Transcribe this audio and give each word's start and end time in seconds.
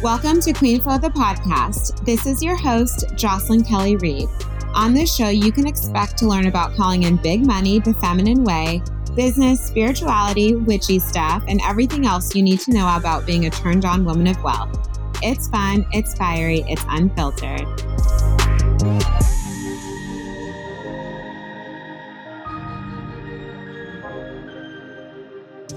Welcome 0.00 0.40
to 0.42 0.52
Queen 0.52 0.80
Flow 0.80 0.96
the 0.96 1.08
podcast. 1.08 2.04
This 2.04 2.24
is 2.24 2.40
your 2.40 2.54
host, 2.54 3.04
Jocelyn 3.16 3.64
Kelly 3.64 3.96
Reed. 3.96 4.28
On 4.72 4.94
this 4.94 5.12
show, 5.12 5.28
you 5.28 5.50
can 5.50 5.66
expect 5.66 6.16
to 6.18 6.28
learn 6.28 6.46
about 6.46 6.76
calling 6.76 7.02
in 7.02 7.16
big 7.16 7.44
money 7.44 7.80
the 7.80 7.92
feminine 7.94 8.44
way, 8.44 8.80
business, 9.16 9.60
spirituality, 9.60 10.54
witchy 10.54 11.00
stuff, 11.00 11.42
and 11.48 11.60
everything 11.64 12.06
else 12.06 12.32
you 12.32 12.44
need 12.44 12.60
to 12.60 12.70
know 12.70 12.96
about 12.96 13.26
being 13.26 13.46
a 13.46 13.50
turned 13.50 13.84
on 13.84 14.04
woman 14.04 14.28
of 14.28 14.40
wealth. 14.44 14.88
It's 15.20 15.48
fun, 15.48 15.84
it's 15.90 16.14
fiery, 16.14 16.64
it's 16.68 16.84
unfiltered. 16.90 17.66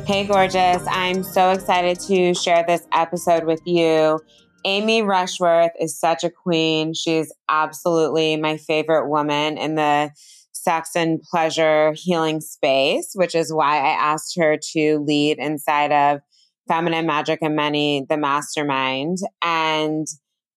Hey, 0.05 0.25
gorgeous. 0.25 0.83
I'm 0.87 1.23
so 1.23 1.51
excited 1.51 1.99
to 2.01 2.33
share 2.33 2.65
this 2.67 2.85
episode 2.91 3.45
with 3.45 3.61
you. 3.65 4.19
Amy 4.65 5.03
Rushworth 5.03 5.71
is 5.79 5.97
such 5.97 6.23
a 6.23 6.29
queen. 6.29 6.93
She's 6.93 7.31
absolutely 7.49 8.35
my 8.35 8.57
favorite 8.57 9.09
woman 9.09 9.57
in 9.57 9.75
the 9.75 10.11
sex 10.51 10.91
and 10.95 11.21
pleasure 11.21 11.93
healing 11.95 12.41
space, 12.41 13.11
which 13.13 13.35
is 13.35 13.53
why 13.53 13.77
I 13.77 13.91
asked 13.91 14.35
her 14.37 14.57
to 14.73 14.99
lead 14.99 15.37
inside 15.37 15.91
of 15.91 16.21
Feminine 16.67 17.05
Magic 17.05 17.39
and 17.41 17.55
Money, 17.55 18.05
the 18.09 18.17
mastermind. 18.17 19.19
And 19.43 20.07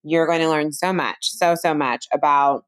you're 0.02 0.27
going 0.27 0.41
to 0.41 0.49
learn 0.49 0.73
so 0.73 0.93
much, 0.93 1.19
so, 1.21 1.55
so 1.55 1.74
much 1.74 2.07
about 2.13 2.65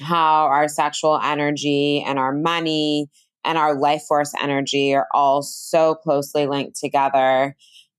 how 0.00 0.46
our 0.46 0.68
sexual 0.68 1.18
energy 1.22 2.02
and 2.06 2.18
our 2.18 2.32
money 2.32 3.08
and 3.46 3.56
our 3.56 3.78
life 3.78 4.02
force 4.06 4.32
energy 4.40 4.92
are 4.94 5.06
all 5.14 5.40
so 5.40 5.94
closely 5.94 6.46
linked 6.46 6.78
together. 6.78 7.56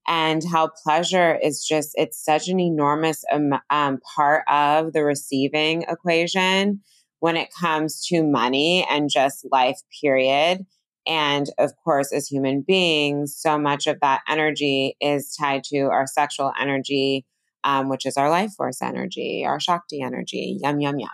And 0.07 0.43
how 0.43 0.69
pleasure 0.83 1.35
is 1.41 1.65
just 1.65 1.91
it's 1.95 2.23
such 2.23 2.47
an 2.47 2.59
enormous 2.59 3.25
um, 3.69 3.99
part 4.15 4.43
of 4.49 4.93
the 4.93 5.03
receiving 5.03 5.83
equation 5.83 6.81
when 7.19 7.35
it 7.35 7.49
comes 7.59 8.05
to 8.07 8.23
money 8.23 8.85
and 8.89 9.09
just 9.09 9.47
life 9.51 9.79
period. 10.01 10.65
And 11.07 11.47
of 11.57 11.71
course 11.83 12.11
as 12.13 12.27
human 12.27 12.61
beings 12.61 13.35
so 13.37 13.57
much 13.57 13.87
of 13.87 13.99
that 14.01 14.21
energy 14.27 14.95
is 15.01 15.33
tied 15.35 15.63
to 15.65 15.83
our 15.83 16.05
sexual 16.05 16.51
energy 16.59 17.25
um, 17.63 17.89
which 17.89 18.05
is 18.05 18.17
our 18.17 18.29
life 18.29 18.51
force 18.55 18.81
energy 18.81 19.45
our 19.45 19.59
shakti 19.59 20.01
energy 20.01 20.57
yum 20.61 20.79
yum 20.79 20.99
yum. 20.99 21.09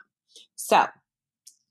So 0.55 0.87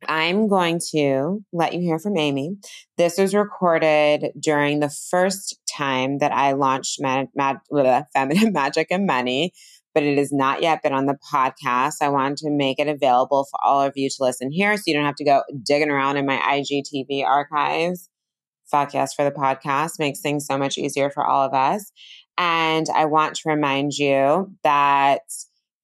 I'm 0.08 0.48
going 0.48 0.80
to 0.90 1.44
let 1.52 1.72
you 1.74 1.80
hear 1.80 1.98
from 1.98 2.16
Amy. 2.16 2.56
This 2.96 3.18
was 3.18 3.34
recorded 3.34 4.32
during 4.38 4.80
the 4.80 4.90
first 5.10 5.58
time 5.70 6.18
that 6.18 6.32
I 6.32 6.52
launched 6.52 7.00
Mad, 7.00 7.28
Mad, 7.34 7.58
Feminine 8.12 8.52
Magic 8.52 8.88
and 8.90 9.06
Money, 9.06 9.52
but 9.94 10.02
it 10.02 10.18
has 10.18 10.32
not 10.32 10.62
yet 10.62 10.82
been 10.82 10.92
on 10.92 11.06
the 11.06 11.18
podcast. 11.32 11.96
I 12.00 12.08
wanted 12.08 12.38
to 12.38 12.50
make 12.50 12.78
it 12.78 12.88
available 12.88 13.46
for 13.50 13.58
all 13.64 13.82
of 13.82 13.92
you 13.96 14.08
to 14.08 14.16
listen 14.20 14.50
here 14.50 14.76
so 14.76 14.82
you 14.86 14.94
don't 14.94 15.04
have 15.04 15.16
to 15.16 15.24
go 15.24 15.42
digging 15.64 15.90
around 15.90 16.16
in 16.16 16.26
my 16.26 16.38
IGTV 16.38 17.24
archives. 17.24 18.08
Fuck 18.70 18.94
yes 18.94 19.12
for 19.14 19.24
the 19.24 19.30
podcast. 19.30 19.98
Makes 19.98 20.20
things 20.20 20.46
so 20.46 20.56
much 20.56 20.78
easier 20.78 21.10
for 21.10 21.24
all 21.26 21.44
of 21.44 21.52
us. 21.52 21.92
And 22.38 22.86
I 22.94 23.04
want 23.04 23.34
to 23.36 23.50
remind 23.50 23.92
you 23.92 24.50
that 24.64 25.22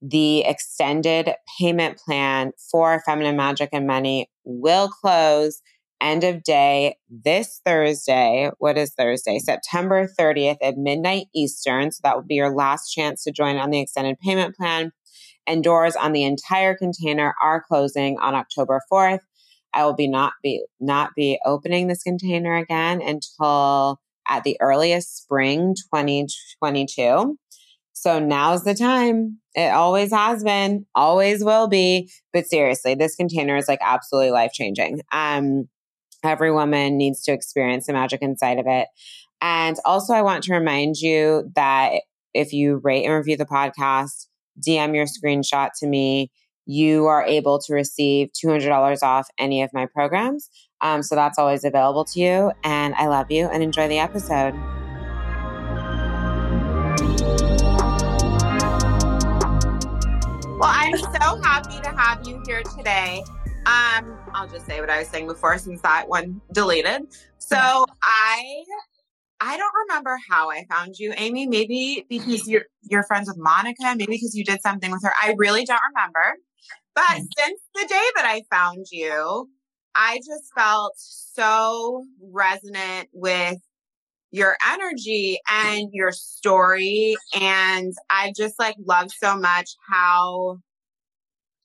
the 0.01 0.41
extended 0.41 1.33
payment 1.59 1.99
plan 1.99 2.53
for 2.71 3.03
Feminine 3.05 3.37
Magic 3.37 3.71
and 3.73 3.87
Money 3.87 4.31
will 4.45 4.89
close 4.89 5.61
end 6.01 6.25
of 6.25 6.43
day 6.45 6.97
this 7.11 7.61
Thursday. 7.65 8.51
What 8.59 8.79
is 8.79 8.95
Thursday? 8.95 9.39
September 9.39 10.09
30th 10.19 10.59
at 10.63 10.77
midnight 10.77 11.27
Eastern. 11.35 11.91
So 11.91 12.01
that 12.05 12.17
will 12.17 12.25
be 12.25 12.37
your 12.37 12.55
last 12.55 12.93
chance 12.93 13.25
to 13.25 13.33
join 13.33 13.57
on 13.57 13.71
the 13.71 13.81
extended 13.81 14.19
payment 14.21 14.55
plan. 14.57 14.93
And 15.47 15.65
doors 15.65 15.97
on 15.97 16.13
the 16.13 16.25
entire 16.25 16.77
container 16.77 17.35
are 17.43 17.65
closing 17.67 18.19
on 18.19 18.35
October 18.35 18.81
4th. 18.93 19.21
I 19.73 19.85
will 19.85 19.95
be 19.95 20.09
not 20.09 20.35
be 20.43 20.65
not 20.81 21.11
be 21.17 21.39
opening 21.45 21.89
this 21.89 22.03
container 22.03 22.57
again 22.57 23.03
until 23.03 24.01
at 24.29 24.45
the 24.45 24.57
earliest 24.61 25.17
spring 25.17 25.75
2022. 25.93 27.37
So 28.01 28.21
now's 28.21 28.63
the 28.63 28.75
time. 28.75 29.39
It 29.57 29.73
always 29.73 30.13
has 30.13 30.45
been, 30.45 30.87
always 30.95 31.43
will 31.43 31.67
be. 31.67 32.13
But 32.33 32.47
seriously, 32.47 32.95
this 32.95 33.17
container 33.17 33.57
is 33.57 33.67
like 33.67 33.81
absolutely 33.83 34.31
life 34.31 34.53
changing. 34.53 35.01
Um, 35.11 35.69
every 36.23 36.53
woman 36.53 36.97
needs 36.97 37.23
to 37.25 37.33
experience 37.33 37.87
the 37.87 37.93
magic 37.93 38.23
inside 38.23 38.61
of 38.61 38.67
it. 38.69 38.87
And 39.41 39.77
also, 39.85 40.15
I 40.15 40.23
want 40.23 40.45
to 40.45 40.55
remind 40.55 40.97
you 40.97 41.51
that 41.57 42.03
if 42.35 42.53
you 42.53 42.81
rate 42.85 43.05
and 43.05 43.15
review 43.15 43.37
the 43.37 43.45
podcast, 43.45 44.27
DM 44.65 44.95
your 44.95 45.07
screenshot 45.07 45.71
to 45.81 45.87
me, 45.89 46.31
you 46.67 47.07
are 47.07 47.25
able 47.25 47.59
to 47.61 47.75
receive 47.75 48.29
$200 48.33 49.03
off 49.03 49.29
any 49.39 49.63
of 49.63 49.71
my 49.73 49.87
programs. 49.87 50.51
Um, 50.81 51.03
so 51.03 51.17
that's 51.17 51.39
always 51.39 51.65
available 51.65 52.05
to 52.05 52.21
you. 52.21 52.53
And 52.63 52.95
I 52.95 53.09
love 53.09 53.31
you 53.31 53.47
and 53.47 53.61
enjoy 53.63 53.89
the 53.89 53.99
episode. 53.99 54.55
Well, 60.59 60.73
I'm 60.75 60.99
so 60.99 61.41
happy 61.41 61.81
to 61.83 61.91
have 61.91 62.27
you 62.27 62.43
here 62.45 62.65
today. 62.77 63.23
Um, 63.65 64.19
I'll 64.35 64.49
just 64.49 64.67
say 64.67 64.81
what 64.81 64.91
I 64.91 64.99
was 64.99 65.07
saying 65.07 65.29
before 65.29 65.57
since 65.57 65.81
that 65.83 66.09
one 66.09 66.41
deleted. 66.53 67.03
So 67.39 67.57
I 68.03 68.65
I 69.39 69.57
don't 69.57 69.73
remember 69.87 70.19
how 70.29 70.51
I 70.51 70.65
found 70.69 70.99
you, 70.99 71.15
Amy. 71.17 71.47
Maybe 71.47 72.05
because 72.09 72.49
you're 72.49 72.65
you're 72.83 73.05
friends 73.05 73.29
with 73.29 73.39
Monica, 73.39 73.95
maybe 73.97 74.07
because 74.07 74.35
you 74.35 74.43
did 74.43 74.61
something 74.61 74.91
with 74.91 75.01
her. 75.05 75.13
I 75.23 75.37
really 75.39 75.65
don't 75.65 75.81
remember. 75.95 76.35
But 76.93 77.05
mm-hmm. 77.05 77.25
since 77.39 77.61
the 77.77 77.87
day 77.87 78.07
that 78.17 78.25
I 78.25 78.43
found 78.51 78.87
you, 78.91 79.49
I 79.95 80.17
just 80.17 80.53
felt 80.57 80.95
so 80.97 82.05
resonant 82.21 83.11
with 83.13 83.59
your 84.31 84.57
energy 84.71 85.39
and 85.51 85.89
your 85.93 86.13
story. 86.13 87.17
And 87.41 87.95
I 88.11 88.33
just 88.37 88.59
like 88.59 88.77
love 88.85 89.11
so 89.11 89.37
much 89.37 89.71
how, 89.91 90.59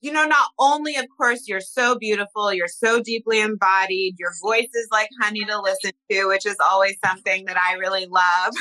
you 0.00 0.12
know, 0.12 0.26
not 0.26 0.48
only, 0.58 0.96
of 0.96 1.06
course, 1.16 1.46
you're 1.46 1.60
so 1.60 1.96
beautiful, 1.96 2.52
you're 2.52 2.68
so 2.68 3.02
deeply 3.02 3.40
embodied, 3.40 4.16
your 4.18 4.32
voice 4.42 4.68
is 4.74 4.88
like 4.90 5.08
honey 5.20 5.44
to 5.44 5.60
listen 5.60 5.92
to, 6.10 6.26
which 6.26 6.46
is 6.46 6.56
always 6.60 6.96
something 7.04 7.44
that 7.46 7.56
I 7.58 7.74
really 7.74 8.06
love. 8.06 8.54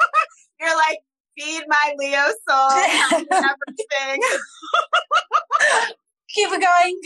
you're 0.60 0.76
like, 0.76 0.98
feed 1.38 1.62
my 1.68 1.94
Leo 1.98 2.26
soul, 2.48 2.70
everything. 3.32 4.22
Keep 6.34 6.50
it 6.52 6.60
going. 6.60 7.00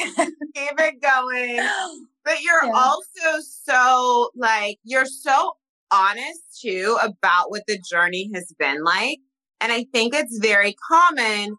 Keep 0.54 0.80
it 0.80 1.00
going. 1.02 1.68
But 2.24 2.40
you're 2.40 2.64
yeah. 2.64 2.72
also 2.72 3.42
so 3.42 4.30
like, 4.34 4.78
you're 4.82 5.04
so 5.04 5.58
honest 5.90 6.40
too 6.62 6.98
about 7.02 7.50
what 7.50 7.62
the 7.66 7.78
journey 7.90 8.30
has 8.34 8.52
been 8.58 8.82
like. 8.82 9.18
And 9.60 9.72
I 9.72 9.86
think 9.92 10.14
it's 10.14 10.38
very 10.38 10.74
common 10.90 11.56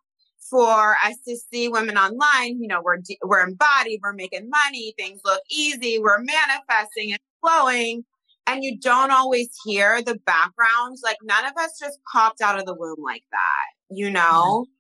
for 0.50 0.96
us 1.04 1.16
to 1.28 1.36
see 1.52 1.68
women 1.68 1.98
online, 1.98 2.62
you 2.62 2.68
know, 2.68 2.82
we're, 2.84 2.98
we're 3.24 3.42
embodied, 3.48 4.00
we're 4.04 4.14
making 4.14 4.50
money, 4.50 4.94
things 4.98 5.22
look 5.26 5.42
easy, 5.50 5.98
we're 6.00 6.22
manifesting 6.22 7.12
and 7.12 7.20
flowing. 7.42 8.04
And 8.48 8.64
you 8.64 8.78
don't 8.80 9.10
always 9.10 9.50
hear 9.66 10.04
the 10.04 10.20
background. 10.26 10.98
Like 11.04 11.18
none 11.24 11.46
of 11.46 11.54
us 11.58 11.80
just 11.80 11.98
popped 12.12 12.42
out 12.42 12.60
of 12.60 12.66
the 12.66 12.76
womb 12.76 13.04
like 13.04 13.24
that, 13.32 13.96
you 13.96 14.12
know? 14.12 14.66
Mm-hmm. 14.66 14.72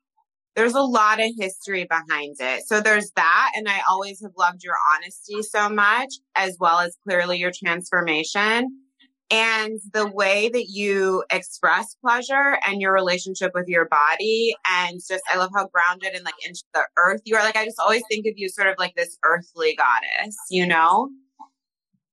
There's 0.55 0.75
a 0.75 0.81
lot 0.81 1.19
of 1.19 1.31
history 1.37 1.85
behind 1.85 2.35
it. 2.39 2.65
So 2.67 2.79
there's 2.79 3.11
that. 3.15 3.51
And 3.55 3.67
I 3.67 3.81
always 3.89 4.21
have 4.21 4.31
loved 4.37 4.63
your 4.63 4.75
honesty 4.93 5.41
so 5.41 5.67
much, 5.67 6.13
as 6.35 6.55
well 6.59 6.79
as 6.79 6.95
clearly 7.03 7.39
your 7.39 7.51
transformation 7.51 8.84
and 9.31 9.79
the 9.93 10.07
way 10.07 10.49
that 10.49 10.67
you 10.69 11.23
express 11.31 11.95
pleasure 11.95 12.59
and 12.67 12.79
your 12.79 12.93
relationship 12.93 13.51
with 13.55 13.67
your 13.67 13.87
body 13.87 14.55
and 14.69 14.99
just 15.07 15.23
i 15.31 15.37
love 15.37 15.49
how 15.55 15.67
grounded 15.67 16.13
and 16.13 16.23
like 16.23 16.35
into 16.45 16.63
the 16.73 16.83
earth 16.97 17.21
you 17.25 17.35
are. 17.35 17.43
Like 17.43 17.55
i 17.55 17.65
just 17.65 17.79
always 17.79 18.03
think 18.09 18.25
of 18.27 18.33
you 18.35 18.49
sort 18.49 18.67
of 18.67 18.75
like 18.77 18.95
this 18.95 19.17
earthly 19.23 19.75
goddess 19.75 20.35
you 20.49 20.65
know? 20.65 21.09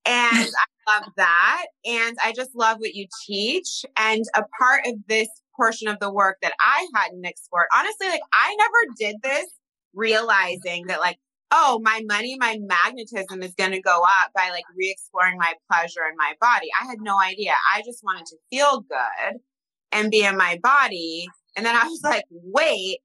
And 0.05 0.49
i 0.49 0.99
love 0.99 1.13
that. 1.17 1.67
And 1.85 2.17
i 2.25 2.33
just 2.33 2.55
love 2.55 2.79
what 2.79 2.95
you 2.95 3.07
teach. 3.27 3.85
And 3.97 4.25
a 4.35 4.43
part 4.59 4.87
of 4.87 4.95
this 5.09 5.29
portion 5.57 5.89
of 5.89 5.99
the 6.01 6.11
work 6.11 6.39
that 6.43 6.55
i 6.61 6.87
hadn't 6.95 7.27
explored 7.27 7.67
honestly 7.77 8.09
like 8.09 8.23
i 8.33 8.57
never 8.57 8.95
did 8.99 9.17
this 9.23 9.47
realizing 9.95 10.87
that 10.87 10.99
like 10.99 11.19
oh, 11.53 11.81
my 11.83 12.03
money, 12.07 12.37
my 12.41 12.59
magnetism 12.63 13.43
is 13.43 13.55
going 13.55 13.73
to 13.73 13.81
go 13.81 14.01
up 14.03 14.33
by 14.35 14.49
like 14.51 14.65
re 14.75 14.91
exploring 14.91 15.37
my 15.39 15.53
pleasure 15.71 16.01
in 16.11 16.17
my 16.17 16.33
body. 16.41 16.69
I 16.81 16.87
had 16.87 16.99
no 17.01 17.21
idea. 17.21 17.53
I 17.73 17.83
just 17.85 18.03
wanted 18.03 18.27
to 18.27 18.37
feel 18.51 18.81
good 18.81 19.41
and 19.93 20.11
be 20.11 20.25
in 20.25 20.37
my 20.37 20.59
body. 20.63 21.29
And 21.55 21.67
then 21.67 21.77
I 21.77 21.85
was 21.85 22.01
like, 22.03 22.25
wait, 22.31 23.01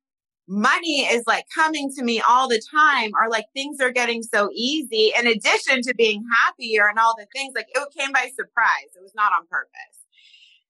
money 0.48 1.02
is 1.02 1.24
like 1.28 1.44
coming 1.54 1.92
to 1.98 2.04
me 2.04 2.22
all 2.28 2.48
the 2.48 2.62
time, 2.74 3.12
or 3.22 3.30
like 3.30 3.46
things 3.54 3.82
are 3.82 3.92
getting 3.92 4.24
so 4.24 4.50
easy. 4.54 5.12
In 5.20 5.28
addition 5.28 5.82
to 5.82 5.94
being 5.96 6.24
happier 6.34 6.88
and 6.88 6.98
all 6.98 7.16
the 7.18 7.28
things, 7.36 7.52
like 7.54 7.68
it 7.70 7.88
came 7.98 8.14
by 8.14 8.30
surprise. 8.34 8.96
It 8.96 9.04
was 9.04 9.14
not 9.14 9.34
on 9.34 9.46
purpose. 9.52 9.72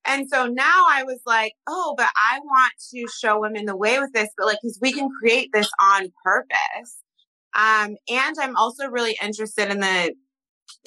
And 0.06 0.28
so 0.30 0.48
now 0.48 0.86
I 0.90 1.04
was 1.04 1.20
like, 1.26 1.54
oh, 1.68 1.94
but 1.98 2.10
I 2.16 2.40
want 2.40 2.72
to 2.92 3.06
show 3.20 3.42
women 3.42 3.66
the 3.66 3.76
way 3.76 4.00
with 4.00 4.14
this, 4.14 4.30
but 4.38 4.48
like, 4.48 4.60
cause 4.62 4.80
we 4.82 4.94
can 4.94 5.10
create 5.20 5.50
this 5.54 5.70
on 5.82 6.08
purpose. 6.24 7.04
Um, 7.58 7.96
and 8.08 8.36
I'm 8.40 8.56
also 8.56 8.88
really 8.88 9.18
interested 9.22 9.72
in 9.72 9.80
the 9.80 10.14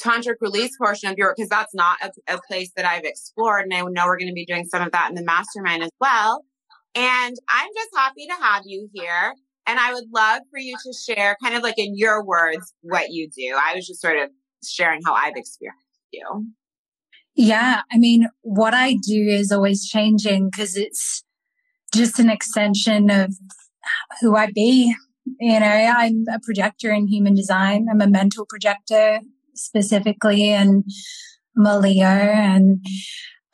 tantric 0.00 0.37
release 0.40 0.76
portion 0.78 1.11
of 1.11 1.19
your, 1.19 1.28
work 1.28 1.37
cause 1.37 1.49
that's 1.49 1.75
not 1.75 1.99
a, 2.02 2.34
a 2.34 2.40
place 2.49 2.70
that 2.76 2.87
I've 2.87 3.05
explored. 3.05 3.64
And 3.64 3.75
I 3.75 3.81
know 3.81 4.06
we're 4.06 4.19
going 4.19 4.28
to 4.28 4.34
be 4.34 4.46
doing 4.46 4.67
some 4.67 4.82
of 4.82 4.93
that 4.93 5.08
in 5.08 5.17
the 5.17 5.25
mastermind 5.25 5.82
as 5.82 5.90
well. 6.00 6.44
And 6.94 7.37
I'm 7.49 7.69
just 7.75 7.88
happy 7.94 8.26
to 8.26 8.34
have 8.34 8.62
you 8.67 8.88
here. 8.94 9.34
And 9.67 9.78
I 9.78 9.93
would 9.93 10.05
love 10.14 10.43
for 10.50 10.58
you 10.58 10.76
to 10.76 10.93
share 10.93 11.37
kind 11.43 11.55
of 11.55 11.62
like 11.62 11.78
in 11.78 11.96
your 11.96 12.25
words 12.25 12.73
what 12.82 13.11
you 13.11 13.28
do. 13.28 13.56
I 13.56 13.75
was 13.75 13.87
just 13.87 14.00
sort 14.00 14.16
of 14.16 14.31
sharing 14.66 15.00
how 15.05 15.14
I've 15.14 15.37
experienced 15.37 15.87
you. 16.12 16.46
Yeah. 17.34 17.82
I 17.93 17.99
mean, 17.99 18.28
what 18.43 18.75
I 18.75 18.94
do 18.94 19.28
is 19.28 19.52
always 19.52 19.87
changing 19.87 20.50
because 20.50 20.76
it's 20.76 21.25
just 21.94 22.19
an 22.19 22.28
extension 22.31 23.11
of 23.11 23.34
who 24.20 24.37
I 24.37 24.50
be. 24.52 24.94
You 25.38 25.60
know, 25.60 25.66
I'm 25.66 26.24
a 26.32 26.40
projector 26.40 26.90
in 26.90 27.06
human 27.06 27.34
design. 27.34 27.86
I'm 27.90 28.00
a 28.00 28.06
mental 28.06 28.46
projector 28.46 29.20
specifically 29.54 30.48
and 30.50 30.84
I'm 31.56 31.66
a 31.66 31.78
Leo 31.78 32.06
and 32.06 32.84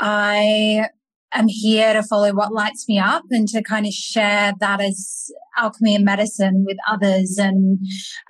I 0.00 0.88
am 1.32 1.48
here 1.48 1.92
to 1.92 2.02
follow 2.02 2.32
what 2.32 2.52
lights 2.52 2.88
me 2.88 2.98
up 2.98 3.24
and 3.30 3.46
to 3.48 3.62
kind 3.62 3.86
of 3.86 3.92
share 3.92 4.54
that 4.60 4.80
as 4.80 5.30
alchemy 5.58 5.94
and 5.94 6.04
medicine 6.04 6.64
with 6.66 6.76
others. 6.88 7.38
And 7.38 7.78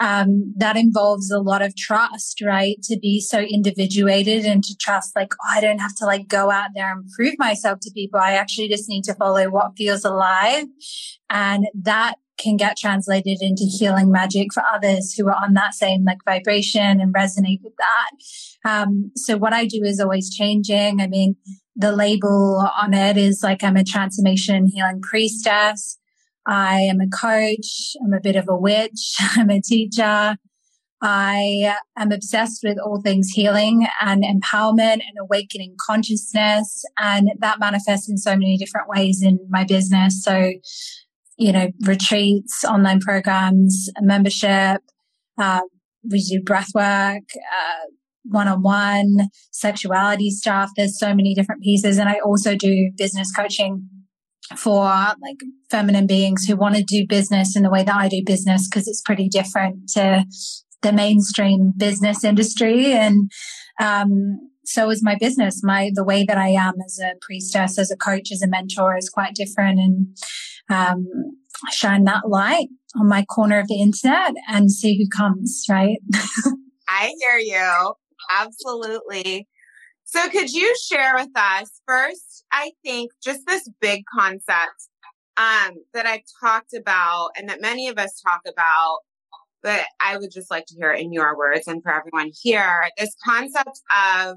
um, 0.01 0.55
that 0.57 0.77
involves 0.77 1.31
a 1.31 1.41
lot 1.41 1.63
of 1.63 1.77
trust, 1.77 2.43
right? 2.43 2.77
To 2.85 2.99
be 2.99 3.21
so 3.21 3.41
individuated 3.41 4.45
and 4.45 4.63
to 4.65 4.77
trust, 4.77 5.15
like, 5.15 5.35
oh, 5.35 5.49
I 5.51 5.61
don't 5.61 5.81
have 5.81 5.95
to 5.97 6.05
like 6.05 6.29
go 6.29 6.51
out 6.51 6.71
there 6.75 6.93
and 6.93 7.09
prove 7.17 7.35
myself 7.39 7.81
to 7.83 7.91
people. 7.93 8.21
I 8.21 8.33
actually 8.33 8.69
just 8.69 8.89
need 8.89 9.05
to 9.05 9.15
follow 9.15 9.51
what 9.51 9.77
feels 9.77 10.05
alive. 10.05 10.65
And 11.31 11.67
that 11.75 12.17
can 12.39 12.57
get 12.57 12.77
translated 12.77 13.39
into 13.41 13.65
healing 13.65 14.11
magic 14.11 14.53
for 14.53 14.63
others 14.63 15.13
who 15.13 15.27
are 15.29 15.37
on 15.43 15.55
that 15.55 15.75
same 15.75 16.05
like 16.05 16.19
vibration 16.25 17.01
and 17.01 17.15
resonate 17.15 17.63
with 17.63 17.75
that. 17.79 18.11
Um, 18.71 19.13
so 19.15 19.37
what 19.37 19.53
I 19.53 19.67
do 19.67 19.83
is 19.83 20.01
always 20.01 20.35
changing. 20.35 21.01
I 21.01 21.07
mean, 21.07 21.37
the 21.75 21.93
label 21.93 22.69
on 22.81 22.95
it 22.95 23.17
is 23.17 23.41
like 23.43 23.63
I'm 23.63 23.77
a 23.77 23.85
transformation 23.85 24.67
healing 24.67 25.01
priestess. 25.03 25.99
I 26.47 26.81
am 26.81 27.01
a 27.01 27.09
coach. 27.09 27.97
I'm 28.05 28.13
a 28.13 28.21
bit 28.21 28.37
of 28.37 28.47
a 28.49 28.57
witch. 28.57 29.17
I'm 29.37 29.51
a 29.51 29.61
teacher. 29.61 30.37
I 31.03 31.75
am 31.99 32.11
obsessed 32.11 32.63
with 32.65 32.79
all 32.79 33.03
things 33.03 33.29
healing 33.29 33.87
and 34.01 34.25
empowerment 34.25 34.95
and 34.95 35.19
awakening 35.21 35.77
consciousness. 35.85 36.85
And 36.99 37.31
that 37.39 37.61
manifests 37.61 38.09
in 38.09 38.17
so 38.17 38.31
many 38.31 38.57
different 38.57 38.89
ways 38.89 39.23
in 39.23 39.39
my 39.51 39.65
business. 39.65 40.23
So, 40.23 40.53
you 41.37 41.53
know, 41.53 41.69
retreats, 41.83 42.65
online 42.65 43.01
programs, 43.01 43.91
membership. 44.01 44.81
Uh, 45.39 45.61
we 46.11 46.23
do 46.23 46.43
breath 46.43 46.71
work, 46.75 47.25
uh, 47.37 47.87
one-on-one 48.25 49.29
sexuality 49.51 50.31
stuff. 50.31 50.71
There's 50.77 50.99
so 50.99 51.15
many 51.15 51.35
different 51.35 51.63
pieces. 51.63 51.99
And 51.99 52.09
I 52.09 52.21
also 52.25 52.57
do 52.57 52.91
business 52.97 53.31
coaching 53.33 53.89
for 54.57 54.85
like 54.85 55.41
feminine 55.71 56.07
beings 56.07 56.45
who 56.45 56.57
want 56.57 56.77
to 56.77 56.83
do 56.83 57.07
business 57.07 57.57
in 57.57 57.65
the 57.65 57.71
way 57.71 57.83
that 57.83 57.95
I 57.95 58.09
do 58.09 58.23
business 58.25 58.69
because 58.69 58.89
it's 58.89 59.03
pretty 59.03 59.29
different 59.29 59.89
to 59.91 60.25
the 60.83 60.93
mainstream 60.93 61.73
business 61.77 62.25
industry. 62.25 62.93
And, 62.93 63.31
um, 63.81 64.51
so 64.65 64.91
is 64.91 65.03
my 65.03 65.17
business. 65.21 65.61
My, 65.63 65.91
the 65.95 66.05
way 66.05 66.25
that 66.25 66.39
I 66.39 66.49
am 66.49 66.75
as 66.85 66.99
a 66.99 67.13
priestess, 67.21 67.79
as 67.79 67.91
a 67.91 67.97
coach, 67.97 68.33
as 68.33 68.43
a 68.43 68.49
mentor 68.49 68.97
is 68.97 69.09
quite 69.09 69.35
different 69.35 69.79
and, 69.79 70.17
um, 70.69 71.07
shine 71.73 72.05
that 72.05 72.29
light 72.29 72.69
on 72.99 73.09
my 73.09 73.25
corner 73.25 73.59
of 73.59 73.69
the 73.69 73.81
internet 73.81 74.35
and 74.49 74.71
see 74.71 74.99
who 74.99 75.09
comes, 75.09 75.65
right? 75.69 75.99
I 76.89 77.13
hear 77.21 77.39
you. 77.39 77.95
Absolutely. 78.31 79.49
So 80.05 80.29
could 80.29 80.51
you 80.51 80.75
share 80.89 81.15
with 81.15 81.31
us 81.35 81.81
first, 81.87 82.45
I 82.53 82.73
think 82.85 83.11
just 83.23 83.41
this 83.47 83.69
big 83.81 84.05
concept 84.13 84.89
um, 85.37 85.75
that 85.93 86.07
I've 86.07 86.23
talked 86.41 86.75
about 86.75 87.31
and 87.37 87.49
that 87.49 87.61
many 87.61 87.89
of 87.89 87.99
us 87.99 88.21
talk 88.21 88.41
about, 88.47 88.99
but 89.63 89.85
I 90.01 90.17
would 90.17 90.31
just 90.31 90.51
like 90.51 90.67
to 90.67 90.77
hear 90.79 90.93
it 90.93 91.01
in 91.01 91.13
your 91.13 91.37
words 91.37 91.67
and 91.67 91.83
for 91.83 91.93
everyone 91.93 92.31
here, 92.41 92.85
this 92.97 93.15
concept 93.25 93.81
of 93.91 94.37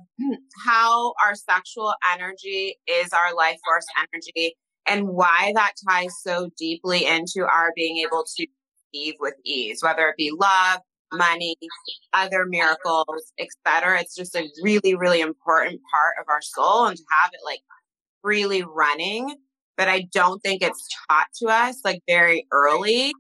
how 0.66 1.14
our 1.24 1.36
sexual 1.36 1.94
energy 2.14 2.78
is 2.88 3.14
our 3.14 3.36
life 3.36 3.58
force 3.64 3.86
energy 4.12 4.56
and 4.90 5.08
why 5.08 5.52
that 5.56 5.74
ties 5.88 6.14
so 6.22 6.50
deeply 6.58 7.06
into 7.06 7.46
our 7.46 7.72
being 7.76 7.98
able 7.98 8.26
to 8.38 8.48
receive 8.94 9.16
with 9.20 9.36
ease, 9.46 9.84
whether 9.84 10.08
it 10.08 10.18
be 10.18 10.32
love, 10.32 10.82
money, 11.14 11.56
other 12.14 12.46
miracles, 12.46 13.32
etc. 13.40 14.00
It's 14.00 14.16
just 14.16 14.36
a 14.36 14.48
really, 14.62 14.96
really 14.96 15.22
important 15.22 15.82
part 15.92 16.16
of 16.20 16.26
our 16.30 16.42
soul 16.42 16.88
and 16.88 16.98
to 16.98 17.04
have 17.10 17.32
it 17.34 17.40
like 17.46 17.62
freely 18.22 18.64
running. 18.64 19.36
But 19.78 19.88
I 19.88 20.08
don't 20.12 20.40
think 20.42 20.62
it's 20.62 20.88
taught 21.08 21.28
to 21.42 21.48
us 21.48 21.78
like 21.86 22.02
very 22.08 22.46
early, 22.52 23.14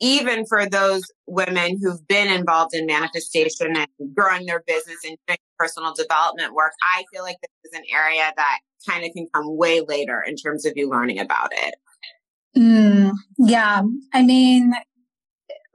even 0.00 0.46
for 0.46 0.66
those 0.66 1.02
women 1.26 1.78
who've 1.80 2.06
been 2.08 2.32
involved 2.32 2.74
in 2.74 2.86
manifestation 2.86 3.76
and 3.76 4.14
growing 4.14 4.46
their 4.46 4.62
business 4.66 4.96
and 5.04 5.18
doing 5.26 5.38
personal 5.58 5.92
development 5.92 6.54
work. 6.54 6.72
I 6.82 7.04
feel 7.12 7.22
like 7.22 7.36
this 7.42 7.72
is 7.72 7.78
an 7.78 7.84
area 7.92 8.32
that 8.34 8.58
kind 8.88 9.04
of 9.04 9.12
can 9.12 9.26
come 9.34 9.56
way 9.56 9.80
later 9.80 10.22
in 10.26 10.36
terms 10.36 10.64
of 10.64 10.72
you 10.76 10.88
learning 10.88 11.18
about 11.18 11.50
it. 11.52 11.74
Mm, 12.56 13.12
yeah. 13.38 13.82
I 14.12 14.22
mean, 14.22 14.72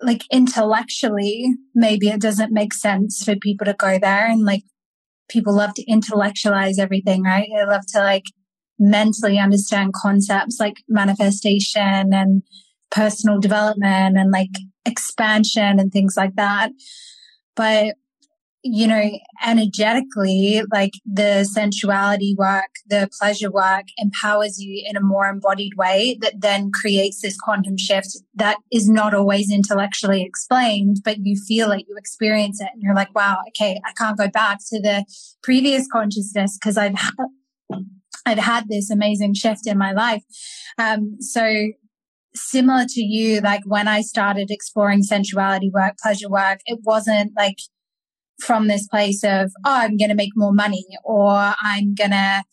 like 0.01 0.23
intellectually, 0.31 1.53
maybe 1.75 2.09
it 2.09 2.21
doesn't 2.21 2.51
make 2.51 2.73
sense 2.73 3.23
for 3.23 3.35
people 3.35 3.65
to 3.65 3.73
go 3.73 3.99
there 3.99 4.27
and 4.27 4.43
like 4.43 4.63
people 5.29 5.55
love 5.55 5.73
to 5.75 5.83
intellectualize 5.83 6.79
everything, 6.79 7.23
right? 7.23 7.47
They 7.55 7.65
love 7.65 7.85
to 7.93 7.99
like 7.99 8.25
mentally 8.79 9.37
understand 9.37 9.93
concepts 9.93 10.59
like 10.59 10.77
manifestation 10.89 12.13
and 12.13 12.41
personal 12.89 13.39
development 13.39 14.17
and 14.17 14.31
like 14.31 14.49
expansion 14.85 15.79
and 15.79 15.91
things 15.91 16.15
like 16.17 16.35
that. 16.35 16.71
But 17.55 17.95
you 18.63 18.87
know, 18.87 19.09
energetically, 19.45 20.61
like 20.71 20.93
the 21.05 21.47
sensuality 21.51 22.35
work, 22.37 22.69
the 22.87 23.09
pleasure 23.19 23.49
work 23.49 23.85
empowers 23.97 24.59
you 24.59 24.83
in 24.87 24.95
a 24.95 25.01
more 25.01 25.27
embodied 25.27 25.73
way 25.77 26.17
that 26.21 26.41
then 26.41 26.71
creates 26.71 27.21
this 27.21 27.37
quantum 27.37 27.77
shift 27.77 28.17
that 28.35 28.57
is 28.71 28.87
not 28.87 29.13
always 29.13 29.51
intellectually 29.51 30.23
explained, 30.23 30.97
but 31.03 31.17
you 31.21 31.35
feel 31.47 31.71
it, 31.71 31.85
you 31.87 31.95
experience 31.97 32.61
it, 32.61 32.69
and 32.73 32.83
you're 32.83 32.95
like, 32.95 33.13
wow, 33.15 33.39
okay, 33.49 33.79
I 33.85 33.93
can't 33.93 34.17
go 34.17 34.27
back 34.27 34.59
to 34.69 34.79
the 34.79 35.05
previous 35.41 35.87
consciousness 35.91 36.57
because 36.59 36.77
I've 36.77 36.95
I've 38.25 38.37
had 38.37 38.67
this 38.69 38.91
amazing 38.91 39.33
shift 39.33 39.65
in 39.65 39.77
my 39.79 39.91
life. 39.91 40.21
Um, 40.77 41.17
so 41.19 41.71
similar 42.35 42.85
to 42.87 43.01
you, 43.01 43.41
like 43.41 43.61
when 43.65 43.87
I 43.87 44.01
started 44.01 44.51
exploring 44.51 45.01
sensuality 45.01 45.71
work, 45.73 45.95
pleasure 46.01 46.29
work, 46.29 46.59
it 46.65 46.79
wasn't 46.83 47.31
like 47.35 47.57
from 48.39 48.67
this 48.67 48.87
place 48.87 49.23
of, 49.23 49.51
oh, 49.65 49.75
I'm 49.81 49.97
going 49.97 50.09
to 50.09 50.15
make 50.15 50.31
more 50.35 50.53
money 50.53 50.85
or 51.03 51.53
I'm 51.61 51.93
going 51.93 52.11
to 52.11 52.43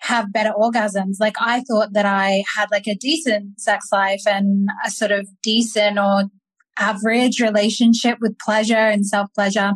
have 0.00 0.32
better 0.32 0.52
orgasms. 0.52 1.16
Like 1.20 1.34
I 1.40 1.62
thought 1.68 1.92
that 1.92 2.06
I 2.06 2.44
had 2.56 2.70
like 2.70 2.86
a 2.86 2.94
decent 2.94 3.60
sex 3.60 3.88
life 3.92 4.22
and 4.26 4.68
a 4.84 4.90
sort 4.90 5.10
of 5.10 5.28
decent 5.42 5.98
or 5.98 6.24
average 6.78 7.40
relationship 7.40 8.18
with 8.20 8.38
pleasure 8.38 8.76
and 8.76 9.06
self 9.06 9.28
pleasure. 9.34 9.72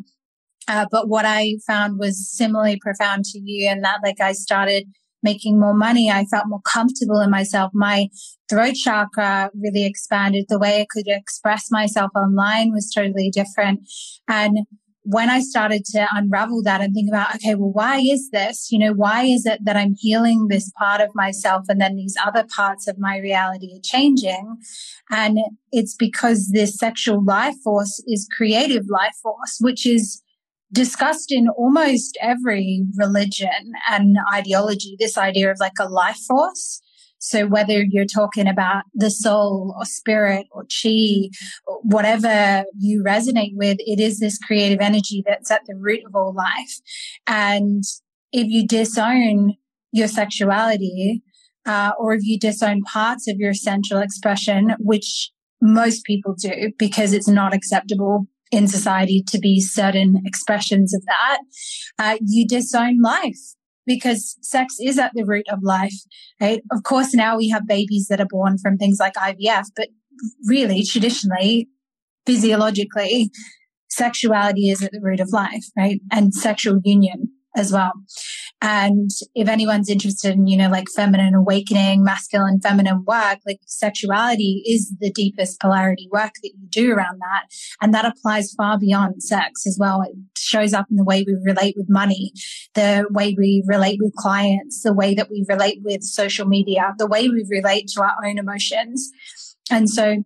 Uh, 0.68 0.86
but 0.90 1.08
what 1.08 1.24
I 1.26 1.56
found 1.66 1.98
was 1.98 2.30
similarly 2.30 2.78
profound 2.80 3.24
to 3.26 3.40
you 3.42 3.68
and 3.68 3.84
that 3.84 3.98
like 4.02 4.20
I 4.20 4.32
started 4.32 4.84
making 5.22 5.58
more 5.58 5.74
money. 5.74 6.10
I 6.10 6.24
felt 6.24 6.48
more 6.48 6.60
comfortable 6.60 7.20
in 7.20 7.30
myself. 7.30 7.70
My 7.74 8.08
throat 8.48 8.74
chakra 8.74 9.50
really 9.54 9.84
expanded. 9.86 10.46
The 10.48 10.58
way 10.58 10.80
I 10.80 10.86
could 10.90 11.06
express 11.06 11.70
myself 11.70 12.10
online 12.16 12.72
was 12.72 12.90
totally 12.92 13.30
different. 13.30 13.80
And 14.28 14.58
when 15.04 15.28
I 15.28 15.40
started 15.40 15.84
to 15.86 16.06
unravel 16.12 16.62
that 16.62 16.80
and 16.80 16.94
think 16.94 17.08
about, 17.08 17.34
okay, 17.36 17.54
well, 17.56 17.72
why 17.72 17.98
is 17.98 18.30
this? 18.30 18.68
You 18.70 18.78
know, 18.78 18.92
why 18.92 19.24
is 19.24 19.46
it 19.46 19.64
that 19.64 19.76
I'm 19.76 19.94
healing 19.98 20.46
this 20.48 20.70
part 20.78 21.00
of 21.00 21.10
myself 21.14 21.64
and 21.68 21.80
then 21.80 21.96
these 21.96 22.16
other 22.24 22.44
parts 22.54 22.86
of 22.86 22.98
my 22.98 23.18
reality 23.18 23.74
are 23.74 23.82
changing? 23.82 24.58
And 25.10 25.38
it's 25.72 25.96
because 25.96 26.50
this 26.52 26.76
sexual 26.76 27.24
life 27.24 27.56
force 27.64 28.02
is 28.06 28.28
creative 28.36 28.84
life 28.88 29.16
force, 29.22 29.58
which 29.60 29.86
is 29.86 30.22
discussed 30.72 31.32
in 31.32 31.48
almost 31.48 32.16
every 32.20 32.84
religion 32.96 33.72
and 33.90 34.16
ideology. 34.32 34.96
This 34.98 35.18
idea 35.18 35.50
of 35.50 35.58
like 35.58 35.78
a 35.80 35.88
life 35.88 36.20
force. 36.28 36.80
So 37.24 37.46
whether 37.46 37.84
you're 37.84 38.04
talking 38.04 38.48
about 38.48 38.82
the 38.94 39.08
soul 39.08 39.76
or 39.78 39.84
spirit 39.84 40.48
or 40.50 40.64
chi, 40.64 41.28
whatever 41.82 42.64
you 42.76 43.04
resonate 43.06 43.52
with, 43.54 43.78
it 43.78 44.00
is 44.00 44.18
this 44.18 44.38
creative 44.38 44.80
energy 44.80 45.22
that's 45.24 45.48
at 45.48 45.60
the 45.68 45.76
root 45.76 46.00
of 46.04 46.16
all 46.16 46.34
life. 46.34 46.80
And 47.28 47.84
if 48.32 48.48
you 48.48 48.66
disown 48.66 49.54
your 49.92 50.08
sexuality, 50.08 51.22
uh, 51.64 51.92
or 51.96 52.12
if 52.12 52.24
you 52.24 52.40
disown 52.40 52.82
parts 52.82 53.28
of 53.28 53.36
your 53.36 53.54
sensual 53.54 54.00
expression, 54.00 54.74
which 54.80 55.30
most 55.60 56.04
people 56.04 56.34
do 56.34 56.72
because 56.76 57.12
it's 57.12 57.28
not 57.28 57.54
acceptable 57.54 58.26
in 58.50 58.66
society 58.66 59.22
to 59.28 59.38
be 59.38 59.60
certain 59.60 60.20
expressions 60.24 60.92
of 60.92 61.04
that, 61.06 61.38
uh, 62.00 62.18
you 62.20 62.48
disown 62.48 63.00
life 63.00 63.54
because 63.94 64.36
sex 64.40 64.76
is 64.80 64.98
at 64.98 65.12
the 65.14 65.24
root 65.24 65.46
of 65.50 65.60
life, 65.62 65.94
right? 66.40 66.62
Of 66.70 66.82
course, 66.82 67.14
now 67.14 67.36
we 67.36 67.48
have 67.48 67.66
babies 67.66 68.06
that 68.08 68.20
are 68.20 68.26
born 68.28 68.58
from 68.58 68.76
things 68.76 68.98
like 68.98 69.14
IVF, 69.14 69.66
but 69.76 69.88
really, 70.46 70.84
traditionally, 70.84 71.68
physiologically, 72.26 73.30
sexuality 73.88 74.70
is 74.70 74.82
at 74.82 74.92
the 74.92 75.00
root 75.02 75.20
of 75.20 75.32
life, 75.32 75.64
right? 75.76 76.00
And 76.10 76.34
sexual 76.34 76.80
union 76.84 77.28
as 77.56 77.72
well. 77.72 77.92
And 78.64 79.10
if 79.34 79.48
anyone's 79.48 79.90
interested 79.90 80.34
in, 80.34 80.46
you 80.46 80.56
know, 80.56 80.70
like 80.70 80.86
feminine 80.88 81.34
awakening, 81.34 82.04
masculine, 82.04 82.60
feminine 82.60 83.04
work, 83.04 83.40
like 83.44 83.58
sexuality 83.66 84.62
is 84.64 84.94
the 85.00 85.10
deepest 85.10 85.60
polarity 85.60 86.08
work 86.12 86.34
that 86.42 86.52
you 86.54 86.68
do 86.68 86.92
around 86.92 87.18
that. 87.18 87.46
And 87.80 87.92
that 87.92 88.04
applies 88.04 88.54
far 88.56 88.78
beyond 88.78 89.20
sex 89.20 89.66
as 89.66 89.76
well. 89.80 90.02
It 90.02 90.14
shows 90.38 90.74
up 90.74 90.86
in 90.92 90.96
the 90.96 91.02
way 91.02 91.24
we 91.26 91.36
relate 91.44 91.74
with 91.76 91.88
money, 91.90 92.30
the 92.74 93.04
way 93.10 93.34
we 93.36 93.64
relate 93.66 93.98
with 94.00 94.14
clients, 94.14 94.82
the 94.84 94.94
way 94.94 95.12
that 95.14 95.28
we 95.28 95.44
relate 95.48 95.80
with 95.82 96.04
social 96.04 96.46
media, 96.46 96.94
the 96.98 97.08
way 97.08 97.28
we 97.28 97.44
relate 97.50 97.88
to 97.94 98.02
our 98.02 98.14
own 98.24 98.38
emotions. 98.38 99.10
And 99.72 99.90
so 99.90 100.22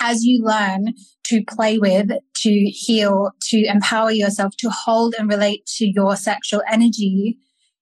as 0.00 0.24
you 0.24 0.42
learn 0.42 0.94
to 1.24 1.44
play 1.46 1.76
with, 1.76 2.08
to 2.36 2.50
heal, 2.50 3.32
to 3.50 3.66
empower 3.66 4.12
yourself, 4.12 4.54
to 4.60 4.70
hold 4.70 5.14
and 5.18 5.28
relate 5.28 5.66
to 5.76 5.86
your 5.86 6.16
sexual 6.16 6.62
energy 6.70 7.36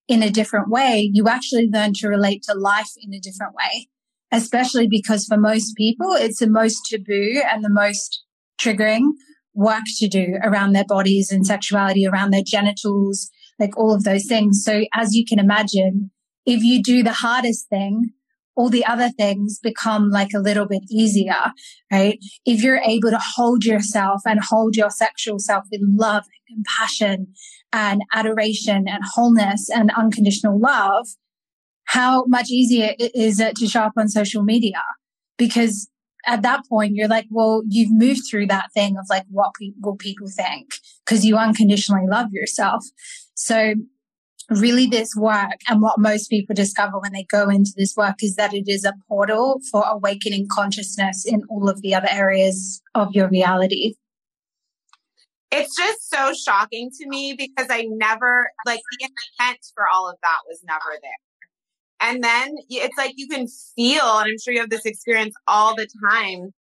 in 0.08 0.22
a 0.22 0.30
different 0.30 0.68
way, 0.68 1.10
you 1.12 1.28
actually 1.28 1.68
learn 1.72 1.92
to 1.94 2.08
relate 2.08 2.42
to 2.44 2.54
life 2.54 2.90
in 3.00 3.14
a 3.14 3.20
different 3.20 3.54
way. 3.54 3.88
Especially 4.32 4.88
because 4.88 5.26
for 5.26 5.36
most 5.36 5.76
people, 5.76 6.12
it's 6.12 6.40
the 6.40 6.50
most 6.50 6.80
taboo 6.90 7.40
and 7.50 7.64
the 7.64 7.70
most 7.70 8.24
triggering 8.60 9.10
work 9.54 9.84
to 9.98 10.08
do 10.08 10.38
around 10.42 10.72
their 10.72 10.84
bodies 10.84 11.30
and 11.30 11.46
sexuality, 11.46 12.06
around 12.06 12.32
their 12.32 12.42
genitals, 12.44 13.30
like 13.58 13.76
all 13.78 13.94
of 13.94 14.02
those 14.02 14.26
things. 14.26 14.62
So 14.64 14.84
as 14.92 15.14
you 15.14 15.24
can 15.24 15.38
imagine, 15.38 16.10
if 16.44 16.62
you 16.62 16.82
do 16.82 17.02
the 17.02 17.12
hardest 17.12 17.68
thing, 17.68 18.10
all 18.56 18.68
the 18.68 18.84
other 18.86 19.10
things 19.10 19.58
become 19.58 20.10
like 20.10 20.30
a 20.34 20.40
little 20.40 20.66
bit 20.66 20.82
easier, 20.90 21.52
right? 21.90 22.18
If 22.44 22.62
you're 22.62 22.78
able 22.78 23.10
to 23.10 23.20
hold 23.36 23.64
yourself 23.64 24.22
and 24.26 24.40
hold 24.40 24.76
your 24.76 24.90
sexual 24.90 25.38
self 25.38 25.64
with 25.70 25.80
love 25.82 26.24
and 26.48 26.64
compassion 26.64 27.28
and 27.74 28.02
adoration 28.14 28.86
and 28.86 29.02
wholeness 29.04 29.68
and 29.68 29.90
unconditional 29.96 30.58
love, 30.58 31.06
how 31.86 32.24
much 32.26 32.48
easier 32.48 32.94
is 32.98 33.40
it 33.40 33.56
to 33.56 33.66
show 33.66 33.80
up 33.80 33.94
on 33.98 34.08
social 34.08 34.44
media? 34.44 34.80
Because 35.36 35.90
at 36.26 36.42
that 36.42 36.60
point, 36.68 36.92
you're 36.94 37.08
like, 37.08 37.26
well, 37.30 37.62
you've 37.68 37.92
moved 37.92 38.22
through 38.30 38.46
that 38.46 38.68
thing 38.72 38.96
of 38.96 39.04
like, 39.10 39.24
what 39.28 39.50
pe- 39.60 39.72
will 39.82 39.96
people 39.96 40.28
think? 40.34 40.70
Because 41.04 41.26
you 41.26 41.36
unconditionally 41.36 42.06
love 42.08 42.28
yourself. 42.32 42.84
So 43.34 43.74
really 44.50 44.86
this 44.86 45.14
work 45.16 45.58
and 45.68 45.82
what 45.82 45.98
most 45.98 46.28
people 46.28 46.54
discover 46.54 47.00
when 47.00 47.12
they 47.12 47.26
go 47.30 47.48
into 47.48 47.72
this 47.76 47.94
work 47.96 48.16
is 48.22 48.36
that 48.36 48.54
it 48.54 48.68
is 48.68 48.84
a 48.84 48.92
portal 49.08 49.60
for 49.72 49.82
awakening 49.86 50.46
consciousness 50.52 51.24
in 51.26 51.42
all 51.48 51.68
of 51.68 51.82
the 51.82 51.94
other 51.94 52.08
areas 52.10 52.80
of 52.94 53.08
your 53.12 53.28
reality. 53.28 53.94
It's 55.56 55.76
just 55.76 56.10
so 56.10 56.32
shocking 56.34 56.90
to 57.00 57.08
me 57.08 57.34
because 57.34 57.68
I 57.70 57.86
never, 57.88 58.50
like, 58.66 58.80
the 58.90 59.04
intent 59.04 59.60
for 59.74 59.84
all 59.92 60.10
of 60.10 60.16
that 60.22 60.38
was 60.48 60.60
never 60.66 60.98
there. 61.00 61.12
And 62.00 62.24
then 62.24 62.56
it's 62.68 62.98
like 62.98 63.12
you 63.16 63.28
can 63.28 63.46
feel, 63.76 64.02
and 64.02 64.30
I'm 64.30 64.38
sure 64.42 64.52
you 64.52 64.60
have 64.60 64.70
this 64.70 64.84
experience 64.84 65.34
all 65.46 65.76
the 65.76 65.86
time, 66.10 66.52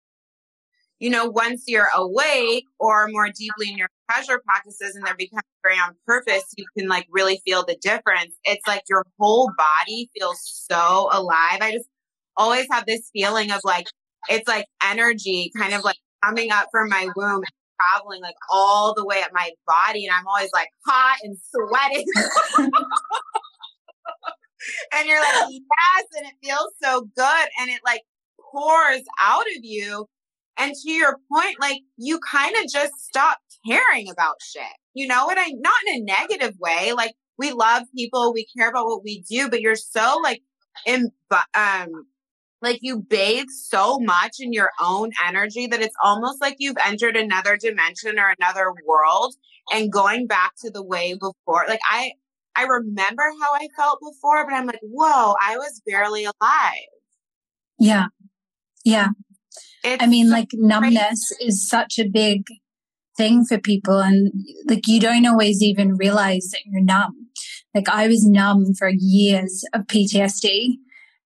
you 1.00 1.10
know, 1.10 1.26
once 1.26 1.64
you're 1.66 1.88
awake 1.94 2.66
or 2.78 3.08
more 3.08 3.26
deeply 3.26 3.72
in 3.72 3.76
your 3.76 3.88
pleasure 4.08 4.40
practices 4.46 4.94
and 4.94 5.04
they're 5.04 5.16
becoming 5.16 5.42
very 5.64 5.76
on 5.76 5.96
purpose, 6.06 6.44
you 6.56 6.64
can 6.78 6.88
like 6.88 7.06
really 7.10 7.42
feel 7.44 7.64
the 7.64 7.76
difference. 7.82 8.36
It's 8.44 8.66
like 8.66 8.82
your 8.88 9.04
whole 9.18 9.50
body 9.58 10.08
feels 10.16 10.38
so 10.70 11.08
alive. 11.12 11.58
I 11.60 11.72
just 11.72 11.88
always 12.36 12.66
have 12.70 12.86
this 12.86 13.10
feeling 13.12 13.50
of 13.50 13.60
like, 13.64 13.86
it's 14.28 14.48
like 14.48 14.66
energy 14.82 15.50
kind 15.58 15.74
of 15.74 15.82
like 15.82 15.98
coming 16.22 16.52
up 16.52 16.68
from 16.70 16.88
my 16.88 17.08
womb 17.16 17.42
traveling 17.80 18.22
like 18.22 18.36
all 18.52 18.94
the 18.94 19.04
way 19.04 19.20
up 19.22 19.30
my 19.32 19.50
body. 19.66 20.06
And 20.06 20.14
I'm 20.14 20.26
always 20.26 20.50
like 20.52 20.68
hot 20.86 21.18
and 21.22 21.36
sweating. 21.50 22.06
and 24.92 25.06
you're 25.06 25.20
like, 25.20 25.50
yes. 25.50 26.04
And 26.16 26.26
it 26.26 26.34
feels 26.42 26.72
so 26.82 27.08
good. 27.16 27.48
And 27.60 27.70
it 27.70 27.80
like 27.84 28.02
pours 28.52 29.02
out 29.20 29.46
of 29.56 29.62
you 29.62 30.08
and 30.56 30.74
to 30.74 30.90
your 30.90 31.18
point, 31.32 31.60
like 31.60 31.80
you 31.96 32.20
kind 32.20 32.54
of 32.56 32.70
just 32.70 32.92
stop 32.98 33.38
caring 33.66 34.08
about 34.10 34.36
shit. 34.42 34.62
You 34.94 35.08
know 35.08 35.26
what 35.26 35.38
I, 35.38 35.52
not 35.56 35.74
in 35.88 36.02
a 36.02 36.04
negative 36.04 36.54
way. 36.60 36.92
Like 36.92 37.14
we 37.38 37.52
love 37.52 37.82
people, 37.96 38.32
we 38.32 38.46
care 38.56 38.68
about 38.68 38.86
what 38.86 39.02
we 39.02 39.24
do, 39.28 39.48
but 39.50 39.60
you're 39.60 39.76
so 39.76 40.20
like 40.22 40.42
in, 40.86 41.10
um, 41.54 42.06
like 42.64 42.80
you 42.82 43.00
bathe 43.00 43.48
so 43.50 43.98
much 44.00 44.36
in 44.40 44.52
your 44.52 44.70
own 44.82 45.10
energy 45.24 45.66
that 45.66 45.80
it's 45.80 45.94
almost 46.02 46.40
like 46.40 46.56
you've 46.58 46.76
entered 46.84 47.16
another 47.16 47.56
dimension 47.56 48.18
or 48.18 48.34
another 48.38 48.72
world 48.86 49.34
and 49.72 49.92
going 49.92 50.26
back 50.26 50.52
to 50.64 50.70
the 50.70 50.82
way 50.82 51.14
before. 51.14 51.64
Like 51.68 51.80
I, 51.88 52.12
I 52.56 52.64
remember 52.64 53.22
how 53.40 53.54
I 53.54 53.68
felt 53.76 54.00
before, 54.00 54.44
but 54.46 54.54
I'm 54.54 54.66
like, 54.66 54.80
whoa, 54.82 55.34
I 55.40 55.56
was 55.56 55.80
barely 55.86 56.24
alive. 56.24 56.88
Yeah. 57.78 58.06
Yeah. 58.84 59.08
It's 59.84 60.02
I 60.02 60.06
mean, 60.06 60.30
like 60.30 60.48
numbness 60.54 61.32
is 61.40 61.68
such 61.68 61.98
a 61.98 62.08
big 62.08 62.44
thing 63.16 63.44
for 63.44 63.58
people 63.58 64.00
and 64.00 64.32
like 64.66 64.88
you 64.88 64.98
don't 64.98 65.26
always 65.26 65.62
even 65.62 65.96
realize 65.96 66.50
that 66.50 66.60
you're 66.64 66.82
numb. 66.82 67.28
Like 67.74 67.88
I 67.88 68.08
was 68.08 68.26
numb 68.26 68.74
for 68.78 68.90
years 68.90 69.64
of 69.72 69.82
PTSD 69.82 70.78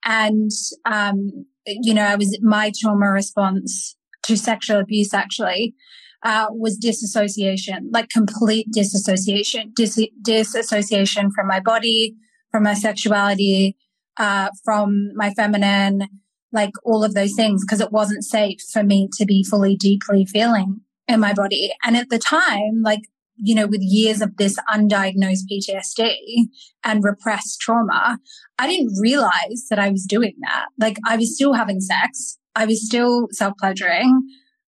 and, 0.04 0.50
um, 0.84 1.46
you 1.66 1.94
know, 1.94 2.04
I 2.04 2.16
was, 2.16 2.38
my 2.42 2.72
trauma 2.78 3.10
response 3.10 3.96
to 4.24 4.36
sexual 4.36 4.78
abuse 4.78 5.12
actually, 5.14 5.74
uh, 6.22 6.46
was 6.50 6.76
disassociation, 6.76 7.90
like 7.92 8.08
complete 8.08 8.66
disassociation, 8.72 9.72
dis- 9.74 10.08
disassociation 10.22 11.30
from 11.30 11.46
my 11.46 11.60
body, 11.60 12.16
from 12.50 12.64
my 12.64 12.74
sexuality, 12.74 13.76
uh, 14.16 14.48
from 14.64 15.10
my 15.14 15.32
feminine, 15.34 16.08
like 16.52 16.72
all 16.84 17.04
of 17.04 17.14
those 17.14 17.34
things 17.34 17.64
because 17.64 17.80
it 17.80 17.92
wasn't 17.92 18.24
safe 18.24 18.58
for 18.72 18.82
me 18.82 19.08
to 19.16 19.24
be 19.24 19.44
fully 19.44 19.76
deeply 19.76 20.24
feeling 20.24 20.80
in 21.06 21.20
my 21.20 21.32
body. 21.32 21.70
And 21.84 21.96
at 21.96 22.08
the 22.10 22.18
time, 22.18 22.82
like, 22.82 23.02
you 23.38 23.54
know, 23.54 23.66
with 23.66 23.80
years 23.82 24.20
of 24.20 24.36
this 24.36 24.58
undiagnosed 24.72 25.44
PTSD 25.50 26.48
and 26.84 27.04
repressed 27.04 27.60
trauma, 27.60 28.18
I 28.58 28.66
didn't 28.66 28.98
realize 29.00 29.66
that 29.70 29.78
I 29.78 29.90
was 29.90 30.04
doing 30.04 30.34
that. 30.40 30.66
Like 30.78 30.98
I 31.06 31.16
was 31.16 31.34
still 31.34 31.54
having 31.54 31.80
sex. 31.80 32.38
I 32.54 32.66
was 32.66 32.84
still 32.84 33.28
self 33.30 33.54
pleasuring. 33.58 34.22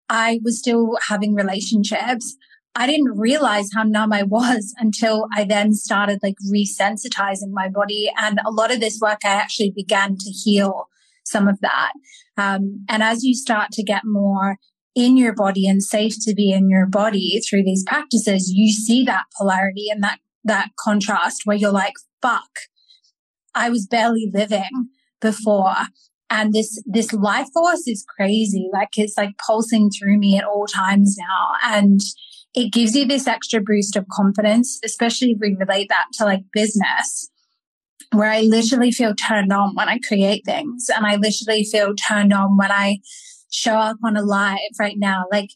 I 0.09 0.39
was 0.43 0.59
still 0.59 0.97
having 1.07 1.33
relationships. 1.33 2.35
I 2.75 2.87
didn't 2.87 3.17
realize 3.17 3.69
how 3.73 3.83
numb 3.83 4.11
I 4.11 4.23
was 4.23 4.73
until 4.77 5.27
I 5.33 5.45
then 5.45 5.73
started 5.73 6.19
like 6.21 6.35
resensitizing 6.51 7.51
my 7.51 7.69
body. 7.69 8.11
And 8.17 8.39
a 8.45 8.51
lot 8.51 8.71
of 8.71 8.81
this 8.81 8.99
work 9.01 9.19
I 9.23 9.29
actually 9.29 9.71
began 9.71 10.17
to 10.17 10.29
heal 10.29 10.89
some 11.23 11.47
of 11.47 11.59
that. 11.61 11.93
Um, 12.37 12.85
and 12.89 13.01
as 13.01 13.23
you 13.23 13.33
start 13.33 13.71
to 13.71 13.83
get 13.83 14.03
more 14.03 14.57
in 14.95 15.17
your 15.17 15.33
body 15.33 15.67
and 15.67 15.83
safe 15.83 16.15
to 16.21 16.33
be 16.33 16.51
in 16.51 16.69
your 16.69 16.85
body 16.85 17.41
through 17.47 17.63
these 17.63 17.83
practices, 17.85 18.51
you 18.53 18.71
see 18.71 19.03
that 19.03 19.25
polarity 19.37 19.87
and 19.91 20.01
that, 20.03 20.19
that 20.43 20.69
contrast 20.79 21.41
where 21.43 21.57
you're 21.57 21.71
like, 21.71 21.93
fuck, 22.21 22.49
I 23.53 23.69
was 23.69 23.87
barely 23.87 24.31
living 24.33 24.89
before. 25.21 25.75
And 26.29 26.53
this, 26.53 26.81
this 26.85 27.13
life 27.13 27.47
force 27.53 27.87
is 27.87 28.05
crazy. 28.17 28.69
Like 28.73 28.97
it's 28.97 29.17
like 29.17 29.37
pulsing 29.45 29.89
through 29.89 30.17
me 30.17 30.37
at 30.37 30.45
all 30.45 30.65
times 30.65 31.17
now. 31.19 31.51
And 31.63 31.99
it 32.53 32.71
gives 32.71 32.95
you 32.95 33.05
this 33.05 33.27
extra 33.27 33.61
boost 33.61 33.95
of 33.95 34.07
confidence, 34.09 34.79
especially 34.83 35.31
if 35.31 35.37
we 35.41 35.55
relate 35.59 35.89
that 35.89 36.05
to 36.13 36.25
like 36.25 36.43
business 36.53 37.29
where 38.11 38.31
I 38.31 38.41
literally 38.41 38.91
feel 38.91 39.13
turned 39.13 39.51
on 39.51 39.75
when 39.75 39.89
I 39.89 39.99
create 40.07 40.43
things 40.45 40.89
and 40.93 41.05
I 41.05 41.15
literally 41.15 41.63
feel 41.63 41.93
turned 41.95 42.33
on 42.33 42.57
when 42.57 42.71
I 42.71 42.99
show 43.51 43.75
up 43.75 43.97
on 44.03 44.17
a 44.17 44.21
live 44.21 44.59
right 44.79 44.95
now. 44.97 45.25
Like 45.31 45.49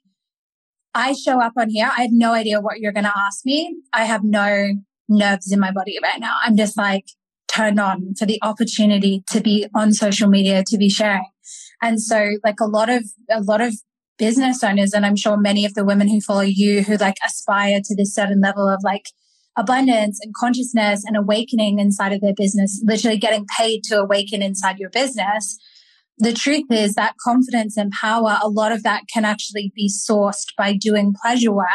I 0.94 1.14
show 1.14 1.42
up 1.42 1.54
on 1.58 1.70
here. 1.70 1.90
I 1.96 2.02
have 2.04 2.12
no 2.12 2.34
idea 2.34 2.62
what 2.62 2.80
you're 2.80 2.94
going 2.94 3.06
to 3.06 3.18
ask 3.18 3.46
me. 3.46 3.76
I 3.94 4.06
have 4.06 4.24
no 4.24 4.74
nerves 5.08 5.52
in 5.52 5.60
my 5.60 5.72
body 5.72 5.98
right 6.02 6.20
now. 6.20 6.36
I'm 6.44 6.58
just 6.58 6.78
like 6.78 7.06
turned 7.48 7.80
on 7.80 8.14
for 8.18 8.26
the 8.26 8.40
opportunity 8.42 9.24
to 9.32 9.42
be 9.42 9.68
on 9.76 9.94
social 9.94 10.30
media, 10.30 10.64
to 10.68 10.78
be 10.78 10.90
sharing. 10.90 11.30
And 11.82 12.02
so 12.02 12.32
like 12.44 12.60
a 12.60 12.66
lot 12.66 12.90
of, 12.90 13.04
a 13.30 13.42
lot 13.42 13.62
of 13.62 13.74
business 14.18 14.64
owners, 14.64 14.94
and 14.94 15.06
I'm 15.06 15.16
sure 15.16 15.38
many 15.38 15.66
of 15.66 15.74
the 15.74 15.86
women 15.86 16.08
who 16.08 16.22
follow 16.22 16.42
you 16.42 16.84
who 16.84 16.98
like 16.98 17.16
aspire 17.26 17.80
to 17.84 17.96
this 17.96 18.14
certain 18.14 18.42
level 18.42 18.68
of 18.68 18.82
like 18.84 19.06
abundance 19.58 20.20
and 20.22 20.34
consciousness 20.36 21.04
and 21.06 21.18
awakening 21.18 21.80
inside 21.80 22.14
of 22.14 22.22
their 22.22 22.34
business, 22.36 22.82
literally 22.86 23.18
getting 23.18 23.46
paid 23.58 23.84
to 23.86 24.00
awaken 24.00 24.42
inside 24.42 24.78
your 24.78 24.90
business. 24.90 25.58
The 26.20 26.34
truth 26.34 26.66
is 26.70 26.96
that 26.96 27.16
confidence 27.24 27.78
and 27.78 27.92
power, 27.92 28.38
a 28.42 28.50
lot 28.50 28.74
of 28.74 28.84
that 28.84 29.04
can 29.12 29.24
actually 29.24 29.72
be 29.74 29.90
sourced 29.90 30.48
by 30.58 30.74
doing 30.74 31.14
pleasure 31.22 31.52
work 31.52 31.68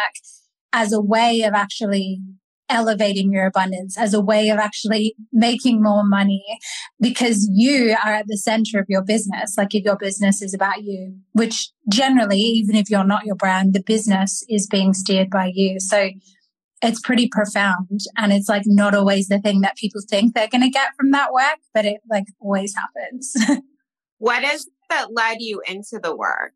as 0.73 0.93
a 0.93 1.01
way 1.01 1.43
of 1.43 1.55
actually 1.55 2.21
elevating 2.69 3.33
your 3.33 3.47
abundance 3.47 3.99
as 3.99 4.15
a 4.15 4.21
way 4.21 4.49
of 4.49 4.59
actually 4.59 5.15
making 5.33 5.83
more 5.83 6.03
money 6.05 6.45
because 7.01 7.49
you 7.53 7.95
are 8.05 8.15
at 8.15 8.27
the 8.27 8.37
center 8.37 8.79
of 8.79 8.87
your 8.89 9.03
business. 9.03 9.55
Like 9.57 9.75
if 9.75 9.85
your 9.85 9.97
business 9.97 10.43
is 10.43 10.55
about 10.55 10.83
you, 10.83 11.17
which 11.33 11.71
generally, 11.91 12.41
even 12.41 12.75
if 12.75 12.91
you're 12.91 13.05
not 13.05 13.27
your 13.27 13.37
brand, 13.37 13.75
the 13.75 13.83
business 13.83 14.45
is 14.49 14.67
being 14.67 14.95
steered 14.95 15.31
by 15.31 15.53
you. 15.55 15.79
So 15.79 16.11
it's 16.83 17.01
pretty 17.01 17.29
profound 17.29 18.01
and 18.17 18.33
it's 18.33 18.49
like 18.49 18.65
not 18.67 18.95
always 18.95 19.29
the 19.29 19.39
thing 19.39 19.61
that 19.61 19.77
people 19.77 20.01
think 20.09 20.35
they're 20.35 20.49
going 20.49 20.63
to 20.63 20.71
get 20.71 20.91
from 20.99 21.11
that 21.13 21.33
work, 21.33 21.59
but 21.73 21.85
it 21.85 22.01
like 22.11 22.27
always 22.41 22.75
happens. 22.75 23.35
what 24.25 24.43
is 24.43 24.71
that 24.88 25.12
led 25.12 25.37
you 25.40 25.61
into 25.69 26.00
the 26.02 26.16
work? 26.16 26.54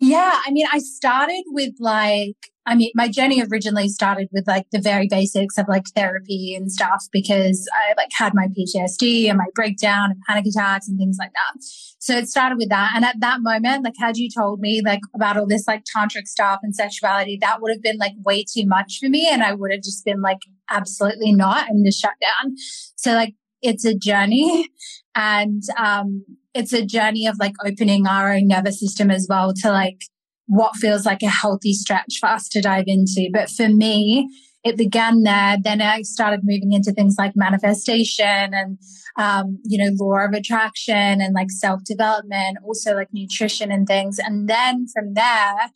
Yeah, 0.00 0.40
I 0.46 0.50
mean, 0.50 0.66
I 0.72 0.78
started 0.78 1.44
with 1.48 1.74
like, 1.78 2.36
I 2.64 2.74
mean, 2.74 2.92
my 2.94 3.08
journey 3.08 3.42
originally 3.42 3.90
started 3.90 4.28
with 4.32 4.48
like 4.48 4.64
the 4.72 4.80
very 4.80 5.06
basics 5.06 5.58
of 5.58 5.68
like 5.68 5.84
therapy 5.94 6.54
and 6.54 6.72
stuff 6.72 7.04
because 7.12 7.68
I 7.74 7.92
like 7.98 8.08
had 8.16 8.32
my 8.34 8.48
PTSD 8.48 9.28
and 9.28 9.36
my 9.36 9.48
breakdown 9.54 10.12
and 10.12 10.20
panic 10.26 10.46
attacks 10.46 10.88
and 10.88 10.96
things 10.96 11.18
like 11.20 11.32
that. 11.32 11.62
So 11.98 12.16
it 12.16 12.26
started 12.26 12.56
with 12.56 12.70
that. 12.70 12.92
And 12.96 13.04
at 13.04 13.20
that 13.20 13.42
moment, 13.42 13.84
like, 13.84 13.94
had 13.98 14.16
you 14.16 14.30
told 14.34 14.60
me 14.60 14.80
like 14.82 15.00
about 15.14 15.36
all 15.36 15.46
this 15.46 15.68
like 15.68 15.84
tantric 15.84 16.26
stuff 16.26 16.60
and 16.62 16.74
sexuality, 16.74 17.36
that 17.42 17.60
would 17.60 17.70
have 17.70 17.82
been 17.82 17.98
like 17.98 18.14
way 18.24 18.44
too 18.44 18.64
much 18.64 18.98
for 18.98 19.10
me. 19.10 19.28
And 19.30 19.42
I 19.42 19.52
would 19.52 19.72
have 19.72 19.82
just 19.82 20.06
been 20.06 20.22
like, 20.22 20.40
absolutely 20.70 21.32
not 21.32 21.68
and 21.68 21.84
just 21.84 22.00
shut 22.00 22.14
down. 22.20 22.56
So 22.96 23.12
like, 23.12 23.34
it's 23.62 23.84
a 23.84 23.94
journey 23.94 24.68
and, 25.14 25.62
um, 25.78 26.24
it's 26.54 26.72
a 26.72 26.84
journey 26.84 27.26
of 27.26 27.38
like 27.38 27.54
opening 27.64 28.06
our 28.06 28.32
own 28.32 28.48
nervous 28.48 28.78
system 28.78 29.10
as 29.10 29.26
well 29.28 29.54
to 29.54 29.70
like 29.70 30.02
what 30.46 30.76
feels 30.76 31.06
like 31.06 31.22
a 31.22 31.28
healthy 31.28 31.72
stretch 31.72 32.18
for 32.20 32.28
us 32.28 32.48
to 32.50 32.60
dive 32.60 32.84
into. 32.86 33.30
But 33.32 33.48
for 33.48 33.68
me, 33.68 34.28
it 34.64 34.76
began 34.76 35.22
there. 35.22 35.56
Then 35.62 35.80
I 35.80 36.02
started 36.02 36.40
moving 36.44 36.72
into 36.72 36.92
things 36.92 37.16
like 37.18 37.32
manifestation 37.34 38.52
and, 38.54 38.78
um, 39.18 39.58
you 39.64 39.78
know, 39.78 39.90
law 39.98 40.26
of 40.26 40.32
attraction 40.32 41.20
and 41.20 41.34
like 41.34 41.50
self 41.50 41.82
development, 41.84 42.58
also 42.64 42.94
like 42.94 43.08
nutrition 43.12 43.72
and 43.72 43.86
things. 43.86 44.18
And 44.18 44.48
then 44.48 44.86
from 44.92 45.14
there, 45.14 45.70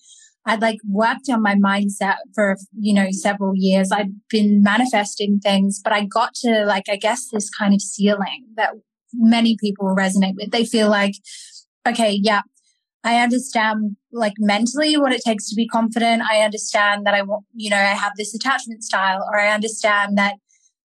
I'd 0.46 0.62
like 0.62 0.78
worked 0.88 1.28
on 1.28 1.42
my 1.42 1.56
mindset 1.56 2.16
for, 2.34 2.56
you 2.78 2.94
know, 2.94 3.08
several 3.10 3.52
years. 3.54 3.90
I'd 3.90 4.12
been 4.30 4.62
manifesting 4.62 5.40
things, 5.40 5.80
but 5.82 5.92
I 5.92 6.04
got 6.04 6.34
to 6.36 6.64
like, 6.64 6.84
I 6.88 6.96
guess 6.96 7.28
this 7.32 7.50
kind 7.50 7.74
of 7.74 7.82
ceiling 7.82 8.46
that 8.54 8.70
many 9.12 9.56
people 9.60 9.94
resonate 9.98 10.34
with. 10.36 10.52
They 10.52 10.64
feel 10.64 10.88
like, 10.88 11.14
okay, 11.86 12.18
yeah, 12.22 12.42
I 13.02 13.20
understand 13.22 13.96
like 14.12 14.34
mentally 14.38 14.96
what 14.96 15.12
it 15.12 15.22
takes 15.24 15.48
to 15.48 15.56
be 15.56 15.66
confident. 15.66 16.22
I 16.22 16.42
understand 16.42 17.06
that 17.06 17.14
I 17.14 17.22
want, 17.22 17.44
you 17.52 17.70
know, 17.70 17.76
I 17.76 17.94
have 17.94 18.12
this 18.16 18.34
attachment 18.34 18.84
style, 18.84 19.28
or 19.32 19.40
I 19.40 19.52
understand 19.52 20.16
that 20.16 20.34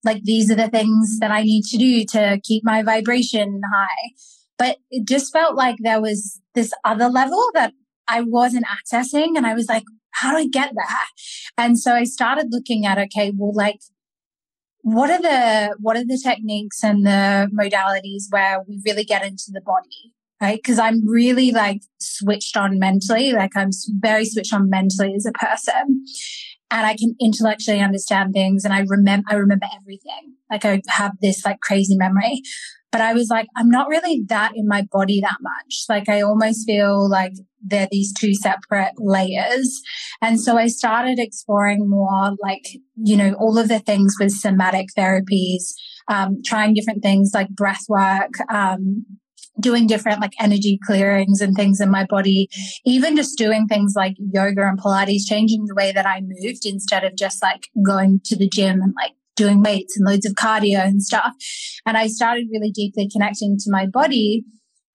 like 0.04 0.24
these 0.24 0.52
are 0.52 0.56
the 0.56 0.70
things 0.70 1.20
that 1.20 1.32
I 1.32 1.44
need 1.44 1.64
to 1.64 1.78
do 1.78 2.06
to 2.12 2.40
keep 2.44 2.64
my 2.66 2.84
vibration 2.84 3.62
high. 3.74 4.12
But 4.58 4.78
it 4.92 5.08
just 5.08 5.34
felt 5.34 5.56
like 5.56 5.78
there 5.80 6.02
was 6.02 6.40
this 6.54 6.72
other 6.84 7.10
level 7.10 7.44
that 7.54 7.74
I 8.08 8.22
wasn't 8.22 8.66
accessing. 8.66 9.36
And 9.36 9.46
I 9.46 9.54
was 9.54 9.68
like, 9.68 9.84
how 10.12 10.32
do 10.32 10.38
I 10.38 10.48
get 10.48 10.72
there? 10.76 10.86
And 11.58 11.80
so 11.80 11.94
I 11.94 12.04
started 12.04 12.48
looking 12.50 12.86
at, 12.86 12.98
okay, 12.98 13.32
well, 13.36 13.54
like, 13.54 13.80
what 14.86 15.10
are 15.10 15.20
the 15.20 15.76
what 15.80 15.98
are 15.98 16.06
the 16.06 16.22
techniques 16.24 16.84
and 16.84 17.08
the 17.08 17.50
modalities 17.52 18.26
where 18.30 18.60
we 18.68 18.80
really 18.86 19.04
get 19.04 19.26
into 19.26 19.46
the 19.48 19.62
body 19.62 20.14
right 20.40 20.60
because 20.60 20.78
i'm 20.78 21.08
really 21.08 21.52
like 21.52 21.82
switched 22.00 22.56
on 22.56 22.78
mentally 22.78 23.32
like 23.32 23.50
i'm 23.56 23.72
very 24.00 24.26
switched 24.26 24.54
on 24.54 24.70
mentally 24.70 25.16
as 25.16 25.26
a 25.26 25.32
person 25.32 26.06
and 26.70 26.86
i 26.86 26.96
can 26.96 27.16
intellectually 27.20 27.80
understand 27.80 28.32
things 28.32 28.64
and 28.64 28.76
i 28.76 28.86
remember 28.88 29.26
i 29.32 29.34
remember 29.34 29.66
everything 29.76 30.36
like 30.52 30.64
i 30.64 30.80
have 30.88 31.14
this 31.20 31.44
like 31.44 31.60
crazy 31.62 31.98
memory 31.98 32.44
but 32.92 33.02
I 33.02 33.14
was 33.14 33.30
like, 33.30 33.48
I'm 33.58 33.70
not 33.70 33.90
really 33.90 34.24
that 34.30 34.54
in 34.56 34.68
my 34.68 34.88
body 34.92 35.20
that 35.22 35.38
much. 35.42 35.84
Like 35.90 36.08
I 36.08 36.22
almost 36.22 36.66
feel 36.66 37.10
like 37.10 37.34
they're 37.62 37.90
these 37.92 38.14
two 38.14 38.34
separate 38.34 38.94
layers. 38.98 39.82
And 40.22 40.40
so 40.40 40.58
I 40.58 40.68
started 40.68 41.20
exploring 41.20 41.90
more 41.90 42.32
like, 42.42 42.66
you 42.96 43.18
know, 43.18 43.34
all 43.34 43.58
of 43.58 43.68
the 43.68 43.80
things 43.80 44.16
with 44.20 44.32
somatic 44.32 44.88
therapies, 44.98 45.74
um, 46.08 46.42
trying 46.46 46.74
different 46.74 47.04
things 47.04 47.32
like 47.34 47.50
breath 47.50 47.84
work, 47.90 48.32
um, 48.50 49.06
doing 49.60 49.88
different 49.88 50.22
like 50.22 50.34
energy 50.40 50.80
clearings 50.86 51.42
and 51.42 51.56
things 51.56 51.80
in 51.80 51.90
my 51.90 52.06
body, 52.06 52.48
even 52.86 53.16
just 53.16 53.38
doing 53.38 53.68
things 53.68 53.94
like 53.96 54.16
yoga 54.18 54.68
and 54.68 54.80
Pilates, 54.80 55.28
changing 55.28 55.66
the 55.66 55.76
way 55.76 55.92
that 55.92 56.06
I 56.06 56.22
moved 56.22 56.66
instead 56.66 57.04
of 57.04 57.16
just 57.16 57.42
like 57.42 57.68
going 57.86 58.22
to 58.26 58.36
the 58.36 58.50
gym 58.50 58.82
and 58.82 58.94
like 59.02 59.14
doing 59.36 59.62
weights 59.62 59.98
and 59.98 60.06
loads 60.06 60.26
of 60.26 60.34
cardio 60.34 60.80
and 60.80 61.02
stuff. 61.02 61.34
And 61.86 61.98
I 61.98 62.08
started 62.08 62.48
really 62.52 62.72
deeply 62.72 63.10
connecting 63.12 63.58
to 63.60 63.72
my 63.72 63.86
body. 63.86 64.44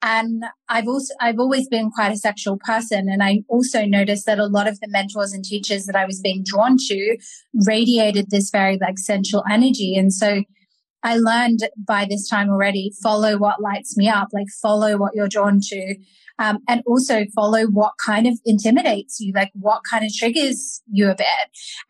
And 0.02 0.44
I've 0.68 0.88
also, 0.88 1.12
I've 1.20 1.38
always 1.38 1.68
been 1.68 1.90
quite 1.90 2.12
a 2.12 2.16
sexual 2.16 2.58
person. 2.64 3.08
And 3.10 3.22
I 3.22 3.42
also 3.48 3.84
noticed 3.84 4.24
that 4.26 4.38
a 4.38 4.46
lot 4.46 4.66
of 4.66 4.80
the 4.80 4.88
mentors 4.88 5.32
and 5.32 5.44
teachers 5.44 5.84
that 5.86 5.96
I 5.96 6.06
was 6.06 6.20
being 6.20 6.42
drawn 6.44 6.76
to 6.88 7.18
radiated 7.66 8.30
this 8.30 8.50
very 8.50 8.78
like 8.80 8.98
sensual 8.98 9.44
energy. 9.50 9.96
And 9.96 10.12
so 10.12 10.42
I 11.02 11.16
learned 11.16 11.60
by 11.86 12.06
this 12.08 12.28
time 12.28 12.50
already, 12.50 12.92
follow 13.02 13.36
what 13.38 13.62
lights 13.62 13.96
me 13.96 14.08
up, 14.08 14.28
like 14.32 14.48
follow 14.62 14.96
what 14.96 15.12
you're 15.14 15.28
drawn 15.28 15.60
to 15.60 15.96
um, 16.40 16.58
and 16.66 16.82
also 16.86 17.26
follow 17.34 17.66
what 17.66 17.92
kind 18.04 18.26
of 18.26 18.34
intimidates 18.44 19.20
you, 19.20 19.32
like 19.34 19.50
what 19.54 19.82
kind 19.88 20.04
of 20.04 20.12
triggers 20.12 20.82
you 20.90 21.10
a 21.10 21.14
bit. 21.14 21.26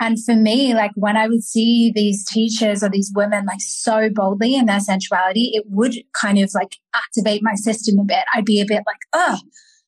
And 0.00 0.22
for 0.22 0.34
me, 0.34 0.74
like 0.74 0.90
when 0.96 1.16
I 1.16 1.28
would 1.28 1.44
see 1.44 1.92
these 1.94 2.26
teachers 2.26 2.82
or 2.82 2.90
these 2.90 3.12
women 3.14 3.46
like 3.46 3.60
so 3.60 4.10
boldly 4.12 4.56
in 4.56 4.66
their 4.66 4.80
sensuality, 4.80 5.52
it 5.54 5.64
would 5.68 5.94
kind 6.20 6.38
of 6.38 6.50
like 6.52 6.76
activate 6.94 7.42
my 7.42 7.54
system 7.54 7.98
a 8.00 8.04
bit. 8.04 8.24
I'd 8.34 8.44
be 8.44 8.60
a 8.60 8.66
bit 8.66 8.82
like, 8.86 8.98
oh, 9.12 9.38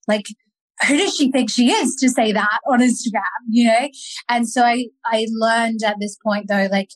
like 0.07 0.27
who 0.87 0.97
does 0.97 1.15
she 1.15 1.31
think 1.31 1.51
she 1.51 1.71
is 1.71 1.97
to 1.97 2.09
say 2.09 2.33
that 2.33 2.59
on 2.69 2.81
Instagram, 2.81 3.23
you 3.49 3.69
know? 3.69 3.89
And 4.29 4.49
so 4.49 4.63
I, 4.63 4.87
I 5.05 5.27
learned 5.31 5.81
at 5.85 5.97
this 6.01 6.17
point 6.25 6.47
though, 6.49 6.69
like 6.71 6.91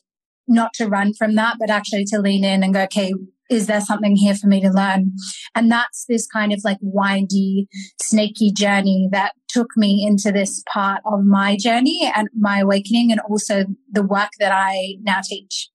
not 0.47 0.73
to 0.75 0.87
run 0.87 1.13
from 1.13 1.35
that, 1.35 1.57
but 1.59 1.69
actually 1.69 2.05
to 2.05 2.19
lean 2.19 2.43
in 2.43 2.63
and 2.63 2.73
go, 2.73 2.81
okay, 2.83 3.13
is 3.49 3.67
there 3.67 3.81
something 3.81 4.15
here 4.15 4.35
for 4.35 4.47
me 4.47 4.61
to 4.61 4.69
learn? 4.69 5.11
And 5.55 5.71
that's 5.71 6.05
this 6.07 6.27
kind 6.27 6.53
of 6.53 6.61
like 6.63 6.77
windy, 6.81 7.67
snaky 8.01 8.51
journey 8.51 9.09
that 9.11 9.33
took 9.49 9.67
me 9.75 10.05
into 10.07 10.31
this 10.31 10.63
part 10.71 11.01
of 11.05 11.23
my 11.23 11.57
journey 11.57 12.11
and 12.15 12.27
my 12.37 12.59
awakening 12.59 13.11
and 13.11 13.21
also 13.29 13.65
the 13.91 14.03
work 14.03 14.31
that 14.39 14.51
I 14.51 14.95
now 15.01 15.21
teach. 15.23 15.69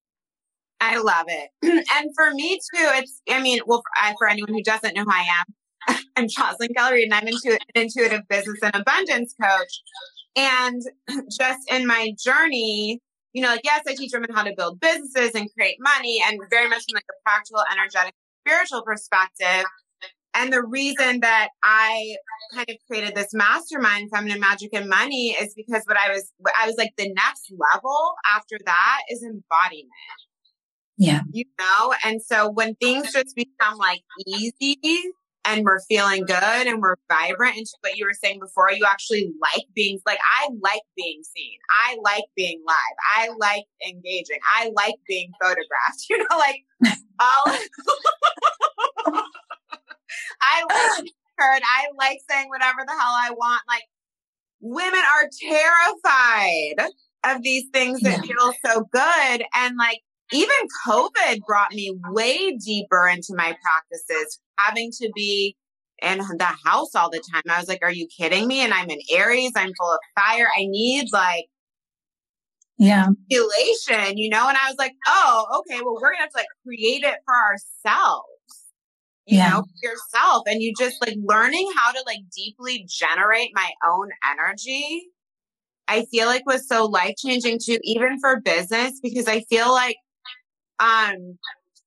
I 0.80 0.98
love 0.98 1.26
it. 1.28 1.50
and 1.62 2.10
for 2.14 2.32
me 2.32 2.56
too, 2.56 2.88
it's, 2.94 3.22
I 3.30 3.40
mean, 3.40 3.60
well, 3.66 3.82
for, 3.82 4.14
for 4.18 4.28
anyone 4.28 4.52
who 4.52 4.62
doesn't 4.62 4.94
know 4.94 5.04
who 5.04 5.12
I 5.12 5.26
am, 5.88 5.98
I'm 6.16 6.26
Jocelyn 6.28 6.74
Keller 6.76 6.96
and 6.96 7.14
I'm 7.14 7.26
into 7.26 7.52
an 7.52 7.58
intuitive 7.74 8.26
business 8.28 8.58
and 8.62 8.74
abundance 8.74 9.34
coach. 9.40 9.82
And 10.36 10.82
just 11.38 11.70
in 11.70 11.86
my 11.86 12.12
journey, 12.22 13.00
you 13.32 13.42
know, 13.42 13.48
like, 13.48 13.62
yes, 13.64 13.82
I 13.86 13.94
teach 13.94 14.10
women 14.12 14.30
how 14.34 14.42
to 14.42 14.52
build 14.56 14.80
businesses 14.80 15.32
and 15.34 15.48
create 15.56 15.76
money 15.80 16.22
and 16.26 16.38
very 16.50 16.68
much 16.68 16.84
from 16.88 16.96
like 16.96 17.04
a 17.10 17.22
practical, 17.24 17.64
energetic, 17.72 18.14
spiritual 18.46 18.82
perspective. 18.82 19.64
And 20.34 20.52
the 20.52 20.62
reason 20.62 21.20
that 21.20 21.48
I 21.62 22.16
kind 22.54 22.68
of 22.68 22.76
created 22.86 23.14
this 23.14 23.34
mastermind, 23.34 24.10
Feminine 24.10 24.40
Magic 24.40 24.70
and 24.72 24.88
Money, 24.88 25.30
is 25.30 25.52
because 25.54 25.82
what 25.86 25.98
I 25.98 26.10
was, 26.10 26.30
I 26.58 26.66
was 26.66 26.76
like, 26.78 26.92
the 26.96 27.12
next 27.12 27.52
level 27.52 28.14
after 28.34 28.58
that 28.64 29.00
is 29.10 29.22
embodiment. 29.22 29.90
Yeah. 30.96 31.20
You 31.30 31.44
know? 31.58 31.94
And 32.04 32.22
so 32.22 32.50
when 32.50 32.74
things 32.76 33.12
just 33.12 33.36
become 33.36 33.76
like 33.76 34.02
easy, 34.26 34.78
and 35.44 35.64
we're 35.64 35.80
feeling 35.80 36.24
good 36.24 36.66
and 36.66 36.80
we're 36.80 36.96
vibrant 37.10 37.56
into 37.56 37.72
what 37.80 37.96
you 37.96 38.04
were 38.04 38.12
saying 38.12 38.38
before. 38.40 38.70
You 38.70 38.86
actually 38.88 39.32
like 39.40 39.64
being 39.74 39.98
like, 40.06 40.18
I 40.40 40.48
like 40.62 40.82
being 40.96 41.22
seen. 41.22 41.58
I 41.70 41.96
like 42.02 42.24
being 42.36 42.62
live. 42.66 42.76
I 43.16 43.28
like 43.38 43.64
engaging. 43.86 44.38
I 44.56 44.70
like 44.74 44.94
being 45.06 45.32
photographed. 45.40 45.66
You 46.10 46.18
know, 46.18 46.36
like 46.36 46.64
all 47.20 47.44
I 50.42 50.64
like 50.68 51.06
heard. 51.38 51.62
I 51.62 51.86
like 51.96 52.18
saying 52.28 52.48
whatever 52.48 52.84
the 52.86 52.92
hell 52.92 53.14
I 53.14 53.30
want. 53.30 53.62
Like 53.66 53.84
women 54.60 55.00
are 55.00 55.28
terrified 55.40 56.92
of 57.24 57.42
these 57.42 57.64
things 57.72 58.00
that 58.02 58.26
yeah. 58.26 58.34
feel 58.34 58.52
so 58.64 58.88
good. 58.92 59.44
And 59.54 59.76
like 59.76 60.00
even 60.32 60.56
COVID 60.86 61.40
brought 61.46 61.72
me 61.72 61.96
way 62.10 62.56
deeper 62.56 63.08
into 63.08 63.34
my 63.34 63.56
practices, 63.62 64.38
having 64.58 64.90
to 65.00 65.10
be 65.14 65.56
in 66.02 66.18
the 66.18 66.56
house 66.64 66.94
all 66.94 67.10
the 67.10 67.22
time. 67.32 67.42
I 67.48 67.58
was 67.58 67.68
like, 67.68 67.80
are 67.82 67.92
you 67.92 68.08
kidding 68.16 68.48
me? 68.48 68.60
And 68.60 68.74
I'm 68.74 68.90
in 68.90 68.98
Aries, 69.12 69.52
I'm 69.54 69.72
full 69.78 69.92
of 69.92 69.98
fire. 70.16 70.48
I 70.56 70.64
need 70.66 71.08
like 71.12 71.46
yeah 72.78 73.08
elation, 73.30 74.18
you 74.18 74.28
know? 74.28 74.48
And 74.48 74.56
I 74.56 74.68
was 74.68 74.76
like, 74.78 74.92
oh, 75.06 75.60
okay, 75.60 75.80
well, 75.82 75.94
we're 75.94 76.12
gonna 76.12 76.22
have 76.22 76.30
to 76.30 76.38
like 76.38 76.46
create 76.64 77.04
it 77.04 77.18
for 77.24 77.34
ourselves. 77.34 78.26
You 79.26 79.38
Yeah. 79.38 79.50
know, 79.50 79.64
yourself. 79.82 80.42
And 80.46 80.60
you 80.60 80.74
just 80.76 81.00
like 81.00 81.14
learning 81.22 81.70
how 81.76 81.92
to 81.92 82.02
like 82.06 82.22
deeply 82.34 82.84
generate 82.88 83.50
my 83.54 83.70
own 83.88 84.08
energy, 84.28 85.10
I 85.86 86.06
feel 86.10 86.26
like 86.26 86.44
was 86.44 86.66
so 86.66 86.86
life 86.86 87.14
changing 87.16 87.60
too, 87.64 87.78
even 87.82 88.18
for 88.18 88.40
business, 88.40 88.98
because 89.00 89.28
I 89.28 89.42
feel 89.42 89.70
like 89.70 89.96
um 90.82 91.38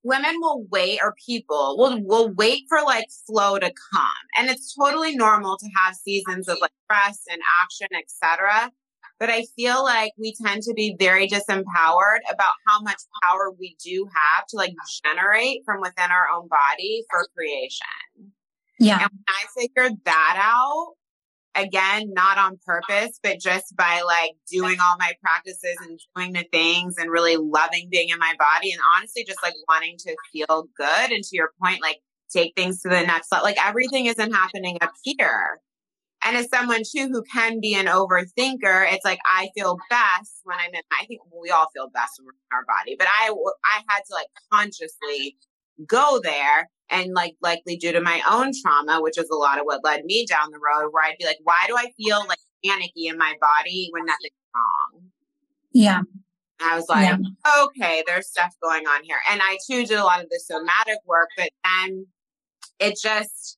women 0.03 0.35
will 0.39 0.65
wait 0.71 0.99
or 1.01 1.15
people 1.25 1.75
will 1.77 1.99
will 2.03 2.31
wait 2.33 2.63
for 2.69 2.81
like 2.83 3.07
flow 3.25 3.57
to 3.57 3.73
come. 3.93 4.23
And 4.37 4.49
it's 4.49 4.73
totally 4.75 5.15
normal 5.15 5.57
to 5.57 5.69
have 5.75 5.95
seasons 5.95 6.47
of 6.47 6.57
like 6.61 6.71
stress 6.85 7.21
and 7.29 7.41
action, 7.61 7.87
etc. 7.97 8.71
But 9.19 9.29
I 9.29 9.45
feel 9.55 9.83
like 9.83 10.11
we 10.17 10.33
tend 10.45 10.61
to 10.63 10.73
be 10.73 10.95
very 10.99 11.27
disempowered 11.27 12.19
about 12.31 12.53
how 12.67 12.81
much 12.81 13.01
power 13.23 13.51
we 13.57 13.75
do 13.83 14.07
have 14.13 14.45
to 14.47 14.57
like 14.57 14.73
generate 15.03 15.61
from 15.65 15.81
within 15.81 16.11
our 16.11 16.27
own 16.35 16.47
body 16.47 17.03
for 17.09 17.27
creation. 17.35 18.31
yeah 18.79 18.99
And 19.01 19.09
when 19.11 19.25
I 19.27 19.43
figured 19.59 19.93
that 20.05 20.35
out, 20.39 20.95
again, 21.55 22.11
not 22.13 22.37
on 22.37 22.59
purpose, 22.65 23.19
but 23.23 23.39
just 23.39 23.75
by 23.75 24.01
like 24.05 24.31
doing 24.51 24.77
all 24.81 24.97
my 24.99 25.13
practices 25.21 25.77
and 25.81 25.99
doing 26.15 26.33
the 26.33 26.45
things 26.51 26.95
and 26.97 27.09
really 27.09 27.37
loving 27.37 27.87
being 27.89 28.09
in 28.09 28.19
my 28.19 28.33
body 28.37 28.71
and 28.71 28.81
honestly 28.95 29.23
just 29.25 29.41
like 29.41 29.53
wanting 29.67 29.97
to 29.99 30.15
feel 30.31 30.67
good. 30.77 31.11
And 31.11 31.23
to 31.23 31.35
your 31.35 31.51
point, 31.63 31.81
like 31.81 31.99
take 32.31 32.53
things 32.55 32.81
to 32.81 32.89
the 32.89 33.01
next 33.01 33.31
level. 33.31 33.45
Like 33.45 33.63
everything 33.63 34.05
isn't 34.07 34.33
happening 34.33 34.77
up 34.81 34.93
here. 35.03 35.61
And 36.23 36.35
as 36.35 36.49
someone 36.49 36.81
too 36.83 37.07
who 37.11 37.23
can 37.31 37.59
be 37.59 37.75
an 37.75 37.85
overthinker, 37.85 38.91
it's 38.91 39.05
like 39.05 39.19
I 39.25 39.49
feel 39.55 39.77
best 39.89 40.41
when 40.43 40.57
I'm 40.59 40.73
in. 40.73 40.81
I 40.91 41.05
think 41.05 41.21
we 41.41 41.51
all 41.51 41.67
feel 41.73 41.89
best 41.89 42.13
when 42.17 42.25
we're 42.25 42.31
in 42.31 42.57
our 42.57 42.65
body, 42.65 42.95
but 42.97 43.07
I 43.07 43.29
I 43.29 43.81
had 43.87 44.01
to 44.07 44.13
like 44.13 44.27
consciously 44.51 45.37
go 45.87 46.19
there 46.23 46.69
and 46.89 47.13
like 47.13 47.35
likely 47.41 47.77
due 47.77 47.91
to 47.91 48.01
my 48.01 48.21
own 48.29 48.51
trauma, 48.61 49.01
which 49.01 49.17
is 49.17 49.29
a 49.29 49.35
lot 49.35 49.59
of 49.59 49.65
what 49.65 49.83
led 49.83 50.05
me 50.05 50.25
down 50.27 50.51
the 50.51 50.59
road, 50.59 50.89
where 50.91 51.03
I'd 51.03 51.17
be 51.19 51.25
like, 51.25 51.39
why 51.43 51.65
do 51.67 51.75
I 51.77 51.91
feel 51.97 52.19
like 52.27 52.39
panicky 52.65 53.07
in 53.07 53.17
my 53.17 53.35
body 53.41 53.89
when 53.91 54.05
nothing's 54.05 54.31
wrong? 54.55 55.01
yeah 55.73 56.01
I 56.61 56.75
was 56.77 56.87
like, 56.87 57.07
Yeah. 57.09 57.17
okay, 57.65 58.03
there's 58.07 58.27
stuff 58.29 58.55
going 58.63 58.87
on 58.87 59.03
here. 59.03 59.17
And 59.29 59.41
I 59.43 59.57
too 59.67 59.85
did 59.85 59.97
a 59.99 60.03
lot 60.03 60.23
of 60.23 60.29
the 60.29 60.39
somatic 60.39 60.99
work, 61.05 61.27
but 61.37 61.49
then 61.65 62.07
it 62.79 62.97
just 63.01 63.57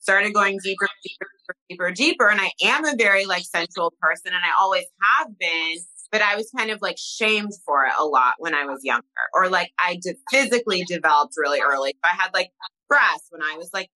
started 0.00 0.34
going 0.34 0.58
deeper, 0.62 0.88
deeper, 1.04 1.26
deeper, 1.46 1.56
deeper, 1.68 1.90
deeper. 1.92 2.28
And 2.28 2.40
I 2.40 2.50
am 2.64 2.84
a 2.84 2.96
very 2.96 3.26
like 3.26 3.44
sensual 3.44 3.92
person 4.00 4.32
and 4.34 4.42
I 4.44 4.60
always 4.60 4.84
have 5.02 5.28
been, 5.38 5.76
but 6.12 6.22
I 6.22 6.36
was 6.36 6.50
kind 6.56 6.70
of 6.70 6.80
like 6.82 6.96
shamed 6.98 7.52
for 7.66 7.86
it 7.86 7.92
a 7.98 8.04
lot 8.04 8.34
when 8.38 8.54
I 8.54 8.66
was 8.66 8.80
younger 8.84 9.02
or 9.34 9.48
like 9.48 9.72
I 9.78 9.98
did 10.02 10.16
physically 10.30 10.84
developed 10.84 11.34
really 11.36 11.60
early. 11.60 11.94
I 12.04 12.08
had 12.10 12.30
like 12.34 12.50
breasts 12.88 13.28
when 13.30 13.42
I 13.42 13.56
was 13.56 13.70
like 13.74 13.90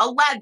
11 0.00 0.40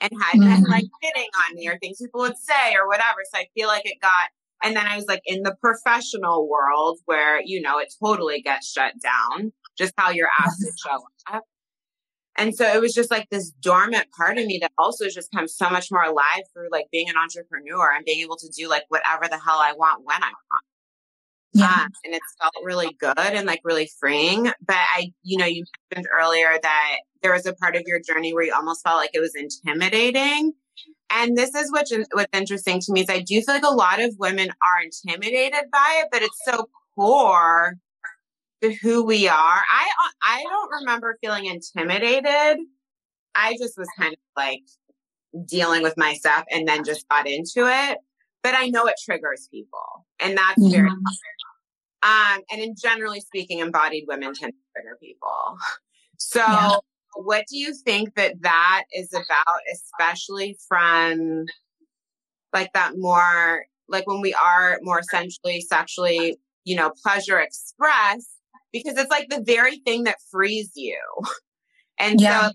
and 0.00 0.12
had 0.22 0.38
men 0.38 0.64
Mhm. 0.64 0.68
like 0.68 0.84
hitting 1.00 1.28
on 1.48 1.54
me 1.56 1.68
or 1.68 1.78
things 1.78 1.98
people 2.00 2.20
would 2.22 2.36
say 2.38 2.74
or 2.74 2.86
whatever. 2.88 3.20
So 3.32 3.38
I 3.40 3.48
feel 3.54 3.68
like 3.68 3.86
it 3.86 4.00
got 4.00 4.28
and 4.64 4.76
then 4.76 4.86
I 4.86 4.96
was 4.96 5.06
like 5.06 5.22
in 5.26 5.42
the 5.42 5.56
professional 5.60 6.48
world 6.48 7.00
where, 7.06 7.40
you 7.44 7.60
know, 7.60 7.78
it 7.78 7.92
totally 8.02 8.42
gets 8.42 8.70
shut 8.70 8.94
down, 9.02 9.52
just 9.76 9.92
how 9.96 10.10
you're 10.10 10.28
asked 10.40 10.60
to 10.60 10.70
show 10.86 11.00
up. 11.34 11.42
And 12.36 12.54
so 12.54 12.66
it 12.66 12.80
was 12.80 12.94
just 12.94 13.10
like 13.10 13.28
this 13.30 13.50
dormant 13.50 14.06
part 14.16 14.38
of 14.38 14.46
me 14.46 14.58
that 14.62 14.72
also 14.78 15.08
just 15.08 15.30
come 15.32 15.46
so 15.46 15.68
much 15.68 15.90
more 15.90 16.02
alive 16.02 16.42
through 16.52 16.68
like 16.70 16.86
being 16.90 17.08
an 17.08 17.16
entrepreneur 17.16 17.92
and 17.94 18.04
being 18.04 18.20
able 18.20 18.36
to 18.36 18.48
do 18.48 18.68
like 18.68 18.84
whatever 18.88 19.28
the 19.28 19.38
hell 19.38 19.58
I 19.58 19.74
want 19.74 20.02
when 20.04 20.22
I 20.22 20.30
want. 20.30 20.64
yeah 21.52 21.82
Um, 21.82 21.88
and 22.04 22.14
it's 22.14 22.34
felt 22.40 22.54
really 22.64 22.96
good 22.98 23.18
and 23.18 23.46
like 23.46 23.60
really 23.64 23.90
freeing. 24.00 24.44
But 24.44 24.76
I, 24.76 25.12
you 25.22 25.36
know, 25.36 25.44
you 25.44 25.64
mentioned 25.94 26.10
earlier 26.18 26.58
that 26.62 26.96
there 27.22 27.32
was 27.32 27.46
a 27.46 27.52
part 27.52 27.76
of 27.76 27.82
your 27.86 28.00
journey 28.00 28.32
where 28.32 28.44
you 28.44 28.54
almost 28.54 28.82
felt 28.82 28.96
like 28.96 29.10
it 29.12 29.20
was 29.20 29.34
intimidating. 29.34 30.54
And 31.10 31.36
this 31.36 31.54
is 31.54 31.70
what's, 31.70 31.92
what's 32.12 32.30
interesting 32.32 32.80
to 32.80 32.92
me 32.92 33.02
is 33.02 33.10
I 33.10 33.20
do 33.20 33.42
feel 33.42 33.54
like 33.54 33.64
a 33.64 33.74
lot 33.74 34.00
of 34.00 34.14
women 34.18 34.48
are 34.48 34.82
intimidated 34.82 35.70
by 35.70 36.00
it, 36.02 36.08
but 36.10 36.22
it's 36.22 36.40
so 36.46 36.70
core 36.94 37.76
to 38.62 38.72
who 38.74 39.04
we 39.04 39.28
are. 39.28 39.34
I 39.72 39.90
I 40.22 40.42
don't 40.48 40.70
remember 40.80 41.18
feeling 41.20 41.46
intimidated. 41.46 42.58
I 43.34 43.56
just 43.58 43.76
was 43.76 43.88
kind 43.98 44.12
of 44.12 44.18
like 44.36 44.62
dealing 45.46 45.82
with 45.82 45.96
my 45.96 46.14
stuff 46.14 46.44
and 46.50 46.66
then 46.68 46.84
just 46.84 47.08
got 47.08 47.26
into 47.26 47.66
it. 47.66 47.98
But 48.42 48.54
I 48.54 48.68
know 48.68 48.86
it 48.86 48.94
triggers 49.04 49.48
people, 49.50 50.06
and 50.20 50.36
that's 50.36 50.60
very 50.70 50.88
Yeah. 52.02 52.34
um, 52.36 52.42
and 52.50 52.60
in 52.60 52.74
generally 52.76 53.20
speaking, 53.20 53.60
embodied 53.60 54.04
women 54.08 54.34
tend 54.34 54.52
to 54.52 54.58
trigger 54.74 54.96
people. 55.00 55.56
So, 56.18 56.40
Yeah. 56.40 56.76
what 57.14 57.46
do 57.48 57.56
you 57.58 57.74
think 57.74 58.14
that 58.14 58.42
that 58.42 58.84
is 58.92 59.12
about, 59.12 59.60
especially 59.72 60.56
from 60.68 61.46
like 62.52 62.72
that 62.74 62.92
more, 62.96 63.66
like 63.88 64.06
when 64.06 64.20
we 64.20 64.34
are 64.34 64.78
more 64.82 65.02
sensually, 65.02 65.60
sexually, 65.60 66.38
you 66.64 66.76
know, 66.76 66.92
pleasure 67.02 67.38
expressed, 67.40 68.30
because 68.72 68.96
it's 68.96 69.10
like 69.10 69.28
the 69.28 69.42
very 69.44 69.78
thing 69.78 70.04
that 70.04 70.16
frees 70.30 70.72
you. 70.74 70.98
And 71.98 72.20
Yeah. 72.20 72.48
so 72.48 72.52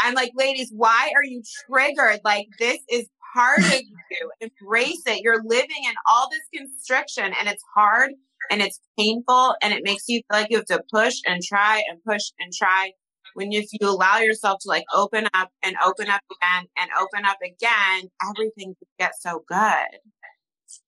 I'm 0.00 0.14
like, 0.14 0.32
ladies, 0.34 0.72
why 0.74 1.12
are 1.14 1.22
you 1.24 1.42
triggered? 1.66 2.20
Like, 2.24 2.48
this 2.58 2.78
is 2.90 3.06
part 3.34 3.58
of 3.60 3.72
you. 4.10 4.30
Embrace 4.40 5.02
it. 5.06 5.22
You're 5.22 5.42
living 5.44 5.84
in 5.86 5.94
all 6.08 6.28
this 6.30 6.40
constriction 6.52 7.24
and 7.38 7.48
it's 7.48 7.62
hard 7.74 8.12
and 8.50 8.60
it's 8.60 8.80
painful 8.98 9.54
and 9.62 9.72
it 9.72 9.82
makes 9.84 10.04
you 10.08 10.18
feel 10.18 10.40
like 10.40 10.50
you 10.50 10.56
have 10.56 10.66
to 10.66 10.82
push 10.92 11.14
and 11.26 11.42
try 11.42 11.82
and 11.88 12.02
push 12.04 12.22
and 12.40 12.52
try. 12.52 12.92
When 13.34 13.52
if 13.52 13.66
you 13.72 13.88
allow 13.88 14.18
yourself 14.18 14.58
to 14.62 14.68
like 14.68 14.84
open 14.94 15.28
up 15.32 15.50
and 15.62 15.76
open 15.84 16.08
up 16.08 16.20
again 16.30 16.66
and 16.76 16.90
open 17.00 17.24
up 17.24 17.38
again, 17.42 18.10
everything 18.28 18.74
gets 18.98 19.22
so 19.22 19.44
good. 19.48 19.98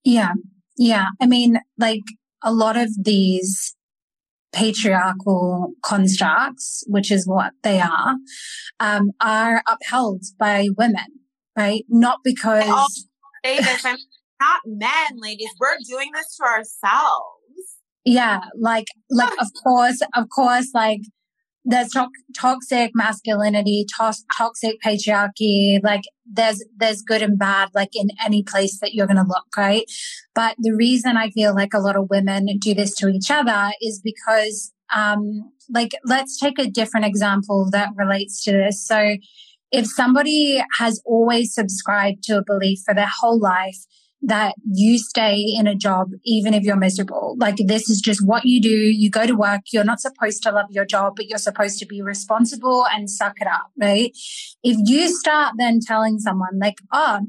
Yeah. 0.03 0.33
Yeah. 0.77 1.07
I 1.20 1.27
mean, 1.27 1.61
like 1.79 2.03
a 2.42 2.53
lot 2.53 2.77
of 2.77 2.88
these 3.03 3.74
patriarchal 4.55 5.73
constructs, 5.85 6.85
which 6.87 7.11
is 7.11 7.27
what 7.27 7.53
they 7.62 7.81
are, 7.81 8.14
um, 8.81 9.11
are 9.21 9.62
upheld 9.69 10.23
by 10.38 10.69
women, 10.79 11.07
right? 11.57 11.85
Not 11.88 12.19
because, 12.25 12.69
all- 12.69 12.87
Say 13.45 13.59
this, 13.59 13.85
I'm 13.85 13.97
not 14.40 14.61
men, 14.64 15.19
ladies. 15.21 15.51
We're 15.61 15.77
doing 15.87 16.11
this 16.14 16.37
to 16.37 16.45
ourselves. 16.45 17.81
yeah, 18.07 18.40
like, 18.59 18.87
like, 19.11 19.33
of 19.40 19.49
course, 19.62 20.01
of 20.14 20.27
course, 20.35 20.71
like, 20.75 21.01
there's 21.64 21.88
to- 21.90 22.09
toxic 22.37 22.90
masculinity, 22.94 23.87
to- 23.96 24.14
toxic 24.37 24.77
patriarchy. 24.85 25.83
Like 25.83 26.03
there's 26.31 26.62
there's 26.77 27.03
good 27.03 27.22
and 27.22 27.38
bad, 27.38 27.70
like 27.74 27.90
in 27.94 28.09
any 28.24 28.42
place 28.42 28.79
that 28.81 28.94
you're 28.94 29.07
going 29.07 29.16
to 29.16 29.22
look, 29.22 29.46
right? 29.57 29.85
But 30.35 30.57
the 30.59 30.74
reason 30.74 31.16
I 31.16 31.31
feel 31.31 31.55
like 31.55 31.74
a 31.74 31.81
lot 31.81 31.96
of 31.96 32.11
women 32.11 32.46
do 32.59 32.74
this 32.74 32.94
to 32.96 33.09
each 33.09 33.31
other 33.31 33.70
is 33.81 34.00
because, 34.03 34.72
um, 34.94 35.50
like, 35.70 35.92
let's 36.05 36.38
take 36.38 36.59
a 36.59 36.68
different 36.68 37.07
example 37.07 37.68
that 37.72 37.90
relates 37.96 38.42
to 38.44 38.53
this. 38.53 38.87
So, 38.87 39.16
if 39.72 39.87
somebody 39.87 40.62
has 40.79 41.00
always 41.05 41.55
subscribed 41.55 42.22
to 42.24 42.38
a 42.38 42.44
belief 42.44 42.81
for 42.85 42.94
their 42.94 43.11
whole 43.20 43.40
life 43.40 43.79
that 44.26 44.54
you 44.64 44.98
stay 44.98 45.37
in 45.37 45.66
a 45.66 45.74
job 45.74 46.08
even 46.24 46.54
if 46.54 46.62
you're 46.62 46.76
miserable. 46.76 47.37
Like 47.38 47.56
this 47.66 47.88
is 47.90 48.00
just 48.00 48.24
what 48.24 48.44
you 48.44 48.60
do. 48.60 48.68
You 48.68 49.10
go 49.10 49.26
to 49.26 49.34
work. 49.34 49.62
You're 49.72 49.84
not 49.84 50.00
supposed 50.00 50.42
to 50.44 50.52
love 50.52 50.66
your 50.70 50.84
job, 50.84 51.14
but 51.16 51.26
you're 51.26 51.38
supposed 51.38 51.78
to 51.78 51.87
be 51.87 52.02
responsible 52.02 52.87
and 52.92 53.10
suck 53.10 53.40
it 53.40 53.46
up, 53.46 53.70
right? 53.80 54.12
If 54.62 54.78
you 54.88 55.08
start 55.08 55.54
then 55.58 55.80
telling 55.87 56.18
someone 56.18 56.58
like, 56.60 56.78
oh, 56.92 57.20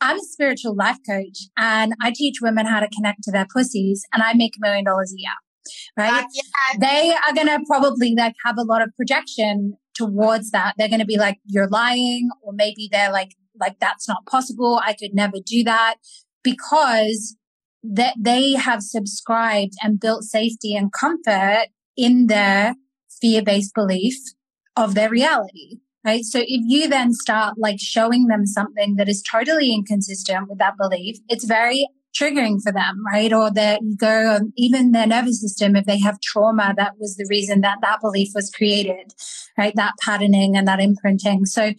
I'm 0.00 0.16
a 0.16 0.22
spiritual 0.22 0.74
life 0.74 0.98
coach 1.08 1.48
and 1.56 1.94
I 2.02 2.12
teach 2.14 2.38
women 2.42 2.66
how 2.66 2.80
to 2.80 2.88
connect 2.88 3.22
to 3.24 3.32
their 3.32 3.46
pussies 3.52 4.04
and 4.12 4.22
I 4.22 4.34
make 4.34 4.54
a 4.56 4.60
million 4.60 4.84
dollars 4.84 5.14
a 5.16 5.20
year, 5.20 5.30
right? 5.96 6.24
Uh, 6.24 6.28
yeah, 6.34 6.78
they 6.80 7.14
are 7.14 7.34
going 7.34 7.46
to 7.46 7.64
probably 7.66 8.14
like 8.16 8.34
have 8.44 8.58
a 8.58 8.64
lot 8.64 8.82
of 8.82 8.90
projection 8.96 9.76
towards 9.94 10.50
that. 10.50 10.74
They're 10.76 10.88
going 10.88 11.00
to 11.00 11.06
be 11.06 11.18
like, 11.18 11.38
you're 11.46 11.68
lying, 11.68 12.30
or 12.42 12.52
maybe 12.52 12.88
they're 12.90 13.12
like, 13.12 13.36
like 13.60 13.78
that's 13.78 14.08
not 14.08 14.26
possible. 14.26 14.80
I 14.84 14.94
could 14.94 15.14
never 15.14 15.36
do 15.44 15.62
that 15.64 15.96
because 16.42 17.36
that 17.82 18.14
they 18.18 18.52
have 18.52 18.82
subscribed 18.82 19.72
and 19.82 20.00
built 20.00 20.24
safety 20.24 20.74
and 20.74 20.92
comfort 20.92 21.66
in 21.96 22.26
their 22.26 22.74
fear-based 23.20 23.74
belief 23.74 24.16
of 24.76 24.94
their 24.94 25.10
reality. 25.10 25.78
Right. 26.04 26.24
So 26.24 26.40
if 26.40 26.62
you 26.66 26.88
then 26.88 27.12
start 27.12 27.54
like 27.58 27.78
showing 27.78 28.26
them 28.26 28.44
something 28.44 28.96
that 28.96 29.08
is 29.08 29.22
totally 29.22 29.72
inconsistent 29.72 30.48
with 30.48 30.58
that 30.58 30.74
belief, 30.76 31.18
it's 31.28 31.44
very 31.44 31.86
triggering 32.12 32.60
for 32.60 32.72
them, 32.72 33.04
right? 33.06 33.32
Or 33.32 33.52
their 33.52 33.78
ego, 33.80 34.34
um, 34.36 34.52
even 34.56 34.90
their 34.90 35.06
nervous 35.06 35.40
system, 35.40 35.76
if 35.76 35.86
they 35.86 36.00
have 36.00 36.20
trauma, 36.20 36.74
that 36.76 36.94
was 36.98 37.16
the 37.16 37.26
reason 37.30 37.60
that 37.60 37.78
that 37.82 38.00
belief 38.00 38.30
was 38.34 38.50
created, 38.50 39.14
right? 39.56 39.74
That 39.76 39.94
patterning 40.02 40.56
and 40.56 40.66
that 40.66 40.80
imprinting. 40.80 41.46
So 41.46 41.72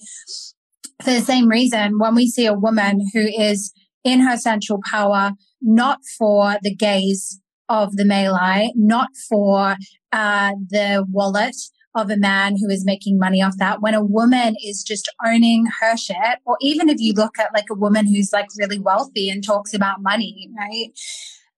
for 1.02 1.12
the 1.12 1.22
same 1.22 1.50
reason, 1.50 2.00
when 2.00 2.16
we 2.16 2.28
see 2.28 2.46
a 2.46 2.54
woman 2.54 3.02
who 3.14 3.22
is 3.22 3.74
in 4.04 4.22
her 4.22 4.38
central 4.38 4.80
power, 4.90 5.32
not 5.62 6.00
for 6.18 6.58
the 6.62 6.76
gaze 6.76 7.40
of 7.70 7.96
the 7.96 8.06
male 8.06 8.36
eye, 8.36 8.72
not 8.76 9.10
for 9.30 9.76
uh, 10.12 10.52
the 10.70 11.06
wallet 11.10 11.56
of 11.96 12.10
a 12.10 12.18
man 12.18 12.56
who 12.58 12.70
is 12.70 12.86
making 12.86 13.20
money 13.20 13.42
off 13.42 13.56
that. 13.58 13.82
When 13.82 13.94
a 13.94 14.04
woman 14.04 14.56
is 14.64 14.84
just 14.84 15.10
owning 15.26 15.66
her 15.80 15.96
shit, 15.96 16.40
or 16.46 16.58
even 16.62 16.90
if 16.90 17.00
you 17.00 17.14
look 17.14 17.38
at 17.40 17.54
like 17.54 17.66
a 17.72 17.76
woman 17.76 18.08
who's 18.08 18.34
like 18.34 18.48
really 18.58 18.80
wealthy 18.80 19.30
and 19.30 19.44
talks 19.44 19.74
about 19.74 20.02
money, 20.02 20.50
right? 20.58 20.90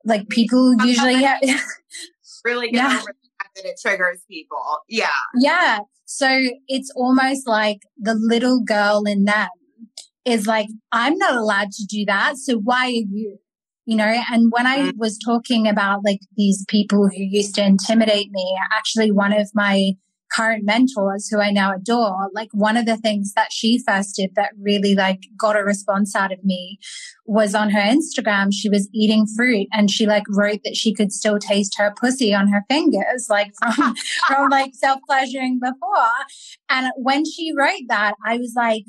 Like 0.03 0.29
people 0.29 0.75
usually 0.85 1.23
have, 1.23 1.41
really 2.45 2.69
get 2.69 2.91
yeah. 2.91 3.01
that 3.55 3.65
it 3.65 3.79
triggers 3.81 4.21
people. 4.29 4.61
Yeah. 4.89 5.07
Yeah. 5.35 5.79
So 6.05 6.27
it's 6.67 6.91
almost 6.95 7.47
like 7.47 7.79
the 7.97 8.13
little 8.13 8.61
girl 8.63 9.03
in 9.07 9.23
them 9.23 9.47
is 10.25 10.47
like, 10.47 10.67
I'm 10.91 11.17
not 11.17 11.35
allowed 11.35 11.71
to 11.71 11.85
do 11.85 12.05
that. 12.05 12.37
So 12.37 12.57
why 12.57 12.87
are 12.87 12.89
you? 12.89 13.37
You 13.85 13.97
know, 13.97 14.21
and 14.31 14.51
when 14.51 14.65
I 14.65 14.79
mm-hmm. 14.79 14.97
was 14.97 15.19
talking 15.23 15.67
about 15.67 15.99
like 16.03 16.19
these 16.35 16.65
people 16.67 17.07
who 17.07 17.21
used 17.21 17.53
to 17.55 17.63
intimidate 17.63 18.31
me, 18.31 18.57
actually 18.75 19.11
one 19.11 19.31
of 19.31 19.47
my 19.53 19.91
current 20.35 20.65
mentors 20.65 21.27
who 21.29 21.39
I 21.39 21.51
now 21.51 21.73
adore, 21.73 22.29
like 22.33 22.49
one 22.51 22.77
of 22.77 22.85
the 22.85 22.97
things 22.97 23.33
that 23.35 23.51
she 23.51 23.81
first 23.87 24.15
did 24.15 24.31
that 24.35 24.51
really 24.59 24.95
like 24.95 25.21
got 25.39 25.55
a 25.55 25.63
response 25.63 26.15
out 26.15 26.31
of 26.31 26.43
me 26.43 26.79
was 27.25 27.55
on 27.55 27.69
her 27.69 27.79
Instagram. 27.79 28.49
She 28.51 28.69
was 28.69 28.89
eating 28.93 29.25
fruit 29.35 29.67
and 29.71 29.89
she 29.89 30.05
like 30.05 30.23
wrote 30.29 30.61
that 30.63 30.75
she 30.75 30.93
could 30.93 31.11
still 31.11 31.39
taste 31.39 31.75
her 31.77 31.93
pussy 31.99 32.33
on 32.33 32.47
her 32.49 32.63
fingers, 32.69 33.27
like 33.29 33.51
from, 33.75 33.95
from 34.27 34.49
like 34.49 34.71
self 34.73 34.99
pleasuring 35.07 35.59
before. 35.59 36.09
And 36.69 36.91
when 36.97 37.23
she 37.25 37.53
wrote 37.55 37.83
that, 37.89 38.15
I 38.25 38.37
was 38.37 38.53
like, 38.55 38.85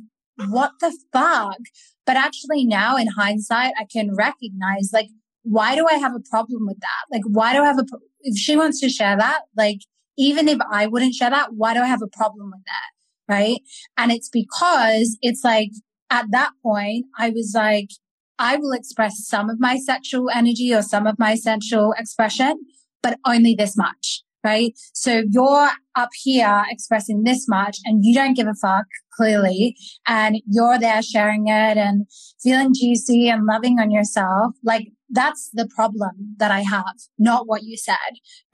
what 0.49 0.72
the 0.81 0.96
fuck? 1.12 1.59
But 2.05 2.16
actually 2.16 2.64
now 2.64 2.96
in 2.96 3.09
hindsight, 3.09 3.72
I 3.79 3.85
can 3.90 4.14
recognize 4.14 4.90
like, 4.92 5.09
why 5.42 5.75
do 5.75 5.87
I 5.88 5.94
have 5.94 6.14
a 6.14 6.20
problem 6.20 6.66
with 6.66 6.79
that? 6.81 7.05
Like, 7.11 7.22
why 7.27 7.53
do 7.53 7.62
I 7.62 7.66
have 7.66 7.79
a, 7.79 7.85
if 8.20 8.37
she 8.37 8.57
wants 8.57 8.81
to 8.81 8.88
share 8.88 9.16
that, 9.16 9.42
like, 9.57 9.79
even 10.18 10.49
if 10.49 10.59
I 10.70 10.87
wouldn't 10.87 11.14
share 11.14 11.31
that, 11.31 11.55
why 11.55 11.75
do 11.75 11.81
I 11.81 11.87
have 11.87 12.03
a 12.03 12.09
problem 12.09 12.51
with 12.51 12.64
that? 12.66 13.33
Right. 13.33 13.61
And 13.96 14.12
it's 14.12 14.29
because 14.29 15.18
it's 15.20 15.42
like 15.42 15.70
at 16.11 16.31
that 16.31 16.51
point, 16.62 17.07
I 17.18 17.31
was 17.31 17.53
like, 17.55 17.90
I 18.38 18.57
will 18.57 18.72
express 18.72 19.27
some 19.27 19.51
of 19.51 19.59
my 19.59 19.79
sexual 19.79 20.31
energy 20.31 20.72
or 20.75 20.83
some 20.83 21.07
of 21.07 21.18
my 21.18 21.35
sensual 21.35 21.94
expression, 21.99 22.61
but 23.03 23.18
only 23.27 23.55
this 23.55 23.77
much. 23.77 24.22
Right. 24.46 24.78
So 24.92 25.24
you're 25.28 25.70
up 25.96 26.11
here 26.22 26.62
expressing 26.70 27.24
this 27.24 27.48
much 27.48 27.78
and 27.85 28.04
you 28.04 28.14
don't 28.14 28.37
give 28.37 28.46
a 28.46 28.54
fuck 28.54 28.85
clearly. 29.16 29.76
And 30.06 30.37
you're 30.46 30.78
there 30.78 31.02
sharing 31.02 31.48
it 31.48 31.76
and 31.76 32.06
feeling 32.40 32.72
juicy 32.72 33.28
and 33.28 33.44
loving 33.44 33.80
on 33.80 33.90
yourself. 33.90 34.54
Like 34.62 34.92
that's 35.11 35.50
the 35.52 35.68
problem 35.74 36.37
that 36.37 36.52
I 36.52 36.61
have, 36.61 36.94
not 37.18 37.48
what 37.48 37.64
you 37.64 37.76
said. 37.76 37.96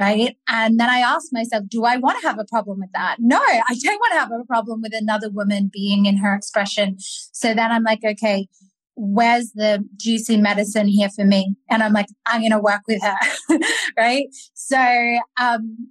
Right. 0.01 0.39
And 0.49 0.81
then 0.81 0.89
I 0.89 1.01
ask 1.01 1.27
myself, 1.31 1.65
do 1.69 1.85
I 1.85 1.99
want 1.99 2.19
to 2.23 2.27
have 2.27 2.39
a 2.39 2.47
problem 2.47 2.81
with 2.81 2.93
that? 2.95 3.17
No, 3.19 3.39
I 3.39 3.75
don't 3.83 3.99
want 3.99 4.13
to 4.15 4.21
have 4.21 4.33
a 4.33 4.47
problem 4.47 4.81
with 4.81 4.95
another 4.95 5.29
woman 5.29 5.69
being 5.71 6.07
in 6.07 6.17
her 6.17 6.35
expression. 6.35 6.97
So 6.99 7.53
then 7.53 7.71
I'm 7.71 7.83
like, 7.83 8.01
okay, 8.03 8.49
where's 8.95 9.53
the 9.53 9.85
juicy 9.97 10.37
medicine 10.37 10.89
here 10.89 11.09
for 11.09 11.25
me? 11.25 11.55
And 11.71 11.83
I'm 11.83 11.93
like, 11.93 12.07
I'm 12.27 12.41
going 12.41 12.53
to 12.53 12.59
work 12.59 12.83
with 12.87 13.03
her. 13.03 13.59
right. 13.97 14.27
So, 14.55 15.19
um, 15.41 15.89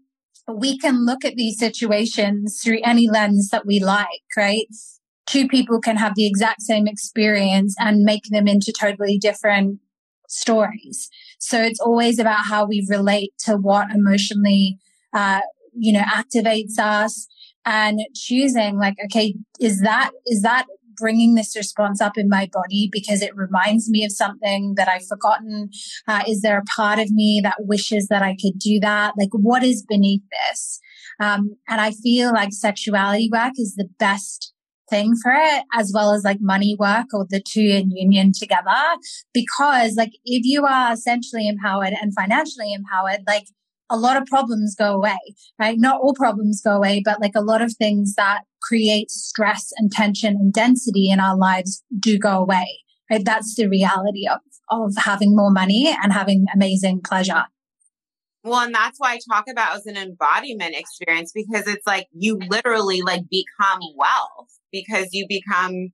we 0.48 0.78
can 0.78 1.06
look 1.06 1.24
at 1.24 1.36
these 1.36 1.58
situations 1.58 2.62
through 2.64 2.80
any 2.84 3.10
lens 3.10 3.50
that 3.50 3.66
we 3.66 3.80
like, 3.80 4.24
right? 4.36 4.66
Two 5.26 5.48
people 5.48 5.80
can 5.80 5.98
have 5.98 6.16
the 6.16 6.28
exact 6.28 6.62
same 6.62 6.88
experience 6.88 7.76
and 7.80 8.04
make 8.04 8.24
them 8.30 8.48
into 8.48 8.74
totally 8.78 9.18
different 9.18 9.80
stories. 10.28 11.10
So 11.40 11.62
it's 11.62 11.80
always 11.80 12.20
about 12.20 12.46
how 12.46 12.66
we 12.66 12.86
relate 12.90 13.34
to 13.46 13.56
what 13.56 13.92
emotionally, 13.92 14.78
uh, 15.14 15.42
you 15.74 15.94
know, 15.94 16.02
activates 16.02 16.80
us 16.80 17.28
and 17.66 18.00
choosing 18.16 18.78
like, 18.78 18.96
okay, 19.06 19.36
is 19.60 19.82
that, 19.82 20.12
is 20.26 20.42
that 20.42 20.66
bringing 21.02 21.36
this 21.36 21.58
response 21.58 22.00
up 22.00 22.18
in 22.18 22.30
my 22.30 22.50
body 22.54 22.90
because 22.92 23.22
it 23.22 23.36
reminds 23.36 23.90
me 23.90 24.06
of 24.06 24.12
something 24.12 24.76
that 24.78 24.88
I've 24.88 25.08
forgotten? 25.08 25.70
Uh, 26.08 26.24
is 26.28 26.42
there 26.42 26.60
a 26.60 26.64
part 26.64 27.00
of 27.00 27.12
me 27.12 27.42
that 27.44 27.66
wishes 27.66 28.08
that 28.08 28.22
I 28.22 28.38
could 28.42 28.60
do 28.60 28.80
that? 28.80 29.16
Like, 29.18 29.32
what 29.34 29.64
is 29.64 29.84
beneath 29.84 30.22
this? 30.48 30.80
Um, 31.20 31.58
and 31.68 31.82
I 31.82 31.92
feel 31.92 32.32
like 32.32 32.54
sexuality 32.54 33.30
work 33.32 33.54
is 33.58 33.76
the 33.76 33.90
best 34.00 34.54
thing 34.90 35.14
for 35.24 35.32
it, 35.34 35.64
as 35.76 35.92
well 35.94 36.14
as 36.14 36.24
like 36.24 36.40
money 36.42 36.76
work 36.78 37.08
or 37.14 37.26
the 37.30 37.42
two 37.42 37.62
in 37.62 37.90
union 37.92 38.32
together. 38.38 38.82
Because 39.34 39.96
like 39.96 40.12
if 40.26 40.46
you 40.46 40.66
are 40.66 40.94
essentially 40.94 41.48
empowered 41.48 41.94
and 42.00 42.14
financially 42.14 42.74
empowered, 42.74 43.22
like 43.28 43.46
a 43.90 43.98
lot 43.98 44.18
of 44.18 44.26
problems 44.26 44.76
go 44.76 44.94
away, 44.94 45.20
right? 45.60 45.78
Not 45.80 46.00
all 46.02 46.14
problems 46.14 46.62
go 46.62 46.72
away, 46.72 47.02
but 47.04 47.20
like 47.20 47.36
a 47.36 47.42
lot 47.42 47.62
of 47.62 47.74
things 47.74 48.16
that 48.16 48.42
create 48.62 49.12
stress 49.12 49.72
and 49.78 49.92
tension 49.92 50.36
and 50.36 50.54
density 50.54 51.10
in 51.10 51.20
our 51.20 51.36
lives 51.36 51.84
do 52.00 52.18
go 52.18 52.40
away, 52.40 52.80
right? 53.10 53.24
That's 53.24 53.56
the 53.56 53.68
reality 53.68 54.28
of, 54.28 54.40
of 54.70 54.94
having 54.98 55.36
more 55.36 55.52
money 55.52 55.96
and 56.04 56.14
having 56.14 56.46
amazing 56.54 57.02
pleasure. 57.02 57.46
Well, 58.44 58.62
and 58.62 58.74
that's 58.74 58.98
why 58.98 59.14
I 59.14 59.20
talk 59.32 59.46
about 59.48 59.76
as 59.76 59.86
an 59.86 59.98
embodiment 59.98 60.76
experience 60.76 61.32
because 61.32 61.68
it's 61.68 61.86
like 61.86 62.08
you 62.12 62.40
literally 62.50 63.04
like 63.04 63.22
become 63.30 63.82
wealth 63.96 64.50
because 64.72 65.10
you 65.12 65.28
become 65.28 65.90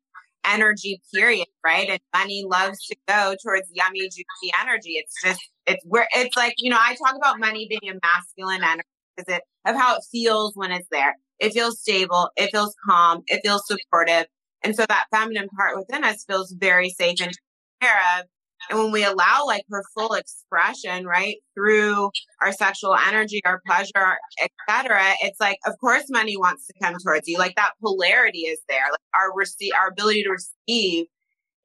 energy 0.46 1.02
period, 1.14 1.48
right? 1.66 1.90
And 1.90 2.00
money 2.16 2.46
loves 2.50 2.80
to 2.86 2.96
go 3.08 3.36
towards 3.44 3.68
yummy, 3.74 4.02
juicy 4.04 4.54
energy. 4.62 4.92
It's 4.92 5.14
just, 5.24 5.42
it's 5.66 5.84
where 5.86 6.08
it's 6.14 6.38
like, 6.38 6.54
you 6.58 6.70
know, 6.70 6.80
I 6.80 6.96
talk 6.96 7.16
about 7.18 7.40
money 7.40 7.68
being 7.70 7.94
a 7.94 8.00
masculine 8.02 8.64
energy 8.64 8.88
because 9.18 9.36
it, 9.36 9.44
of 9.66 9.76
how 9.76 9.98
it 9.98 10.04
feels 10.10 10.54
when 10.56 10.72
it's 10.72 10.88
there. 10.90 11.16
It 11.40 11.54
feels 11.54 11.80
stable. 11.80 12.30
It 12.36 12.52
feels 12.52 12.76
calm. 12.88 13.24
It 13.28 13.42
feels 13.44 13.68
supportive. 13.68 14.26
And 14.64 14.76
so 14.76 14.86
that 14.88 15.06
feminine 15.14 15.50
part 15.50 15.78
within 15.78 16.04
us 16.04 16.24
feels 16.28 16.54
very 16.58 16.90
safe 16.90 17.22
and 17.22 17.32
taken 17.32 17.34
care 17.82 18.00
of. 18.18 18.26
And 18.70 18.80
when 18.80 18.92
we 18.92 19.04
allow 19.04 19.44
like 19.46 19.64
her 19.70 19.84
full 19.96 20.14
expression, 20.14 21.06
right, 21.06 21.38
through 21.56 22.10
our 22.42 22.52
sexual 22.52 22.96
energy, 22.96 23.40
our 23.46 23.62
pleasure, 23.66 24.18
etc., 24.42 25.00
it's 25.22 25.40
like, 25.40 25.60
of 25.66 25.76
course, 25.80 26.06
money 26.10 26.38
wants 26.38 26.66
to 26.68 26.74
come 26.82 26.96
towards 27.04 27.28
you. 27.28 27.38
Like 27.38 27.56
that 27.56 27.74
polarity 27.82 28.40
is 28.40 28.60
there. 28.68 28.86
Like 28.92 29.00
our 29.14 29.34
receive, 29.36 29.74
our 29.80 29.90
ability 29.90 30.24
to 30.24 30.32
receive 30.32 31.06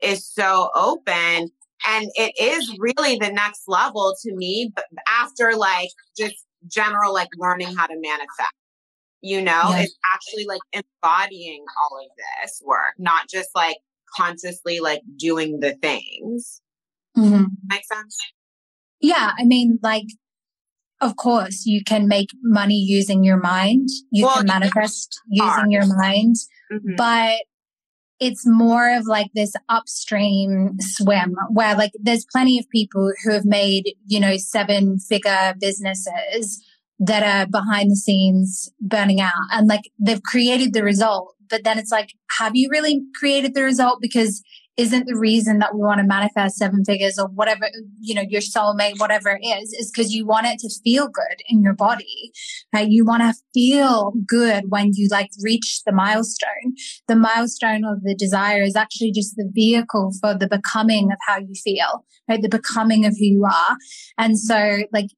is 0.02 0.26
so 0.26 0.70
open. 0.74 1.50
And 1.88 2.06
it 2.14 2.34
is 2.40 2.76
really 2.78 3.16
the 3.16 3.32
next 3.32 3.62
level 3.66 4.14
to 4.22 4.36
me, 4.36 4.70
but 4.74 4.84
after 5.08 5.56
like 5.56 5.88
just 6.16 6.36
general, 6.68 7.12
like 7.12 7.28
learning 7.38 7.74
how 7.74 7.86
to 7.86 7.94
manifest, 7.98 8.52
you 9.22 9.40
know, 9.40 9.62
yes. 9.70 9.84
it's 9.84 9.98
actually 10.12 10.46
like 10.46 10.60
embodying 10.72 11.64
all 11.80 11.98
of 11.98 12.10
this 12.16 12.60
work, 12.64 12.94
not 12.98 13.28
just 13.28 13.50
like 13.54 13.76
consciously 14.14 14.80
like 14.80 15.00
doing 15.16 15.60
the 15.60 15.74
things. 15.74 16.60
Mm-hmm. 17.16 17.44
Make 17.66 17.84
sense? 17.84 18.18
Yeah. 19.00 19.32
I 19.38 19.44
mean, 19.44 19.78
like, 19.82 20.06
of 21.00 21.16
course, 21.16 21.64
you 21.66 21.82
can 21.84 22.08
make 22.08 22.30
money 22.42 22.76
using 22.76 23.24
your 23.24 23.38
mind. 23.38 23.88
You 24.10 24.26
well, 24.26 24.38
can 24.38 24.46
manifest 24.46 25.20
using 25.28 25.70
your 25.70 25.86
mind, 25.86 26.36
mm-hmm. 26.72 26.96
but 26.96 27.38
it's 28.20 28.46
more 28.46 28.94
of 28.96 29.06
like 29.06 29.26
this 29.34 29.52
upstream 29.68 30.76
swim 30.78 31.34
where 31.50 31.76
like 31.76 31.90
there's 32.00 32.24
plenty 32.30 32.56
of 32.58 32.68
people 32.70 33.12
who 33.24 33.32
have 33.32 33.44
made, 33.44 33.94
you 34.06 34.20
know, 34.20 34.36
seven 34.36 35.00
figure 35.00 35.54
businesses 35.60 36.64
that 36.98 37.22
are 37.22 37.46
behind 37.46 37.90
the 37.90 37.96
scenes 37.96 38.70
burning 38.80 39.20
out 39.20 39.32
and 39.50 39.66
like 39.68 39.90
they've 39.98 40.22
created 40.22 40.72
the 40.72 40.84
result. 40.84 41.34
But 41.50 41.64
then 41.64 41.78
it's 41.78 41.92
like, 41.92 42.10
have 42.38 42.52
you 42.54 42.68
really 42.70 43.02
created 43.18 43.54
the 43.54 43.62
result? 43.62 43.98
Because 44.00 44.42
isn't 44.78 45.06
the 45.06 45.16
reason 45.16 45.58
that 45.58 45.74
we 45.74 45.80
want 45.80 46.00
to 46.00 46.06
manifest 46.06 46.56
seven 46.56 46.82
figures 46.84 47.18
or 47.18 47.28
whatever, 47.28 47.68
you 48.00 48.14
know, 48.14 48.24
your 48.26 48.40
soulmate, 48.40 48.98
whatever 48.98 49.38
it 49.38 49.46
is, 49.46 49.72
is 49.74 49.90
because 49.90 50.14
you 50.14 50.26
want 50.26 50.46
it 50.46 50.58
to 50.60 50.70
feel 50.82 51.08
good 51.08 51.36
in 51.46 51.62
your 51.62 51.74
body. 51.74 52.32
Right? 52.72 52.88
You 52.88 53.04
want 53.04 53.22
to 53.22 53.34
feel 53.52 54.12
good 54.26 54.70
when 54.70 54.92
you 54.94 55.08
like 55.10 55.28
reach 55.42 55.82
the 55.84 55.92
milestone. 55.92 56.74
The 57.06 57.16
milestone 57.16 57.84
of 57.84 58.02
the 58.02 58.14
desire 58.14 58.62
is 58.62 58.74
actually 58.74 59.12
just 59.12 59.36
the 59.36 59.50
vehicle 59.52 60.12
for 60.20 60.34
the 60.34 60.48
becoming 60.48 61.12
of 61.12 61.18
how 61.26 61.38
you 61.38 61.54
feel, 61.54 62.06
right? 62.28 62.40
The 62.40 62.48
becoming 62.48 63.04
of 63.04 63.12
who 63.12 63.26
you 63.26 63.44
are. 63.44 63.76
And 64.16 64.38
so 64.38 64.84
like 64.90 65.10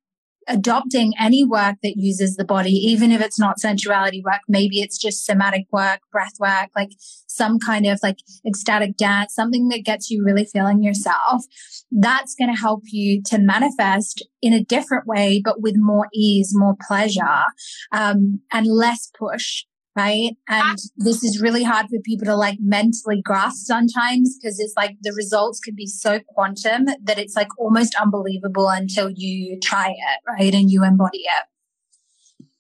adopting 0.49 1.13
any 1.21 1.45
work 1.45 1.77
that 1.83 1.95
uses 1.97 2.37
the 2.37 2.45
body, 2.45 2.73
even 2.73 3.11
if 3.11 3.21
it's 3.21 3.39
not 3.39 3.59
sensuality 3.59 4.23
work, 4.25 4.41
maybe 4.49 4.81
it's 4.81 4.99
just 4.99 5.25
somatic 5.25 5.67
work, 5.73 6.01
breath 6.13 6.35
work, 6.39 6.71
like 6.77 6.91
some 7.27 7.59
kind 7.59 7.87
of 7.87 7.99
like 8.03 8.19
ecstatic 8.47 8.97
dance, 8.97 9.35
something 9.35 9.69
that 9.69 9.85
gets 9.85 10.11
you 10.11 10.25
really 10.25 10.45
feeling 10.45 10.83
yourself. 10.83 11.45
That's 11.91 12.35
going 12.35 12.55
to 12.55 12.61
help 12.61 12.83
you 12.87 13.23
to 13.27 13.39
manifest 13.39 14.27
in 14.43 14.53
a 14.53 14.65
different 14.65 15.07
way, 15.07 15.41
but 15.45 15.61
with 15.61 15.75
more 15.77 16.09
ease, 16.15 16.53
more 16.55 16.77
pleasure, 16.87 17.45
um, 17.93 18.41
and 18.53 18.67
less 18.67 19.11
push 19.19 19.65
right? 19.97 20.37
And 20.49 20.79
this 20.97 21.23
is 21.23 21.41
really 21.41 21.63
hard 21.63 21.87
for 21.89 21.99
people 22.05 22.27
to 22.27 22.37
like 22.37 22.59
mentally 22.61 23.23
grasp 23.23 23.67
sometimes 23.67 24.37
because 24.37 24.59
it's 24.59 24.75
like 24.77 24.97
the 25.03 25.13
results 25.13 25.61
can 25.61 25.75
be 25.75 25.87
so 25.87 26.21
quantum 26.29 26.87
that 27.03 27.19
it's 27.19 27.37
like 27.37 27.49
almost 27.59 27.95
unbelievable 27.95 28.69
until 28.69 29.11
you 29.11 29.59
try 29.61 29.91
it, 29.91 30.21
right? 30.27 30.53
And 30.53 30.71
you 30.71 30.85
embody 30.85 31.19
it. 31.19 31.47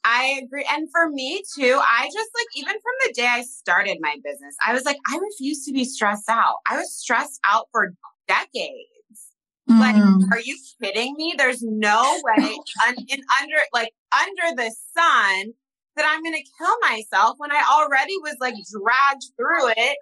I 0.04 0.40
agree. 0.44 0.66
And 0.70 0.88
for 0.90 1.08
me 1.08 1.42
too, 1.56 1.80
I 1.82 2.08
just 2.12 2.30
like, 2.34 2.46
even 2.56 2.74
from 2.74 2.92
the 3.06 3.12
day 3.14 3.26
I 3.26 3.42
started 3.42 3.98
my 4.00 4.16
business, 4.22 4.54
I 4.64 4.74
was 4.74 4.84
like, 4.84 4.98
I 5.08 5.16
refuse 5.16 5.64
to 5.64 5.72
be 5.72 5.84
stressed 5.84 6.28
out. 6.28 6.56
I 6.68 6.76
was 6.76 6.94
stressed 6.94 7.40
out 7.50 7.68
for 7.72 7.94
decades. 8.28 8.90
Mm. 9.68 9.80
Like, 9.80 10.30
are 10.30 10.40
you 10.40 10.58
kidding 10.82 11.14
me? 11.16 11.34
There's 11.38 11.62
no 11.62 12.20
way 12.22 12.58
un- 12.86 13.06
in 13.08 13.20
under, 13.40 13.56
like, 13.72 13.92
under 14.12 14.56
the 14.56 14.74
sun 14.94 15.54
that 15.96 16.06
I'm 16.08 16.22
going 16.22 16.34
to 16.34 16.50
kill 16.58 16.76
myself 16.82 17.34
when 17.38 17.52
I 17.52 17.62
already 17.70 18.14
was 18.18 18.36
like 18.40 18.54
dragged 18.70 19.24
through 19.36 19.70
it. 19.76 19.96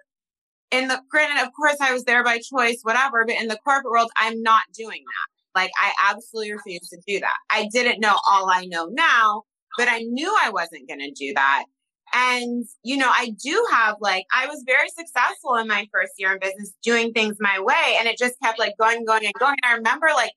In 0.71 0.87
the, 0.87 0.99
granted, 1.11 1.45
of 1.45 1.53
course, 1.53 1.77
I 1.79 1.93
was 1.93 2.03
there 2.03 2.23
by 2.23 2.39
choice, 2.39 2.79
whatever, 2.81 3.25
but 3.27 3.35
in 3.35 3.47
the 3.47 3.59
corporate 3.63 3.91
world, 3.91 4.09
I'm 4.17 4.41
not 4.41 4.63
doing 4.75 5.03
that. 5.05 5.59
Like, 5.61 5.69
I 5.79 5.93
absolutely 6.09 6.53
refuse 6.53 6.89
to 6.89 6.97
do 7.07 7.19
that. 7.19 7.37
I 7.51 7.69
didn't 7.71 7.99
know 7.99 8.17
all 8.27 8.49
I 8.49 8.65
know 8.65 8.87
now 8.87 9.43
but 9.77 9.87
I 9.89 9.99
knew 9.99 10.35
I 10.43 10.49
wasn't 10.49 10.87
going 10.87 10.99
to 10.99 11.11
do 11.11 11.33
that. 11.35 11.65
And, 12.13 12.65
you 12.83 12.97
know, 12.97 13.09
I 13.09 13.33
do 13.43 13.65
have 13.71 13.95
like, 13.99 14.25
I 14.33 14.45
was 14.45 14.63
very 14.67 14.89
successful 14.89 15.55
in 15.55 15.67
my 15.67 15.87
first 15.91 16.13
year 16.17 16.33
in 16.33 16.39
business 16.39 16.73
doing 16.83 17.11
things 17.11 17.37
my 17.39 17.59
way. 17.59 17.97
And 17.97 18.07
it 18.07 18.19
just 18.19 18.35
kept 18.41 18.59
like 18.59 18.73
going, 18.79 19.03
going 19.03 19.25
and 19.25 19.33
going. 19.39 19.55
And 19.63 19.71
I 19.71 19.75
remember 19.75 20.07
like 20.15 20.31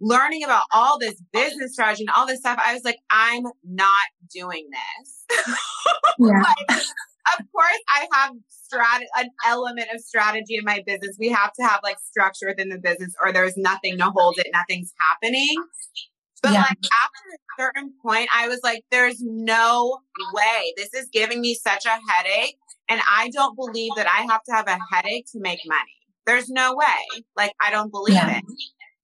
learning 0.00 0.44
about 0.44 0.64
all 0.72 0.98
this 0.98 1.20
business 1.32 1.72
strategy 1.72 2.04
and 2.06 2.14
all 2.16 2.26
this 2.26 2.40
stuff. 2.40 2.60
I 2.64 2.74
was 2.74 2.84
like, 2.84 2.98
I'm 3.10 3.44
not 3.64 4.06
doing 4.32 4.68
this. 4.70 5.46
Yeah. 6.16 6.44
like, 6.68 6.78
of 6.78 7.44
course, 7.50 7.80
I 7.88 8.06
have 8.12 8.32
strat- 8.48 9.06
an 9.16 9.30
element 9.44 9.88
of 9.92 10.00
strategy 10.00 10.56
in 10.56 10.64
my 10.64 10.80
business. 10.86 11.16
We 11.18 11.28
have 11.30 11.52
to 11.54 11.66
have 11.66 11.80
like 11.82 11.96
structure 11.98 12.46
within 12.46 12.68
the 12.68 12.78
business 12.78 13.14
or 13.22 13.32
there's 13.32 13.56
nothing 13.56 13.98
to 13.98 14.04
hold 14.04 14.38
it. 14.38 14.46
Nothing's 14.52 14.92
happening. 15.00 15.56
But 16.40 16.52
yeah. 16.52 16.60
like 16.60 16.78
after 17.02 17.22
a 17.32 17.62
certain 17.62 17.94
point, 18.00 18.28
I 18.34 18.48
was 18.48 18.60
like, 18.62 18.84
there's 18.90 19.20
no 19.20 19.98
way. 20.34 20.72
This 20.76 20.92
is 20.94 21.08
giving 21.12 21.40
me 21.40 21.54
such 21.54 21.84
a 21.86 21.98
headache. 22.12 22.58
And 22.88 23.00
I 23.10 23.30
don't 23.30 23.56
believe 23.56 23.92
that 23.96 24.06
I 24.06 24.30
have 24.30 24.42
to 24.44 24.52
have 24.52 24.68
a 24.68 24.78
headache 24.92 25.26
to 25.32 25.40
make 25.40 25.60
money. 25.66 25.96
There's 26.26 26.50
no 26.50 26.74
way. 26.74 27.22
Like, 27.36 27.52
I 27.60 27.70
don't 27.70 27.90
believe 27.90 28.14
yeah. 28.14 28.38
it. 28.38 28.44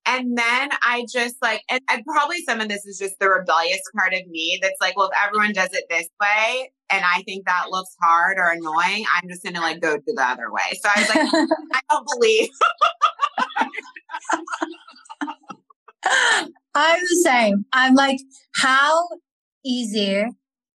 And 0.05 0.37
then 0.37 0.69
I 0.81 1.05
just 1.11 1.35
like, 1.41 1.61
and, 1.69 1.81
and, 1.89 2.03
probably 2.05 2.41
some 2.43 2.59
of 2.59 2.67
this 2.69 2.85
is 2.85 2.97
just 2.97 3.19
the 3.19 3.29
rebellious 3.29 3.81
part 3.95 4.13
of 4.13 4.25
me 4.27 4.57
that's 4.61 4.79
like, 4.81 4.97
well, 4.97 5.09
if 5.09 5.17
everyone 5.23 5.53
does 5.53 5.69
it 5.73 5.83
this 5.89 6.09
way 6.19 6.71
and 6.89 7.05
I 7.05 7.21
think 7.21 7.45
that 7.45 7.69
looks 7.69 7.95
hard 8.01 8.37
or 8.39 8.49
annoying, 8.49 9.05
I'm 9.15 9.29
just 9.29 9.43
going 9.43 9.53
to 9.55 9.61
like 9.61 9.79
go 9.79 9.97
to 9.97 10.03
the 10.07 10.23
other 10.23 10.51
way. 10.51 10.61
So 10.81 10.89
I 10.95 10.99
was 10.99 11.09
like, 11.09 11.49
I 11.73 11.81
don't 11.89 12.07
believe. 12.19 12.49
I'm 16.73 16.99
the 16.99 17.21
same. 17.23 17.65
I'm 17.71 17.93
like, 17.93 18.17
how 18.55 19.07
easy 19.63 20.25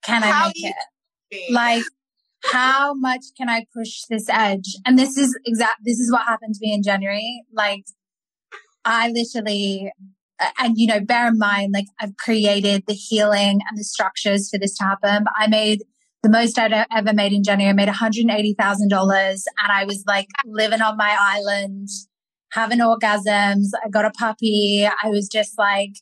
can 0.04 0.22
I 0.22 0.26
how 0.26 0.46
make 0.46 0.54
it? 0.56 1.52
Like, 1.52 1.82
how 2.44 2.94
much 2.94 3.22
can 3.36 3.48
I 3.48 3.66
push 3.74 4.02
this 4.08 4.28
edge? 4.30 4.76
And 4.84 4.98
this 4.98 5.16
is 5.16 5.36
exact. 5.44 5.80
This 5.84 5.98
is 5.98 6.12
what 6.12 6.22
happened 6.22 6.54
to 6.54 6.60
me 6.60 6.72
in 6.72 6.82
January. 6.82 7.42
Like, 7.52 7.84
I 8.86 9.10
literally, 9.10 9.92
and 10.58 10.78
you 10.78 10.86
know, 10.86 11.00
bear 11.00 11.28
in 11.28 11.38
mind, 11.38 11.72
like 11.74 11.86
I've 12.00 12.16
created 12.16 12.84
the 12.86 12.94
healing 12.94 13.60
and 13.68 13.78
the 13.78 13.84
structures 13.84 14.48
for 14.48 14.58
this 14.58 14.76
to 14.78 14.84
happen. 14.84 15.24
But 15.24 15.34
I 15.36 15.48
made 15.48 15.82
the 16.22 16.30
most 16.30 16.58
I'd 16.58 16.86
ever 16.94 17.12
made 17.12 17.32
in 17.32 17.44
January. 17.44 17.70
I 17.70 17.72
made 17.72 17.88
$180,000 17.88 18.30
and 18.90 19.72
I 19.72 19.84
was 19.84 20.02
like 20.06 20.28
living 20.44 20.80
on 20.80 20.96
my 20.96 21.16
island 21.18 21.88
having 22.52 22.78
orgasms. 22.78 23.68
I 23.84 23.88
got 23.90 24.04
a 24.04 24.10
puppy. 24.10 24.86
I 24.86 25.08
was 25.08 25.28
just 25.28 25.58
like 25.58 25.92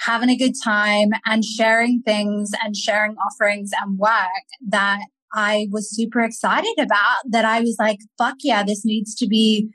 having 0.00 0.28
a 0.28 0.36
good 0.36 0.54
time 0.62 1.10
and 1.24 1.44
sharing 1.44 2.02
things 2.02 2.50
and 2.62 2.76
sharing 2.76 3.16
offerings 3.16 3.70
and 3.80 3.98
work 3.98 4.44
that 4.68 5.00
I 5.32 5.68
was 5.70 5.94
super 5.94 6.20
excited 6.20 6.74
about 6.78 7.22
that 7.30 7.44
I 7.44 7.60
was 7.60 7.76
like, 7.78 7.98
fuck 8.18 8.36
yeah, 8.42 8.62
this 8.62 8.84
needs 8.84 9.14
to 9.16 9.26
be 9.26 9.70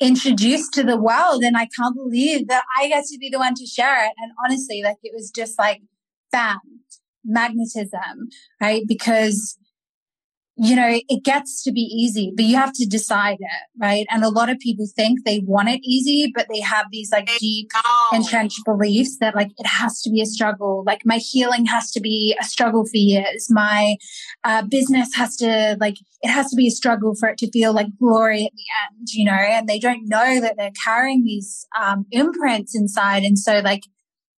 introduced 0.00 0.72
to 0.74 0.82
the 0.82 0.96
world. 0.96 1.42
And 1.42 1.56
I 1.56 1.68
can't 1.76 1.94
believe 1.94 2.48
that 2.48 2.64
I 2.80 2.88
get 2.88 3.04
to 3.04 3.18
be 3.18 3.30
the 3.30 3.38
one 3.38 3.54
to 3.54 3.66
share 3.66 4.04
it. 4.04 4.12
And 4.18 4.32
honestly, 4.44 4.82
like 4.82 4.96
it 5.02 5.12
was 5.14 5.30
just 5.30 5.58
like, 5.58 5.82
bam, 6.32 6.58
magnetism, 7.24 8.28
right? 8.60 8.82
Because 8.86 9.58
you 10.56 10.76
know, 10.76 11.00
it 11.08 11.24
gets 11.24 11.64
to 11.64 11.72
be 11.72 11.80
easy, 11.80 12.32
but 12.34 12.44
you 12.44 12.54
have 12.54 12.72
to 12.74 12.86
decide 12.86 13.38
it, 13.40 13.80
right? 13.80 14.06
And 14.08 14.22
a 14.22 14.28
lot 14.28 14.50
of 14.50 14.60
people 14.60 14.86
think 14.94 15.24
they 15.24 15.40
want 15.44 15.68
it 15.68 15.80
easy, 15.82 16.30
but 16.32 16.46
they 16.48 16.60
have 16.60 16.86
these 16.92 17.10
like 17.10 17.28
deep 17.38 17.72
entrenched 18.12 18.64
beliefs 18.64 19.16
that 19.18 19.34
like 19.34 19.50
it 19.58 19.66
has 19.66 20.00
to 20.02 20.10
be 20.10 20.22
a 20.22 20.26
struggle. 20.26 20.84
Like 20.86 21.00
my 21.04 21.16
healing 21.16 21.66
has 21.66 21.90
to 21.92 22.00
be 22.00 22.36
a 22.40 22.44
struggle 22.44 22.84
for 22.84 22.96
years. 22.96 23.48
My 23.50 23.96
uh, 24.44 24.62
business 24.62 25.12
has 25.16 25.36
to 25.38 25.76
like, 25.80 25.96
it 26.22 26.30
has 26.30 26.50
to 26.50 26.56
be 26.56 26.68
a 26.68 26.72
struggle 26.72 27.16
for 27.18 27.28
it 27.28 27.38
to 27.38 27.50
feel 27.50 27.72
like 27.72 27.88
glory 27.98 28.44
at 28.44 28.52
the 28.52 28.96
end, 28.96 29.08
you 29.12 29.24
know, 29.24 29.32
and 29.32 29.68
they 29.68 29.80
don't 29.80 30.08
know 30.08 30.40
that 30.40 30.54
they're 30.56 30.70
carrying 30.84 31.24
these 31.24 31.66
um, 31.80 32.06
imprints 32.12 32.76
inside. 32.76 33.24
And 33.24 33.38
so 33.38 33.58
like, 33.58 33.82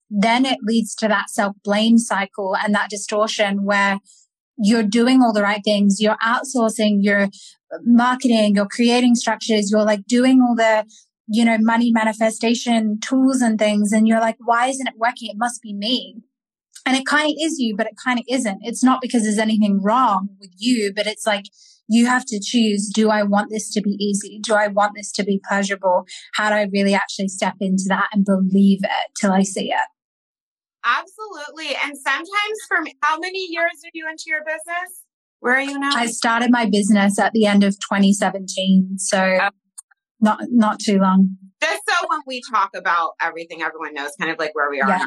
then 0.09 0.47
it 0.47 0.59
leads 0.63 0.95
to 0.95 1.09
that 1.09 1.29
self 1.29 1.57
blame 1.63 1.99
cycle 1.99 2.57
and 2.57 2.75
that 2.75 2.89
distortion 2.89 3.65
where 3.65 3.99
you're 4.59 4.83
doing 4.83 5.23
all 5.23 5.33
the 5.33 5.43
right 5.43 5.63
things. 5.65 6.01
You're 6.01 6.17
outsourcing, 6.23 6.99
you're 7.01 7.29
marketing, 7.83 8.55
you're 8.57 8.69
creating 8.69 9.15
structures, 9.15 9.71
you're 9.71 9.85
like 9.85 10.07
doing 10.07 10.41
all 10.41 10.55
the, 10.55 10.85
you 11.29 11.45
know, 11.45 11.59
money 11.61 11.91
manifestation 11.93 12.99
tools 13.01 13.41
and 13.41 13.59
things. 13.59 13.93
And 13.93 14.07
you're 14.07 14.21
like, 14.21 14.37
why 14.39 14.69
isn't 14.69 14.87
it 14.87 14.95
working? 14.97 15.31
It 15.31 15.37
must 15.39 15.63
be 15.63 15.75
me. 15.75 16.17
And 16.87 16.97
it 16.97 17.05
kind 17.05 17.29
of 17.29 17.35
is 17.41 17.59
you, 17.59 17.77
but 17.77 17.87
it 17.87 17.95
kind 18.03 18.19
of 18.19 18.25
isn't. 18.29 18.59
It's 18.63 18.85
not 18.85 19.01
because 19.01 19.25
there's 19.25 19.39
anything 19.39 19.83
wrong 19.83 20.29
with 20.39 20.51
you, 20.57 20.93
but 20.95 21.07
it's 21.07 21.27
like, 21.27 21.47
you 21.89 22.07
have 22.07 22.25
to 22.27 22.41
choose 22.43 22.91
do 22.93 23.11
I 23.11 23.23
want 23.23 23.51
this 23.51 23.73
to 23.75 23.81
be 23.81 23.91
easy? 23.91 24.41
Do 24.43 24.55
I 24.55 24.69
want 24.69 24.93
this 24.97 25.13
to 25.13 25.25
be 25.25 25.41
pleasurable? 25.49 26.05
How 26.35 26.49
do 26.49 26.57
I 26.57 26.69
really 26.73 26.95
actually 26.95 27.29
step 27.29 27.55
into 27.61 27.85
that 27.89 28.09
and 28.13 28.25
believe 28.25 28.81
it 28.83 29.11
till 29.21 29.33
I 29.33 29.43
see 29.43 29.71
it? 29.71 29.96
Absolutely. 30.87 31.77
And 31.85 31.99
sometimes 31.99 32.59
for 32.69 32.81
me, 32.81 32.95
how 33.03 33.19
many 33.19 33.47
years 33.51 33.73
are 33.85 33.91
you 33.93 34.09
into 34.09 34.25
your 34.29 34.45
business? 34.45 35.03
Where 35.41 35.57
are 35.57 35.61
you 35.61 35.79
now? 35.79 35.91
I 35.95 36.07
started 36.07 36.51
my 36.51 36.69
business 36.71 37.19
at 37.19 37.33
the 37.33 37.47
end 37.47 37.65
of 37.65 37.75
2017. 37.75 38.99
So 38.99 39.39
oh. 39.43 39.49
not, 40.21 40.39
not 40.51 40.79
too 40.79 40.99
long. 40.99 41.37
Just 41.61 41.83
so 41.89 42.07
when 42.09 42.21
we 42.27 42.41
talk 42.51 42.71
about 42.75 43.13
everything, 43.21 43.63
everyone 43.63 43.95
knows 43.95 44.13
kind 44.19 44.31
of 44.31 44.39
like 44.39 44.55
where 44.55 44.71
we 44.71 44.81
are. 44.81 44.89
Yeah. 44.89 45.05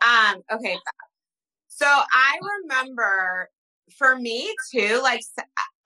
Um, 0.00 0.42
okay. 0.52 0.76
So 1.68 1.86
I 1.86 2.38
remember 2.62 3.50
for 3.98 4.16
me 4.16 4.54
too, 4.72 5.00
like 5.02 5.20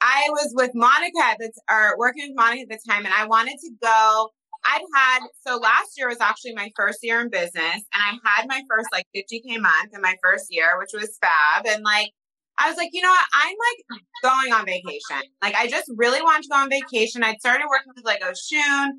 I 0.00 0.26
was 0.30 0.52
with 0.54 0.70
Monica 0.74 1.18
at 1.24 1.38
the, 1.38 1.52
or 1.70 1.98
working 1.98 2.28
with 2.28 2.36
Monica 2.36 2.62
at 2.62 2.68
the 2.68 2.78
time 2.88 3.04
and 3.04 3.14
I 3.14 3.26
wanted 3.26 3.56
to 3.60 3.70
go 3.82 4.30
I'd 4.68 4.82
had, 4.94 5.20
so 5.46 5.56
last 5.56 5.96
year 5.96 6.08
was 6.08 6.20
actually 6.20 6.54
my 6.54 6.70
first 6.76 6.98
year 7.02 7.20
in 7.20 7.30
business 7.30 7.54
and 7.54 7.84
I 7.94 8.18
had 8.22 8.46
my 8.48 8.62
first 8.68 8.88
like 8.92 9.06
50K 9.16 9.58
month 9.60 9.94
in 9.94 10.02
my 10.02 10.14
first 10.22 10.46
year, 10.50 10.78
which 10.78 10.90
was 10.92 11.18
fab. 11.22 11.66
And 11.66 11.82
like, 11.82 12.10
I 12.58 12.68
was 12.68 12.76
like, 12.76 12.90
you 12.92 13.00
know 13.00 13.08
what? 13.08 13.26
I'm 13.32 13.56
like 13.56 14.02
going 14.22 14.52
on 14.52 14.66
vacation. 14.66 15.30
Like, 15.40 15.54
I 15.54 15.68
just 15.68 15.90
really 15.96 16.20
wanted 16.20 16.42
to 16.42 16.48
go 16.50 16.56
on 16.56 16.68
vacation. 16.68 17.22
I'd 17.22 17.40
started 17.40 17.66
working 17.70 17.92
with 17.96 18.04
like 18.04 18.20
Oshun 18.20 18.90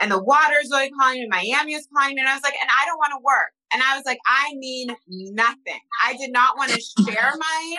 and 0.00 0.10
the 0.10 0.22
water's 0.22 0.70
really 0.70 0.90
calling 0.90 1.20
me. 1.20 1.28
Miami 1.28 1.74
was 1.74 1.88
calling 1.94 2.14
me. 2.14 2.20
And 2.20 2.28
I 2.28 2.34
was 2.34 2.42
like, 2.42 2.54
and 2.60 2.70
I 2.70 2.86
don't 2.86 2.98
want 2.98 3.12
to 3.12 3.20
work. 3.22 3.52
And 3.72 3.82
I 3.82 3.96
was 3.96 4.06
like, 4.06 4.18
I 4.26 4.54
mean 4.54 4.94
nothing. 5.08 5.80
I 6.02 6.16
did 6.16 6.32
not 6.32 6.56
want 6.56 6.70
to 6.70 6.80
share 6.80 7.32
my, 7.36 7.76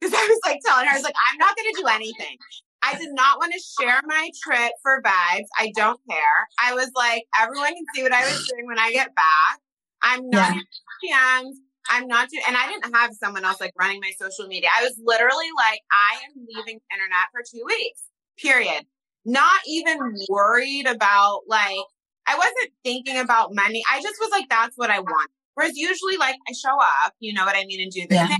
because 0.00 0.14
I 0.14 0.24
was 0.24 0.40
like 0.46 0.60
telling 0.64 0.86
her, 0.86 0.92
I 0.92 0.96
was 0.96 1.04
like, 1.04 1.18
I'm 1.30 1.38
not 1.38 1.56
going 1.56 1.74
to 1.74 1.80
do 1.82 1.86
anything. 1.88 2.38
I 2.82 2.96
did 2.96 3.10
not 3.12 3.38
want 3.38 3.52
to 3.52 3.60
share 3.80 4.00
my 4.06 4.30
trip 4.42 4.72
for 4.82 5.02
vibes. 5.02 5.46
I 5.58 5.72
don't 5.76 6.00
care. 6.08 6.48
I 6.58 6.74
was 6.74 6.90
like, 6.96 7.24
everyone 7.38 7.74
can 7.74 7.84
see 7.94 8.02
what 8.02 8.12
I 8.12 8.24
was 8.24 8.48
doing 8.48 8.66
when 8.66 8.78
I 8.78 8.92
get 8.92 9.14
back. 9.14 9.60
I'm 10.02 10.28
not 10.30 10.56
yeah. 11.02 11.42
PMs. 11.42 11.54
I'm 11.90 12.06
not 12.06 12.28
doing, 12.28 12.42
and 12.46 12.56
I 12.56 12.68
didn't 12.68 12.94
have 12.94 13.12
someone 13.14 13.44
else 13.44 13.60
like 13.60 13.72
running 13.78 14.00
my 14.00 14.12
social 14.18 14.46
media. 14.46 14.68
I 14.74 14.84
was 14.84 14.94
literally 15.02 15.48
like, 15.56 15.80
I 15.90 16.20
am 16.24 16.46
leaving 16.46 16.78
the 16.78 16.94
internet 16.94 17.26
for 17.32 17.42
two 17.42 17.64
weeks, 17.66 18.02
period. 18.38 18.86
Not 19.24 19.60
even 19.66 19.98
worried 20.28 20.86
about 20.86 21.40
like, 21.48 21.84
I 22.26 22.36
wasn't 22.36 22.70
thinking 22.84 23.18
about 23.18 23.54
money. 23.54 23.82
I 23.90 24.00
just 24.02 24.16
was 24.20 24.30
like, 24.30 24.48
that's 24.48 24.76
what 24.76 24.90
I 24.90 25.00
want. 25.00 25.30
Whereas 25.54 25.76
usually 25.76 26.16
like 26.16 26.36
I 26.48 26.52
show 26.52 26.78
up, 27.04 27.14
you 27.18 27.32
know 27.32 27.44
what 27.44 27.56
I 27.56 27.64
mean, 27.64 27.80
and 27.80 27.90
do 27.90 28.06
the 28.06 28.14
yeah. 28.14 28.28
thing. 28.28 28.38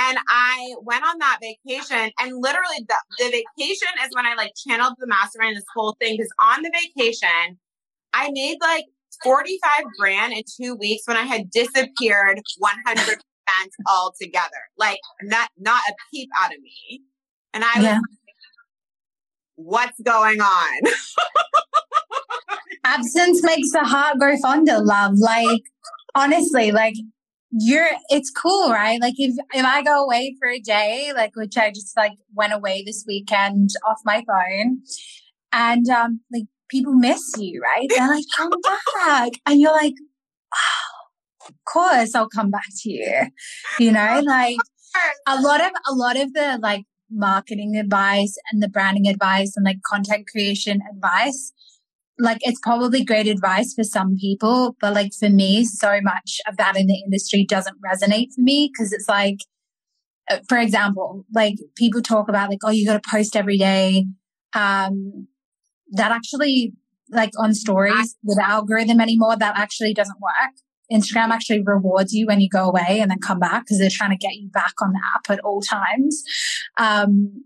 And 0.00 0.18
I 0.28 0.74
went 0.82 1.02
on 1.04 1.18
that 1.18 1.40
vacation 1.42 2.12
and 2.20 2.32
literally 2.40 2.86
the, 2.86 2.94
the 3.18 3.24
vacation 3.24 3.88
is 4.04 4.10
when 4.12 4.26
I 4.26 4.34
like 4.34 4.52
channeled 4.54 4.94
the 4.98 5.08
mastermind, 5.08 5.56
this 5.56 5.64
whole 5.74 5.96
thing. 6.00 6.16
Cause 6.16 6.28
on 6.40 6.62
the 6.62 6.70
vacation, 6.70 7.58
I 8.14 8.30
made 8.32 8.58
like 8.60 8.84
45 9.24 9.86
grand 9.98 10.32
in 10.34 10.42
two 10.60 10.76
weeks 10.76 11.02
when 11.06 11.16
I 11.16 11.22
had 11.22 11.50
disappeared 11.50 12.40
100% 12.86 13.18
event 13.48 13.72
altogether. 13.88 14.48
Like 14.76 14.98
not 15.22 15.50
not 15.58 15.80
a 15.88 15.94
peep 16.10 16.28
out 16.40 16.52
of 16.52 16.60
me. 16.60 17.02
And 17.54 17.64
I 17.64 17.72
was 17.76 17.84
yeah. 17.84 17.94
like, 17.94 18.02
what's 19.56 20.00
going 20.00 20.40
on? 20.40 20.80
Absence 22.84 23.42
makes 23.42 23.72
the 23.72 23.84
heart 23.84 24.18
grow 24.18 24.36
fonder, 24.36 24.78
love. 24.80 25.14
Like 25.16 25.62
honestly, 26.14 26.72
like 26.72 26.94
you're 27.50 27.88
it's 28.08 28.30
cool, 28.30 28.70
right? 28.70 29.00
Like 29.00 29.14
if 29.16 29.34
if 29.54 29.64
I 29.64 29.82
go 29.82 30.04
away 30.04 30.36
for 30.38 30.48
a 30.48 30.58
day, 30.58 31.12
like 31.14 31.34
which 31.34 31.56
I 31.56 31.70
just 31.70 31.96
like 31.96 32.12
went 32.34 32.52
away 32.52 32.82
this 32.84 33.04
weekend 33.06 33.70
off 33.86 33.98
my 34.04 34.24
phone 34.26 34.82
and 35.52 35.88
um 35.88 36.20
like 36.32 36.44
people 36.68 36.92
miss 36.92 37.34
you, 37.38 37.62
right? 37.62 37.88
They're 37.88 38.08
like, 38.08 38.24
come 38.36 38.50
back. 39.06 39.32
And 39.46 39.60
you're 39.60 39.72
like, 39.72 39.94
oh, 40.54 41.48
of 41.48 41.54
course 41.64 42.14
I'll 42.14 42.28
come 42.28 42.50
back 42.50 42.68
to 42.82 42.90
you. 42.90 43.26
You 43.78 43.92
know, 43.92 44.20
like 44.24 44.56
a 45.26 45.40
lot 45.40 45.60
of 45.60 45.70
a 45.88 45.94
lot 45.94 46.20
of 46.20 46.34
the 46.34 46.58
like 46.62 46.84
marketing 47.10 47.76
advice 47.76 48.36
and 48.52 48.62
the 48.62 48.68
branding 48.68 49.08
advice 49.08 49.54
and 49.56 49.64
like 49.64 49.78
content 49.86 50.26
creation 50.30 50.80
advice 50.90 51.52
like 52.18 52.38
it's 52.40 52.60
probably 52.60 53.04
great 53.04 53.26
advice 53.26 53.74
for 53.74 53.84
some 53.84 54.16
people, 54.16 54.76
but 54.80 54.94
like 54.94 55.12
for 55.18 55.28
me, 55.28 55.64
so 55.64 56.00
much 56.02 56.40
of 56.48 56.56
that 56.56 56.76
in 56.76 56.86
the 56.86 57.00
industry 57.04 57.44
doesn't 57.44 57.78
resonate 57.80 58.32
for 58.34 58.40
me 58.40 58.70
because 58.72 58.92
it's 58.92 59.08
like, 59.08 59.38
uh, 60.30 60.38
for 60.48 60.58
example, 60.58 61.24
like 61.32 61.54
people 61.76 62.02
talk 62.02 62.28
about 62.28 62.50
like, 62.50 62.58
oh, 62.64 62.70
you 62.70 62.86
got 62.86 63.02
to 63.02 63.10
post 63.10 63.36
every 63.36 63.56
day. 63.56 64.06
Um, 64.54 65.28
that 65.92 66.10
actually, 66.10 66.72
like 67.10 67.30
on 67.38 67.54
stories 67.54 68.16
with 68.22 68.38
algorithm 68.38 69.00
anymore, 69.00 69.36
that 69.36 69.58
actually 69.58 69.94
doesn't 69.94 70.20
work. 70.20 70.52
Instagram 70.92 71.28
actually 71.28 71.62
rewards 71.62 72.12
you 72.12 72.26
when 72.26 72.40
you 72.40 72.48
go 72.48 72.64
away 72.64 72.98
and 73.00 73.10
then 73.10 73.18
come 73.18 73.38
back 73.38 73.64
because 73.64 73.78
they're 73.78 73.90
trying 73.92 74.10
to 74.10 74.16
get 74.16 74.34
you 74.34 74.48
back 74.48 74.72
on 74.82 74.92
the 74.92 75.00
app 75.14 75.30
at 75.30 75.40
all 75.40 75.60
times. 75.60 76.22
Um, 76.78 77.44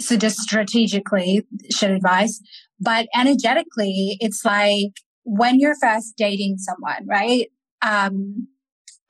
so 0.00 0.16
just 0.16 0.38
strategically 0.38 1.46
should 1.70 1.90
advise. 1.90 2.40
But 2.82 3.06
energetically, 3.14 4.16
it's 4.20 4.44
like 4.44 4.92
when 5.24 5.60
you're 5.60 5.76
first 5.80 6.14
dating 6.16 6.58
someone, 6.58 7.06
right? 7.06 7.48
Um, 7.80 8.48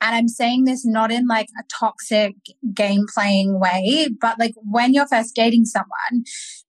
and 0.03 0.15
I'm 0.15 0.27
saying 0.27 0.65
this 0.65 0.85
not 0.85 1.11
in 1.11 1.27
like 1.27 1.47
a 1.57 1.63
toxic 1.79 2.35
game 2.73 3.05
playing 3.13 3.57
way, 3.59 4.09
but 4.19 4.37
like 4.37 4.53
when 4.57 4.93
you're 4.93 5.07
first 5.07 5.33
dating 5.33 5.63
someone, 5.65 6.25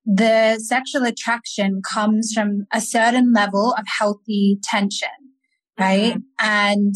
the 0.07 0.61
sexual 0.61 1.03
attraction 1.03 1.83
comes 1.83 2.33
from 2.33 2.67
a 2.73 2.81
certain 2.81 3.33
level 3.33 3.75
of 3.77 3.87
healthy 3.99 4.59
tension, 4.63 5.09
right? 5.81 6.15
Mm-hmm. 6.15 6.47
And 6.47 6.95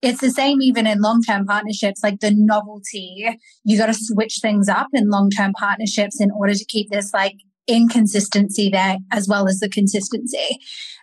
it's 0.00 0.20
the 0.20 0.30
same 0.30 0.62
even 0.62 0.86
in 0.86 1.00
long 1.00 1.22
term 1.22 1.44
partnerships, 1.44 2.04
like 2.04 2.20
the 2.20 2.32
novelty. 2.34 3.26
You 3.64 3.76
got 3.76 3.86
to 3.86 3.94
switch 3.94 4.38
things 4.40 4.68
up 4.68 4.88
in 4.92 5.10
long 5.10 5.30
term 5.30 5.52
partnerships 5.58 6.20
in 6.20 6.30
order 6.30 6.54
to 6.54 6.64
keep 6.66 6.90
this 6.90 7.12
like 7.12 7.34
inconsistency 7.66 8.70
there 8.70 8.98
as 9.10 9.28
well 9.28 9.48
as 9.48 9.60
the 9.60 9.68
consistency. 9.68 10.58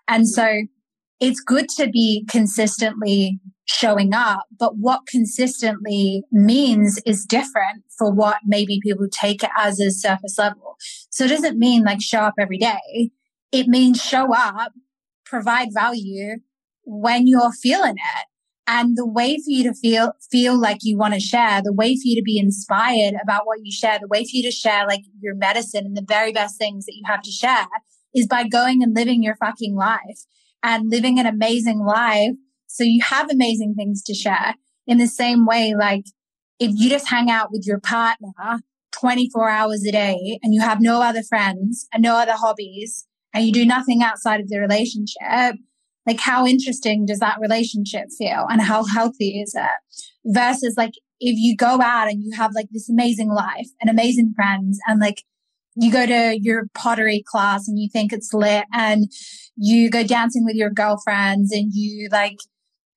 And 0.08 0.28
so 0.28 0.64
it's 1.20 1.40
good 1.40 1.68
to 1.70 1.90
be 1.90 2.26
consistently 2.30 3.40
showing 3.66 4.14
up, 4.14 4.46
but 4.58 4.78
what 4.78 5.02
consistently 5.08 6.24
means 6.32 7.00
is 7.06 7.26
different 7.26 7.84
for 7.98 8.12
what 8.12 8.38
maybe 8.46 8.80
people 8.82 9.08
take 9.12 9.44
it 9.44 9.50
as 9.58 9.80
a 9.80 9.92
surface 9.92 10.38
level. 10.38 10.76
So 11.10 11.26
it 11.26 11.30
doesn't 11.30 11.58
mean 11.58 11.84
like 11.84 12.02
show 12.02 12.20
up 12.20 12.36
every 12.40 12.58
day. 12.58 13.12
It 13.52 13.68
means 13.68 14.02
show 14.02 14.34
up, 14.34 14.74
provide 15.26 15.70
value 15.74 16.38
when 16.84 17.28
you're 17.28 17.52
feeling 17.52 17.96
it. 17.98 18.26
And 18.70 18.98
the 18.98 19.08
way 19.08 19.38
for 19.38 19.50
you 19.50 19.64
to 19.64 19.74
feel, 19.74 20.12
feel 20.30 20.60
like 20.60 20.80
you 20.82 20.98
want 20.98 21.14
to 21.14 21.22
share, 21.22 21.62
the 21.64 21.74
way 21.74 21.96
for 21.96 22.02
you 22.04 22.18
to 22.18 22.24
be 22.24 22.38
inspired 22.38 23.14
about 23.24 23.46
what 23.46 23.60
you 23.64 23.72
share, 23.72 23.98
the 24.00 24.10
way 24.10 24.24
for 24.24 24.32
you 24.34 24.44
to 24.44 24.52
share 24.52 24.86
like 24.86 25.02
your 25.22 25.36
medicine 25.36 25.86
and 25.86 25.96
the 25.96 26.06
very 26.06 26.34
best 26.34 26.58
things 26.58 26.86
that 26.86 26.96
you 26.96 27.04
have 27.06 27.22
to 27.22 27.32
share 27.32 27.68
is 28.14 28.28
by 28.28 28.46
going 28.46 28.84
and 28.84 28.94
living 28.94 29.24
your 29.24 29.38
fucking 29.38 29.76
life 29.76 30.26
and 30.62 30.90
living 30.90 31.18
an 31.18 31.26
amazing 31.26 31.80
life. 31.80 32.32
So 32.68 32.84
you 32.84 33.02
have 33.04 33.32
amazing 33.32 33.76
things 33.76 34.04
to 34.04 34.14
share 34.14 34.56
in 34.86 34.98
the 34.98 35.08
same 35.08 35.46
way, 35.46 35.74
like 35.78 36.06
if 36.60 36.72
you 36.76 36.90
just 36.90 37.10
hang 37.10 37.30
out 37.30 37.52
with 37.52 37.66
your 37.66 37.80
partner 37.80 38.62
24 39.00 39.50
hours 39.50 39.86
a 39.88 39.92
day 39.92 40.40
and 40.42 40.54
you 40.54 40.62
have 40.62 40.82
no 40.82 41.02
other 41.02 41.24
friends 41.24 41.88
and 41.94 42.02
no 42.02 42.16
other 42.16 42.34
hobbies 42.34 43.06
and 43.34 43.46
you 43.46 43.54
do 43.54 43.66
nothing 43.66 44.02
outside 44.02 44.40
of 44.40 44.50
the 44.50 44.60
relationship, 44.60 45.56
like 46.08 46.20
how 46.20 46.48
interesting 46.48 47.06
does 47.06 47.20
that 47.20 47.38
relationship 47.40 48.06
feel 48.18 48.48
and 48.50 48.62
how 48.62 48.86
healthy 48.86 49.42
is 49.42 49.54
it 49.56 50.06
versus 50.26 50.76
like 50.78 50.94
if 51.20 51.36
you 51.38 51.56
go 51.56 51.82
out 51.82 52.08
and 52.08 52.24
you 52.24 52.32
have 52.36 52.54
like 52.56 52.68
this 52.72 52.90
amazing 52.90 53.30
life 53.30 53.68
and 53.82 53.90
amazing 53.90 54.34
friends 54.36 54.80
and 54.88 55.00
like 55.00 55.24
you 55.76 55.92
go 55.92 56.06
to 56.06 56.40
your 56.42 56.68
pottery 56.74 57.24
class 57.28 57.68
and 57.68 57.78
you 57.78 57.88
think 57.92 58.12
it's 58.12 58.34
lit 58.34 58.66
and 58.74 59.12
you 59.56 59.90
go 59.90 60.04
dancing 60.04 60.46
with 60.46 60.56
your 60.56 60.72
girlfriends 60.72 61.52
and 61.52 61.72
you 61.74 62.08
like 62.12 62.38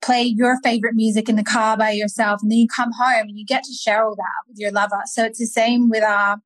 play 0.01 0.23
your 0.23 0.59
favorite 0.63 0.95
music 0.95 1.29
in 1.29 1.37
the 1.37 1.45
car 1.45 1.77
by 1.77 1.91
yourself 1.91 2.41
and 2.43 2.51
then 2.51 2.59
you 2.59 2.69
come 2.75 2.91
home 2.99 3.29
and 3.29 3.39
you 3.39 3.45
get 3.45 3.65
to 3.65 3.73
share 3.73 4.05
all 4.05 4.15
that 4.17 4.49
with 4.49 4.57
your 4.59 4.71
lover. 4.71 5.03
So 5.07 5.25
it's 5.25 5.39
the 5.39 5.47
same 5.47 5.91
with 5.91 6.03
our 6.03 6.39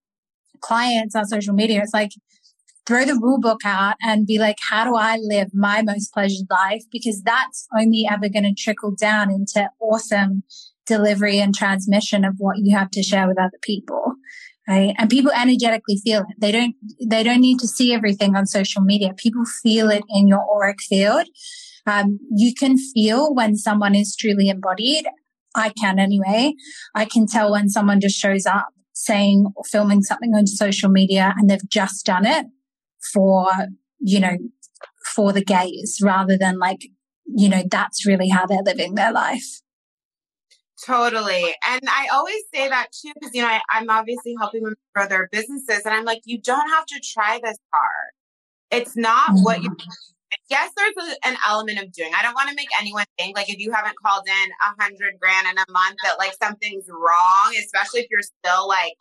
clients 0.61 1.15
on 1.15 1.27
social 1.27 1.55
media. 1.55 1.81
It's 1.83 1.95
like 1.95 2.13
throw 2.87 3.05
the 3.05 3.19
rule 3.21 3.41
book 3.41 3.61
out 3.65 3.97
and 4.03 4.27
be 4.27 4.39
like, 4.39 4.59
how 4.61 4.85
do 4.85 4.95
I 4.97 5.19
live 5.21 5.49
my 5.55 5.83
most 5.83 6.13
pleasured 6.13 6.47
life? 6.51 6.83
Because 6.91 7.23
that's 7.23 7.67
only 7.77 8.07
ever 8.11 8.29
going 8.29 8.45
to 8.45 8.55
trickle 8.55 8.95
down 8.95 9.31
into 9.31 9.69
awesome 9.81 10.43
delivery 10.87 11.39
and 11.39 11.55
transmission 11.55 12.25
of 12.25 12.35
what 12.39 12.59
you 12.59 12.77
have 12.77 12.91
to 12.91 13.03
share 13.03 13.27
with 13.27 13.39
other 13.39 13.59
people. 13.63 14.15
Right. 14.69 14.95
And 14.99 15.11
people 15.11 15.31
energetically 15.33 16.01
feel 16.03 16.21
it. 16.21 16.37
They 16.39 16.51
don't, 16.51 16.75
they 17.07 17.23
don't 17.23 17.43
need 17.43 17.59
to 17.61 17.69
see 17.69 17.93
everything 17.93 18.35
on 18.35 18.47
social 18.47 18.81
media. 18.81 19.13
People 19.15 19.45
feel 19.63 19.91
it 19.91 20.03
in 20.09 20.27
your 20.27 20.43
auric 20.55 20.81
field. 20.81 21.27
Um, 21.87 22.19
you 22.35 22.55
can 22.55 22.79
feel 22.79 23.35
when 23.35 23.57
someone 23.57 23.95
is 23.95 24.17
truly 24.17 24.49
embodied. 24.49 25.07
I 25.55 25.69
can 25.69 25.99
anyway. 25.99 26.55
I 26.95 27.05
can 27.05 27.27
tell 27.27 27.53
when 27.53 27.69
someone 27.69 28.01
just 28.01 28.19
shows 28.19 28.47
up 28.47 28.69
saying 28.95 29.47
or 29.55 29.65
filming 29.65 30.03
something 30.03 30.33
on 30.35 30.47
social 30.47 30.89
media 30.89 31.35
and 31.37 31.51
they've 31.51 31.69
just 31.69 32.07
done 32.07 32.25
it 32.25 32.47
for, 33.13 33.49
you 33.99 34.21
know, 34.21 34.37
for 35.15 35.33
the 35.33 35.45
gays 35.45 35.99
rather 36.03 36.37
than 36.37 36.59
like, 36.59 36.89
you 37.27 37.49
know, 37.49 37.63
that's 37.71 38.07
really 38.07 38.29
how 38.29 38.47
they're 38.47 38.63
living 38.63 38.95
their 38.95 39.13
life. 39.13 39.61
Totally. 40.85 41.55
And 41.67 41.81
I 41.89 42.09
always 42.13 42.43
say 42.53 42.69
that 42.69 42.89
too, 42.93 43.13
because, 43.15 43.35
you 43.35 43.43
know, 43.43 43.49
I, 43.49 43.61
am 43.79 43.89
obviously 43.89 44.35
helping 44.39 44.65
them 44.65 44.75
grow 44.95 45.07
their 45.07 45.29
businesses. 45.33 45.83
And 45.85 45.95
I'm 45.95 46.05
like, 46.05 46.21
you 46.25 46.39
don't 46.41 46.69
have 46.71 46.85
to 46.87 47.01
try 47.01 47.41
this 47.43 47.57
hard. 47.73 48.11
It's 48.71 48.97
not 48.97 49.31
mm-hmm. 49.31 49.45
what 49.45 49.63
you, 49.63 49.75
yes, 50.51 50.73
there's 50.77 51.09
a, 51.09 51.27
an 51.29 51.37
element 51.49 51.79
of 51.79 51.93
doing. 51.93 52.13
I 52.17 52.23
don't 52.23 52.35
want 52.35 52.51
to 52.51 52.55
make 52.55 52.69
anyone 52.79 53.05
think 53.19 53.37
like 53.37 53.49
if 53.49 53.59
you 53.59 53.73
haven't 53.73 53.95
called 54.05 54.27
in 54.27 54.51
a 54.63 54.83
hundred 54.83 55.15
grand 55.21 55.47
in 55.49 55.57
a 55.57 55.73
month 55.73 55.97
that 56.03 56.19
like 56.19 56.35
something's 56.43 56.87
wrong, 56.89 57.55
especially 57.59 58.01
if 58.01 58.07
you're 58.11 58.23
still 58.23 58.69
like 58.69 58.95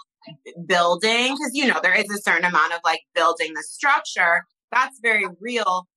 building 0.65 1.35
because 1.35 1.51
you 1.53 1.67
know 1.67 1.79
there 1.81 1.93
is 1.93 2.09
a 2.09 2.21
certain 2.21 2.45
amount 2.45 2.73
of 2.73 2.79
like 2.83 3.01
building 3.15 3.53
the 3.53 3.63
structure. 3.63 4.45
That's 4.71 4.99
very 5.01 5.27
real. 5.39 5.87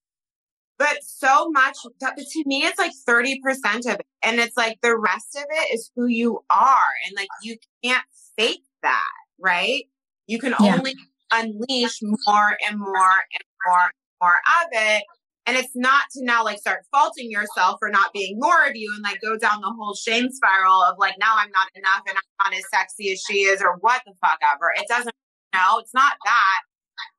But 0.79 0.99
so 1.03 1.49
much 1.51 1.79
to 1.83 2.43
me 2.45 2.65
it's 2.65 2.79
like 2.79 2.93
30% 3.09 3.91
of 3.91 3.95
it 3.95 4.07
and 4.23 4.39
it's 4.39 4.57
like 4.59 4.79
the 4.83 4.95
rest 4.95 5.35
of 5.35 5.45
it 5.49 5.75
is 5.75 5.91
who 5.97 6.07
you 6.07 6.41
are 6.51 6.91
and 7.07 7.17
like 7.17 7.29
you 7.43 7.57
can't 7.83 8.05
fake 8.37 8.65
that 8.83 9.03
right? 9.39 9.85
You 10.27 10.39
can 10.39 10.55
yeah. 10.61 10.77
only 10.77 10.95
unleash 11.33 11.99
more 12.03 12.57
and 12.69 12.79
more 12.79 13.19
and 13.33 13.45
more 13.67 13.83
and 13.83 13.93
more 14.21 14.35
of 14.35 14.69
it 14.73 15.03
and 15.47 15.57
it's 15.57 15.75
not 15.77 16.03
to 16.13 16.25
now 16.25 16.45
like 16.45 16.59
start 16.59 16.85
faulting 16.91 17.31
yourself 17.31 17.77
for 17.79 17.89
not 17.89 18.13
being 18.13 18.37
more 18.39 18.67
of 18.67 18.75
you 18.75 18.93
and 18.93 19.03
like 19.03 19.21
go 19.21 19.39
down 19.39 19.61
the 19.61 19.73
whole 19.79 19.95
shame 19.95 20.29
spiral 20.31 20.83
of 20.83 20.97
like, 20.99 21.15
now 21.21 21.35
I'm 21.37 21.51
not 21.53 21.69
enough 21.77 22.03
and 22.09 22.19
I'm 22.19 22.51
not 22.51 22.59
as 22.59 22.65
sexy 22.69 23.13
as 23.13 23.23
she 23.23 23.43
is 23.43 23.63
or 23.63 23.77
what 23.77 24.03
the 24.05 24.13
fuck 24.21 24.39
ever. 24.53 24.73
It 24.77 24.87
doesn't, 24.89 25.15
no, 25.55 25.79
it's 25.79 25.95
not 25.95 26.15
that. 26.25 26.61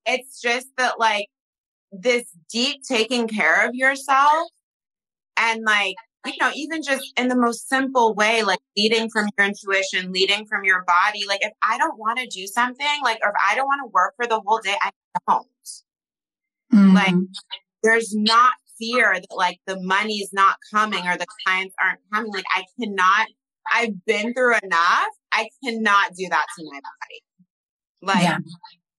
It's 0.05 0.41
just 0.41 0.67
that 0.77 0.99
like 0.99 1.27
this 1.91 2.25
deep 2.51 2.81
taking 2.87 3.29
care 3.29 3.65
of 3.65 3.73
yourself 3.73 4.49
and 5.37 5.63
like, 5.63 5.95
you 6.25 6.33
know, 6.41 6.51
even 6.53 6.83
just 6.83 7.13
in 7.17 7.29
the 7.29 7.37
most 7.37 7.69
simple 7.69 8.13
way, 8.13 8.43
like 8.43 8.59
leading 8.75 9.09
from 9.09 9.29
your 9.37 9.47
intuition, 9.47 10.11
leading 10.11 10.45
from 10.47 10.65
your 10.65 10.83
body. 10.83 11.23
Like 11.25 11.39
if 11.41 11.53
I 11.63 11.77
don't 11.77 11.97
want 11.97 12.19
to 12.19 12.27
do 12.27 12.45
something, 12.45 12.85
like, 13.03 13.19
or 13.23 13.29
if 13.29 13.35
I 13.49 13.55
don't 13.55 13.67
want 13.67 13.81
to 13.85 13.91
work 13.93 14.15
for 14.17 14.27
the 14.27 14.41
whole 14.45 14.59
day, 14.59 14.75
I 14.81 14.91
don't. 15.29 15.47
Mm-hmm. 16.73 16.95
Like 16.95 17.15
there's 17.83 18.15
not 18.15 18.53
fear 18.79 19.13
that 19.13 19.35
like 19.35 19.59
the 19.65 19.79
money's 19.81 20.29
not 20.33 20.57
coming 20.71 21.05
or 21.07 21.17
the 21.17 21.25
clients 21.45 21.75
aren't 21.81 21.99
coming. 22.13 22.31
Like 22.31 22.45
I 22.55 22.63
cannot, 22.79 23.27
I've 23.71 24.05
been 24.05 24.33
through 24.33 24.55
enough. 24.63 25.07
I 25.31 25.49
cannot 25.63 26.13
do 26.15 26.27
that 26.29 26.45
to 26.57 26.65
my 26.65 26.79
body. 26.79 27.21
Like, 28.01 28.23
yeah. 28.23 28.37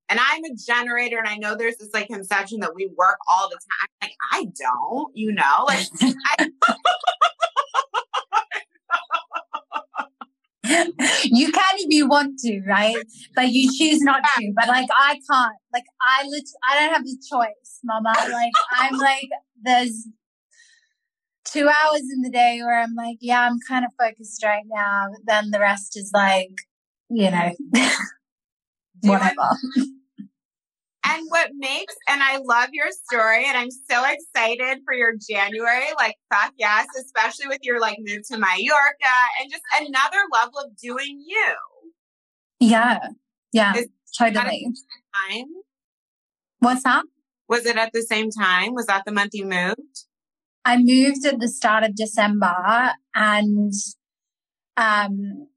and 0.08 0.20
I'm 0.20 0.44
a 0.44 0.54
generator 0.66 1.18
and 1.18 1.28
I 1.28 1.36
know 1.36 1.56
there's 1.56 1.76
this 1.76 1.90
like 1.94 2.08
conception 2.08 2.60
that 2.60 2.74
we 2.74 2.90
work 2.96 3.18
all 3.30 3.48
the 3.48 3.56
time. 3.56 3.88
Like 4.02 4.14
I 4.32 4.46
don't, 4.60 5.16
you 5.16 5.32
know, 5.32 5.64
like 5.66 5.86
I, 6.38 6.48
you 11.24 11.52
can 11.52 11.74
if 11.76 11.86
you 11.88 12.08
want 12.08 12.38
to, 12.40 12.60
right? 12.66 12.96
But 13.34 13.48
you 13.48 13.70
choose 13.76 14.02
not 14.02 14.22
to. 14.36 14.52
But 14.54 14.68
like 14.68 14.88
I 14.96 15.20
can't. 15.30 15.56
Like 15.72 15.84
I 16.00 16.26
lit- 16.26 16.44
I 16.68 16.80
don't 16.80 16.94
have 16.94 17.04
the 17.04 17.16
choice, 17.30 17.80
mama. 17.84 18.14
Like 18.30 18.52
I'm 18.78 18.96
like 18.98 19.28
there's 19.62 20.06
two 21.44 21.68
hours 21.68 22.02
in 22.12 22.22
the 22.22 22.30
day 22.30 22.60
where 22.62 22.80
I'm 22.80 22.94
like, 22.94 23.18
yeah, 23.20 23.48
I'm 23.48 23.58
kind 23.66 23.84
of 23.84 23.92
focused 23.98 24.44
right 24.44 24.64
now. 24.66 25.06
But 25.10 25.20
then 25.26 25.50
the 25.50 25.60
rest 25.60 25.96
is 25.96 26.10
like, 26.12 26.54
you 27.08 27.30
know, 27.30 27.50
whatever. 29.02 29.56
And 31.04 31.26
what 31.28 31.50
makes, 31.54 31.94
and 32.08 32.22
I 32.22 32.38
love 32.38 32.70
your 32.72 32.88
story, 32.90 33.44
and 33.46 33.56
I'm 33.56 33.70
so 33.70 34.04
excited 34.04 34.82
for 34.84 34.92
your 34.94 35.14
January. 35.28 35.86
Like, 35.96 36.16
fuck 36.32 36.52
yes, 36.58 36.86
especially 36.98 37.46
with 37.46 37.60
your 37.62 37.80
like 37.80 37.98
move 38.00 38.22
to 38.30 38.38
Mallorca 38.38 39.16
and 39.40 39.50
just 39.50 39.62
another 39.80 40.18
level 40.32 40.58
of 40.58 40.76
doing 40.76 41.22
you. 41.24 41.54
Yeah. 42.60 42.98
Yeah. 43.52 43.76
Is 43.76 43.88
totally. 44.16 44.66
Time? 45.14 45.46
What's 46.58 46.82
that? 46.82 47.04
Was 47.48 47.64
it 47.64 47.76
at 47.76 47.92
the 47.92 48.02
same 48.02 48.30
time? 48.30 48.74
Was 48.74 48.86
that 48.86 49.04
the 49.06 49.12
month 49.12 49.30
you 49.32 49.46
moved? 49.46 50.04
I 50.64 50.76
moved 50.76 51.24
at 51.24 51.40
the 51.40 51.48
start 51.48 51.84
of 51.84 51.94
December 51.94 52.92
and 53.14 53.72
um 54.76 55.48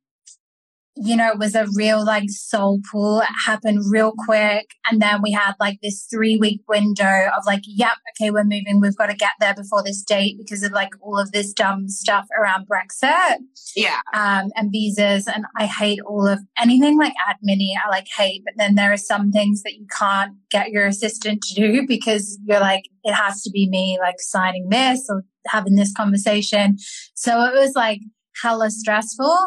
you 0.96 1.16
know, 1.16 1.32
it 1.32 1.40
was 1.40 1.56
a 1.56 1.68
real 1.76 2.06
like 2.06 2.30
soul 2.30 2.80
pull. 2.92 3.22
It 3.22 3.28
happened 3.46 3.84
real 3.90 4.14
quick. 4.26 4.72
And 4.90 5.02
then 5.02 5.22
we 5.22 5.32
had 5.32 5.54
like 5.60 5.80
this 5.82 6.06
three 6.12 6.38
week 6.38 6.62
window 6.68 7.30
of 7.38 7.44
like, 7.46 7.62
yep, 7.66 7.94
okay, 8.12 8.30
we're 8.30 8.44
moving. 8.44 8.82
We've 8.82 8.96
got 8.96 9.08
to 9.08 9.16
get 9.16 9.32
there 9.40 9.54
before 9.54 9.84
this 9.84 10.04
date 10.04 10.36
because 10.38 10.64
of 10.64 10.74
like 10.74 10.90
all 11.02 11.18
of 11.18 11.32
this 11.32 11.54
dumb 11.54 11.88
stuff 11.88 12.28
around 12.38 12.68
Brexit. 12.68 13.38
Yeah. 13.76 14.02
Um, 14.14 14.50
and 14.56 14.70
visas. 14.72 15.28
And 15.28 15.46
I 15.58 15.66
hate 15.66 16.00
all 16.06 16.28
of 16.28 16.40
anything 16.58 17.00
like 17.00 17.14
admin 17.28 17.62
I 17.84 17.90
like 17.90 18.08
hate, 18.18 18.44
but 18.44 18.56
then 18.58 18.76
there 18.76 18.92
are 18.92 18.98
some 18.98 19.32
things 19.32 19.64
that 19.64 19.74
you 19.74 19.86
can't 19.98 20.34
get 20.50 20.72
your 20.72 20.86
assistant 20.86 21.42
to 21.44 21.54
do 21.54 21.86
because 21.88 22.38
you're 22.46 22.60
like, 22.60 22.84
it 23.04 23.14
has 23.14 23.42
to 23.44 23.50
be 23.50 23.70
me 23.70 23.98
like 24.02 24.20
signing 24.20 24.70
this 24.70 25.08
or 25.10 25.24
having 25.48 25.76
this 25.76 25.94
conversation. 25.94 26.78
So 27.16 27.44
it 27.46 27.54
was 27.54 27.74
like 27.76 28.00
hella 28.42 28.70
stressful. 28.72 29.38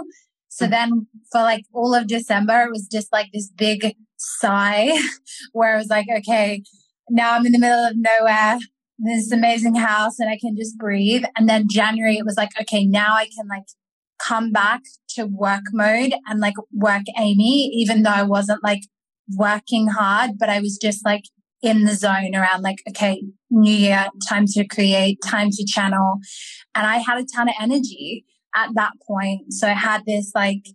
So 0.55 0.69
then 0.69 1.09
for 1.33 1.41
like 1.41 1.65
all 1.73 1.97
of 1.97 2.07
December, 2.07 2.63
it 2.63 2.71
was 2.71 2.87
just 2.87 3.13
like 3.13 3.33
this 3.33 3.51
big 3.51 3.97
sigh 4.19 4.97
where 5.53 5.75
I 5.75 5.79
was 5.79 5.89
like, 5.89 6.07
okay, 6.19 6.63
now 7.11 7.35
I'm 7.35 7.45
in 7.45 7.51
the 7.51 7.59
middle 7.59 7.85
of 7.85 7.97
nowhere. 7.97 8.61
This 8.97 9.33
amazing 9.33 9.75
house 9.75 10.21
and 10.21 10.31
I 10.31 10.39
can 10.41 10.55
just 10.57 10.79
breathe. 10.79 11.25
And 11.37 11.49
then 11.49 11.67
January, 11.69 12.19
it 12.19 12.25
was 12.25 12.37
like, 12.37 12.51
okay, 12.61 12.87
now 12.87 13.15
I 13.17 13.25
can 13.37 13.49
like 13.49 13.65
come 14.21 14.53
back 14.53 14.83
to 15.17 15.27
work 15.27 15.65
mode 15.73 16.15
and 16.29 16.39
like 16.39 16.55
work 16.73 17.03
Amy, 17.19 17.73
even 17.75 18.05
though 18.05 18.11
I 18.11 18.23
wasn't 18.23 18.63
like 18.63 18.83
working 19.37 19.89
hard, 19.89 20.39
but 20.39 20.51
I 20.51 20.61
was 20.61 20.79
just 20.81 21.05
like 21.05 21.25
in 21.63 21.83
the 21.83 21.97
zone 21.97 22.37
around 22.37 22.63
like, 22.63 22.79
okay, 22.91 23.25
new 23.51 23.75
year, 23.75 24.07
time 24.29 24.47
to 24.47 24.65
create, 24.65 25.19
time 25.27 25.51
to 25.51 25.67
channel. 25.67 26.21
And 26.77 26.87
I 26.87 26.99
had 26.99 27.19
a 27.19 27.25
ton 27.25 27.49
of 27.49 27.57
energy 27.61 28.25
at 28.55 28.71
that 28.75 28.93
point. 29.07 29.53
So 29.53 29.69
I 29.69 29.73
had 29.73 30.03
this 30.07 30.33
like 30.35 30.67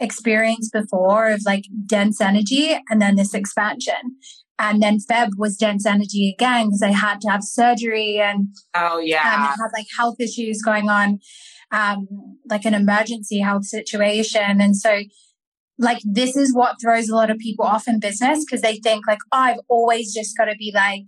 experience 0.00 0.68
before 0.70 1.30
of 1.30 1.42
like 1.46 1.64
dense 1.86 2.20
energy 2.20 2.76
and 2.90 3.00
then 3.00 3.16
this 3.16 3.34
expansion. 3.34 4.16
And 4.58 4.82
then 4.82 4.98
Feb 4.98 5.30
was 5.36 5.56
dense 5.56 5.86
energy 5.86 6.34
again 6.36 6.68
because 6.68 6.82
I 6.82 6.92
had 6.92 7.20
to 7.22 7.30
have 7.30 7.42
surgery 7.42 8.20
and 8.20 8.48
oh 8.74 8.98
yeah, 8.98 9.34
um, 9.34 9.40
had 9.40 9.70
like 9.76 9.86
health 9.96 10.16
issues 10.20 10.62
going 10.62 10.88
on, 10.88 11.18
um, 11.72 12.06
like 12.48 12.64
an 12.64 12.74
emergency 12.74 13.40
health 13.40 13.64
situation. 13.64 14.60
And 14.60 14.76
so 14.76 15.00
like 15.78 15.98
this 16.04 16.36
is 16.36 16.54
what 16.54 16.80
throws 16.80 17.08
a 17.08 17.14
lot 17.14 17.30
of 17.30 17.38
people 17.38 17.64
off 17.64 17.88
in 17.88 17.98
business 17.98 18.44
because 18.44 18.62
they 18.62 18.76
think 18.76 19.06
like, 19.06 19.18
oh, 19.32 19.38
I've 19.38 19.60
always 19.68 20.14
just 20.14 20.36
got 20.36 20.44
to 20.44 20.54
be 20.56 20.70
like 20.74 21.06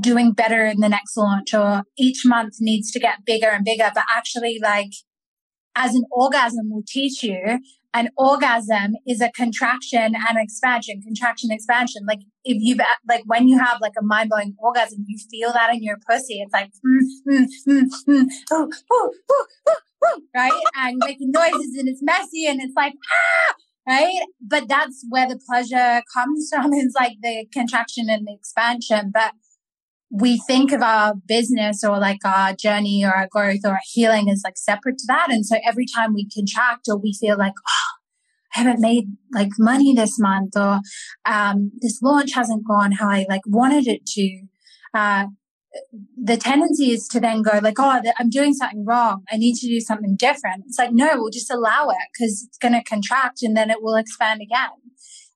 doing 0.00 0.32
better 0.32 0.64
in 0.66 0.80
the 0.80 0.88
next 0.88 1.16
launch 1.16 1.54
or 1.54 1.82
each 1.96 2.22
month 2.24 2.54
needs 2.60 2.90
to 2.92 2.98
get 2.98 3.24
bigger 3.24 3.48
and 3.48 3.64
bigger. 3.64 3.90
But 3.94 4.04
actually 4.14 4.58
like 4.60 4.90
as 5.76 5.94
an 5.94 6.04
orgasm 6.10 6.70
will 6.70 6.84
teach 6.86 7.22
you, 7.22 7.58
an 7.94 8.08
orgasm 8.16 8.96
is 9.06 9.20
a 9.20 9.30
contraction 9.30 10.14
and 10.14 10.36
expansion, 10.36 11.00
contraction, 11.00 11.50
expansion. 11.52 12.02
Like 12.06 12.20
if 12.44 12.58
you've, 12.60 12.80
like 13.08 13.22
when 13.26 13.46
you 13.46 13.58
have 13.58 13.78
like 13.80 13.92
a 13.98 14.04
mind 14.04 14.30
blowing 14.30 14.56
orgasm, 14.58 15.04
you 15.06 15.16
feel 15.30 15.52
that 15.52 15.72
in 15.72 15.82
your 15.82 15.98
pussy. 16.08 16.40
It's 16.40 16.52
like, 16.52 16.70
mm, 16.84 17.00
mm, 17.28 17.46
mm, 17.68 17.88
mm, 18.08 18.26
oh, 18.50 18.70
oh, 18.92 19.12
oh, 19.68 20.20
right? 20.34 20.62
And 20.76 21.00
making 21.04 21.30
noises 21.30 21.76
and 21.78 21.88
it's 21.88 22.02
messy 22.02 22.46
and 22.46 22.60
it's 22.60 22.74
like, 22.76 22.94
ah, 23.12 23.54
right? 23.88 24.22
But 24.40 24.68
that's 24.68 25.04
where 25.08 25.28
the 25.28 25.38
pleasure 25.48 26.02
comes 26.12 26.50
from 26.52 26.72
is 26.74 26.94
like 26.98 27.16
the 27.22 27.46
contraction 27.52 28.08
and 28.08 28.26
the 28.26 28.34
expansion. 28.34 29.12
But 29.14 29.34
we 30.16 30.38
think 30.46 30.70
of 30.70 30.80
our 30.80 31.14
business 31.26 31.82
or 31.82 31.98
like 31.98 32.24
our 32.24 32.52
journey 32.54 33.04
or 33.04 33.10
our 33.10 33.26
growth 33.28 33.60
or 33.64 33.72
our 33.72 33.80
healing 33.92 34.30
as 34.30 34.42
like 34.44 34.56
separate 34.56 34.96
to 34.98 35.04
that. 35.08 35.26
And 35.30 35.44
so 35.44 35.56
every 35.66 35.86
time 35.86 36.14
we 36.14 36.28
contract 36.28 36.86
or 36.88 36.96
we 36.96 37.16
feel 37.20 37.36
like, 37.36 37.54
oh, 37.68 37.90
I 38.54 38.60
haven't 38.60 38.80
made 38.80 39.06
like 39.32 39.48
money 39.58 39.92
this 39.92 40.16
month 40.20 40.56
or 40.56 40.80
um, 41.24 41.72
this 41.80 42.00
launch 42.00 42.30
hasn't 42.34 42.66
gone 42.66 42.92
how 42.92 43.08
I 43.08 43.26
like 43.28 43.42
wanted 43.44 43.88
it 43.88 44.06
to. 44.06 44.42
Uh, 44.94 45.26
the 46.22 46.36
tendency 46.36 46.92
is 46.92 47.08
to 47.08 47.18
then 47.18 47.42
go 47.42 47.58
like, 47.60 47.80
oh, 47.80 48.00
I'm 48.16 48.30
doing 48.30 48.54
something 48.54 48.84
wrong. 48.84 49.24
I 49.32 49.36
need 49.36 49.56
to 49.56 49.66
do 49.66 49.80
something 49.80 50.14
different. 50.14 50.62
It's 50.68 50.78
like, 50.78 50.92
no, 50.92 51.10
we'll 51.14 51.30
just 51.30 51.50
allow 51.50 51.88
it 51.88 51.96
because 52.12 52.44
it's 52.46 52.58
going 52.58 52.74
to 52.74 52.84
contract 52.84 53.42
and 53.42 53.56
then 53.56 53.68
it 53.68 53.82
will 53.82 53.96
expand 53.96 54.40
again 54.40 54.70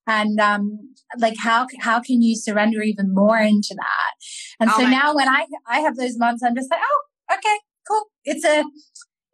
and 0.08 0.40
um, 0.40 0.78
like 1.18 1.36
how 1.38 1.66
how 1.80 2.00
can 2.00 2.22
you 2.22 2.34
surrender 2.34 2.82
even 2.82 3.14
more 3.14 3.38
into 3.38 3.74
that 3.76 4.14
and 4.58 4.70
oh 4.70 4.78
so 4.78 4.88
now 4.88 5.14
when 5.14 5.28
i 5.28 5.46
i 5.68 5.80
have 5.80 5.96
those 5.96 6.18
months 6.18 6.42
i'm 6.42 6.56
just 6.56 6.70
like 6.70 6.80
oh 6.82 7.34
okay 7.34 7.58
cool 7.86 8.04
it's 8.24 8.44
a 8.44 8.64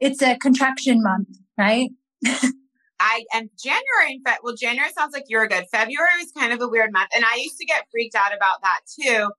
it's 0.00 0.20
a 0.20 0.36
contraction 0.38 1.02
month 1.02 1.28
right 1.56 1.90
I 3.00 3.24
and 3.34 3.50
January 3.62 4.14
in 4.14 4.22
fact 4.22 4.40
well 4.42 4.54
January 4.58 4.90
sounds 4.92 5.12
like 5.12 5.24
you're 5.28 5.46
good. 5.46 5.64
February 5.70 6.10
was 6.18 6.32
kind 6.36 6.52
of 6.52 6.62
a 6.62 6.68
weird 6.68 6.92
month 6.92 7.10
and 7.14 7.24
I 7.24 7.36
used 7.36 7.58
to 7.58 7.66
get 7.66 7.86
freaked 7.90 8.14
out 8.14 8.34
about 8.34 8.62
that 8.62 8.80
too. 8.98 9.30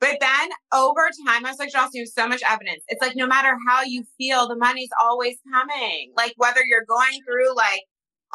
But 0.00 0.18
then 0.20 0.50
over 0.74 1.08
time, 1.28 1.46
I 1.46 1.50
was 1.50 1.60
like, 1.60 1.70
Jocelyn, 1.70 1.90
you 1.94 2.02
have 2.02 2.08
so 2.08 2.28
much 2.28 2.42
evidence. 2.50 2.82
It's 2.88 3.00
like 3.00 3.14
no 3.14 3.26
matter 3.26 3.56
how 3.68 3.82
you 3.82 4.02
feel, 4.18 4.48
the 4.48 4.56
money's 4.56 4.90
always 5.00 5.36
coming. 5.50 6.12
Like 6.16 6.34
whether 6.36 6.60
you're 6.64 6.84
going 6.84 7.20
through 7.24 7.54
like 7.54 7.82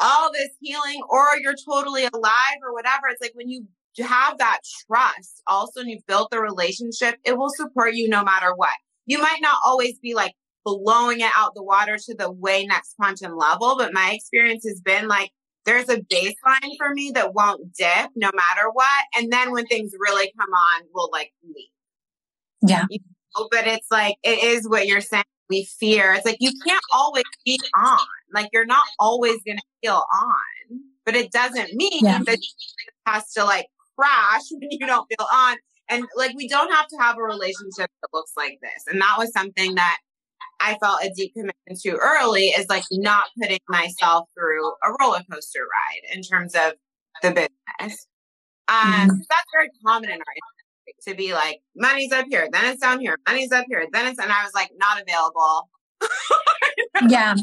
all 0.00 0.32
this 0.32 0.50
healing 0.60 1.02
or 1.08 1.24
you're 1.40 1.54
totally 1.54 2.04
alive 2.04 2.58
or 2.62 2.72
whatever. 2.72 3.08
It's 3.08 3.20
like 3.20 3.34
when 3.34 3.48
you 3.48 3.66
have 3.98 4.38
that 4.38 4.60
trust 4.86 5.42
also 5.46 5.80
and 5.80 5.90
you've 5.90 6.06
built 6.06 6.30
the 6.30 6.40
relationship, 6.40 7.16
it 7.24 7.36
will 7.36 7.50
support 7.50 7.94
you 7.94 8.08
no 8.08 8.22
matter 8.22 8.54
what. 8.54 8.74
You 9.06 9.18
might 9.18 9.40
not 9.40 9.58
always 9.64 9.98
be 9.98 10.14
like 10.14 10.34
blowing 10.64 11.20
it 11.20 11.30
out 11.34 11.54
the 11.54 11.62
water 11.62 11.96
to 11.96 12.14
the 12.14 12.30
way 12.30 12.64
next 12.66 12.94
quantum 12.96 13.36
level, 13.36 13.76
but 13.76 13.92
my 13.92 14.12
experience 14.14 14.64
has 14.66 14.80
been 14.80 15.08
like 15.08 15.30
there's 15.64 15.88
a 15.88 16.00
baseline 16.00 16.76
for 16.78 16.94
me 16.94 17.10
that 17.14 17.34
won't 17.34 17.74
dip 17.74 18.10
no 18.16 18.30
matter 18.34 18.70
what. 18.72 19.04
And 19.16 19.30
then 19.30 19.52
when 19.52 19.66
things 19.66 19.92
really 19.98 20.32
come 20.38 20.50
on, 20.50 20.82
we'll 20.94 21.10
like 21.12 21.32
leave. 21.44 21.68
Yeah. 22.62 22.86
You 22.88 23.00
know, 23.36 23.48
but 23.50 23.66
it's 23.66 23.90
like, 23.90 24.16
it 24.22 24.42
is 24.42 24.68
what 24.68 24.86
you're 24.86 25.02
saying. 25.02 25.24
We 25.48 25.64
fear. 25.64 26.12
It's 26.12 26.26
like 26.26 26.38
you 26.40 26.52
can't 26.66 26.82
always 26.92 27.24
be 27.44 27.58
on. 27.76 27.98
Like 28.32 28.48
you're 28.52 28.66
not 28.66 28.84
always 28.98 29.38
going 29.44 29.58
to 29.58 29.64
feel 29.82 30.04
on, 30.12 30.80
but 31.04 31.14
it 31.14 31.32
doesn't 31.32 31.74
mean 31.74 32.04
yeah. 32.04 32.18
that 32.18 32.34
it 32.34 32.44
has 33.06 33.32
to 33.32 33.44
like 33.44 33.66
crash 33.98 34.42
when 34.50 34.68
you 34.70 34.86
don't 34.86 35.06
feel 35.08 35.26
on. 35.32 35.56
And 35.90 36.04
like 36.16 36.36
we 36.36 36.48
don't 36.48 36.72
have 36.72 36.86
to 36.88 36.96
have 36.98 37.16
a 37.16 37.22
relationship 37.22 37.90
that 38.02 38.08
looks 38.12 38.32
like 38.36 38.58
this. 38.60 38.84
And 38.88 39.00
that 39.00 39.14
was 39.18 39.32
something 39.32 39.74
that 39.76 39.98
I 40.60 40.76
felt 40.78 41.02
a 41.02 41.10
deep 41.14 41.32
commitment 41.34 41.80
to 41.80 41.96
early 41.96 42.48
is 42.48 42.66
like 42.68 42.84
not 42.90 43.26
putting 43.40 43.60
myself 43.68 44.28
through 44.34 44.66
a 44.66 44.92
roller 45.00 45.22
coaster 45.30 45.60
ride 45.60 46.14
in 46.14 46.22
terms 46.22 46.54
of 46.54 46.72
the 47.22 47.30
business. 47.30 48.06
Um, 48.68 48.92
mm-hmm. 48.92 49.16
that's 49.30 49.50
very 49.52 49.70
common 49.84 50.10
in 50.10 50.16
our 50.16 50.18
industry 50.18 50.57
to 51.06 51.14
be 51.14 51.32
like, 51.32 51.60
money's 51.76 52.12
up 52.12 52.26
here, 52.28 52.48
then 52.50 52.64
it's 52.66 52.80
down 52.80 53.00
here, 53.00 53.18
money's 53.26 53.52
up 53.52 53.66
here, 53.68 53.86
then 53.92 54.06
it's, 54.06 54.18
and 54.18 54.32
I 54.32 54.44
was 54.44 54.52
like, 54.54 54.70
not 54.76 55.00
available. 55.00 55.68
yeah. 57.08 57.34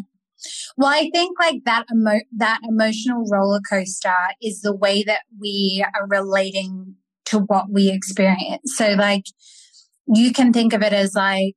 Well, 0.77 0.89
I 0.89 1.09
think 1.11 1.39
like 1.39 1.63
that 1.65 1.85
emo- 1.91 2.25
that 2.37 2.59
emotional 2.67 3.23
roller 3.31 3.61
coaster 3.67 4.13
is 4.41 4.61
the 4.61 4.75
way 4.75 5.03
that 5.03 5.21
we 5.39 5.83
are 5.95 6.07
relating 6.07 6.95
to 7.25 7.39
what 7.39 7.71
we 7.71 7.89
experience. 7.89 8.75
So 8.75 8.89
like 8.89 9.25
you 10.07 10.31
can 10.31 10.53
think 10.53 10.73
of 10.73 10.83
it 10.83 10.93
as 10.93 11.15
like, 11.15 11.55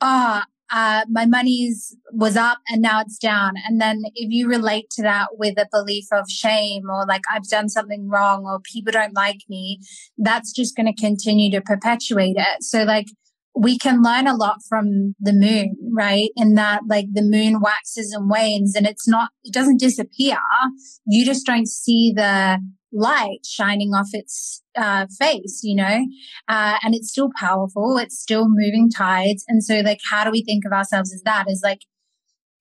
oh, 0.00 0.42
uh, 0.72 1.04
my 1.10 1.26
money's 1.26 1.94
was 2.12 2.36
up 2.36 2.58
and 2.68 2.80
now 2.80 3.00
it's 3.00 3.18
down. 3.18 3.54
And 3.66 3.80
then 3.80 4.02
if 4.14 4.30
you 4.30 4.48
relate 4.48 4.88
to 4.92 5.02
that 5.02 5.28
with 5.32 5.58
a 5.58 5.68
belief 5.70 6.06
of 6.10 6.30
shame 6.30 6.84
or 6.90 7.04
like 7.06 7.22
I've 7.30 7.46
done 7.48 7.68
something 7.68 8.08
wrong 8.08 8.44
or 8.46 8.60
people 8.60 8.92
don't 8.92 9.14
like 9.14 9.40
me, 9.48 9.80
that's 10.16 10.50
just 10.52 10.74
going 10.74 10.92
to 10.92 11.00
continue 11.00 11.50
to 11.52 11.60
perpetuate 11.60 12.36
it. 12.36 12.62
So 12.62 12.84
like 12.84 13.06
we 13.54 13.78
can 13.78 14.02
learn 14.02 14.26
a 14.26 14.34
lot 14.34 14.60
from 14.66 15.14
the 15.20 15.34
moon, 15.34 15.76
right? 15.92 16.30
In 16.36 16.54
that 16.54 16.82
like 16.88 17.06
the 17.12 17.22
moon 17.22 17.60
waxes 17.60 18.10
and 18.12 18.30
wanes 18.30 18.74
and 18.74 18.86
it's 18.86 19.06
not, 19.06 19.28
it 19.44 19.52
doesn't 19.52 19.78
disappear. 19.78 20.38
You 21.06 21.26
just 21.26 21.44
don't 21.44 21.68
see 21.68 22.14
the 22.16 22.60
light 22.92 23.40
shining 23.44 23.90
off 23.94 24.08
its 24.12 24.62
uh, 24.76 25.06
face, 25.18 25.60
you 25.62 25.74
know, 25.74 26.06
uh, 26.48 26.78
and 26.82 26.94
it's 26.94 27.10
still 27.10 27.30
powerful. 27.38 27.96
It's 27.98 28.20
still 28.20 28.46
moving 28.48 28.90
tides. 28.90 29.44
And 29.48 29.62
so 29.64 29.80
like, 29.80 30.00
how 30.10 30.24
do 30.24 30.30
we 30.30 30.44
think 30.44 30.64
of 30.64 30.72
ourselves 30.72 31.12
as 31.12 31.22
that? 31.22 31.46
Is 31.48 31.62
like, 31.64 31.80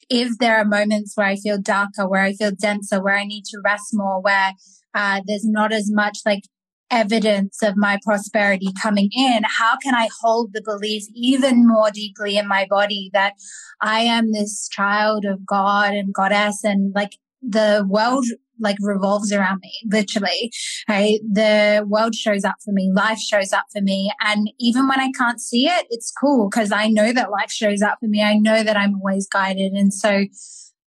if 0.10 0.38
there 0.40 0.58
are 0.58 0.66
moments 0.66 1.14
where 1.16 1.28
I 1.28 1.36
feel 1.36 1.60
darker, 1.60 2.08
where 2.08 2.24
I 2.24 2.34
feel 2.34 2.52
denser, 2.52 3.02
where 3.02 3.18
I 3.18 3.26
need 3.26 3.46
to 3.46 3.62
rest 3.64 3.90
more, 3.94 4.22
where 4.22 4.54
uh, 4.94 5.22
there's 5.26 5.46
not 5.46 5.72
as 5.72 5.90
much 5.92 6.20
like 6.26 6.44
evidence 6.90 7.64
of 7.64 7.78
my 7.78 7.98
prosperity 8.04 8.68
coming 8.82 9.10
in, 9.14 9.44
how 9.60 9.78
can 9.78 9.96
I 9.96 10.10
hold 10.22 10.52
the 10.54 10.62
belief 10.62 11.04
even 11.16 11.66
more 11.66 11.90
deeply 11.90 12.38
in 12.38 12.48
my 12.48 12.68
body 12.70 13.10
that 13.14 13.34
I 13.82 14.02
am 14.02 14.34
this 14.34 14.68
child 14.70 15.24
of 15.26 15.46
God 15.46 15.94
and 15.94 16.14
goddess 16.14 16.64
and 16.64 16.94
like 16.94 17.18
the 17.42 17.86
world 17.88 18.26
like 18.62 18.78
revolves 18.80 19.32
around 19.34 19.60
me, 19.62 19.74
literally. 19.92 20.52
Right. 20.88 21.20
The 21.30 21.86
world 21.88 22.16
shows 22.16 22.46
up 22.46 22.56
for 22.64 22.72
me. 22.72 22.92
Life 22.94 23.20
shows 23.20 23.52
up 23.52 23.66
for 23.74 23.82
me. 23.82 24.12
And 24.22 24.50
even 24.60 24.88
when 24.88 25.00
I 25.00 25.12
can't 25.12 25.42
see 25.42 25.68
it, 25.68 25.88
it's 25.90 26.12
cool 26.12 26.50
because 26.50 26.72
I 26.72 26.88
know 26.88 27.12
that 27.12 27.32
life 27.32 27.52
shows 27.52 27.82
up 27.82 27.98
for 28.00 28.08
me. 28.08 28.22
I 28.22 28.36
know 28.36 28.64
that 28.64 28.78
I'm 28.78 28.96
always 28.96 29.28
guided. 29.28 29.74
And 29.74 29.94
so 29.94 30.26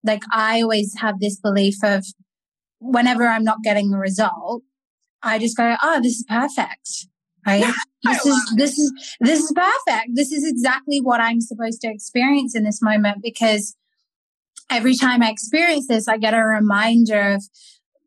like 0.04 0.24
I 0.32 0.62
always 0.62 0.94
have 1.00 1.20
this 1.20 1.40
belief 1.40 1.76
of 1.84 2.06
whenever 2.80 3.28
I'm 3.28 3.44
not 3.44 3.64
getting 3.64 3.94
a 3.94 3.98
result, 3.98 4.64
I 5.22 5.40
just 5.40 5.56
go, 5.56 5.76
oh, 5.82 6.02
this 6.02 6.16
is 6.16 6.26
perfect. 6.28 7.08
Right. 7.46 7.74
this 8.04 8.26
is, 8.26 8.54
this 8.56 8.80
is, 8.80 9.16
this 9.20 9.40
is 9.40 9.54
perfect. 9.54 10.12
This 10.14 10.32
is 10.32 10.48
exactly 10.48 11.00
what 11.02 11.20
I'm 11.20 11.42
supposed 11.42 11.82
to 11.82 11.90
experience 11.90 12.56
in 12.56 12.64
this 12.64 12.82
moment 12.82 13.18
because 13.22 13.76
every 14.70 14.96
time 14.96 15.22
I 15.22 15.30
experience 15.30 15.88
this, 15.88 16.08
I 16.08 16.18
get 16.18 16.34
a 16.34 16.44
reminder 16.44 17.34
of 17.34 17.44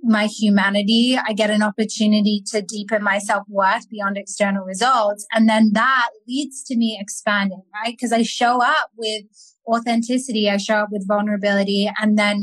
my 0.03 0.27
humanity. 0.27 1.19
I 1.19 1.33
get 1.33 1.51
an 1.51 1.63
opportunity 1.63 2.43
to 2.49 2.63
deepen 2.63 3.03
my 3.03 3.19
self 3.19 3.45
worth 3.49 3.89
beyond 3.89 4.17
external 4.17 4.65
results. 4.65 5.27
And 5.33 5.49
then 5.49 5.71
that 5.75 6.09
leads 6.29 6.63
to 6.65 6.77
me 6.77 6.99
expanding, 7.01 7.63
right? 7.75 7.93
Because 7.93 8.13
I 8.13 8.23
show 8.23 8.63
up 8.63 8.91
with 8.97 9.25
authenticity. 9.67 10.49
I 10.49 10.59
show 10.59 10.77
up 10.77 10.89
with 10.91 11.09
vulnerability. 11.09 11.91
And 12.01 12.17
then 12.17 12.43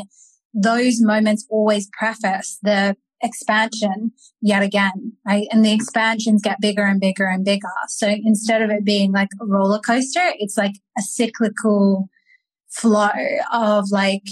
those 0.54 0.98
moments 1.00 1.46
always 1.50 1.90
preface 1.98 2.60
the 2.62 2.96
expansion 3.22 4.12
yet 4.42 4.62
again, 4.62 5.14
right? 5.26 5.48
And 5.52 5.64
the 5.64 5.72
expansions 5.72 6.42
get 6.42 6.60
bigger 6.60 6.84
and 6.84 7.00
bigger 7.00 7.26
and 7.26 7.46
bigger. 7.46 7.70
So 7.88 8.08
instead 8.08 8.62
of 8.62 8.70
it 8.70 8.84
being 8.84 9.14
like 9.14 9.30
a 9.42 9.46
roller 9.46 9.80
coaster, 9.80 10.34
it's 10.38 10.58
like 10.58 10.74
a 10.98 11.02
cyclical 11.02 12.10
flow 12.74 13.10
of 13.52 13.86
like 13.92 14.24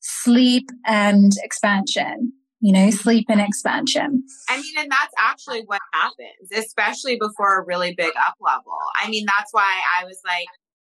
sleep 0.00 0.68
and 0.86 1.32
expansion, 1.42 2.32
you 2.60 2.72
know, 2.72 2.90
sleep 2.90 3.26
and 3.28 3.40
expansion. 3.40 4.24
I 4.48 4.60
mean, 4.60 4.74
and 4.78 4.90
that's 4.90 5.14
actually 5.18 5.62
what 5.66 5.80
happens, 5.92 6.50
especially 6.52 7.16
before 7.16 7.58
a 7.58 7.64
really 7.64 7.94
big 7.94 8.12
up 8.26 8.34
level. 8.40 8.76
I 9.00 9.08
mean, 9.08 9.24
that's 9.26 9.52
why 9.52 9.82
I 9.98 10.04
was 10.04 10.20
like, 10.24 10.46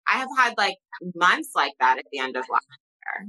I 0.06 0.18
have 0.18 0.28
had 0.36 0.54
like 0.58 0.76
months 1.14 1.50
like 1.54 1.72
that 1.80 1.98
at 1.98 2.04
the 2.12 2.18
end 2.18 2.36
of 2.36 2.44
last 2.50 2.66
year. 2.68 3.28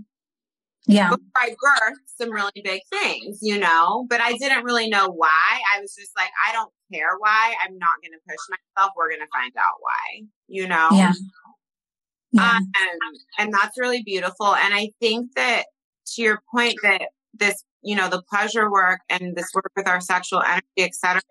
Yeah. 0.87 1.09
Before 1.09 1.25
I 1.35 1.49
birthed 1.49 2.07
some 2.17 2.31
really 2.31 2.61
big 2.63 2.81
things, 2.91 3.39
you 3.41 3.57
know, 3.57 4.05
but 4.07 4.21
I 4.21 4.33
didn't 4.33 4.63
really 4.63 4.87
know 4.87 5.07
why. 5.09 5.59
I 5.75 5.81
was 5.81 5.95
just 5.95 6.11
like, 6.15 6.29
I 6.47 6.53
don't 6.53 6.71
care 6.93 7.17
why. 7.17 7.55
I'm 7.63 7.77
not 7.79 7.95
going 8.03 8.11
to 8.11 8.19
push 8.29 8.37
myself. 8.49 8.91
We're 8.95 9.09
going 9.09 9.21
to 9.21 9.27
find 9.33 9.51
out 9.57 9.77
why, 9.79 10.27
you 10.47 10.67
know? 10.67 10.89
Yeah. 10.91 11.13
Yeah. 12.35 12.57
Um, 12.57 12.71
and 13.37 13.53
that's 13.53 13.77
really 13.79 14.03
beautiful. 14.03 14.55
And 14.55 14.73
I 14.73 14.89
think 14.99 15.33
that 15.35 15.65
to 16.13 16.21
your 16.21 16.41
point 16.53 16.75
that 16.83 17.09
this, 17.33 17.63
you 17.81 17.95
know, 17.95 18.09
the 18.09 18.21
pleasure 18.29 18.71
work 18.71 18.99
and 19.09 19.35
this 19.35 19.49
work 19.53 19.71
with 19.75 19.87
our 19.87 20.01
sexual 20.01 20.41
energy, 20.41 20.63
etc., 20.79 21.21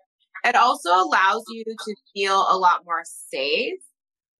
it 0.45 0.55
also 0.55 0.89
allows 0.89 1.43
you 1.49 1.63
to 1.63 1.95
feel 2.13 2.45
a 2.49 2.57
lot 2.57 2.81
more 2.85 3.03
safe 3.03 3.79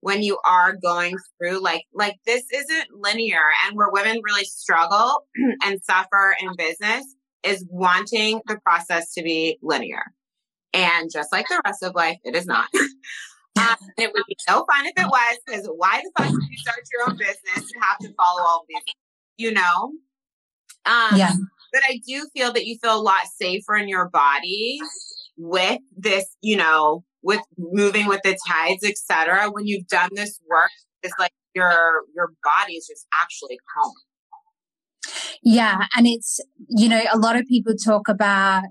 when 0.00 0.22
you 0.22 0.38
are 0.46 0.76
going 0.76 1.16
through 1.36 1.60
like 1.60 1.82
like 1.92 2.14
this 2.26 2.44
isn't 2.52 2.88
linear 2.92 3.40
and 3.66 3.76
where 3.76 3.90
women 3.90 4.20
really 4.22 4.44
struggle 4.44 5.26
and 5.64 5.80
suffer 5.82 6.34
in 6.40 6.50
business 6.56 7.04
is 7.42 7.64
wanting 7.68 8.40
the 8.46 8.56
process 8.64 9.12
to 9.14 9.22
be 9.22 9.58
linear 9.62 10.02
and 10.72 11.10
just 11.12 11.32
like 11.32 11.48
the 11.48 11.60
rest 11.64 11.82
of 11.82 11.94
life 11.94 12.18
it 12.24 12.36
is 12.36 12.46
not 12.46 12.68
um, 13.58 13.76
it 13.98 14.12
would 14.12 14.24
be 14.28 14.36
so 14.46 14.64
fun 14.70 14.86
if 14.86 14.92
it 14.96 15.06
was 15.06 15.38
because 15.46 15.68
why 15.76 16.02
the 16.02 16.10
fuck 16.16 16.32
would 16.32 16.50
you 16.50 16.58
start 16.58 16.80
your 16.92 17.10
own 17.10 17.16
business 17.16 17.38
and 17.56 17.82
have 17.82 17.98
to 17.98 18.12
follow 18.14 18.42
all 18.42 18.64
these 18.68 18.94
you 19.36 19.52
know 19.52 19.92
um, 20.86 21.16
yeah 21.16 21.32
but 21.72 21.82
i 21.88 22.00
do 22.06 22.26
feel 22.34 22.52
that 22.52 22.66
you 22.66 22.78
feel 22.82 22.96
a 22.96 23.00
lot 23.00 23.22
safer 23.38 23.74
in 23.76 23.88
your 23.88 24.08
body 24.08 24.78
with 25.36 25.80
this 25.96 26.36
you 26.40 26.56
know 26.56 27.04
with 27.26 27.40
moving 27.58 28.06
with 28.06 28.20
the 28.22 28.38
tides, 28.48 28.84
etc. 28.84 29.50
When 29.50 29.66
you've 29.66 29.88
done 29.88 30.10
this 30.12 30.40
work, 30.48 30.70
it's 31.02 31.14
like 31.18 31.32
your 31.54 32.04
your 32.14 32.32
body 32.42 32.74
is 32.74 32.86
just 32.86 33.06
actually 33.12 33.58
calm. 33.74 33.92
Yeah, 35.42 35.86
and 35.96 36.06
it's 36.06 36.40
you 36.68 36.88
know 36.88 37.02
a 37.12 37.18
lot 37.18 37.36
of 37.36 37.44
people 37.46 37.74
talk 37.74 38.08
about 38.08 38.62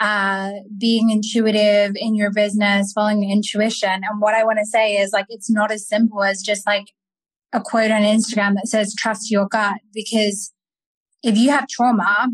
uh, 0.00 0.50
being 0.78 1.10
intuitive 1.10 1.92
in 1.94 2.14
your 2.14 2.32
business, 2.32 2.92
following 2.92 3.20
the 3.20 3.30
intuition, 3.30 3.88
and 3.88 4.20
what 4.20 4.34
I 4.34 4.44
want 4.44 4.58
to 4.58 4.66
say 4.66 4.96
is 4.96 5.12
like 5.12 5.26
it's 5.28 5.50
not 5.50 5.70
as 5.70 5.86
simple 5.86 6.22
as 6.22 6.42
just 6.42 6.66
like 6.66 6.86
a 7.52 7.60
quote 7.60 7.90
on 7.90 8.02
Instagram 8.02 8.54
that 8.54 8.66
says 8.66 8.94
trust 8.98 9.30
your 9.30 9.46
gut. 9.46 9.78
Because 9.92 10.52
if 11.22 11.38
you 11.38 11.50
have 11.50 11.68
trauma 11.68 12.28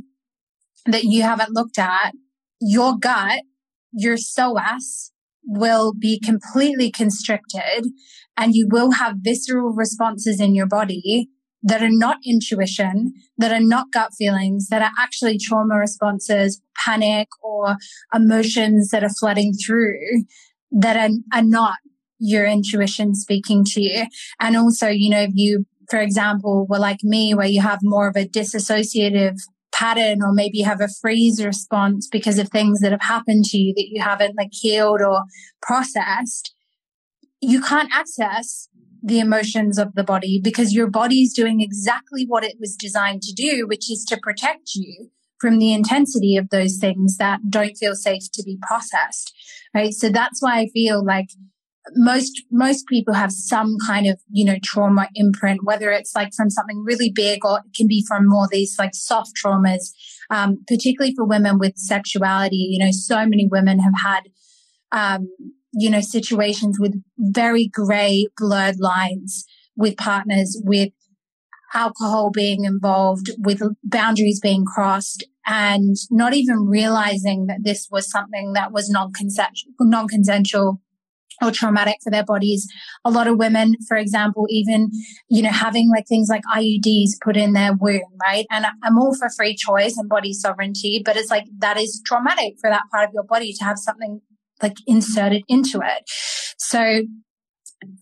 that 0.86 1.04
you 1.04 1.22
haven't 1.22 1.52
looked 1.52 1.78
at, 1.78 2.12
your 2.60 2.96
gut, 2.98 3.42
your 3.92 4.16
psoas 4.16 5.10
will 5.44 5.92
be 5.92 6.20
completely 6.20 6.90
constricted 6.90 7.86
and 8.36 8.54
you 8.54 8.68
will 8.70 8.92
have 8.92 9.16
visceral 9.20 9.72
responses 9.72 10.40
in 10.40 10.54
your 10.54 10.66
body 10.66 11.28
that 11.62 11.82
are 11.82 11.90
not 11.90 12.18
intuition, 12.24 13.12
that 13.36 13.52
are 13.52 13.60
not 13.60 13.92
gut 13.92 14.12
feelings, 14.16 14.68
that 14.68 14.82
are 14.82 14.92
actually 14.98 15.38
trauma 15.38 15.76
responses, 15.76 16.60
panic 16.84 17.28
or 17.42 17.76
emotions 18.14 18.90
that 18.90 19.04
are 19.04 19.10
flooding 19.10 19.52
through 19.52 20.24
that 20.70 20.96
are, 20.96 21.14
are 21.32 21.44
not 21.44 21.76
your 22.18 22.46
intuition 22.46 23.14
speaking 23.14 23.64
to 23.64 23.80
you. 23.80 24.06
And 24.38 24.56
also, 24.56 24.88
you 24.88 25.10
know, 25.10 25.22
if 25.22 25.32
you, 25.34 25.66
for 25.88 25.98
example, 25.98 26.66
were 26.68 26.78
like 26.78 27.02
me, 27.02 27.34
where 27.34 27.46
you 27.46 27.60
have 27.60 27.80
more 27.82 28.08
of 28.08 28.16
a 28.16 28.26
disassociative 28.26 29.36
pattern 29.72 30.22
or 30.22 30.32
maybe 30.32 30.58
you 30.58 30.64
have 30.64 30.80
a 30.80 30.88
freeze 31.00 31.44
response 31.44 32.08
because 32.10 32.38
of 32.38 32.48
things 32.48 32.80
that 32.80 32.92
have 32.92 33.02
happened 33.02 33.44
to 33.44 33.58
you 33.58 33.72
that 33.74 33.88
you 33.88 34.02
haven't 34.02 34.36
like 34.36 34.50
healed 34.52 35.00
or 35.00 35.22
processed, 35.62 36.54
you 37.40 37.60
can't 37.62 37.90
access 37.92 38.68
the 39.02 39.20
emotions 39.20 39.78
of 39.78 39.94
the 39.94 40.04
body 40.04 40.40
because 40.42 40.72
your 40.74 40.88
body 40.88 41.22
is 41.22 41.32
doing 41.32 41.60
exactly 41.60 42.24
what 42.26 42.44
it 42.44 42.56
was 42.60 42.76
designed 42.76 43.22
to 43.22 43.32
do, 43.32 43.66
which 43.66 43.90
is 43.90 44.04
to 44.08 44.18
protect 44.22 44.74
you 44.74 45.10
from 45.40 45.58
the 45.58 45.72
intensity 45.72 46.36
of 46.36 46.50
those 46.50 46.76
things 46.76 47.16
that 47.16 47.40
don't 47.48 47.76
feel 47.76 47.94
safe 47.94 48.30
to 48.32 48.42
be 48.42 48.58
processed. 48.62 49.34
Right. 49.74 49.92
So 49.92 50.10
that's 50.10 50.42
why 50.42 50.60
I 50.60 50.68
feel 50.68 51.04
like 51.04 51.28
most 51.94 52.42
most 52.50 52.86
people 52.86 53.14
have 53.14 53.32
some 53.32 53.76
kind 53.86 54.06
of 54.06 54.20
you 54.30 54.44
know 54.44 54.56
trauma 54.62 55.08
imprint 55.14 55.64
whether 55.64 55.90
it's 55.90 56.14
like 56.14 56.32
from 56.34 56.50
something 56.50 56.84
really 56.84 57.10
big 57.10 57.44
or 57.44 57.58
it 57.58 57.74
can 57.74 57.86
be 57.86 58.04
from 58.06 58.28
more 58.28 58.46
these 58.50 58.76
like 58.78 58.94
soft 58.94 59.32
traumas 59.42 59.92
um, 60.28 60.62
particularly 60.68 61.14
for 61.14 61.24
women 61.24 61.58
with 61.58 61.76
sexuality 61.76 62.68
you 62.70 62.84
know 62.84 62.92
so 62.92 63.26
many 63.26 63.48
women 63.50 63.78
have 63.78 63.94
had 63.96 64.22
um, 64.92 65.28
you 65.72 65.90
know 65.90 66.00
situations 66.00 66.78
with 66.80 66.94
very 67.18 67.68
gray 67.68 68.26
blurred 68.36 68.78
lines 68.78 69.44
with 69.76 69.96
partners 69.96 70.60
with 70.64 70.90
alcohol 71.72 72.30
being 72.30 72.64
involved 72.64 73.30
with 73.38 73.62
boundaries 73.84 74.40
being 74.40 74.64
crossed 74.64 75.24
and 75.46 75.96
not 76.10 76.34
even 76.34 76.66
realizing 76.66 77.46
that 77.46 77.60
this 77.62 77.88
was 77.90 78.10
something 78.10 78.52
that 78.54 78.72
was 78.72 78.90
non-consensual 78.90 80.80
or 81.42 81.50
traumatic 81.50 81.96
for 82.02 82.10
their 82.10 82.24
bodies. 82.24 82.66
A 83.04 83.10
lot 83.10 83.26
of 83.26 83.38
women, 83.38 83.74
for 83.88 83.96
example, 83.96 84.46
even, 84.50 84.90
you 85.28 85.42
know, 85.42 85.50
having 85.50 85.88
like 85.90 86.06
things 86.06 86.28
like 86.28 86.42
IUDs 86.54 87.12
put 87.22 87.36
in 87.36 87.54
their 87.54 87.72
womb, 87.72 88.02
right? 88.20 88.46
And 88.50 88.66
I'm 88.82 88.98
all 88.98 89.16
for 89.16 89.30
free 89.30 89.56
choice 89.56 89.96
and 89.96 90.08
body 90.08 90.32
sovereignty, 90.32 91.02
but 91.04 91.16
it's 91.16 91.30
like 91.30 91.46
that 91.58 91.78
is 91.78 92.02
traumatic 92.04 92.54
for 92.60 92.68
that 92.68 92.82
part 92.92 93.08
of 93.08 93.14
your 93.14 93.24
body 93.24 93.52
to 93.54 93.64
have 93.64 93.78
something 93.78 94.20
like 94.62 94.76
inserted 94.86 95.42
into 95.48 95.80
it. 95.82 96.04
So 96.58 97.02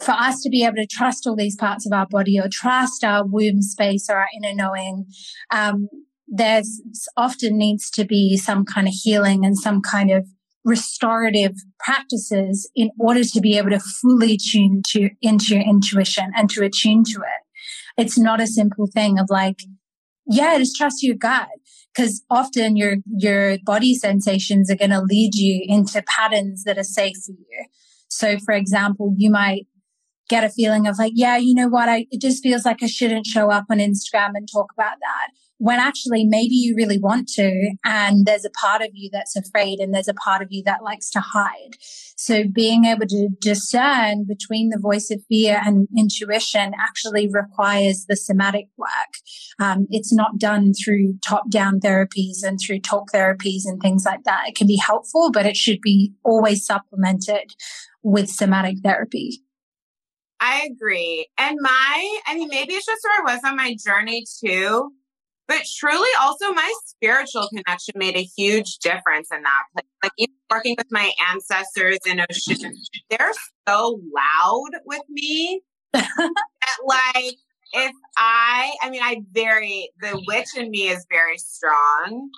for 0.00 0.12
us 0.12 0.42
to 0.42 0.50
be 0.50 0.64
able 0.64 0.76
to 0.76 0.86
trust 0.86 1.26
all 1.26 1.36
these 1.36 1.56
parts 1.56 1.86
of 1.86 1.92
our 1.92 2.06
body 2.06 2.38
or 2.38 2.48
trust 2.50 3.04
our 3.04 3.24
womb 3.24 3.62
space 3.62 4.08
or 4.10 4.16
our 4.16 4.28
inner 4.36 4.54
knowing, 4.54 5.06
um, 5.52 5.88
there's 6.26 6.80
often 7.16 7.56
needs 7.56 7.90
to 7.90 8.04
be 8.04 8.36
some 8.36 8.64
kind 8.64 8.86
of 8.86 8.94
healing 8.94 9.44
and 9.44 9.56
some 9.56 9.80
kind 9.80 10.10
of 10.10 10.26
restorative 10.64 11.54
practices 11.80 12.70
in 12.76 12.90
order 12.98 13.24
to 13.24 13.40
be 13.40 13.56
able 13.56 13.70
to 13.70 13.80
fully 13.80 14.36
tune 14.36 14.82
to 14.86 15.08
into 15.22 15.54
your 15.54 15.64
intuition 15.64 16.30
and 16.36 16.50
to 16.50 16.62
attune 16.64 17.04
to 17.04 17.20
it. 17.20 18.02
It's 18.02 18.18
not 18.18 18.40
a 18.40 18.46
simple 18.46 18.86
thing 18.86 19.18
of 19.18 19.28
like, 19.30 19.60
yeah, 20.26 20.58
just 20.58 20.76
trust 20.76 21.02
your 21.02 21.16
gut. 21.16 21.48
Cause 21.98 22.22
often 22.30 22.76
your, 22.76 22.96
your 23.16 23.58
body 23.64 23.94
sensations 23.94 24.70
are 24.70 24.76
going 24.76 24.90
to 24.90 25.02
lead 25.02 25.34
you 25.34 25.64
into 25.66 26.00
patterns 26.02 26.62
that 26.64 26.78
are 26.78 26.84
safe 26.84 27.16
for 27.26 27.32
you. 27.32 27.66
So 28.08 28.38
for 28.38 28.54
example, 28.54 29.14
you 29.16 29.30
might 29.30 29.66
get 30.28 30.44
a 30.44 30.48
feeling 30.48 30.86
of 30.86 30.96
like, 30.98 31.12
yeah, 31.16 31.36
you 31.36 31.54
know 31.54 31.68
what? 31.68 31.88
I, 31.88 32.06
it 32.10 32.20
just 32.20 32.42
feels 32.42 32.64
like 32.64 32.82
I 32.82 32.86
shouldn't 32.86 33.26
show 33.26 33.50
up 33.50 33.64
on 33.68 33.78
Instagram 33.78 34.32
and 34.34 34.48
talk 34.52 34.72
about 34.72 34.96
that 35.00 35.32
when 35.58 35.78
actually 35.78 36.24
maybe 36.24 36.54
you 36.54 36.74
really 36.76 36.98
want 36.98 37.28
to 37.28 37.74
and 37.84 38.24
there's 38.26 38.44
a 38.44 38.50
part 38.50 38.80
of 38.80 38.88
you 38.92 39.10
that's 39.12 39.36
afraid 39.36 39.78
and 39.80 39.92
there's 39.92 40.08
a 40.08 40.14
part 40.14 40.40
of 40.40 40.48
you 40.50 40.62
that 40.64 40.82
likes 40.82 41.10
to 41.10 41.20
hide 41.20 41.76
so 42.16 42.44
being 42.50 42.84
able 42.84 43.06
to 43.06 43.28
discern 43.40 44.24
between 44.24 44.70
the 44.70 44.78
voice 44.78 45.10
of 45.10 45.20
fear 45.28 45.60
and 45.64 45.88
intuition 45.96 46.72
actually 46.80 47.28
requires 47.30 48.06
the 48.08 48.16
somatic 48.16 48.66
work 48.76 48.88
um, 49.60 49.86
it's 49.90 50.12
not 50.12 50.38
done 50.38 50.72
through 50.72 51.14
top 51.26 51.50
down 51.50 51.80
therapies 51.80 52.42
and 52.42 52.58
through 52.58 52.80
talk 52.80 53.10
therapies 53.12 53.62
and 53.64 53.80
things 53.80 54.04
like 54.04 54.24
that 54.24 54.48
it 54.48 54.54
can 54.54 54.66
be 54.66 54.76
helpful 54.78 55.30
but 55.30 55.46
it 55.46 55.56
should 55.56 55.80
be 55.80 56.12
always 56.24 56.64
supplemented 56.64 57.54
with 58.02 58.28
somatic 58.28 58.76
therapy 58.82 59.42
I 60.40 60.68
agree. 60.70 61.26
And 61.36 61.58
my, 61.60 62.18
I 62.26 62.34
mean, 62.34 62.48
maybe 62.48 62.74
it's 62.74 62.86
just 62.86 63.02
where 63.02 63.26
I 63.26 63.34
was 63.34 63.42
on 63.44 63.56
my 63.56 63.76
journey 63.84 64.24
too. 64.40 64.92
But 65.48 65.62
truly, 65.78 66.08
also 66.20 66.52
my 66.52 66.72
spiritual 66.84 67.48
connection 67.48 67.94
made 67.96 68.16
a 68.16 68.28
huge 68.36 68.78
difference 68.78 69.28
in 69.32 69.42
that 69.42 69.62
place. 69.72 69.86
Like 70.02 70.12
even 70.18 70.34
working 70.50 70.74
with 70.76 70.88
my 70.90 71.10
ancestors 71.32 71.98
in 72.06 72.18
Oshun, 72.18 72.74
they're 73.10 73.32
so 73.66 74.00
loud 74.14 74.80
with 74.84 75.02
me 75.08 75.62
that 75.94 76.30
like 76.84 77.34
if 77.72 77.92
I, 78.16 78.74
I 78.82 78.90
mean, 78.90 79.02
I 79.02 79.22
very, 79.32 79.90
the 80.00 80.22
witch 80.26 80.56
in 80.56 80.70
me 80.70 80.88
is 80.88 81.06
very 81.10 81.38
strong. 81.38 82.30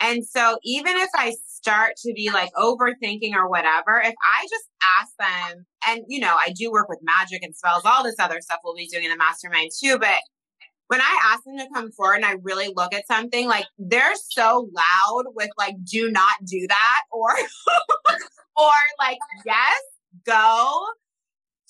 And 0.00 0.24
so 0.24 0.58
even 0.62 0.96
if 0.96 1.10
I 1.14 1.34
start 1.46 1.94
to 2.04 2.12
be 2.14 2.30
like 2.30 2.52
overthinking 2.54 3.34
or 3.34 3.48
whatever, 3.48 4.00
if 4.00 4.14
I 4.14 4.46
just 4.48 4.64
ask 5.00 5.12
them, 5.18 5.66
and 5.86 6.02
you 6.06 6.20
know, 6.20 6.36
I 6.38 6.52
do 6.52 6.70
work 6.70 6.88
with 6.88 7.00
magic 7.02 7.42
and 7.42 7.54
spells, 7.54 7.82
all 7.84 8.04
this 8.04 8.14
other 8.18 8.40
stuff 8.40 8.60
we'll 8.62 8.76
be 8.76 8.86
doing 8.86 9.04
in 9.04 9.10
the 9.10 9.16
mastermind 9.16 9.70
too, 9.78 9.98
but 9.98 10.20
when 10.88 11.00
I 11.00 11.18
ask 11.24 11.44
them 11.44 11.58
to 11.58 11.68
come 11.72 11.92
forward 11.92 12.16
and 12.16 12.24
I 12.24 12.36
really 12.42 12.72
look 12.74 12.94
at 12.94 13.06
something, 13.06 13.46
like 13.46 13.66
they're 13.78 14.14
so 14.14 14.68
loud 14.72 15.24
with 15.34 15.50
like, 15.56 15.76
do 15.84 16.10
not 16.10 16.44
do 16.44 16.66
that 16.68 17.02
or, 17.12 17.30
or 18.56 18.72
like, 18.98 19.18
yes, 19.46 19.80
go 20.24 20.86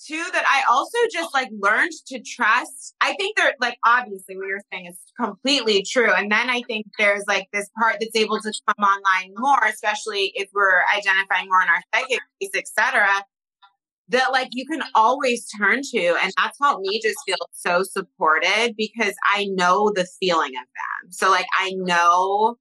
to 0.07 0.15
that. 0.15 0.45
I 0.47 0.63
also 0.71 0.97
just 1.11 1.33
like 1.33 1.49
learned 1.59 1.91
to 2.07 2.21
trust. 2.21 2.95
I 3.01 3.13
think 3.15 3.37
they're 3.37 3.55
like, 3.59 3.77
obviously 3.85 4.37
what 4.37 4.47
you're 4.47 4.61
saying 4.71 4.85
is 4.85 4.97
completely 5.19 5.83
true. 5.83 6.13
And 6.13 6.31
then 6.31 6.49
I 6.49 6.61
think 6.67 6.87
there's 6.97 7.25
like 7.27 7.49
this 7.51 7.69
part 7.77 7.97
that's 7.99 8.15
able 8.15 8.39
to 8.39 8.53
come 8.67 8.85
online 8.85 9.33
more, 9.37 9.59
especially 9.65 10.31
if 10.35 10.49
we're 10.53 10.81
identifying 10.95 11.47
more 11.47 11.61
in 11.61 11.67
our 11.67 11.83
psychic 11.93 12.19
et 12.41 12.67
cetera 12.67 13.09
that 14.09 14.31
like 14.31 14.49
you 14.51 14.65
can 14.65 14.81
always 14.95 15.47
turn 15.57 15.81
to. 15.91 16.17
And 16.21 16.31
that's 16.37 16.57
helped 16.61 16.81
me 16.81 16.99
just 17.01 17.17
feel 17.25 17.37
so 17.53 17.83
supported 17.83 18.75
because 18.77 19.13
I 19.33 19.45
know 19.51 19.91
the 19.95 20.07
feeling 20.19 20.51
of 20.55 20.65
them. 20.65 21.11
So 21.11 21.29
like 21.29 21.45
I 21.57 21.71
know 21.75 22.57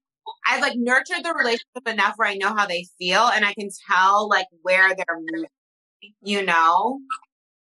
I've 0.47 0.61
like 0.61 0.77
nurtured 0.77 1.25
the 1.25 1.33
relationship 1.33 1.87
enough 1.87 2.15
where 2.17 2.29
I 2.29 2.35
know 2.35 2.55
how 2.55 2.67
they 2.67 2.87
feel 2.99 3.29
and 3.29 3.45
I 3.45 3.55
can 3.55 3.69
tell 3.91 4.29
like 4.29 4.47
where 4.63 4.95
they're 4.95 5.19
moving, 5.19 5.49
you 6.23 6.45
know? 6.45 7.01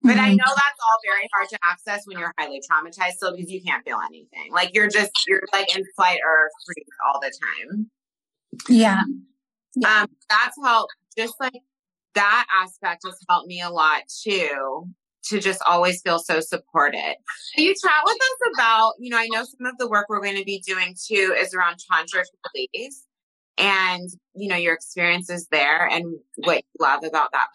But 0.03 0.19
I 0.19 0.29
mm-hmm. 0.29 0.37
know 0.37 0.45
that's 0.47 0.81
all 0.81 0.99
very 1.05 1.29
hard 1.35 1.49
to 1.49 1.59
access 1.65 2.07
when 2.07 2.19
you're 2.19 2.33
highly 2.39 2.61
traumatized 2.71 3.15
still 3.15 3.35
because 3.35 3.51
you 3.51 3.61
can't 3.61 3.85
feel 3.85 3.99
anything. 4.07 4.53
Like 4.53 4.75
you're 4.75 4.89
just 4.89 5.11
you're 5.27 5.43
like 5.53 5.75
in 5.77 5.85
flight 5.97 6.21
or 6.25 6.49
freeze 6.65 6.87
all 7.07 7.21
the 7.21 7.33
time. 7.71 7.91
Yeah. 8.69 9.03
yeah. 9.75 10.03
Um, 10.03 10.09
that's 10.31 10.57
helped 10.63 10.95
just 11.19 11.35
like 11.41 11.61
that 12.17 12.47
aspect 12.63 13.03
has 13.05 13.17
helped 13.29 13.47
me 13.47 13.61
a 13.61 13.71
lot 13.71 14.03
too 14.09 14.89
to 15.29 15.41
just 15.41 15.61
always 15.67 16.03
feel 16.03 16.19
so 16.19 16.41
supported. 16.41 17.17
You 17.57 17.69
chat 17.69 18.03
with 18.05 18.17
us 18.17 18.55
about, 18.55 18.95
you 18.99 19.11
know, 19.11 19.19
I 19.19 19.29
know 19.31 19.45
some 19.45 19.67
of 19.67 19.79
the 19.79 19.89
work 19.89 20.07
we're 20.09 20.23
going 20.23 20.37
to 20.37 20.45
be 20.45 20.63
doing 20.67 20.95
too 21.07 21.35
is 21.39 21.55
around 21.55 21.77
tantric 21.77 22.25
release 22.55 23.05
and, 23.59 24.09
you 24.35 24.49
know, 24.49 24.57
your 24.57 24.75
experiences 24.75 25.49
there 25.51 25.87
and 25.87 26.05
what 26.37 26.59
you 26.59 26.85
love 26.85 27.05
about 27.05 27.33
that. 27.33 27.49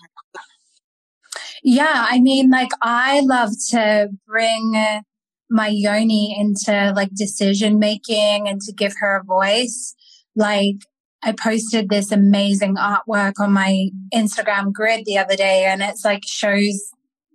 Yeah, 1.64 2.08
I 2.10 2.20
mean, 2.20 2.50
like 2.50 2.72
I 2.82 3.22
love 3.22 3.52
to 3.70 4.10
bring 4.28 5.02
my 5.50 5.68
yoni 5.68 6.36
into 6.40 6.94
like 6.96 7.12
decision 7.14 7.78
making 7.78 8.48
and 8.48 8.60
to 8.62 8.74
give 8.74 8.94
her 9.00 9.18
a 9.18 9.24
voice. 9.24 9.96
Like 10.36 10.78
I 11.24 11.34
posted 11.34 11.90
this 11.90 12.12
amazing 12.12 12.76
artwork 12.76 13.34
on 13.40 13.54
my 13.54 13.90
Instagram 14.14 14.74
grid 14.74 15.06
the 15.06 15.18
other 15.18 15.36
day 15.36 15.66
and 15.66 15.82
it's 15.82 16.04
like 16.04 16.24
shows 16.26 16.92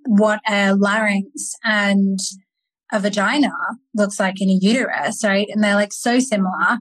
what 0.07 0.41
a 0.49 0.75
larynx 0.75 1.55
and 1.65 2.19
a 2.93 3.01
vagina 3.01 3.53
looks 3.95 4.19
like 4.19 4.41
in 4.41 4.49
a 4.49 4.59
uterus, 4.61 5.25
right? 5.25 5.49
And 5.51 5.63
they're 5.63 5.75
like 5.75 5.93
so 5.93 6.19
similar. 6.19 6.79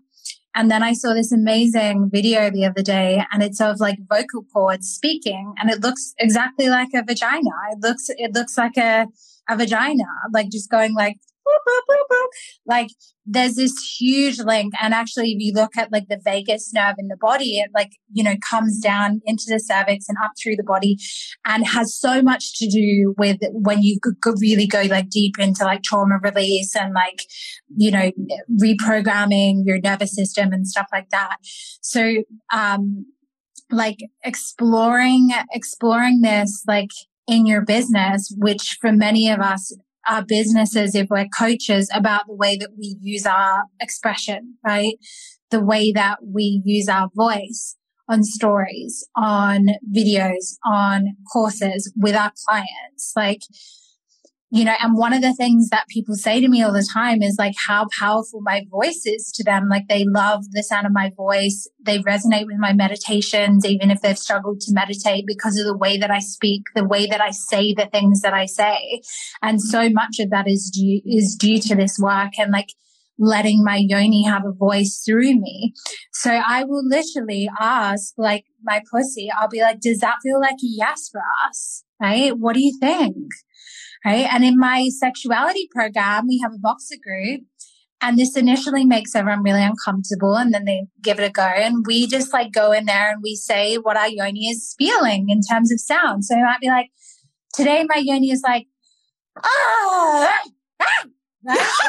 And 0.56 0.72
then 0.72 0.84
I 0.84 0.94
saw 0.94 1.14
this 1.14 1.32
amazing 1.32 2.10
video 2.12 2.50
the 2.50 2.66
other 2.66 2.82
day 2.82 3.24
and 3.32 3.44
it's 3.44 3.60
of 3.60 3.80
like 3.80 3.98
vocal 4.10 4.44
cords 4.54 4.88
speaking 4.88 5.54
and 5.58 5.70
it 5.70 5.82
looks 5.82 6.14
exactly 6.18 6.70
like 6.70 6.90
a 6.96 7.04
vagina. 7.04 7.50
It 7.72 7.80
looks, 7.82 8.06
it 8.10 8.34
looks 8.34 8.58
like 8.58 8.78
a, 8.78 9.08
a 9.50 9.58
vagina, 9.58 10.06
like 10.32 10.50
just 10.50 10.72
going 10.72 10.94
like 10.94 11.18
like 12.66 12.90
there's 13.26 13.56
this 13.56 13.74
huge 14.00 14.40
link. 14.40 14.74
And 14.82 14.94
actually, 14.94 15.32
if 15.32 15.38
you 15.40 15.54
look 15.54 15.78
at 15.78 15.92
like 15.92 16.08
the 16.08 16.20
vagus 16.24 16.72
nerve 16.74 16.96
in 16.98 17.08
the 17.08 17.18
body, 17.18 17.60
it 17.60 17.72
like, 17.74 17.92
you 18.12 18.24
know, 18.24 18.36
comes 18.48 18.80
down 18.80 19.22
into 19.26 19.46
the 19.48 19.60
cervix 19.60 20.08
and 20.08 20.18
up 20.24 20.32
through 20.42 20.56
the 20.56 20.64
body 20.64 20.98
and 21.46 21.66
has 21.68 21.98
so 22.00 22.22
much 22.22 22.58
to 22.60 22.68
do 22.68 23.14
with 23.18 23.38
when 23.52 23.82
you 23.82 24.00
really 24.40 24.68
go 24.68 24.84
like 24.84 25.10
deep 25.10 25.40
into 25.40 25.64
like 25.64 25.84
trauma 25.84 26.20
release 26.22 26.76
and 26.76 26.94
like, 26.94 27.24
you 27.76 27.92
know, 27.92 28.12
reprogramming 28.62 29.62
your 29.66 29.80
nervous 29.80 30.16
system 30.16 30.54
and 30.54 30.68
stuff 30.68 30.88
like 30.92 31.10
that. 31.10 31.38
So, 31.82 32.24
um, 32.54 33.06
like 33.72 33.98
exploring, 34.24 35.32
exploring 35.52 36.22
this, 36.22 36.64
like, 36.68 36.92
in 37.28 37.46
your 37.46 37.62
business, 37.66 38.32
which 38.38 38.78
for 38.80 38.92
many 38.92 39.30
of 39.30 39.40
us 39.40 39.76
our 40.08 40.24
businesses, 40.24 40.96
if 40.96 41.08
we're 41.10 41.28
coaches, 41.38 41.90
about 41.94 42.28
the 42.28 42.36
way 42.36 42.58
that 42.58 42.72
we 42.78 42.98
use 43.02 43.26
our 43.26 43.64
expression, 43.82 44.56
right? 44.66 44.96
The 45.52 45.64
way 45.64 45.92
that 45.92 46.20
we 46.24 46.62
use 46.66 46.88
our 46.90 47.10
voice 47.16 47.76
on 48.08 48.24
stories, 48.24 49.08
on 49.16 49.68
videos, 49.94 50.58
on 50.66 51.16
courses 51.32 51.92
with 51.96 52.16
our 52.16 52.32
clients. 52.46 53.14
Like, 53.16 53.42
you 54.56 54.64
know, 54.64 54.74
and 54.82 54.98
one 54.98 55.12
of 55.12 55.22
the 55.22 55.34
things 55.34 55.68
that 55.68 55.86
people 55.90 56.16
say 56.16 56.40
to 56.40 56.48
me 56.48 56.64
all 56.64 56.72
the 56.72 56.90
time 56.94 57.22
is 57.22 57.36
like 57.38 57.56
how 57.68 57.88
powerful 58.00 58.40
my 58.40 58.62
voice 58.72 59.02
is 59.04 59.30
to 59.34 59.44
them. 59.44 59.68
Like 59.68 59.90
they 59.90 60.06
love 60.08 60.46
the 60.52 60.64
sound 60.64 60.88
of 60.88 60.94
my 60.94 61.12
voice. 61.18 61.68
They 61.84 62.00
resonate 62.00 62.46
with 62.46 62.56
my 62.58 62.72
meditations, 62.72 63.66
even 63.66 63.92
if 63.92 64.00
they've 64.00 64.18
struggled 64.18 64.62
to 64.62 64.74
meditate 64.74 65.26
because 65.28 65.60
of 65.60 65.66
the 65.66 65.76
way 65.76 65.98
that 65.98 66.10
I 66.10 66.20
speak, 66.20 66.68
the 66.74 66.88
way 66.88 67.06
that 67.06 67.20
I 67.20 67.32
say 67.32 67.74
the 67.74 67.90
things 67.92 68.22
that 68.22 68.34
I 68.34 68.46
say. 68.46 69.02
And 69.42 69.62
so 69.62 69.90
much 69.90 70.20
of 70.20 70.30
that 70.30 70.48
is 70.48 70.72
due, 70.74 71.02
is 71.06 71.36
due 71.36 71.60
to 71.60 71.76
this 71.76 72.00
work 72.00 72.40
and 72.40 72.54
like 72.54 72.70
letting 73.20 73.62
my 73.62 73.76
yoni 73.76 74.24
have 74.24 74.46
a 74.46 74.54
voice 74.54 75.04
through 75.06 75.38
me. 75.38 75.74
So 76.14 76.32
I 76.32 76.64
will 76.64 76.88
literally 76.88 77.50
ask 77.60 78.14
like 78.18 78.46
my 78.64 78.82
pussy, 78.90 79.28
I'll 79.38 79.50
be 79.50 79.60
like, 79.60 79.82
does 79.82 80.00
that 80.00 80.20
feel 80.24 80.40
like 80.40 80.56
a 80.56 80.72
yes 80.78 81.10
for 81.12 81.22
us? 81.46 81.84
Right? 82.02 82.38
What 82.38 82.54
do 82.54 82.62
you 82.62 82.78
think? 82.80 83.18
Right? 84.06 84.28
And 84.32 84.44
in 84.44 84.58
my 84.58 84.90
sexuality 84.90 85.68
program, 85.74 86.28
we 86.28 86.40
have 86.40 86.54
a 86.54 86.58
Voxer 86.58 87.02
group. 87.02 87.42
And 88.02 88.20
this 88.20 88.38
initially 88.38 88.86
makes 88.86 89.16
everyone 89.16 89.42
really 89.42 89.64
uncomfortable 89.64 90.36
and 90.36 90.54
then 90.54 90.66
they 90.66 90.86
give 91.02 91.18
it 91.20 91.24
a 91.24 91.32
go. 91.32 91.42
And 91.42 91.84
we 91.88 92.06
just 92.06 92.32
like 92.34 92.52
go 92.52 92.72
in 92.72 92.86
there 92.86 93.12
and 93.12 93.22
we 93.24 93.36
say 93.36 93.78
what 93.78 93.98
our 93.98 94.10
yoni 94.10 94.48
is 94.48 94.76
feeling 94.78 95.30
in 95.30 95.42
terms 95.42 95.72
of 95.72 95.80
sound. 95.80 96.24
So 96.26 96.36
it 96.36 96.44
might 96.44 96.60
be 96.60 96.68
like, 96.68 96.92
today 97.56 97.84
my 97.88 98.00
yoni 98.04 98.30
is 98.30 98.44
like, 98.46 98.68
ah, 99.44 100.40
ah, 100.82 101.08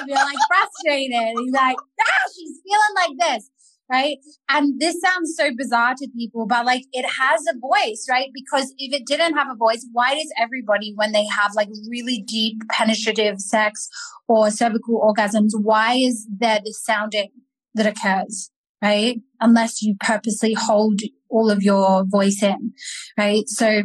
you're 0.06 0.16
like 0.16 0.36
frustrated. 0.48 1.34
You're 1.34 1.52
like, 1.52 1.76
ah, 2.00 2.28
she's 2.34 2.60
feeling 2.64 2.94
like 2.94 3.36
this 3.36 3.50
right? 3.91 4.18
And 4.49 4.80
this 4.80 5.01
sounds 5.01 5.34
so 5.37 5.51
bizarre 5.57 5.95
to 5.97 6.09
people, 6.16 6.47
but 6.47 6.66
like 6.66 6.82
it 6.93 7.05
has 7.05 7.43
a 7.49 7.59
voice, 7.59 8.07
right? 8.11 8.30
Because 8.34 8.74
if 8.78 8.93
it 8.93 9.07
didn't 9.07 9.34
have 9.34 9.49
a 9.51 9.57
voice, 9.57 9.87
why 9.93 10.14
does 10.14 10.32
everybody, 10.41 10.93
when 10.97 11.12
they 11.12 11.26
have 11.26 11.53
like 11.55 11.68
really 11.89 12.24
deep 12.26 12.62
penetrative 12.70 13.41
sex 13.41 13.89
or 14.28 14.51
cervical 14.51 15.01
orgasms, 15.01 15.51
why 15.55 15.95
is 15.95 16.26
there 16.37 16.61
this 16.64 16.82
sounding 16.84 17.30
that 17.74 17.87
occurs, 17.87 18.51
right? 18.82 19.20
Unless 19.41 19.82
you 19.82 19.97
purposely 20.01 20.55
hold 20.55 21.01
all 21.28 21.51
of 21.51 21.62
your 21.62 22.05
voice 22.05 22.43
in, 22.43 22.72
right? 23.16 23.49
So 23.49 23.82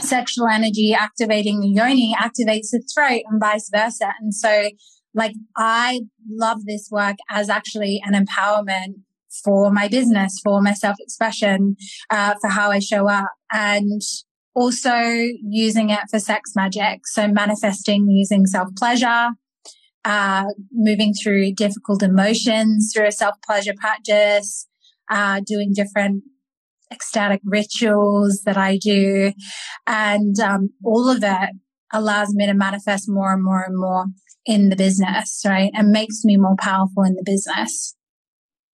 sexual 0.00 0.48
energy 0.48 0.94
activating 0.94 1.60
the 1.60 1.68
yoni 1.68 2.14
activates 2.18 2.70
the 2.70 2.82
throat 2.94 3.22
and 3.30 3.40
vice 3.40 3.70
versa. 3.72 4.12
And 4.20 4.34
so 4.34 4.70
like 5.14 5.34
I 5.56 6.02
love 6.28 6.64
this 6.64 6.88
work 6.90 7.16
as 7.30 7.50
actually 7.50 8.02
an 8.04 8.14
empowerment 8.14 9.02
for 9.44 9.70
my 9.70 9.88
business, 9.88 10.40
for 10.42 10.60
my 10.60 10.74
self 10.74 10.96
expression, 11.00 11.76
uh, 12.10 12.34
for 12.40 12.48
how 12.48 12.70
I 12.70 12.78
show 12.78 13.08
up 13.08 13.32
and 13.52 14.00
also 14.54 14.94
using 14.94 15.90
it 15.90 16.00
for 16.10 16.18
sex 16.18 16.52
magic. 16.54 17.06
So 17.06 17.28
manifesting 17.28 18.08
using 18.08 18.46
self 18.46 18.68
pleasure, 18.76 19.30
uh, 20.04 20.44
moving 20.72 21.14
through 21.14 21.54
difficult 21.54 22.02
emotions 22.02 22.92
through 22.94 23.06
a 23.06 23.12
self 23.12 23.36
pleasure 23.44 23.74
practice, 23.76 24.66
uh, 25.10 25.40
doing 25.46 25.72
different 25.74 26.24
ecstatic 26.92 27.40
rituals 27.44 28.42
that 28.44 28.58
I 28.58 28.76
do. 28.76 29.32
And, 29.86 30.38
um, 30.40 30.70
all 30.84 31.08
of 31.08 31.22
it 31.22 31.50
allows 31.92 32.34
me 32.34 32.46
to 32.46 32.54
manifest 32.54 33.08
more 33.08 33.32
and 33.32 33.42
more 33.42 33.62
and 33.62 33.76
more 33.76 34.06
in 34.44 34.68
the 34.68 34.76
business, 34.76 35.42
right? 35.46 35.70
And 35.74 35.90
makes 35.90 36.24
me 36.24 36.36
more 36.36 36.56
powerful 36.58 37.04
in 37.04 37.14
the 37.14 37.22
business. 37.24 37.94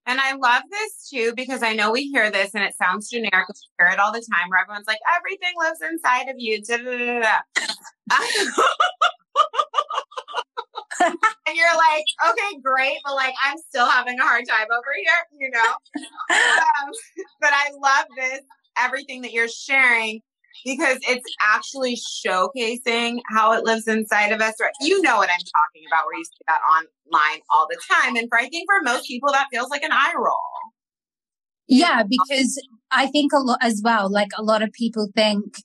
And 0.08 0.18
I 0.20 0.32
love 0.32 0.62
this 0.70 1.06
too 1.10 1.34
because 1.36 1.62
I 1.62 1.74
know 1.74 1.92
we 1.92 2.08
hear 2.08 2.30
this 2.30 2.54
and 2.54 2.64
it 2.64 2.74
sounds 2.74 3.10
generic. 3.10 3.46
We 3.46 3.54
hear 3.78 3.88
it 3.92 3.98
all 3.98 4.10
the 4.10 4.24
time 4.32 4.48
where 4.48 4.62
everyone's 4.62 4.86
like, 4.86 5.00
everything 5.14 5.52
lives 5.58 5.80
inside 5.82 6.30
of 6.30 6.36
you. 6.38 6.54
and 11.00 11.54
you're 11.54 11.76
like, 11.76 12.04
okay, 12.30 12.58
great, 12.64 12.96
but 13.04 13.16
like 13.16 13.34
I'm 13.44 13.58
still 13.58 13.84
having 13.86 14.18
a 14.18 14.22
hard 14.22 14.44
time 14.48 14.66
over 14.72 14.94
here, 14.96 15.26
you 15.38 15.50
know. 15.50 15.74
Um, 16.30 16.90
but 17.40 17.50
I 17.52 17.70
love 17.82 18.06
this 18.16 18.40
everything 18.78 19.22
that 19.22 19.32
you're 19.32 19.48
sharing 19.48 20.20
because 20.64 20.98
it's 21.02 21.24
actually 21.42 21.96
showcasing 21.96 23.20
how 23.30 23.52
it 23.52 23.64
lives 23.64 23.86
inside 23.86 24.32
of 24.32 24.40
us. 24.40 24.54
Right? 24.60 24.72
You 24.80 25.00
know 25.02 25.16
what 25.16 25.30
I'm 25.30 25.38
talking 25.38 25.86
about, 25.90 26.06
where 26.06 26.18
you 26.18 26.24
see 26.24 26.44
that 26.46 26.60
online 26.76 27.40
all 27.50 27.66
the 27.68 27.78
time. 27.90 28.16
And 28.16 28.28
for 28.28 28.38
I 28.38 28.48
think 28.48 28.68
for 28.68 28.82
most 28.82 29.06
people, 29.06 29.30
that 29.32 29.46
feels 29.52 29.70
like 29.70 29.82
an 29.82 29.92
eye 29.92 30.14
roll. 30.16 30.36
Yeah, 31.68 32.02
because 32.02 32.60
I 32.90 33.06
think 33.08 33.32
a 33.32 33.38
lot 33.38 33.58
as 33.60 33.82
well, 33.84 34.10
like 34.10 34.30
a 34.38 34.42
lot 34.42 34.62
of 34.62 34.72
people 34.72 35.08
think 35.14 35.56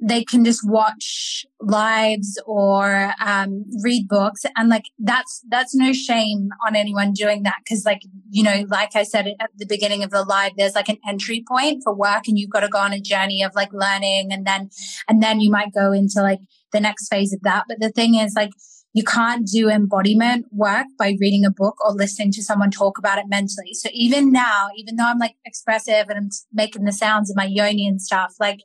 they 0.00 0.24
can 0.24 0.44
just 0.44 0.60
watch 0.64 1.44
lives 1.60 2.40
or 2.46 3.12
um, 3.20 3.64
read 3.82 4.06
books 4.08 4.42
and 4.56 4.68
like 4.68 4.84
that's 4.98 5.42
that's 5.48 5.74
no 5.74 5.92
shame 5.92 6.50
on 6.66 6.76
anyone 6.76 7.12
doing 7.12 7.42
that 7.42 7.56
because 7.64 7.84
like 7.84 8.02
you 8.30 8.42
know 8.42 8.64
like 8.68 8.94
i 8.94 9.02
said 9.02 9.26
at 9.40 9.50
the 9.56 9.66
beginning 9.66 10.04
of 10.04 10.10
the 10.10 10.22
live 10.22 10.52
there's 10.56 10.74
like 10.74 10.88
an 10.88 10.98
entry 11.06 11.44
point 11.48 11.82
for 11.82 11.94
work 11.94 12.28
and 12.28 12.38
you've 12.38 12.50
got 12.50 12.60
to 12.60 12.68
go 12.68 12.78
on 12.78 12.92
a 12.92 13.00
journey 13.00 13.42
of 13.42 13.54
like 13.54 13.72
learning 13.72 14.28
and 14.30 14.46
then 14.46 14.70
and 15.08 15.22
then 15.22 15.40
you 15.40 15.50
might 15.50 15.74
go 15.74 15.92
into 15.92 16.22
like 16.22 16.40
the 16.72 16.80
next 16.80 17.08
phase 17.08 17.32
of 17.32 17.40
that 17.42 17.64
but 17.68 17.80
the 17.80 17.90
thing 17.90 18.14
is 18.14 18.34
like 18.36 18.50
you 18.94 19.04
can't 19.04 19.46
do 19.46 19.68
embodiment 19.68 20.46
work 20.50 20.86
by 20.98 21.16
reading 21.20 21.44
a 21.44 21.50
book 21.50 21.76
or 21.84 21.92
listening 21.92 22.32
to 22.32 22.42
someone 22.42 22.70
talk 22.70 22.98
about 22.98 23.18
it 23.18 23.26
mentally. 23.28 23.74
So 23.74 23.90
even 23.92 24.32
now, 24.32 24.68
even 24.76 24.96
though 24.96 25.04
I'm 25.04 25.18
like 25.18 25.36
expressive 25.44 26.06
and 26.08 26.18
I'm 26.18 26.30
making 26.52 26.84
the 26.84 26.92
sounds 26.92 27.30
of 27.30 27.36
my 27.36 27.44
yoni 27.44 27.86
and 27.86 28.00
stuff, 28.00 28.34
like 28.40 28.60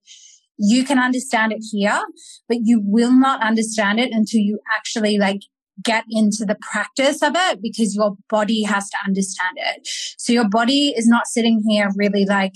you 0.65 0.85
can 0.85 0.97
understand 0.97 1.51
it 1.51 1.63
here, 1.71 2.01
but 2.47 2.59
you 2.61 2.81
will 2.83 3.11
not 3.11 3.41
understand 3.43 3.99
it 3.99 4.11
until 4.11 4.39
you 4.39 4.59
actually 4.75 5.17
like 5.17 5.41
get 5.83 6.05
into 6.09 6.45
the 6.45 6.55
practice 6.71 7.21
of 7.21 7.33
it 7.35 7.59
because 7.61 7.95
your 7.95 8.15
body 8.29 8.63
has 8.63 8.89
to 8.89 8.97
understand 9.05 9.57
it. 9.57 9.87
So 10.17 10.31
your 10.31 10.47
body 10.47 10.93
is 10.95 11.07
not 11.07 11.27
sitting 11.27 11.63
here 11.67 11.89
really 11.97 12.25
like 12.25 12.53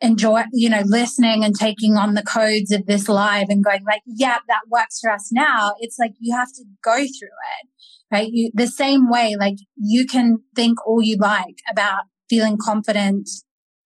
enjoy, 0.00 0.42
you 0.52 0.68
know, 0.68 0.82
listening 0.84 1.44
and 1.44 1.54
taking 1.54 1.96
on 1.96 2.14
the 2.14 2.22
codes 2.22 2.70
of 2.70 2.86
this 2.86 3.08
live 3.08 3.46
and 3.48 3.64
going 3.64 3.84
like, 3.84 4.02
yeah, 4.06 4.38
that 4.48 4.62
works 4.70 5.00
for 5.00 5.10
us 5.10 5.30
now. 5.32 5.74
It's 5.80 5.96
like 5.98 6.12
you 6.20 6.36
have 6.36 6.52
to 6.52 6.64
go 6.84 6.96
through 6.96 7.36
it, 7.58 7.68
right? 8.12 8.28
You, 8.30 8.50
the 8.54 8.66
same 8.68 9.10
way, 9.10 9.34
like 9.38 9.56
you 9.76 10.06
can 10.06 10.38
think 10.54 10.84
all 10.86 11.02
you 11.02 11.16
like 11.16 11.58
about 11.70 12.04
feeling 12.28 12.58
confident 12.60 13.28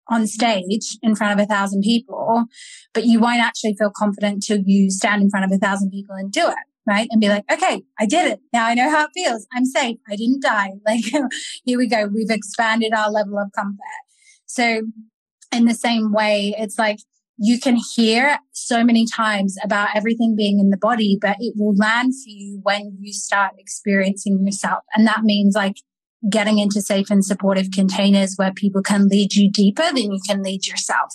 on 0.09 0.27
stage 0.27 0.97
in 1.01 1.15
front 1.15 1.39
of 1.39 1.43
a 1.43 1.47
thousand 1.47 1.81
people, 1.81 2.45
but 2.93 3.05
you 3.05 3.19
won't 3.19 3.41
actually 3.41 3.75
feel 3.77 3.91
confident 3.95 4.43
till 4.43 4.59
you 4.65 4.89
stand 4.89 5.21
in 5.21 5.29
front 5.29 5.45
of 5.45 5.51
a 5.51 5.57
thousand 5.57 5.91
people 5.91 6.15
and 6.15 6.31
do 6.31 6.47
it. 6.47 6.55
Right. 6.85 7.09
And 7.11 7.19
be 7.19 7.27
like, 7.27 7.43
okay, 7.51 7.83
I 7.99 8.05
did 8.05 8.31
it. 8.31 8.39
Now 8.53 8.65
I 8.65 8.73
know 8.73 8.89
how 8.89 9.03
it 9.03 9.09
feels. 9.13 9.45
I'm 9.53 9.65
safe. 9.65 9.97
I 10.09 10.15
didn't 10.15 10.41
die. 10.41 10.71
Like 10.85 11.03
here 11.65 11.77
we 11.77 11.87
go. 11.87 12.07
We've 12.07 12.29
expanded 12.29 12.93
our 12.93 13.11
level 13.11 13.37
of 13.37 13.51
comfort. 13.53 13.81
So 14.45 14.83
in 15.53 15.65
the 15.65 15.73
same 15.73 16.13
way, 16.13 16.55
it's 16.57 16.79
like 16.79 16.99
you 17.37 17.59
can 17.59 17.77
hear 17.95 18.39
so 18.51 18.83
many 18.83 19.05
times 19.05 19.57
about 19.63 19.89
everything 19.95 20.35
being 20.35 20.59
in 20.59 20.69
the 20.69 20.77
body, 20.77 21.17
but 21.21 21.37
it 21.39 21.53
will 21.55 21.75
land 21.75 22.13
for 22.13 22.29
you 22.29 22.59
when 22.63 22.97
you 22.99 23.13
start 23.13 23.53
experiencing 23.57 24.43
yourself. 24.43 24.83
And 24.95 25.05
that 25.07 25.21
means 25.23 25.55
like 25.55 25.75
getting 26.29 26.59
into 26.59 26.81
safe 26.81 27.09
and 27.09 27.23
supportive 27.23 27.71
containers 27.71 28.35
where 28.35 28.53
people 28.53 28.81
can 28.81 29.07
lead 29.07 29.33
you 29.33 29.51
deeper 29.51 29.83
than 29.83 30.11
you 30.11 30.19
can 30.27 30.41
lead 30.41 30.67
yourself. 30.67 31.13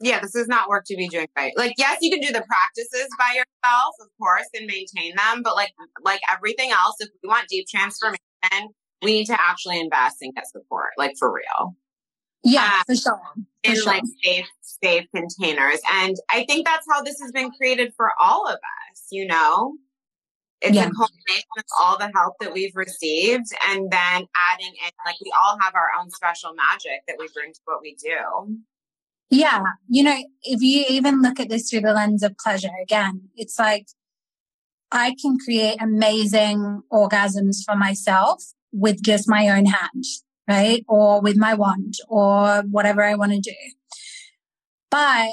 Yeah, 0.00 0.20
this 0.20 0.34
is 0.34 0.48
not 0.48 0.68
work 0.68 0.84
to 0.86 0.96
be 0.96 1.08
doing 1.08 1.28
right. 1.36 1.52
like 1.56 1.74
yes, 1.78 1.98
you 2.00 2.10
can 2.10 2.20
do 2.20 2.32
the 2.32 2.42
practices 2.42 3.08
by 3.18 3.28
yourself, 3.34 3.94
of 4.00 4.08
course, 4.18 4.48
and 4.52 4.66
maintain 4.66 5.14
them, 5.16 5.42
but 5.42 5.54
like 5.54 5.72
like 6.02 6.20
everything 6.32 6.70
else, 6.72 6.96
if 6.98 7.08
we 7.22 7.28
want 7.28 7.46
deep 7.48 7.66
transformation, 7.68 8.18
we 9.02 9.12
need 9.12 9.26
to 9.26 9.38
actually 9.40 9.78
invest 9.78 10.16
and 10.22 10.34
get 10.34 10.48
support, 10.48 10.90
like 10.98 11.12
for 11.18 11.32
real. 11.32 11.76
Yeah, 12.44 12.64
um, 12.64 12.82
for 12.86 12.96
sure. 12.96 13.20
For 13.64 13.70
in 13.70 13.76
sure. 13.76 13.86
like 13.86 14.02
safe, 14.24 14.48
safe 14.82 15.06
containers. 15.14 15.80
And 15.92 16.16
I 16.30 16.44
think 16.44 16.66
that's 16.66 16.86
how 16.90 17.02
this 17.02 17.20
has 17.20 17.32
been 17.32 17.50
created 17.52 17.92
for 17.96 18.10
all 18.20 18.46
of 18.46 18.54
us, 18.54 19.06
you 19.10 19.26
know? 19.26 19.74
It's 20.62 20.76
yeah. 20.76 20.86
a 20.86 20.90
combination 20.90 21.56
of 21.58 21.64
all 21.80 21.98
the 21.98 22.10
help 22.14 22.34
that 22.40 22.52
we've 22.52 22.76
received 22.76 23.46
and 23.68 23.90
then 23.90 24.26
adding 24.52 24.72
in, 24.84 24.90
like, 25.04 25.16
we 25.24 25.32
all 25.42 25.58
have 25.60 25.74
our 25.74 25.88
own 26.00 26.08
special 26.10 26.54
magic 26.54 27.02
that 27.08 27.16
we 27.18 27.28
bring 27.34 27.52
to 27.52 27.60
what 27.64 27.80
we 27.82 27.96
do. 27.96 28.58
Yeah. 29.28 29.62
You 29.88 30.04
know, 30.04 30.16
if 30.42 30.62
you 30.62 30.84
even 30.88 31.20
look 31.20 31.40
at 31.40 31.48
this 31.48 31.68
through 31.68 31.80
the 31.80 31.92
lens 31.92 32.22
of 32.22 32.36
pleasure, 32.38 32.70
again, 32.80 33.30
it's 33.34 33.58
like 33.58 33.86
I 34.92 35.16
can 35.20 35.36
create 35.44 35.82
amazing 35.82 36.82
orgasms 36.92 37.64
for 37.64 37.74
myself 37.74 38.44
with 38.72 39.02
just 39.02 39.28
my 39.28 39.48
own 39.48 39.64
hand, 39.64 40.04
right? 40.46 40.84
Or 40.86 41.20
with 41.20 41.36
my 41.36 41.54
wand 41.54 41.94
or 42.08 42.62
whatever 42.70 43.02
I 43.02 43.14
want 43.14 43.32
to 43.32 43.40
do. 43.40 43.56
But 44.90 45.30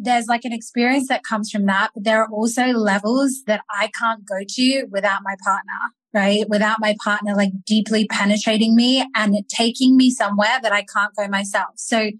there's 0.00 0.26
like 0.26 0.44
an 0.44 0.52
experience 0.52 1.08
that 1.08 1.24
comes 1.24 1.50
from 1.50 1.66
that, 1.66 1.90
but 1.94 2.04
there 2.04 2.22
are 2.22 2.30
also 2.30 2.66
levels 2.66 3.42
that 3.46 3.62
I 3.70 3.90
can't 3.98 4.26
go 4.26 4.40
to 4.46 4.84
without 4.90 5.20
my 5.24 5.34
partner, 5.42 5.72
right? 6.12 6.48
Without 6.48 6.78
my 6.80 6.96
partner 7.02 7.34
like 7.34 7.52
deeply 7.64 8.06
penetrating 8.06 8.74
me 8.74 9.06
and 9.14 9.36
taking 9.48 9.96
me 9.96 10.10
somewhere 10.10 10.58
that 10.62 10.72
I 10.72 10.84
can't 10.84 11.14
go 11.16 11.28
myself. 11.28 11.74
So 11.76 12.10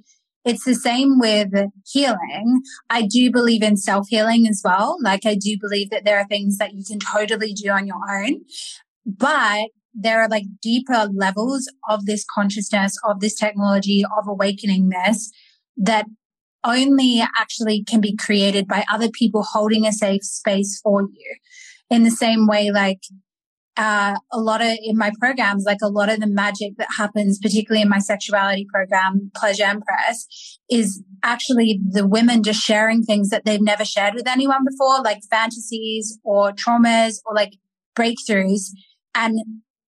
it's 0.44 0.64
the 0.64 0.74
same 0.74 1.18
with 1.18 1.52
healing. 1.86 2.62
I 2.88 3.02
do 3.02 3.30
believe 3.30 3.62
in 3.62 3.76
self 3.76 4.08
healing 4.08 4.46
as 4.46 4.62
well. 4.64 4.96
Like 5.02 5.26
I 5.26 5.34
do 5.34 5.56
believe 5.60 5.90
that 5.90 6.04
there 6.04 6.18
are 6.18 6.26
things 6.26 6.58
that 6.58 6.74
you 6.74 6.84
can 6.84 6.98
totally 7.00 7.52
do 7.52 7.70
on 7.70 7.86
your 7.86 8.00
own, 8.10 8.42
but 9.04 9.68
there 9.92 10.22
are 10.22 10.28
like 10.28 10.44
deeper 10.62 11.08
levels 11.12 11.70
of 11.88 12.06
this 12.06 12.24
consciousness, 12.32 12.96
of 13.04 13.20
this 13.20 13.34
technology, 13.34 14.04
of 14.04 14.28
awakening 14.28 14.90
this 14.90 15.32
that 15.76 16.06
only 16.64 17.22
actually 17.38 17.84
can 17.84 18.00
be 18.00 18.16
created 18.16 18.66
by 18.66 18.84
other 18.92 19.10
people 19.10 19.42
holding 19.42 19.86
a 19.86 19.92
safe 19.92 20.24
space 20.24 20.80
for 20.82 21.02
you. 21.02 21.36
In 21.90 22.02
the 22.02 22.10
same 22.10 22.46
way, 22.46 22.70
like, 22.70 23.00
uh, 23.76 24.16
a 24.32 24.40
lot 24.40 24.62
of 24.62 24.76
in 24.82 24.96
my 24.96 25.12
programs, 25.20 25.64
like 25.64 25.78
a 25.82 25.88
lot 25.88 26.08
of 26.08 26.18
the 26.18 26.26
magic 26.26 26.72
that 26.78 26.88
happens, 26.96 27.38
particularly 27.38 27.82
in 27.82 27.88
my 27.88 27.98
sexuality 27.98 28.66
program, 28.72 29.30
Pleasure 29.36 29.64
Empress, 29.64 30.58
is 30.70 31.02
actually 31.22 31.80
the 31.90 32.06
women 32.06 32.42
just 32.42 32.60
sharing 32.60 33.02
things 33.02 33.28
that 33.28 33.44
they've 33.44 33.60
never 33.62 33.84
shared 33.84 34.14
with 34.14 34.26
anyone 34.26 34.64
before, 34.64 35.02
like 35.02 35.20
fantasies 35.30 36.18
or 36.24 36.52
traumas 36.52 37.20
or 37.26 37.34
like 37.34 37.52
breakthroughs. 37.94 38.70
And 39.14 39.38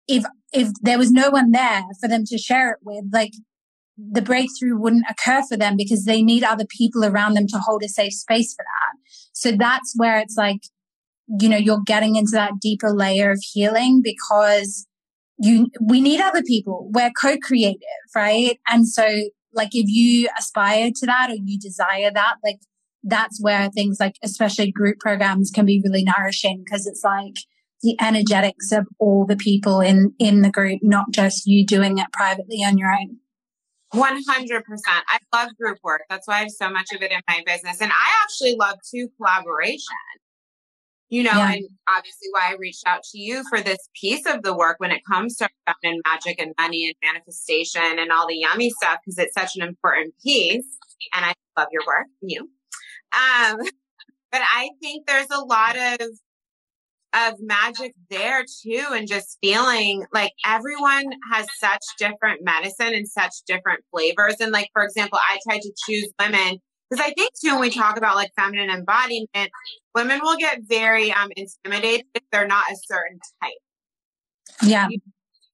if, 0.07 0.25
if 0.53 0.69
there 0.81 0.99
was 0.99 1.11
no 1.11 1.31
one 1.31 1.51
there 1.51 1.83
for 2.01 2.09
them 2.09 2.25
to 2.27 2.39
share 2.39 2.71
it 2.71 2.79
with, 2.83 3.07
like 3.13 3.33
the 3.97 4.23
breakthrough 4.23 4.77
wouldn't 4.77 5.05
occur 5.09 5.43
for 5.49 5.57
them 5.57 5.77
because 5.77 6.05
they 6.05 6.23
need 6.23 6.45
other 6.45 6.65
people 6.67 7.05
around 7.05 7.35
them 7.35 7.47
to 7.49 7.59
hold 7.59 7.83
a 7.83 7.89
safe 7.89 8.15
space 8.15 8.55
for 8.55 8.65
that. 8.65 8.99
So 9.33 9.53
that's 9.53 9.95
where 9.97 10.19
it's 10.19 10.37
like, 10.37 10.61
you 11.41 11.49
know, 11.49 11.57
you're 11.57 11.83
getting 11.85 12.17
into 12.17 12.33
that 12.33 12.59
deeper 12.61 12.93
layer 12.93 13.31
of 13.31 13.43
healing 13.53 14.01
because 14.03 14.87
you, 15.39 15.69
we 15.81 16.01
need 16.01 16.21
other 16.21 16.43
people. 16.43 16.91
We're 16.93 17.13
co-creative, 17.21 17.79
right? 18.15 18.59
And 18.69 18.89
so 18.89 19.07
like 19.53 19.71
if 19.73 19.87
you 19.89 20.29
aspire 20.39 20.91
to 20.95 21.07
that 21.07 21.31
or 21.31 21.37
you 21.43 21.59
desire 21.59 22.11
that, 22.13 22.37
like 22.45 22.61
that's 23.03 23.39
where 23.43 23.69
things 23.69 23.99
like, 24.01 24.17
especially 24.23 24.73
group 24.73 24.99
programs 24.99 25.51
can 25.51 25.67
be 25.67 25.83
really 25.85 26.05
nourishing 26.05 26.63
because 26.65 26.87
it's 26.87 27.05
like, 27.05 27.35
the 27.83 27.97
energetics 28.01 28.71
of 28.71 28.87
all 29.01 29.27
the 29.27 29.37
people 29.37 29.81
in 29.81 30.15
in 30.19 30.43
the 30.43 30.51
group 30.51 30.79
not 30.83 31.07
just 31.11 31.47
you 31.47 31.67
doing 31.67 31.99
it 31.99 32.07
privately 32.13 32.59
on 32.59 32.79
your 32.79 32.93
own 32.93 33.19
100%. 33.95 34.63
I 34.87 35.19
love 35.35 35.51
group 35.57 35.79
work. 35.83 36.03
That's 36.09 36.27
why 36.27 36.37
I 36.37 36.41
have 36.41 36.51
so 36.51 36.71
much 36.71 36.93
of 36.95 37.03
it 37.03 37.13
in 37.13 37.21
my 37.29 37.43
business. 37.47 37.81
And 37.81 37.91
I 37.93 38.23
actually 38.23 38.57
love 38.57 38.79
too 38.91 39.09
collaboration. 39.17 39.97
You 41.09 41.25
know, 41.25 41.33
yeah. 41.33 41.53
and 41.53 41.69
obviously 41.95 42.29
why 42.31 42.53
I 42.53 42.57
reached 42.59 42.87
out 42.87 43.03
to 43.13 43.19
you 43.19 43.45
for 43.51 43.61
this 43.61 43.91
piece 44.01 44.25
of 44.25 44.43
the 44.43 44.57
work 44.57 44.77
when 44.81 44.91
it 44.91 45.03
comes 45.05 45.37
to 45.37 45.49
feminine 45.67 46.01
magic 46.07 46.41
and 46.41 46.55
money 46.59 46.87
and 46.87 46.95
manifestation 47.05 47.99
and 47.99 48.11
all 48.11 48.27
the 48.27 48.37
yummy 48.37 48.71
stuff, 48.71 48.99
because 49.05 49.19
it's 49.19 49.35
such 49.35 49.55
an 49.57 49.63
important 49.63 50.15
piece. 50.23 50.65
And 51.13 51.27
I 51.27 51.35
love 51.59 51.69
your 51.71 51.83
work, 51.87 52.07
you. 52.23 52.49
Um, 53.13 53.59
but 54.33 54.41
I 54.41 54.71
think 54.81 55.07
there's 55.07 55.31
a 55.31 55.45
lot 55.45 55.77
of 55.77 56.01
of 57.15 57.35
magic 57.41 57.93
there 58.11 58.45
too 58.63 58.87
and 58.93 59.07
just 59.07 59.39
feeling 59.43 60.05
like 60.13 60.33
everyone 60.47 61.05
has 61.33 61.47
such 61.59 61.83
different 61.99 62.43
medicine 62.43 62.95
and 62.95 63.07
such 63.07 63.33
different 63.47 63.85
flavors. 63.91 64.37
And 64.41 64.53
like 64.53 64.69
for 64.73 64.83
example 64.83 65.19
i 65.23 65.39
try 65.47 65.59
to 65.59 65.73
choose 65.87 66.09
women 66.19 66.59
because 66.91 67.05
i 67.05 67.13
think 67.13 67.31
too 67.43 67.53
when 67.53 67.61
we 67.61 67.71
talk 67.71 67.97
about 67.97 68.17
like 68.17 68.31
feminine 68.37 68.71
embodiment 68.71 69.51
women 69.95 70.21
will 70.23 70.37
get 70.37 70.61
very 70.63 71.13
um 71.13 71.29
intimidated 71.37 72.07
if 72.15 72.23
they're 72.33 72.47
not 72.47 72.65
a 72.71 72.77
certain 72.87 73.19
type. 73.43 73.53
Yeah. 74.63 74.89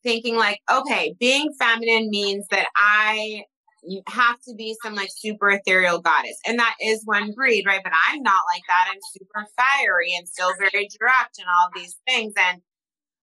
Thinking 0.02 0.36
like 0.36 0.60
okay 0.70 1.14
being 1.18 1.52
feminine 1.58 2.08
means 2.10 2.46
that 2.50 2.68
i 2.76 3.42
you 3.82 4.02
have 4.08 4.40
to 4.46 4.54
be 4.54 4.76
some 4.82 4.94
like 4.94 5.10
super 5.14 5.50
ethereal 5.50 6.00
goddess. 6.00 6.38
And 6.46 6.58
that 6.58 6.74
is 6.80 7.02
one 7.04 7.32
breed, 7.32 7.64
right? 7.66 7.80
But 7.82 7.92
I'm 8.08 8.22
not 8.22 8.42
like 8.52 8.62
that. 8.68 8.88
I'm 8.90 9.00
super 9.12 9.46
fiery 9.56 10.14
and 10.16 10.28
still 10.28 10.52
very 10.58 10.88
direct 10.98 11.38
and 11.38 11.46
all 11.48 11.70
these 11.74 11.96
things. 12.06 12.32
And 12.36 12.60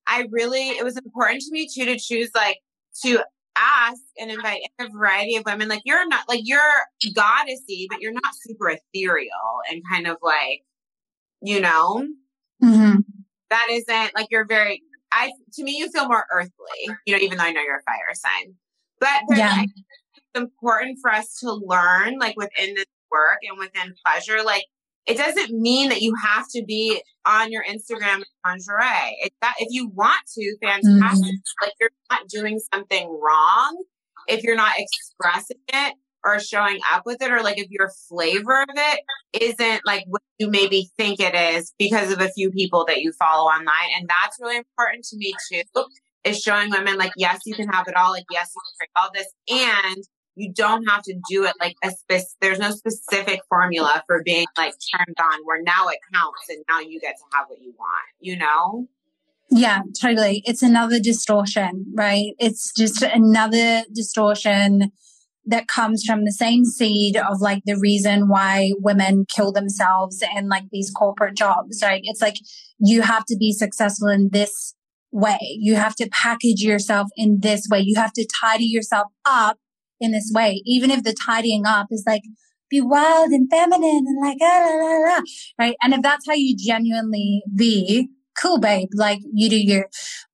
I 0.08 0.28
really, 0.32 0.70
it 0.70 0.84
was 0.84 0.98
important 0.98 1.42
to 1.42 1.52
me 1.52 1.68
too 1.74 1.86
to 1.86 2.00
choose 2.00 2.30
like 2.36 2.60
to 3.04 3.24
ask 3.58 4.02
and 4.18 4.32
invite 4.32 4.62
a 4.80 4.90
variety 4.90 5.36
of 5.36 5.46
women. 5.46 5.68
Like 5.68 5.82
you're 5.86 6.08
not 6.08 6.28
like 6.30 6.42
you're 6.44 6.60
goddessy, 7.06 7.88
but 7.90 8.02
you're 8.02 8.14
not 8.14 8.34
super 8.34 8.70
ethereal 8.70 9.60
and 9.70 9.82
kind 9.90 10.08
of 10.08 10.18
like, 10.22 10.64
you 11.42 11.60
know, 11.60 12.08
mm-hmm. 12.64 13.00
that 13.50 13.68
isn't 13.72 14.16
like 14.16 14.28
you're 14.32 14.46
very, 14.46 14.84
I, 15.12 15.32
to 15.54 15.64
me, 15.64 15.78
you 15.78 15.90
feel 15.92 16.08
more 16.08 16.26
earthly, 16.34 16.96
you 17.06 17.14
know, 17.14 17.20
even 17.22 17.38
though 17.38 17.44
I 17.44 17.52
know 17.52 17.62
you're 17.62 17.78
a 17.78 17.84
fire 17.84 18.14
sign. 18.14 18.56
But 19.00 19.38
yeah 19.38 19.66
important 20.36 21.00
for 21.02 21.12
us 21.12 21.40
to 21.40 21.54
learn, 21.54 22.20
like 22.20 22.36
within 22.38 22.76
this 22.76 22.86
work 23.12 23.40
and 23.50 23.58
within 23.58 23.94
pleasure. 24.06 24.44
Like, 24.44 24.66
it 25.06 25.18
doesn't 25.18 25.52
mean 25.52 25.90
that 25.90 26.02
you 26.02 26.16
have 26.24 26.48
to 26.56 26.64
be 26.66 27.02
on 27.26 27.52
your 27.52 27.64
Instagram 27.64 28.24
lingerie. 28.46 29.18
If 29.22 29.34
that, 29.42 29.56
if 29.60 29.68
you 29.70 29.88
want 29.90 30.22
to, 30.36 30.58
fantastic. 30.62 31.26
Mm-hmm. 31.26 31.64
Like, 31.66 31.74
you're 31.80 31.92
not 32.10 32.28
doing 32.28 32.60
something 32.74 33.08
wrong 33.22 33.84
if 34.28 34.44
you're 34.44 34.56
not 34.56 34.74
expressing 34.78 35.58
it 35.68 35.94
or 36.24 36.40
showing 36.40 36.80
up 36.92 37.04
with 37.06 37.22
it, 37.22 37.32
or 37.32 37.44
like 37.44 37.60
if 37.60 37.70
your 37.70 37.92
flavor 38.10 38.64
of 38.64 38.70
it 38.76 39.00
isn't 39.40 39.82
like 39.86 40.04
what 40.08 40.24
you 40.40 40.50
maybe 40.50 40.90
think 40.98 41.20
it 41.20 41.36
is 41.36 41.72
because 41.78 42.12
of 42.12 42.20
a 42.20 42.30
few 42.30 42.50
people 42.50 42.84
that 42.88 43.02
you 43.02 43.12
follow 43.12 43.48
online. 43.48 43.90
And 43.96 44.10
that's 44.10 44.38
really 44.42 44.58
important 44.58 45.06
to 45.06 45.18
me 45.18 45.36
too, 45.52 45.62
is 46.24 46.40
showing 46.42 46.72
women 46.72 46.98
like, 46.98 47.12
yes, 47.16 47.42
you 47.46 47.54
can 47.54 47.68
have 47.70 47.88
it 47.88 47.96
all. 47.96 48.10
Like, 48.10 48.26
yes, 48.32 48.52
you 48.56 48.62
can 48.80 48.88
all 48.96 49.12
this. 49.14 49.28
And 49.48 50.04
you 50.36 50.52
don't 50.54 50.86
have 50.86 51.02
to 51.04 51.16
do 51.30 51.46
it 51.46 51.54
like 51.60 51.76
a 51.84 51.92
spec- 51.92 52.24
there's 52.42 52.60
no 52.60 52.72
specific 52.72 53.42
formula 53.50 54.04
for 54.06 54.22
being 54.24 54.46
like 54.58 54.74
turned 54.96 55.18
on 55.20 55.40
where 55.46 55.62
now 55.62 55.88
it 55.88 56.00
counts 56.14 56.50
and 56.50 56.64
now 56.70 56.80
you 56.80 57.00
get 57.00 57.16
to 57.18 57.38
have 57.38 57.48
what 57.48 57.62
you 57.62 57.74
want, 57.78 58.08
you 58.20 58.38
know? 58.38 58.88
Yeah, 59.50 59.82
totally. 60.02 60.42
It's 60.46 60.64
another 60.64 61.00
distortion, 61.00 61.86
right? 61.94 62.34
It's 62.40 62.74
just 62.76 63.02
another 63.02 63.84
distortion 63.94 64.92
that 65.46 65.68
comes 65.68 66.04
from 66.04 66.26
the 66.26 66.32
same 66.32 66.66
seed 66.66 67.16
of 67.16 67.40
like 67.40 67.62
the 67.66 67.78
reason 67.78 68.28
why 68.28 68.72
women 68.80 69.26
kill 69.34 69.52
themselves 69.52 70.24
in 70.36 70.50
like 70.50 70.66
these 70.72 70.92
corporate 70.92 71.38
jobs, 71.38 71.82
right? 71.84 72.02
It's 72.04 72.22
like 72.22 72.38
you 72.80 73.04
have 73.04 73.26
to 73.26 73.38
be 73.38 73.54
successful 73.54 74.08
in 74.08 74.30
this 74.32 74.74
way. 75.12 75.38
You 75.42 75.76
have 75.76 75.96
to 75.98 76.10
package 76.10 76.62
yourself 76.62 77.08
in 77.16 77.40
this 77.42 77.68
way. 77.70 77.82
You 77.82 77.96
have 77.96 78.14
to 78.14 78.28
tidy 78.42 78.66
yourself 78.66 79.08
up 79.26 79.60
in 80.00 80.12
this 80.12 80.32
way, 80.34 80.62
even 80.66 80.92
if 80.92 81.04
the 81.04 81.16
tidying 81.26 81.66
up 81.66 81.88
is 81.92 82.04
like, 82.06 82.24
be 82.70 82.82
wild 82.82 83.30
and 83.30 83.50
feminine 83.50 84.06
and 84.08 84.22
like, 84.22 84.38
ah, 84.42 84.68
la, 84.68 84.86
la, 84.86 84.98
la, 84.98 85.22
right? 85.60 85.76
And 85.84 85.94
if 85.94 86.02
that's 86.02 86.28
how 86.28 86.34
you 86.34 86.56
genuinely 86.58 87.44
be, 87.56 88.10
cool, 88.42 88.60
babe, 88.60 88.90
like 88.94 89.20
you 89.34 89.50
do 89.50 89.58
you. 89.58 89.86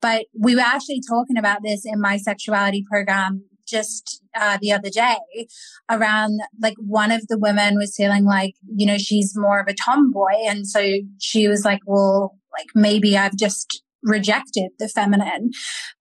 But 0.01 0.26
we 0.38 0.55
were 0.55 0.62
actually 0.62 1.01
talking 1.07 1.38
about 1.38 1.59
this 1.64 1.82
in 1.86 1.99
my 1.99 2.18
sexuality 2.18 2.84
program 2.89 3.43
just 3.68 4.22
uh, 4.36 4.57
the 4.62 4.72
other 4.72 4.89
day 4.89 5.47
around 5.89 6.41
like 6.62 6.76
one 6.78 7.12
of 7.12 7.26
the 7.28 7.39
women 7.39 7.76
was 7.76 7.95
feeling 7.95 8.26
like, 8.26 8.55
you 8.76 8.86
know, 8.86 8.97
she's 8.97 9.34
more 9.36 9.59
of 9.59 9.68
a 9.68 9.74
tomboy. 9.74 10.34
And 10.47 10.68
so 10.68 10.86
she 11.20 11.47
was 11.47 11.64
like, 11.64 11.80
well, 11.86 12.38
like 12.57 12.68
maybe 12.76 13.18
I've 13.18 13.36
just 13.36 13.82
rejected 14.04 14.72
the 14.80 14.88
feminine. 14.88 15.52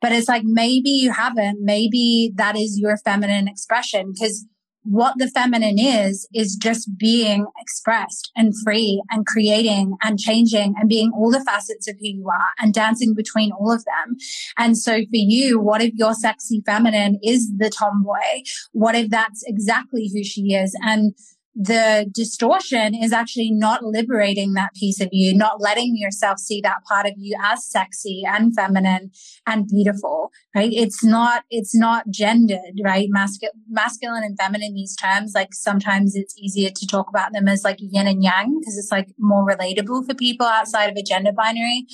But 0.01 0.13
it's 0.13 0.29
like 0.29 0.43
maybe 0.45 0.91
you 0.91 1.13
haven't. 1.13 1.59
Maybe 1.61 2.33
that 2.37 2.57
is 2.57 2.79
your 2.79 2.97
feminine 2.97 3.49
expression 3.49 4.13
because 4.13 4.47
what 4.83 5.15
the 5.19 5.29
feminine 5.29 5.79
is, 5.79 6.27
is 6.35 6.57
just 6.57 6.89
being 6.99 7.47
expressed 7.61 8.31
and 8.35 8.55
free 8.65 9.03
and 9.11 9.27
creating 9.27 9.97
and 10.03 10.19
changing 10.19 10.75
and 10.79 10.89
being 10.89 11.13
all 11.15 11.31
the 11.31 11.45
facets 11.45 11.87
of 11.87 11.97
who 11.97 12.07
you 12.07 12.29
are 12.29 12.51
and 12.59 12.73
dancing 12.73 13.15
between 13.15 13.53
all 13.53 13.73
of 13.73 13.85
them. 13.85 14.17
And 14.57 14.79
so 14.79 14.93
for 14.93 15.09
you, 15.13 15.61
what 15.61 15.83
if 15.83 15.93
your 15.95 16.15
sexy 16.15 16.63
feminine 16.65 17.19
is 17.23 17.53
the 17.59 17.71
tomboy? 17.71 18.43
What 18.73 18.95
if 18.95 19.11
that's 19.11 19.43
exactly 19.47 20.11
who 20.13 20.25
she 20.25 20.55
is? 20.55 20.75
And 20.83 21.15
the 21.55 22.09
distortion 22.15 22.95
is 22.95 23.13
actually 23.13 23.51
not 23.51 23.83
liberating 23.83 24.53
that 24.53 24.73
piece 24.75 25.01
of 25.01 25.09
you, 25.11 25.37
not 25.37 25.61
letting 25.61 25.97
yourself 25.97 26.39
see 26.39 26.61
that 26.61 26.85
part 26.85 27.07
of 27.07 27.13
you 27.17 27.37
as 27.43 27.67
sexy 27.67 28.23
and 28.27 28.55
feminine 28.55 29.11
and 29.47 29.67
beautiful, 29.67 30.31
right? 30.55 30.71
It's 30.73 31.03
not, 31.03 31.43
it's 31.51 31.75
not 31.75 32.09
gendered, 32.09 32.81
right? 32.85 33.09
Masculine, 33.11 33.53
masculine 33.69 34.23
and 34.23 34.39
feminine, 34.39 34.75
these 34.75 34.95
terms, 34.95 35.33
like 35.35 35.53
sometimes 35.53 36.15
it's 36.15 36.35
easier 36.39 36.71
to 36.71 36.87
talk 36.87 37.09
about 37.09 37.33
them 37.33 37.49
as 37.49 37.65
like 37.65 37.79
yin 37.81 38.07
and 38.07 38.23
yang 38.23 38.59
because 38.61 38.79
it's 38.79 38.93
like 38.93 39.09
more 39.19 39.45
relatable 39.45 40.07
for 40.07 40.15
people 40.15 40.47
outside 40.47 40.91
of 40.91 40.97
a 40.97 41.03
gender 41.03 41.33
binary. 41.33 41.85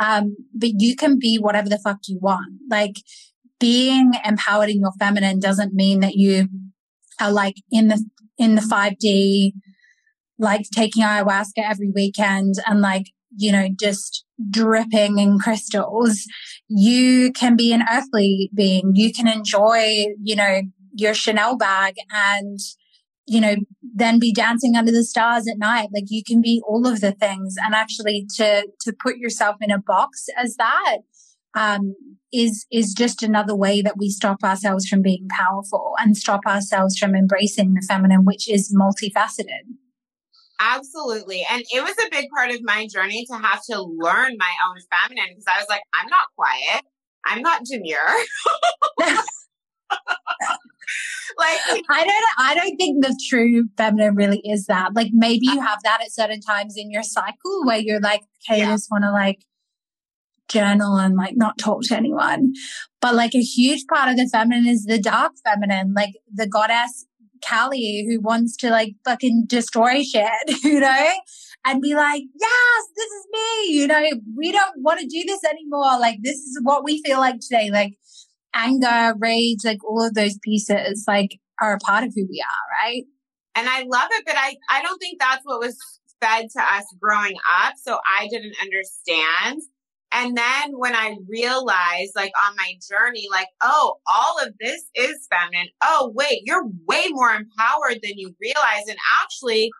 Um, 0.00 0.36
but 0.54 0.70
you 0.78 0.94
can 0.94 1.18
be 1.18 1.38
whatever 1.38 1.70
the 1.70 1.78
fuck 1.78 2.00
you 2.08 2.18
want. 2.20 2.60
Like 2.70 2.96
being 3.58 4.12
empowered 4.24 4.68
in 4.68 4.80
your 4.80 4.92
feminine 4.98 5.40
doesn't 5.40 5.72
mean 5.72 6.00
that 6.00 6.14
you 6.14 6.48
are 7.20 7.32
like 7.32 7.56
in 7.70 7.88
the 7.88 8.04
in 8.38 8.54
the 8.54 8.62
5D, 8.62 9.52
like 10.38 10.66
taking 10.74 11.02
ayahuasca 11.02 11.58
every 11.64 11.90
weekend 11.90 12.54
and 12.66 12.80
like, 12.80 13.06
you 13.36 13.52
know, 13.52 13.68
just 13.78 14.24
dripping 14.50 15.18
in 15.18 15.38
crystals, 15.38 16.24
you 16.68 17.32
can 17.32 17.56
be 17.56 17.72
an 17.72 17.82
earthly 17.90 18.50
being. 18.54 18.92
You 18.94 19.12
can 19.12 19.28
enjoy, 19.28 20.06
you 20.22 20.36
know, 20.36 20.62
your 20.94 21.14
Chanel 21.14 21.56
bag 21.56 21.94
and, 22.12 22.58
you 23.26 23.40
know, 23.40 23.56
then 23.94 24.18
be 24.18 24.32
dancing 24.32 24.76
under 24.76 24.92
the 24.92 25.04
stars 25.04 25.46
at 25.48 25.58
night. 25.58 25.88
Like 25.92 26.04
you 26.08 26.22
can 26.24 26.40
be 26.40 26.62
all 26.66 26.86
of 26.86 27.00
the 27.00 27.12
things 27.12 27.56
and 27.62 27.74
actually 27.74 28.26
to, 28.36 28.68
to 28.82 28.92
put 28.92 29.18
yourself 29.18 29.56
in 29.60 29.70
a 29.70 29.78
box 29.78 30.26
as 30.36 30.56
that 30.56 30.98
um, 31.58 31.94
is 32.32 32.66
is 32.70 32.94
just 32.94 33.22
another 33.22 33.54
way 33.56 33.82
that 33.82 33.96
we 33.98 34.10
stop 34.10 34.44
ourselves 34.44 34.86
from 34.86 35.02
being 35.02 35.26
powerful 35.28 35.94
and 35.98 36.16
stop 36.16 36.40
ourselves 36.46 36.96
from 36.98 37.14
embracing 37.14 37.74
the 37.74 37.84
feminine, 37.86 38.24
which 38.24 38.48
is 38.48 38.74
multifaceted. 38.74 39.64
Absolutely. 40.60 41.46
And 41.50 41.62
it 41.72 41.82
was 41.82 41.96
a 41.98 42.10
big 42.10 42.28
part 42.34 42.50
of 42.50 42.60
my 42.62 42.86
journey 42.92 43.24
to 43.26 43.38
have 43.38 43.62
to 43.70 43.80
learn 43.80 44.36
my 44.38 44.52
own 44.68 44.76
feminine 44.90 45.28
because 45.30 45.44
I 45.46 45.58
was 45.58 45.68
like, 45.68 45.82
I'm 45.94 46.08
not 46.08 46.26
quiet. 46.36 46.84
I'm 47.24 47.42
not 47.42 47.64
demure. 47.64 47.98
like 48.98 49.18
I 51.90 52.04
don't 52.04 52.24
I 52.38 52.54
don't 52.54 52.76
think 52.76 53.04
the 53.04 53.18
true 53.28 53.68
feminine 53.76 54.16
really 54.16 54.40
is 54.44 54.66
that. 54.66 54.94
Like 54.94 55.10
maybe 55.12 55.46
you 55.46 55.60
have 55.60 55.78
that 55.84 56.00
at 56.02 56.12
certain 56.12 56.40
times 56.40 56.74
in 56.76 56.90
your 56.90 57.02
cycle 57.02 57.64
where 57.64 57.78
you're 57.78 58.00
like, 58.00 58.22
okay, 58.48 58.60
yeah. 58.60 58.68
I 58.68 58.72
just 58.72 58.90
want 58.90 59.04
to 59.04 59.12
like 59.12 59.44
journal 60.48 60.96
and 60.96 61.16
like 61.16 61.36
not 61.36 61.58
talk 61.58 61.82
to 61.84 61.96
anyone. 61.96 62.52
But 63.00 63.14
like 63.14 63.34
a 63.34 63.40
huge 63.40 63.84
part 63.92 64.10
of 64.10 64.16
the 64.16 64.28
feminine 64.30 64.66
is 64.66 64.84
the 64.84 64.98
dark 64.98 65.32
feminine, 65.44 65.94
like 65.94 66.14
the 66.32 66.48
goddess 66.48 67.06
Kali 67.46 68.04
who 68.08 68.20
wants 68.20 68.56
to 68.58 68.70
like 68.70 68.94
fucking 69.04 69.44
destroy 69.46 70.02
shit, 70.02 70.30
you 70.64 70.80
know? 70.80 71.10
And 71.66 71.82
be 71.82 71.94
like, 71.94 72.22
yes, 72.40 72.84
this 72.96 73.10
is 73.10 73.26
me. 73.32 73.74
You 73.74 73.86
know, 73.88 74.02
we 74.36 74.52
don't 74.52 74.76
want 74.78 75.00
to 75.00 75.06
do 75.06 75.22
this 75.26 75.44
anymore. 75.44 75.98
Like, 75.98 76.18
this 76.22 76.36
is 76.36 76.58
what 76.62 76.84
we 76.84 77.02
feel 77.02 77.18
like 77.18 77.40
today. 77.40 77.70
Like, 77.70 77.94
anger, 78.54 79.14
rage, 79.18 79.58
like 79.64 79.84
all 79.84 80.06
of 80.06 80.14
those 80.14 80.38
pieces, 80.38 81.04
like, 81.06 81.38
are 81.60 81.74
a 81.74 81.78
part 81.78 82.04
of 82.04 82.12
who 82.14 82.26
we 82.30 82.40
are, 82.40 82.86
right? 82.86 83.04
And 83.56 83.68
I 83.68 83.80
love 83.80 84.08
it, 84.12 84.24
but 84.24 84.36
I, 84.36 84.54
I 84.70 84.82
don't 84.82 84.98
think 84.98 85.18
that's 85.18 85.42
what 85.44 85.58
was 85.58 85.76
fed 86.22 86.46
to 86.56 86.62
us 86.62 86.84
growing 87.00 87.36
up. 87.60 87.74
So 87.82 87.98
I 88.18 88.28
didn't 88.28 88.54
understand 88.62 89.62
And 90.12 90.36
then 90.36 90.72
when 90.72 90.94
I 90.94 91.16
realized, 91.28 92.12
like 92.16 92.32
on 92.46 92.56
my 92.56 92.74
journey, 92.88 93.26
like, 93.30 93.48
oh, 93.62 93.96
all 94.06 94.38
of 94.42 94.54
this 94.60 94.84
is 94.94 95.28
feminine. 95.30 95.68
Oh, 95.82 96.12
wait, 96.14 96.42
you're 96.44 96.66
way 96.86 97.08
more 97.10 97.30
empowered 97.30 98.00
than 98.02 98.16
you 98.16 98.34
realize. 98.40 98.84
And 98.88 98.96
actually, 99.22 99.70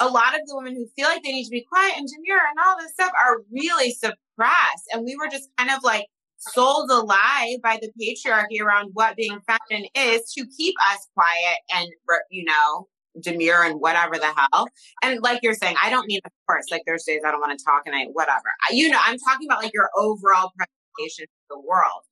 a 0.00 0.08
lot 0.08 0.34
of 0.34 0.40
the 0.46 0.56
women 0.56 0.74
who 0.74 0.86
feel 0.96 1.08
like 1.08 1.22
they 1.22 1.32
need 1.32 1.44
to 1.44 1.50
be 1.50 1.66
quiet 1.70 1.94
and 1.96 2.08
demure 2.08 2.38
and 2.38 2.58
all 2.64 2.76
this 2.78 2.92
stuff 2.94 3.12
are 3.22 3.42
really 3.52 3.92
suppressed. 3.92 4.84
And 4.92 5.04
we 5.04 5.16
were 5.16 5.28
just 5.28 5.50
kind 5.58 5.70
of 5.70 5.84
like 5.84 6.06
sold 6.38 6.90
a 6.90 7.00
lie 7.00 7.58
by 7.62 7.78
the 7.80 7.90
patriarchy 8.00 8.60
around 8.60 8.90
what 8.94 9.16
being 9.16 9.38
feminine 9.46 9.88
is 9.94 10.32
to 10.32 10.46
keep 10.56 10.74
us 10.92 11.08
quiet 11.14 11.58
and, 11.74 11.88
you 12.30 12.44
know, 12.44 12.88
demure 13.20 13.64
and 13.64 13.80
whatever 13.80 14.18
the 14.18 14.32
hell. 14.36 14.68
And 15.02 15.22
like 15.22 15.40
you're 15.42 15.54
saying, 15.54 15.76
I 15.82 15.90
don't 15.90 16.06
mean, 16.06 16.20
of 16.24 16.32
course, 16.46 16.66
like 16.70 16.82
there's 16.86 17.04
days 17.04 17.22
I 17.24 17.30
don't 17.30 17.40
want 17.40 17.58
to 17.58 17.64
talk 17.64 17.82
and 17.86 17.94
I, 17.94 18.06
whatever. 18.06 18.44
I, 18.68 18.72
you 18.72 18.88
know, 18.88 18.98
I'm 19.04 19.18
talking 19.18 19.48
about 19.48 19.62
like 19.62 19.74
your 19.74 19.90
overall 19.96 20.52
presentation 20.56 21.26
to 21.26 21.46
the 21.50 21.60
world. 21.60 22.02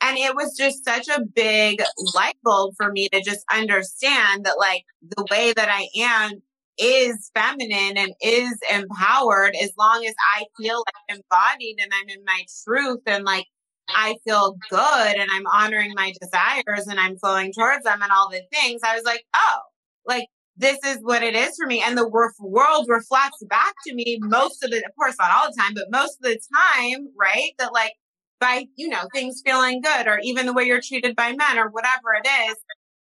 And 0.00 0.18
it 0.18 0.34
was 0.34 0.56
just 0.56 0.84
such 0.84 1.08
a 1.08 1.22
big 1.22 1.82
light 2.14 2.36
bulb 2.42 2.74
for 2.76 2.92
me 2.92 3.08
to 3.08 3.22
just 3.22 3.44
understand 3.50 4.44
that 4.44 4.58
like 4.58 4.84
the 5.16 5.26
way 5.30 5.52
that 5.54 5.68
I 5.70 5.88
am 5.96 6.42
is 6.76 7.30
feminine 7.34 7.96
and 7.96 8.12
is 8.20 8.58
empowered 8.72 9.54
as 9.62 9.72
long 9.78 10.04
as 10.04 10.14
I 10.36 10.44
feel 10.60 10.78
like 10.78 11.18
embodied 11.18 11.76
and 11.80 11.92
I'm 11.94 12.08
in 12.08 12.24
my 12.24 12.44
truth 12.64 13.00
and 13.06 13.24
like 13.24 13.46
I 13.88 14.16
feel 14.24 14.56
good 14.70 15.16
and 15.16 15.28
I'm 15.32 15.46
honoring 15.46 15.92
my 15.94 16.12
desires 16.20 16.86
and 16.86 16.98
I'm 16.98 17.18
flowing 17.18 17.52
towards 17.52 17.84
them 17.84 18.02
and 18.02 18.10
all 18.10 18.30
the 18.30 18.42
things. 18.52 18.80
I 18.84 18.94
was 18.96 19.04
like, 19.04 19.24
oh, 19.34 19.58
like 20.06 20.26
this 20.56 20.78
is 20.84 20.98
what 21.02 21.22
it 21.22 21.34
is 21.34 21.56
for 21.56 21.66
me. 21.66 21.82
And 21.84 21.98
the 21.98 22.08
world 22.08 22.86
reflects 22.88 23.42
back 23.48 23.74
to 23.86 23.94
me 23.94 24.18
most 24.22 24.62
of 24.62 24.70
the, 24.70 24.78
of 24.78 24.94
course, 24.96 25.16
not 25.18 25.30
all 25.32 25.50
the 25.50 25.60
time, 25.60 25.74
but 25.74 25.90
most 25.90 26.18
of 26.18 26.22
the 26.22 26.38
time, 26.74 27.08
right? 27.18 27.52
That 27.58 27.72
like 27.72 27.94
by, 28.40 28.66
you 28.76 28.88
know, 28.88 29.08
things 29.12 29.42
feeling 29.44 29.80
good 29.80 30.06
or 30.06 30.20
even 30.22 30.46
the 30.46 30.52
way 30.52 30.64
you're 30.64 30.80
treated 30.80 31.16
by 31.16 31.32
men 31.32 31.58
or 31.58 31.70
whatever 31.70 32.14
it 32.22 32.28
is, 32.48 32.56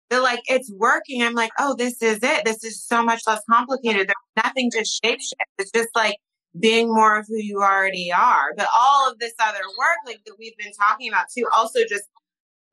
that 0.10 0.24
like 0.24 0.42
it's 0.48 0.72
working. 0.76 1.22
I'm 1.22 1.34
like, 1.34 1.52
oh, 1.60 1.76
this 1.76 2.02
is 2.02 2.20
it. 2.24 2.46
This 2.46 2.64
is 2.64 2.84
so 2.84 3.04
much 3.04 3.22
less 3.28 3.42
complicated. 3.50 4.08
There's 4.08 4.44
nothing 4.44 4.72
to 4.72 4.84
shape 4.84 5.22
shift. 5.22 5.36
It's 5.60 5.72
just 5.72 5.90
like 5.96 6.18
being 6.60 6.88
more 6.88 7.20
of 7.20 7.28
who 7.28 7.38
you 7.38 7.62
already 7.62 8.12
are. 8.12 8.54
But 8.58 8.68
all 8.76 9.12
of 9.12 9.20
this 9.20 9.34
other 9.40 9.60
work, 9.78 9.98
like 10.08 10.22
that 10.26 10.36
we've 10.40 10.58
been 10.58 10.74
talking 10.74 11.10
about 11.10 11.26
too, 11.36 11.48
also 11.56 11.82
just 11.88 12.06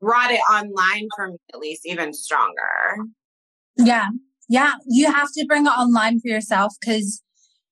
brought 0.01 0.31
it 0.31 0.41
online 0.51 1.07
for 1.15 1.29
me 1.29 1.37
at 1.53 1.59
least 1.59 1.85
even 1.85 2.11
stronger. 2.11 2.97
Yeah 3.77 4.07
yeah, 4.49 4.73
you 4.87 5.11
have 5.11 5.29
to 5.33 5.45
bring 5.45 5.65
it 5.65 5.69
online 5.69 6.19
for 6.19 6.27
yourself 6.27 6.73
because 6.79 7.21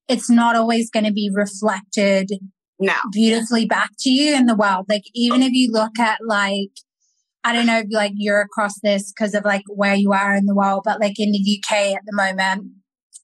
it's 0.07 0.29
not 0.29 0.55
always 0.55 0.89
going 0.89 1.05
to 1.05 1.13
be 1.13 1.31
reflected 1.33 2.31
no. 2.79 2.93
beautifully 3.11 3.65
back 3.65 3.91
to 3.99 4.09
you 4.09 4.35
in 4.35 4.45
the 4.45 4.55
world. 4.55 4.85
Like 4.89 5.03
even 5.13 5.41
if 5.43 5.51
you 5.53 5.71
look 5.71 5.99
at 5.99 6.19
like, 6.25 6.71
I 7.43 7.53
don't 7.53 7.65
know 7.65 7.79
if 7.79 7.87
like 7.91 8.13
you're 8.15 8.41
across 8.41 8.79
this 8.81 9.11
because 9.11 9.33
of 9.33 9.45
like 9.45 9.63
where 9.67 9.95
you 9.95 10.11
are 10.13 10.35
in 10.35 10.45
the 10.45 10.55
world, 10.55 10.81
but 10.85 10.99
like 10.99 11.19
in 11.19 11.31
the 11.31 11.59
UK 11.59 11.95
at 11.95 12.01
the 12.05 12.15
moment, 12.15 12.71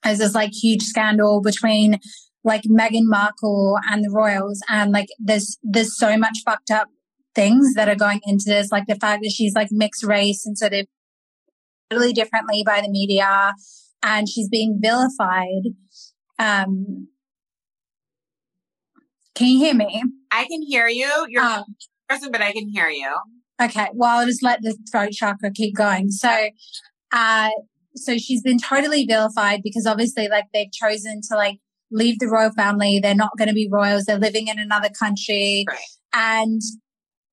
there's 0.04 0.20
this 0.20 0.36
like 0.36 0.52
huge 0.54 0.84
scandal 0.84 1.42
between 1.42 2.00
like 2.44 2.64
Meghan 2.64 3.04
Markle 3.04 3.78
and 3.92 4.04
the 4.04 4.12
royals, 4.12 4.62
and 4.70 4.92
like 4.92 5.08
there's 5.20 5.58
there's 5.64 5.98
so 5.98 6.18
much 6.18 6.40
fucked 6.46 6.72
up 6.72 6.88
things 7.36 7.74
that 7.74 7.90
are 7.90 7.96
going 7.96 8.22
into 8.24 8.46
this, 8.48 8.72
like 8.72 8.86
the 8.88 8.96
fact 8.96 9.22
that 9.24 9.32
she's 9.32 9.54
like 9.54 9.68
mixed 9.72 10.04
race 10.04 10.46
and 10.46 10.58
sort 10.58 10.74
of 10.74 10.88
totally 11.90 12.14
differently 12.14 12.64
by 12.66 12.82
the 12.82 12.90
media 12.90 13.54
and 14.04 14.30
she's 14.30 14.50
being 14.50 14.80
vilified. 14.82 15.74
Um, 16.40 17.08
can 19.36 19.48
you 19.48 19.60
hear 19.60 19.74
me? 19.74 20.04
I 20.32 20.46
can 20.46 20.62
hear 20.62 20.88
you. 20.88 21.28
You're 21.30 21.44
um, 21.44 21.64
person, 22.10 22.32
but 22.32 22.42
I 22.42 22.52
can 22.52 22.70
hear 22.70 22.90
you. 22.90 23.16
Okay. 23.62 23.88
Well, 23.94 24.20
I'll 24.20 24.26
just 24.26 24.44
let 24.44 24.62
the 24.62 24.78
throat 24.92 25.12
chakra 25.12 25.52
keep 25.52 25.76
going. 25.76 26.12
So, 26.12 26.50
uh, 27.12 27.50
so 27.96 28.18
she's 28.18 28.42
been 28.42 28.60
totally 28.60 29.06
vilified 29.06 29.62
because 29.64 29.86
obviously, 29.86 30.28
like, 30.28 30.46
they've 30.54 30.72
chosen 30.72 31.22
to 31.30 31.36
like 31.36 31.60
leave 31.92 32.20
the 32.20 32.28
royal 32.28 32.52
family. 32.52 33.00
They're 33.02 33.16
not 33.16 33.38
going 33.38 33.48
to 33.48 33.54
be 33.54 33.68
royals. 33.72 34.06
They're 34.06 34.20
living 34.20 34.48
in 34.48 34.60
another 34.60 34.90
country. 34.90 35.66
Right. 35.68 35.80
And 36.14 36.62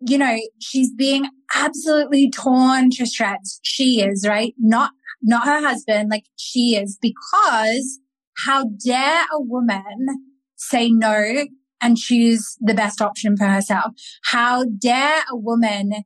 you 0.07 0.18
know, 0.18 0.36
she's 0.61 0.92
being 0.92 1.26
absolutely 1.55 2.30
torn 2.30 2.90
to 2.90 3.07
shreds. 3.07 3.61
She 3.62 4.00
is, 4.02 4.26
right? 4.26 4.55
Not, 4.59 4.90
not 5.22 5.46
her 5.46 5.61
husband. 5.61 6.11
Like 6.11 6.24
she 6.36 6.76
is 6.76 6.98
because 7.00 8.00
how 8.44 8.66
dare 8.84 9.22
a 9.32 9.40
woman 9.40 10.07
say 10.57 10.90
no 10.90 11.46
and 11.80 11.96
choose 11.96 12.57
the 12.61 12.74
best 12.74 13.00
option 13.00 13.36
for 13.36 13.46
herself? 13.46 13.92
How 14.24 14.64
dare 14.64 15.22
a 15.30 15.36
woman 15.36 16.05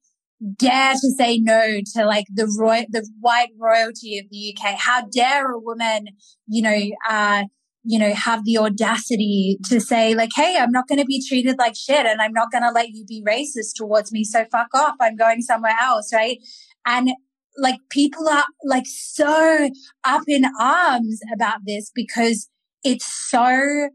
dare 0.57 0.93
to 0.93 1.11
say 1.17 1.39
no 1.39 1.81
to 1.95 2.05
like 2.05 2.27
the 2.33 2.47
roy 2.59 2.85
the 2.91 3.09
white 3.21 3.51
royalty 3.59 4.19
of 4.19 4.27
the 4.31 4.55
UK? 4.55 4.75
How 4.79 5.03
dare 5.07 5.51
a 5.51 5.59
woman, 5.59 6.09
you 6.47 6.63
know, 6.63 6.81
uh, 7.09 7.45
you 7.89 7.99
know, 7.99 8.13
have 8.13 8.45
the 8.45 8.59
audacity 8.59 9.59
to 9.65 9.81
say 9.81 10.15
like, 10.15 10.29
Hey, 10.37 10.59
I'm 10.61 10.71
not 10.71 10.89
going 10.89 10.99
to 10.99 11.07
be 11.07 11.25
treated 11.27 11.57
like 11.59 11.75
shit 11.75 12.05
and 12.05 12.21
I'm 12.21 12.35
not 12.35 12.53
going 12.53 12.63
to 12.63 12.71
let 12.71 12.91
you 12.91 13.03
be 13.07 13.25
racist 13.27 13.77
towards 13.77 14.13
me. 14.13 14.25
So 14.25 14.45
fuck 14.45 14.69
off. 14.75 14.97
I'm 15.01 15.17
going 15.17 15.41
somewhere 15.41 15.75
else. 15.81 16.13
Right. 16.13 16.37
And 16.85 17.09
like 17.57 17.81
people 17.91 18.29
are 18.29 18.45
like 18.63 18.85
so 18.87 19.71
up 20.05 20.23
in 20.29 20.45
arms 20.61 21.21
about 21.35 21.61
this 21.67 21.91
because 21.95 22.51
it's 22.85 23.07
so 23.07 23.89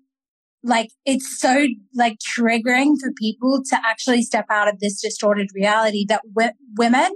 like 0.64 0.90
it's 1.06 1.40
so 1.40 1.68
like 1.94 2.18
triggering 2.18 2.96
for 3.00 3.12
people 3.16 3.62
to 3.70 3.78
actually 3.86 4.24
step 4.24 4.46
out 4.50 4.68
of 4.68 4.80
this 4.80 5.00
distorted 5.04 5.50
reality 5.54 6.04
that 6.10 6.22
w- 6.36 6.56
women 6.78 7.14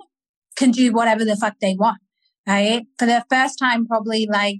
can 0.55 0.69
do 0.69 0.91
whatever 0.91 1.25
the 1.25 1.35
fuck 1.35 1.55
they 1.59 1.75
want 1.77 1.97
right 2.47 2.83
for 2.99 3.05
the 3.05 3.23
first 3.29 3.57
time 3.57 3.85
probably 3.87 4.27
like 4.29 4.59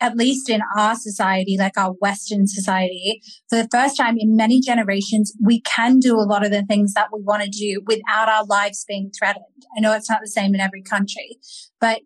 at 0.00 0.16
least 0.16 0.48
in 0.48 0.60
our 0.76 0.94
society, 0.94 1.56
like 1.58 1.76
our 1.76 1.92
Western 2.00 2.46
society, 2.46 3.20
for 3.48 3.56
the 3.56 3.68
first 3.70 3.96
time 3.96 4.16
in 4.18 4.36
many 4.36 4.60
generations, 4.60 5.32
we 5.42 5.60
can 5.62 5.98
do 5.98 6.16
a 6.16 6.28
lot 6.28 6.44
of 6.44 6.52
the 6.52 6.64
things 6.64 6.94
that 6.94 7.08
we 7.12 7.20
want 7.22 7.42
to 7.42 7.48
do 7.48 7.82
without 7.86 8.28
our 8.28 8.44
lives 8.44 8.84
being 8.86 9.10
threatened. 9.16 9.44
I 9.76 9.80
know 9.80 9.92
it's 9.94 10.10
not 10.10 10.20
the 10.22 10.28
same 10.28 10.54
in 10.54 10.60
every 10.60 10.82
country, 10.82 11.38
but 11.80 12.00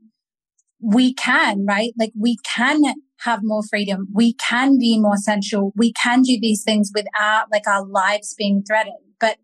we 0.81 1.15
can, 1.15 1.65
right? 1.67 1.93
Like 1.99 2.13
we 2.19 2.39
can 2.45 2.83
have 3.21 3.41
more 3.43 3.63
freedom. 3.63 4.09
We 4.13 4.35
can 4.35 4.79
be 4.79 4.99
more 4.99 5.17
sensual. 5.17 5.73
We 5.77 5.93
can 5.93 6.23
do 6.23 6.39
these 6.41 6.65
things 6.65 6.91
without 6.95 7.47
like 7.53 7.69
our 7.69 7.87
lives 7.87 8.35
being 8.37 8.65
threatened, 8.67 8.97
but 9.21 9.37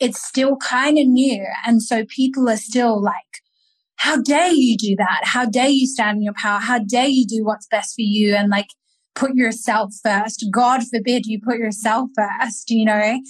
it's 0.00 0.22
still 0.22 0.56
kind 0.56 0.98
of 0.98 1.06
new. 1.06 1.46
And 1.64 1.82
so 1.82 2.04
people 2.04 2.48
are 2.48 2.56
still 2.56 3.00
like, 3.00 3.41
how 4.02 4.20
dare 4.20 4.50
you 4.52 4.76
do 4.76 4.96
that? 4.98 5.20
How 5.22 5.46
dare 5.46 5.68
you 5.68 5.86
stand 5.86 6.16
in 6.16 6.22
your 6.24 6.34
power? 6.34 6.58
How 6.58 6.80
dare 6.80 7.06
you 7.06 7.24
do 7.24 7.44
what's 7.44 7.68
best 7.68 7.94
for 7.94 8.02
you 8.02 8.34
and 8.34 8.50
like 8.50 8.66
put 9.14 9.36
yourself 9.36 9.92
first? 10.02 10.44
God 10.52 10.80
forbid 10.92 11.24
you 11.24 11.38
put 11.40 11.58
yourself 11.58 12.08
first, 12.16 12.68
you 12.70 12.84
know? 12.84 13.20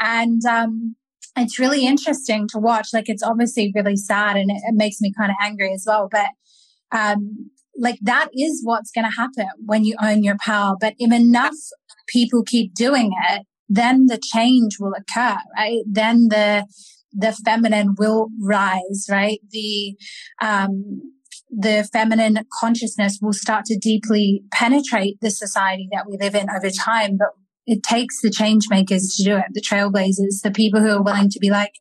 And, 0.00 0.40
um, 0.46 0.96
it's 1.36 1.58
really 1.58 1.84
interesting 1.84 2.48
to 2.48 2.58
watch. 2.58 2.88
Like 2.94 3.10
it's 3.10 3.22
obviously 3.22 3.72
really 3.74 3.94
sad 3.94 4.38
and 4.38 4.50
it, 4.50 4.62
it 4.66 4.74
makes 4.74 5.02
me 5.02 5.12
kind 5.14 5.30
of 5.30 5.36
angry 5.38 5.70
as 5.74 5.84
well. 5.86 6.08
But, 6.10 6.30
um, 6.92 7.50
like 7.76 7.98
that 8.00 8.28
is 8.32 8.62
what's 8.64 8.90
going 8.90 9.04
to 9.04 9.14
happen 9.14 9.48
when 9.66 9.84
you 9.84 9.96
own 10.00 10.24
your 10.24 10.38
power. 10.42 10.76
But 10.80 10.94
if 10.98 11.12
enough 11.12 11.56
people 12.08 12.42
keep 12.42 12.72
doing 12.72 13.10
it, 13.28 13.42
then 13.68 14.06
the 14.06 14.18
change 14.32 14.78
will 14.80 14.94
occur, 14.94 15.36
right? 15.58 15.82
Then 15.86 16.28
the, 16.28 16.66
the 17.12 17.32
feminine 17.32 17.94
will 17.98 18.28
rise, 18.40 19.06
right? 19.10 19.40
The, 19.50 19.96
um, 20.40 21.00
the 21.50 21.88
feminine 21.92 22.46
consciousness 22.60 23.18
will 23.20 23.34
start 23.34 23.66
to 23.66 23.78
deeply 23.78 24.42
penetrate 24.50 25.18
the 25.20 25.30
society 25.30 25.88
that 25.92 26.06
we 26.08 26.16
live 26.18 26.34
in 26.34 26.48
over 26.50 26.70
time. 26.70 27.18
But 27.18 27.28
it 27.66 27.82
takes 27.82 28.20
the 28.22 28.30
change 28.30 28.64
makers 28.70 29.14
to 29.16 29.24
do 29.24 29.36
it, 29.36 29.44
the 29.52 29.60
trailblazers, 29.60 30.40
the 30.42 30.50
people 30.50 30.80
who 30.80 30.88
are 30.88 31.02
willing 31.02 31.28
to 31.30 31.38
be 31.38 31.50
like, 31.50 31.72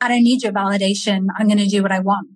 I 0.00 0.08
don't 0.08 0.22
need 0.22 0.42
your 0.42 0.52
validation. 0.52 1.26
I'm 1.36 1.48
going 1.48 1.58
to 1.58 1.66
do 1.66 1.82
what 1.82 1.92
I 1.92 2.00
want. 2.00 2.28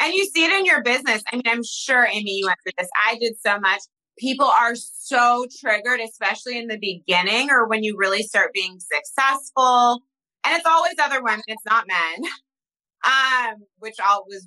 And 0.00 0.14
you 0.14 0.24
see 0.24 0.44
it 0.44 0.52
in 0.52 0.64
your 0.64 0.82
business. 0.82 1.22
I 1.30 1.36
mean, 1.36 1.44
I'm 1.46 1.62
sure, 1.62 2.06
Amy, 2.06 2.32
you 2.32 2.46
went 2.46 2.58
through 2.64 2.72
this. 2.78 2.88
I 3.06 3.16
did 3.20 3.34
so 3.44 3.58
much. 3.60 3.80
People 4.18 4.46
are 4.46 4.74
so 4.74 5.46
triggered, 5.60 6.00
especially 6.00 6.58
in 6.58 6.66
the 6.66 6.78
beginning 6.78 7.50
or 7.50 7.68
when 7.68 7.84
you 7.84 7.96
really 7.96 8.22
start 8.22 8.52
being 8.52 8.78
successful 8.80 10.02
and 10.44 10.56
it's 10.56 10.66
always 10.66 10.94
other 11.02 11.22
women. 11.22 11.42
It's 11.46 11.64
not 11.64 11.86
men. 11.86 12.30
Um, 13.04 13.64
which 13.80 13.96
all 13.98 14.24
was 14.28 14.46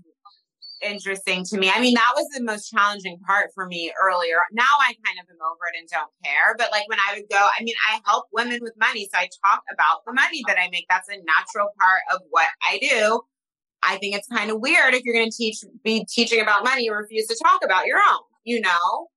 interesting 0.81 1.43
to 1.45 1.57
me. 1.57 1.69
I 1.73 1.79
mean, 1.79 1.95
that 1.95 2.13
was 2.15 2.27
the 2.33 2.43
most 2.43 2.69
challenging 2.69 3.19
part 3.25 3.49
for 3.53 3.65
me 3.67 3.91
earlier. 4.01 4.37
Now 4.51 4.63
I 4.79 4.93
kind 5.05 5.19
of 5.19 5.25
am 5.29 5.41
over 5.41 5.65
it 5.73 5.79
and 5.79 5.89
don't 5.89 6.11
care. 6.23 6.55
But 6.57 6.71
like 6.71 6.87
when 6.87 6.99
I 6.99 7.15
would 7.15 7.29
go, 7.29 7.37
I 7.37 7.63
mean, 7.63 7.75
I 7.89 7.99
help 8.05 8.27
women 8.31 8.59
with 8.61 8.73
money. 8.79 9.09
So 9.11 9.19
I 9.19 9.29
talk 9.43 9.63
about 9.73 10.05
the 10.05 10.13
money 10.13 10.43
that 10.47 10.57
I 10.59 10.69
make. 10.71 10.85
That's 10.89 11.09
a 11.09 11.17
natural 11.17 11.69
part 11.79 12.01
of 12.13 12.21
what 12.29 12.47
I 12.63 12.79
do. 12.79 13.21
I 13.83 13.97
think 13.97 14.15
it's 14.15 14.27
kind 14.27 14.49
of 14.49 14.59
weird 14.59 14.93
if 14.93 15.03
you're 15.03 15.15
going 15.15 15.29
to 15.29 15.37
teach, 15.37 15.57
be 15.83 16.05
teaching 16.05 16.41
about 16.41 16.63
money, 16.63 16.85
you 16.85 16.93
refuse 16.93 17.27
to 17.27 17.37
talk 17.43 17.63
about 17.63 17.85
your 17.85 17.97
own, 17.97 18.21
you 18.43 18.59
know? 18.59 19.07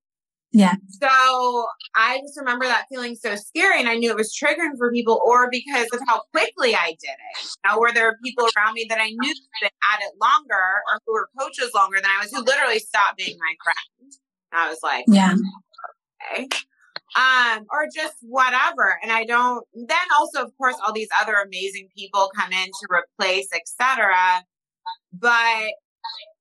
Yeah. 0.53 0.75
So 0.89 1.67
I 1.95 2.19
just 2.23 2.39
remember 2.39 2.65
that 2.65 2.87
feeling 2.89 3.15
so 3.17 3.37
scary 3.37 3.81
and 3.81 3.89
I 3.89 3.97
knew 3.97 4.11
it 4.11 4.17
was 4.17 4.35
triggering 4.35 4.79
for 4.79 4.91
people 4.91 5.21
or 5.25 5.51
because 5.51 5.89
of 5.93 6.01
how 6.07 6.23
quickly 6.33 6.75
I 6.75 6.97
did 7.01 7.11
it. 7.11 7.49
Now, 7.65 7.79
where 7.79 7.93
there 7.93 8.07
were 8.07 8.17
people 8.25 8.49
around 8.57 8.75
me 8.75 8.87
that 8.89 8.99
I 8.99 9.11
knew 9.11 9.35
that 9.63 9.71
at 9.93 10.01
it 10.01 10.15
longer 10.21 10.55
or 10.55 11.01
who 11.07 11.13
were 11.13 11.29
coaches 11.39 11.73
longer 11.75 11.99
than 12.01 12.11
I 12.11 12.23
was 12.23 12.33
who 12.33 12.43
literally 12.43 12.79
stopped 12.79 13.19
being 13.19 13.37
my 13.39 13.55
friend. 13.63 14.13
And 14.53 14.61
I 14.63 14.69
was 14.69 14.79
like, 14.83 15.05
yeah. 15.09 15.35
Okay. 16.33 16.49
Um, 17.17 17.67
or 17.71 17.87
just 17.95 18.17
whatever. 18.23 18.99
And 19.03 19.13
I 19.13 19.25
don't 19.25 19.67
then 19.75 19.97
also 20.19 20.43
of 20.45 20.57
course 20.57 20.77
all 20.85 20.93
these 20.93 21.09
other 21.21 21.35
amazing 21.35 21.89
people 21.97 22.31
come 22.35 22.53
in 22.53 22.67
to 22.67 22.89
replace, 22.91 23.49
etc. 23.55 24.15
But 25.13 25.73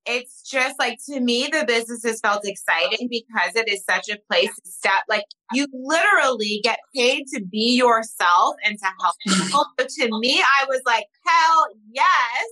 it's 0.08 0.42
just 0.42 0.78
like 0.78 0.98
to 1.06 1.20
me 1.20 1.48
the 1.52 1.64
business 1.66 2.02
has 2.04 2.20
felt 2.20 2.46
exciting 2.46 3.08
because 3.10 3.54
it 3.54 3.68
is 3.68 3.84
such 3.84 4.08
a 4.08 4.18
place 4.30 4.54
to 4.54 4.70
step 4.70 5.02
like 5.08 5.24
you 5.52 5.66
literally 5.72 6.60
get 6.64 6.78
paid 6.94 7.26
to 7.26 7.44
be 7.44 7.76
yourself 7.76 8.56
and 8.64 8.78
to 8.78 8.86
help 9.00 9.14
people 9.26 9.66
so 9.78 9.86
to 9.86 10.18
me 10.18 10.42
i 10.60 10.64
was 10.66 10.80
like 10.86 11.04
hell 11.26 11.66
yes 11.92 12.46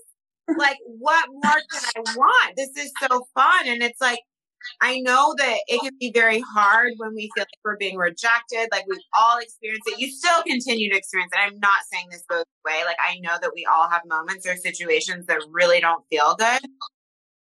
like 0.59 0.77
what 0.87 1.29
more 1.31 1.61
can 1.71 1.91
i 1.97 2.01
want 2.17 2.57
this 2.57 2.71
is 2.77 2.93
so 3.01 3.27
fun 3.35 3.67
and 3.67 3.83
it's 3.83 4.01
like 4.01 4.21
I 4.81 4.99
know 5.01 5.35
that 5.39 5.59
it 5.69 5.81
can 5.81 5.93
be 5.99 6.11
very 6.13 6.41
hard 6.41 6.95
when 6.97 7.15
we 7.15 7.31
feel 7.35 7.43
like 7.43 7.49
we're 7.65 7.77
being 7.77 7.97
rejected. 7.97 8.69
Like 8.73 8.85
we've 8.89 8.99
all 9.17 9.39
experienced 9.39 9.89
it. 9.89 9.99
You 9.99 10.11
still 10.11 10.43
continue 10.43 10.91
to 10.91 10.97
experience 10.97 11.33
it. 11.33 11.39
I'm 11.39 11.59
not 11.61 11.81
saying 11.93 12.07
this 12.11 12.25
goes 12.29 12.45
away. 12.65 12.85
Like 12.85 12.97
I 12.99 13.19
know 13.21 13.37
that 13.41 13.53
we 13.55 13.67
all 13.67 13.89
have 13.89 14.03
moments 14.07 14.47
or 14.47 14.57
situations 14.57 15.27
that 15.27 15.39
really 15.51 15.81
don't 15.81 16.05
feel 16.11 16.35
good. 16.37 16.63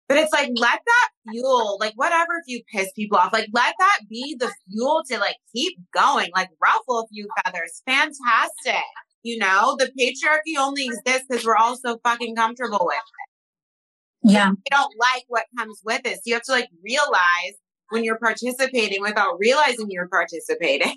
But 0.08 0.18
it's 0.18 0.32
like, 0.32 0.50
let 0.54 0.80
that 0.84 1.08
fuel, 1.30 1.78
like 1.80 1.94
whatever, 1.96 2.32
if 2.38 2.44
you 2.46 2.62
piss 2.70 2.92
people 2.94 3.16
off, 3.16 3.32
like 3.32 3.48
let 3.54 3.74
that 3.78 4.00
be 4.08 4.36
the 4.38 4.52
fuel 4.68 5.02
to 5.10 5.18
like 5.18 5.36
keep 5.54 5.78
going, 5.94 6.30
like 6.34 6.50
ruffle 6.62 7.00
a 7.00 7.06
few 7.08 7.26
feathers. 7.42 7.82
Fantastic. 7.86 8.84
You 9.22 9.38
know, 9.38 9.76
the 9.78 9.90
patriarchy 9.98 10.60
only 10.60 10.84
exists 10.84 11.24
because 11.28 11.46
we're 11.46 11.56
all 11.56 11.76
so 11.76 11.98
fucking 12.04 12.36
comfortable 12.36 12.84
with 12.84 12.96
it. 12.96 14.30
Yeah. 14.30 14.50
we 14.50 14.56
don't 14.70 14.94
like 14.98 15.24
what 15.28 15.44
comes 15.56 15.80
with 15.84 16.02
it. 16.04 16.16
So 16.16 16.22
you 16.26 16.34
have 16.34 16.42
to 16.44 16.52
like 16.52 16.68
realize 16.82 17.54
when 17.90 18.04
you're 18.04 18.18
participating 18.18 19.00
without 19.00 19.38
realizing 19.38 19.86
you're 19.88 20.08
participating 20.08 20.96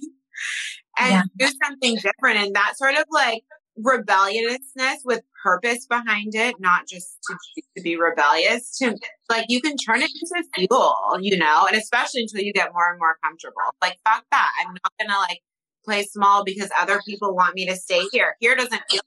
and 0.98 1.12
yeah. 1.12 1.22
do 1.38 1.48
something 1.64 1.96
different. 1.96 2.40
And 2.40 2.56
that 2.56 2.74
sort 2.78 2.96
of 2.96 3.06
like 3.12 3.44
rebelliousness 3.78 5.02
with 5.06 5.22
purpose 5.44 5.86
behind 5.86 6.36
it, 6.36 6.56
not 6.60 6.88
just 6.88 7.18
to, 7.28 7.62
to 7.78 7.84
be 7.84 7.96
rebellious, 7.96 8.78
to 8.78 8.98
like 9.30 9.46
you 9.50 9.62
can 9.62 9.78
turn 9.78 10.02
it 10.02 10.12
into 10.22 10.48
fuel, 10.56 10.96
you 11.20 11.38
know, 11.38 11.66
and 11.68 11.78
especially 11.78 12.22
until 12.22 12.42
you 12.42 12.54
get 12.54 12.74
more 12.74 12.90
and 12.90 13.00
more 13.00 13.18
comfortable. 13.24 13.56
Like, 13.82 13.98
fuck 14.06 14.24
that. 14.32 14.52
I'm 14.62 14.74
not 14.74 14.94
gonna 15.00 15.20
like 15.20 15.40
play 15.86 16.04
small 16.04 16.44
because 16.44 16.70
other 16.80 17.02
people 17.08 17.36
want 17.36 17.56
me 17.56 17.66
to 17.68 17.76
stay 17.76 18.02
here. 18.12 18.36
Here 18.40 18.56
doesn't 18.56 18.82
feel 18.90 19.02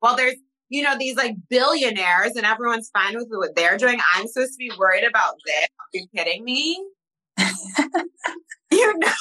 well, 0.00 0.16
there's 0.16 0.36
you 0.72 0.82
know, 0.82 0.96
these 0.98 1.16
like 1.16 1.34
billionaires 1.50 2.34
and 2.34 2.46
everyone's 2.46 2.90
fine 2.94 3.14
with 3.14 3.28
what 3.28 3.54
they're 3.54 3.76
doing. 3.76 4.00
I'm 4.14 4.26
supposed 4.26 4.52
to 4.52 4.58
be 4.58 4.72
worried 4.78 5.04
about 5.04 5.34
this. 5.44 5.66
Are 5.78 5.88
you 5.92 6.06
kidding 6.16 6.44
me? 6.44 6.82
you 8.72 8.98
know. 8.98 9.12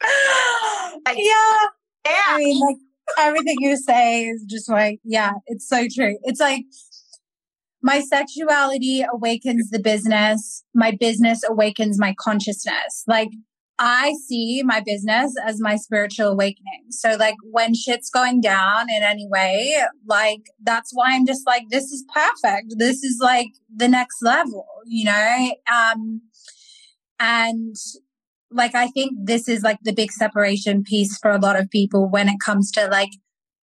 like, 1.06 1.18
yeah. 1.18 1.66
Yeah. 2.06 2.12
I 2.28 2.38
mean, 2.38 2.60
like 2.60 2.76
everything 3.18 3.56
you 3.60 3.76
say 3.76 4.24
is 4.24 4.44
just 4.48 4.70
like, 4.70 5.00
yeah, 5.04 5.32
it's 5.46 5.68
so 5.68 5.86
true. 5.92 6.18
It's 6.22 6.40
like 6.40 6.64
my 7.82 8.00
sexuality 8.00 9.04
awakens 9.12 9.70
the 9.70 9.80
business. 9.80 10.64
My 10.74 10.96
business 10.98 11.42
awakens 11.48 11.98
my 11.98 12.14
consciousness. 12.18 13.04
Like 13.06 13.30
I 13.78 14.12
see 14.28 14.62
my 14.62 14.82
business 14.84 15.34
as 15.42 15.58
my 15.58 15.76
spiritual 15.76 16.28
awakening. 16.28 16.84
So 16.90 17.16
like 17.16 17.36
when 17.50 17.74
shit's 17.74 18.10
going 18.10 18.42
down 18.42 18.90
in 18.90 19.02
any 19.02 19.26
way, 19.26 19.82
like 20.06 20.42
that's 20.62 20.90
why 20.92 21.12
I'm 21.12 21.26
just 21.26 21.46
like, 21.46 21.64
this 21.70 21.84
is 21.84 22.04
perfect. 22.12 22.74
This 22.76 23.02
is 23.02 23.18
like 23.22 23.48
the 23.74 23.88
next 23.88 24.22
level, 24.22 24.66
you 24.86 25.06
know? 25.06 25.54
Um, 25.72 26.20
and 27.18 27.74
like 28.50 28.74
I 28.74 28.88
think 28.88 29.12
this 29.22 29.48
is 29.48 29.62
like 29.62 29.78
the 29.82 29.92
big 29.92 30.10
separation 30.12 30.82
piece 30.82 31.18
for 31.18 31.30
a 31.30 31.38
lot 31.38 31.58
of 31.58 31.70
people 31.70 32.08
when 32.08 32.28
it 32.28 32.40
comes 32.44 32.70
to 32.72 32.86
like 32.88 33.10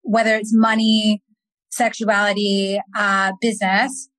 whether 0.02 0.36
it's 0.36 0.54
money, 0.54 1.22
sexuality, 1.70 2.80
uh, 2.96 3.34
business 3.42 4.10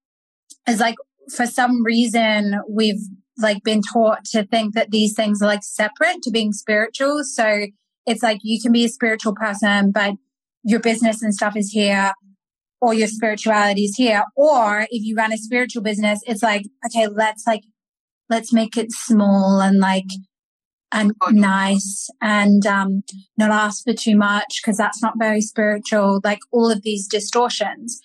is 0.69 0.81
like 0.81 0.97
for 1.35 1.47
some 1.47 1.83
reason 1.83 2.61
we've 2.69 3.01
like 3.39 3.63
been 3.63 3.81
taught 3.81 4.25
to 4.25 4.45
think 4.45 4.75
that 4.75 4.91
these 4.91 5.15
things 5.15 5.41
are 5.41 5.47
like 5.47 5.63
separate 5.63 6.23
to 6.23 6.31
being 6.31 6.53
spiritual. 6.53 7.23
So 7.25 7.67
it's 8.07 8.23
like 8.23 8.41
you 8.43 8.61
can 8.61 8.73
be 8.73 8.85
a 8.85 8.89
spiritual 8.89 9.35
person, 9.35 9.93
but 9.93 10.15
your 10.65 10.81
business 10.81 11.23
and 11.23 11.35
stuff 11.35 11.57
is 11.57 11.71
here 11.71 12.13
or 12.81 12.95
your 12.95 13.09
spirituality 13.09 13.85
is 13.85 13.97
here. 13.97 14.23
Or 14.37 14.83
if 14.91 15.05
you 15.05 15.15
run 15.15 15.33
a 15.33 15.39
spiritual 15.39 15.83
business, 15.83 16.21
it's 16.27 16.43
like, 16.43 16.65
okay, 16.87 17.07
let's 17.07 17.47
like, 17.47 17.63
let's 18.29 18.53
make 18.53 18.77
it 18.77 18.93
small 18.93 19.61
and 19.61 19.79
like 19.79 20.05
and 20.93 21.13
nice 21.31 22.09
and 22.21 22.67
um, 22.67 23.03
not 23.37 23.51
ask 23.51 23.85
for 23.85 23.93
too 23.93 24.17
much 24.17 24.61
because 24.63 24.77
that's 24.77 25.03
not 25.03 25.19
very 25.19 25.41
spiritual, 25.41 26.21
like 26.25 26.41
all 26.51 26.71
of 26.71 26.83
these 26.83 27.07
distortions. 27.07 28.01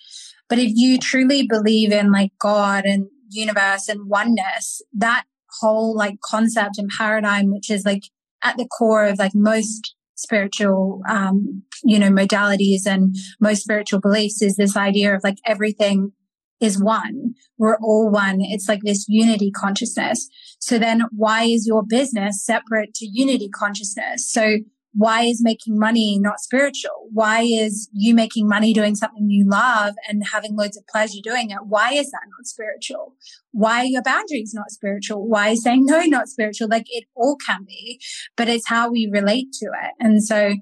But 0.48 0.58
if 0.58 0.72
you 0.74 0.98
truly 0.98 1.46
believe 1.46 1.92
in 1.92 2.12
like 2.12 2.32
God 2.38 2.84
and 2.84 3.06
universe 3.30 3.88
and 3.88 4.08
oneness, 4.08 4.82
that 4.92 5.24
whole 5.60 5.96
like 5.96 6.20
concept 6.22 6.78
and 6.78 6.90
paradigm, 6.96 7.52
which 7.52 7.70
is 7.70 7.84
like 7.84 8.04
at 8.42 8.56
the 8.56 8.68
core 8.68 9.06
of 9.06 9.18
like 9.18 9.32
most 9.34 9.94
spiritual, 10.16 11.00
um, 11.08 11.62
you 11.82 11.98
know, 11.98 12.10
modalities 12.10 12.86
and 12.86 13.16
most 13.40 13.62
spiritual 13.62 14.00
beliefs 14.00 14.42
is 14.42 14.56
this 14.56 14.76
idea 14.76 15.14
of 15.14 15.24
like 15.24 15.38
everything 15.46 16.12
is 16.60 16.82
one. 16.82 17.34
We're 17.58 17.76
all 17.78 18.10
one. 18.10 18.38
It's 18.40 18.68
like 18.68 18.80
this 18.82 19.06
unity 19.08 19.50
consciousness. 19.50 20.28
So 20.64 20.78
then 20.78 21.02
why 21.14 21.44
is 21.44 21.66
your 21.66 21.82
business 21.82 22.42
separate 22.42 22.94
to 22.94 23.06
unity 23.06 23.50
consciousness? 23.50 24.32
So 24.32 24.60
why 24.94 25.24
is 25.24 25.42
making 25.42 25.78
money 25.78 26.18
not 26.18 26.40
spiritual? 26.40 27.08
Why 27.12 27.42
is 27.42 27.90
you 27.92 28.14
making 28.14 28.48
money 28.48 28.72
doing 28.72 28.94
something 28.94 29.28
you 29.28 29.46
love 29.46 29.92
and 30.08 30.22
having 30.32 30.56
loads 30.56 30.78
of 30.78 30.86
pleasure 30.86 31.18
doing 31.22 31.50
it? 31.50 31.58
Why 31.66 31.92
is 31.92 32.10
that 32.12 32.22
not 32.30 32.46
spiritual? 32.46 33.14
Why 33.52 33.80
are 33.80 33.84
your 33.84 34.02
boundaries 34.02 34.54
not 34.54 34.70
spiritual? 34.70 35.28
Why 35.28 35.50
is 35.50 35.62
saying 35.62 35.84
no 35.86 36.00
not 36.04 36.28
spiritual? 36.30 36.68
Like 36.70 36.86
it 36.88 37.04
all 37.14 37.36
can 37.36 37.64
be, 37.66 38.00
but 38.34 38.48
it's 38.48 38.66
how 38.66 38.90
we 38.90 39.06
relate 39.12 39.52
to 39.60 39.66
it. 39.66 39.92
And 40.00 40.24
so 40.24 40.54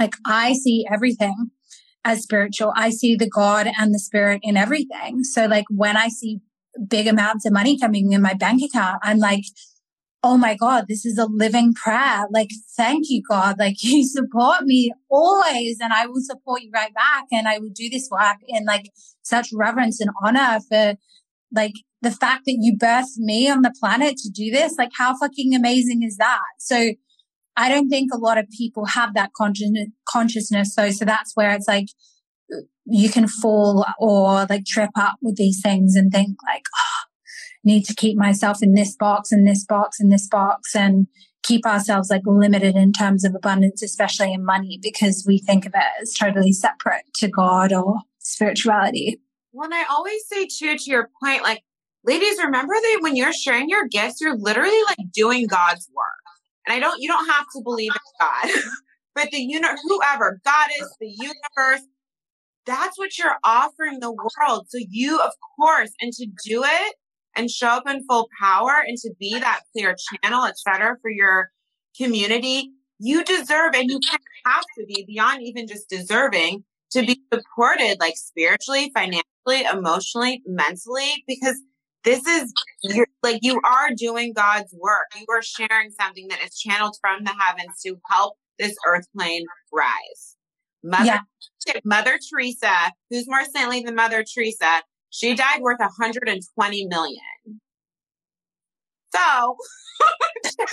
like 0.00 0.16
I 0.26 0.54
see 0.54 0.86
everything 0.92 1.52
as 2.04 2.24
spiritual. 2.24 2.72
I 2.74 2.90
see 2.90 3.14
the 3.14 3.30
God 3.30 3.70
and 3.78 3.94
the 3.94 4.00
spirit 4.00 4.40
in 4.42 4.56
everything. 4.56 5.22
So 5.22 5.46
like 5.46 5.66
when 5.70 5.96
I 5.96 6.08
see 6.08 6.40
big 6.88 7.06
amounts 7.06 7.46
of 7.46 7.52
money 7.52 7.78
coming 7.78 8.12
in 8.12 8.22
my 8.22 8.34
bank 8.34 8.62
account, 8.62 8.98
I'm 9.02 9.18
like, 9.18 9.44
oh 10.22 10.36
my 10.36 10.54
God, 10.54 10.84
this 10.88 11.06
is 11.06 11.18
a 11.18 11.26
living 11.26 11.72
prayer. 11.72 12.26
Like, 12.30 12.50
thank 12.76 13.06
you, 13.08 13.22
God. 13.28 13.56
Like 13.58 13.76
you 13.82 14.06
support 14.06 14.64
me 14.64 14.92
always 15.10 15.78
and 15.80 15.92
I 15.92 16.06
will 16.06 16.20
support 16.20 16.62
you 16.62 16.70
right 16.72 16.94
back. 16.94 17.24
And 17.32 17.48
I 17.48 17.58
will 17.58 17.70
do 17.74 17.88
this 17.88 18.08
work 18.10 18.36
in 18.46 18.64
like 18.64 18.90
such 19.22 19.48
reverence 19.52 20.00
and 20.00 20.10
honor 20.24 20.60
for 20.68 20.94
like 21.52 21.74
the 22.02 22.10
fact 22.10 22.42
that 22.46 22.56
you 22.60 22.76
birthed 22.76 23.18
me 23.18 23.48
on 23.50 23.62
the 23.62 23.74
planet 23.80 24.16
to 24.18 24.30
do 24.30 24.50
this. 24.50 24.76
Like 24.78 24.90
how 24.96 25.16
fucking 25.18 25.54
amazing 25.54 26.02
is 26.02 26.16
that? 26.16 26.40
So 26.58 26.92
I 27.56 27.68
don't 27.68 27.88
think 27.88 28.10
a 28.12 28.18
lot 28.18 28.38
of 28.38 28.46
people 28.56 28.86
have 28.86 29.14
that 29.14 29.32
consciousness. 29.34 30.74
So, 30.74 30.90
so 30.90 31.04
that's 31.04 31.32
where 31.34 31.50
it's 31.52 31.68
like 31.68 31.88
you 32.90 33.08
can 33.08 33.28
fall 33.28 33.86
or 33.98 34.46
like 34.50 34.64
trip 34.64 34.90
up 34.96 35.16
with 35.22 35.36
these 35.36 35.60
things 35.62 35.94
and 35.94 36.10
think 36.10 36.36
like, 36.46 36.64
oh, 36.76 37.10
need 37.64 37.84
to 37.84 37.94
keep 37.94 38.16
myself 38.16 38.58
in 38.62 38.74
this 38.74 38.96
box 38.96 39.32
and 39.32 39.46
this 39.46 39.64
box 39.64 40.00
and 40.00 40.10
this 40.10 40.28
box 40.28 40.74
and 40.74 41.06
keep 41.42 41.66
ourselves 41.66 42.10
like 42.10 42.22
limited 42.26 42.76
in 42.76 42.92
terms 42.92 43.24
of 43.24 43.34
abundance, 43.34 43.82
especially 43.82 44.32
in 44.32 44.44
money, 44.44 44.78
because 44.82 45.24
we 45.26 45.38
think 45.38 45.66
of 45.66 45.72
it 45.74 46.02
as 46.02 46.14
totally 46.14 46.52
separate 46.52 47.04
to 47.14 47.28
God 47.28 47.72
or 47.72 48.00
spirituality. 48.18 49.20
Well, 49.52 49.70
I 49.72 49.84
always 49.90 50.26
say 50.26 50.46
too, 50.46 50.76
to 50.76 50.90
your 50.90 51.10
point, 51.22 51.42
like, 51.42 51.62
ladies, 52.04 52.38
remember 52.38 52.74
that 52.74 52.98
when 53.00 53.16
you're 53.16 53.32
sharing 53.32 53.68
your 53.68 53.88
gifts, 53.88 54.20
you're 54.20 54.36
literally 54.36 54.82
like 54.86 55.10
doing 55.12 55.46
God's 55.46 55.88
work. 55.94 56.06
And 56.66 56.74
I 56.74 56.78
don't, 56.78 57.00
you 57.00 57.08
don't 57.08 57.28
have 57.28 57.46
to 57.54 57.62
believe 57.62 57.92
in 57.92 58.26
God, 58.26 58.62
but 59.14 59.30
the 59.30 59.40
universe, 59.40 59.80
whoever, 59.88 60.40
God 60.44 60.68
is 60.80 60.96
the 61.00 61.08
universe, 61.08 61.86
that's 62.70 62.98
what 62.98 63.18
you're 63.18 63.36
offering 63.44 64.00
the 64.00 64.12
world. 64.12 64.66
So 64.68 64.78
you, 64.88 65.20
of 65.20 65.32
course, 65.58 65.90
and 66.00 66.12
to 66.12 66.26
do 66.46 66.62
it 66.64 66.94
and 67.36 67.50
show 67.50 67.68
up 67.68 67.88
in 67.88 68.04
full 68.06 68.28
power 68.40 68.82
and 68.86 68.96
to 68.98 69.12
be 69.18 69.38
that 69.38 69.62
clear 69.72 69.94
channel, 70.22 70.46
etc., 70.46 70.96
for 71.02 71.10
your 71.10 71.50
community, 71.96 72.70
you 72.98 73.24
deserve 73.24 73.74
and 73.74 73.90
you 73.90 73.98
have 74.46 74.64
to 74.78 74.84
be 74.86 75.04
beyond 75.06 75.42
even 75.42 75.66
just 75.66 75.88
deserving 75.88 76.64
to 76.92 77.02
be 77.02 77.20
supported 77.32 77.96
like 78.00 78.16
spiritually, 78.16 78.90
financially, 78.94 79.64
emotionally, 79.72 80.42
mentally, 80.46 81.24
because 81.26 81.56
this 82.04 82.26
is 82.26 82.52
you're, 82.82 83.06
like 83.22 83.40
you 83.42 83.60
are 83.64 83.90
doing 83.96 84.32
God's 84.32 84.74
work. 84.78 85.06
You 85.16 85.26
are 85.30 85.42
sharing 85.42 85.90
something 85.90 86.28
that 86.28 86.42
is 86.44 86.58
channeled 86.58 86.96
from 87.00 87.24
the 87.24 87.32
heavens 87.38 87.80
to 87.84 87.96
help 88.10 88.36
this 88.58 88.74
earth 88.86 89.06
plane 89.16 89.44
rise. 89.72 90.36
Mother, 90.82 91.04
yeah. 91.04 91.20
Mother 91.84 92.18
Teresa, 92.30 92.92
who's 93.10 93.28
more 93.28 93.44
saintly 93.44 93.82
than 93.82 93.94
Mother 93.94 94.24
Teresa, 94.24 94.82
she 95.10 95.34
died 95.34 95.60
worth 95.60 95.80
120 95.80 96.86
million. 96.86 97.20
So, 99.14 99.56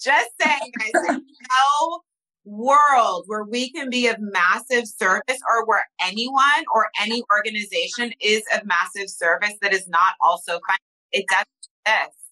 just 0.00 0.30
saying, 0.40 0.72
guys, 0.78 0.92
no 1.08 2.00
world 2.44 3.24
where 3.26 3.44
we 3.44 3.72
can 3.72 3.88
be 3.88 4.06
of 4.08 4.16
massive 4.20 4.86
service 4.86 5.40
or 5.48 5.64
where 5.66 5.84
anyone 6.00 6.64
or 6.74 6.88
any 7.00 7.22
organization 7.32 8.12
is 8.20 8.42
of 8.54 8.66
massive 8.66 9.08
service 9.08 9.54
that 9.62 9.72
is 9.72 9.88
not 9.88 10.14
also 10.20 10.52
fun. 10.68 10.76
It 11.12 11.24
doesn't 11.28 11.48
exist. 11.86 12.23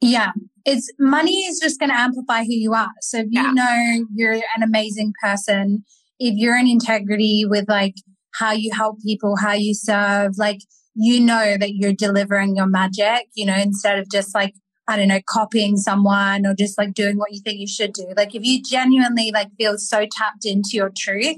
Yeah. 0.00 0.32
It's 0.64 0.90
money 0.98 1.44
is 1.46 1.58
just 1.62 1.80
going 1.80 1.90
to 1.90 1.98
amplify 1.98 2.42
who 2.42 2.52
you 2.52 2.74
are. 2.74 2.90
So 3.00 3.18
if 3.18 3.26
you 3.30 3.42
yeah. 3.42 3.50
know 3.52 4.06
you're 4.14 4.34
an 4.34 4.62
amazing 4.62 5.12
person, 5.22 5.84
if 6.18 6.34
you're 6.36 6.56
in 6.56 6.68
integrity 6.68 7.44
with 7.46 7.68
like 7.68 7.94
how 8.34 8.52
you 8.52 8.72
help 8.72 9.00
people, 9.02 9.36
how 9.36 9.52
you 9.52 9.74
serve, 9.74 10.32
like 10.36 10.60
you 10.94 11.20
know 11.20 11.56
that 11.58 11.74
you're 11.74 11.92
delivering 11.92 12.56
your 12.56 12.66
magic, 12.66 13.28
you 13.34 13.46
know, 13.46 13.56
instead 13.56 13.98
of 13.98 14.10
just 14.10 14.34
like 14.34 14.54
I 14.88 14.96
don't 14.96 15.08
know, 15.08 15.20
copying 15.28 15.76
someone 15.76 16.46
or 16.46 16.54
just 16.54 16.78
like 16.78 16.94
doing 16.94 17.18
what 17.18 17.32
you 17.32 17.40
think 17.44 17.60
you 17.60 17.66
should 17.66 17.92
do. 17.92 18.06
Like 18.16 18.34
if 18.34 18.42
you 18.42 18.62
genuinely 18.62 19.30
like 19.32 19.48
feel 19.58 19.76
so 19.76 20.06
tapped 20.10 20.46
into 20.46 20.70
your 20.72 20.90
truth, 20.96 21.36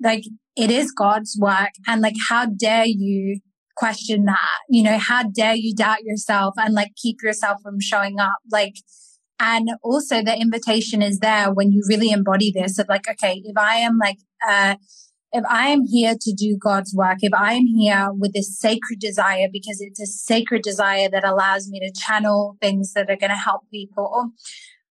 like 0.00 0.24
it 0.56 0.70
is 0.70 0.92
God's 0.92 1.36
work. 1.40 1.70
And 1.86 2.00
like, 2.00 2.14
how 2.28 2.46
dare 2.46 2.86
you 2.86 3.40
question 3.82 4.26
that? 4.26 4.58
You 4.68 4.84
know, 4.84 4.96
how 4.96 5.24
dare 5.24 5.56
you 5.56 5.74
doubt 5.74 6.04
yourself 6.04 6.54
and 6.56 6.72
like 6.72 6.92
keep 6.94 7.16
yourself 7.20 7.60
from 7.64 7.80
showing 7.80 8.20
up? 8.20 8.38
Like, 8.50 8.74
and 9.40 9.70
also 9.82 10.22
the 10.22 10.38
invitation 10.40 11.02
is 11.02 11.18
there 11.18 11.52
when 11.52 11.72
you 11.72 11.82
really 11.88 12.10
embody 12.10 12.52
this 12.54 12.78
of 12.78 12.88
like, 12.88 13.08
okay, 13.10 13.42
if 13.44 13.58
I 13.58 13.76
am 13.76 13.98
like, 13.98 14.18
uh, 14.48 14.76
if 15.32 15.44
I 15.48 15.68
am 15.68 15.84
here 15.84 16.14
to 16.20 16.32
do 16.32 16.56
God's 16.56 16.94
work, 16.94 17.18
if 17.22 17.34
I 17.34 17.54
am 17.54 17.66
here 17.66 18.10
with 18.12 18.34
this 18.34 18.56
sacred 18.56 19.00
desire, 19.00 19.48
because 19.52 19.80
it's 19.80 20.00
a 20.00 20.06
sacred 20.06 20.62
desire 20.62 21.08
that 21.10 21.24
allows 21.24 21.68
me 21.68 21.80
to 21.80 22.00
channel 22.00 22.56
things 22.60 22.92
that 22.92 23.10
are 23.10 23.16
going 23.16 23.30
to 23.30 23.36
help 23.36 23.62
people, 23.72 24.30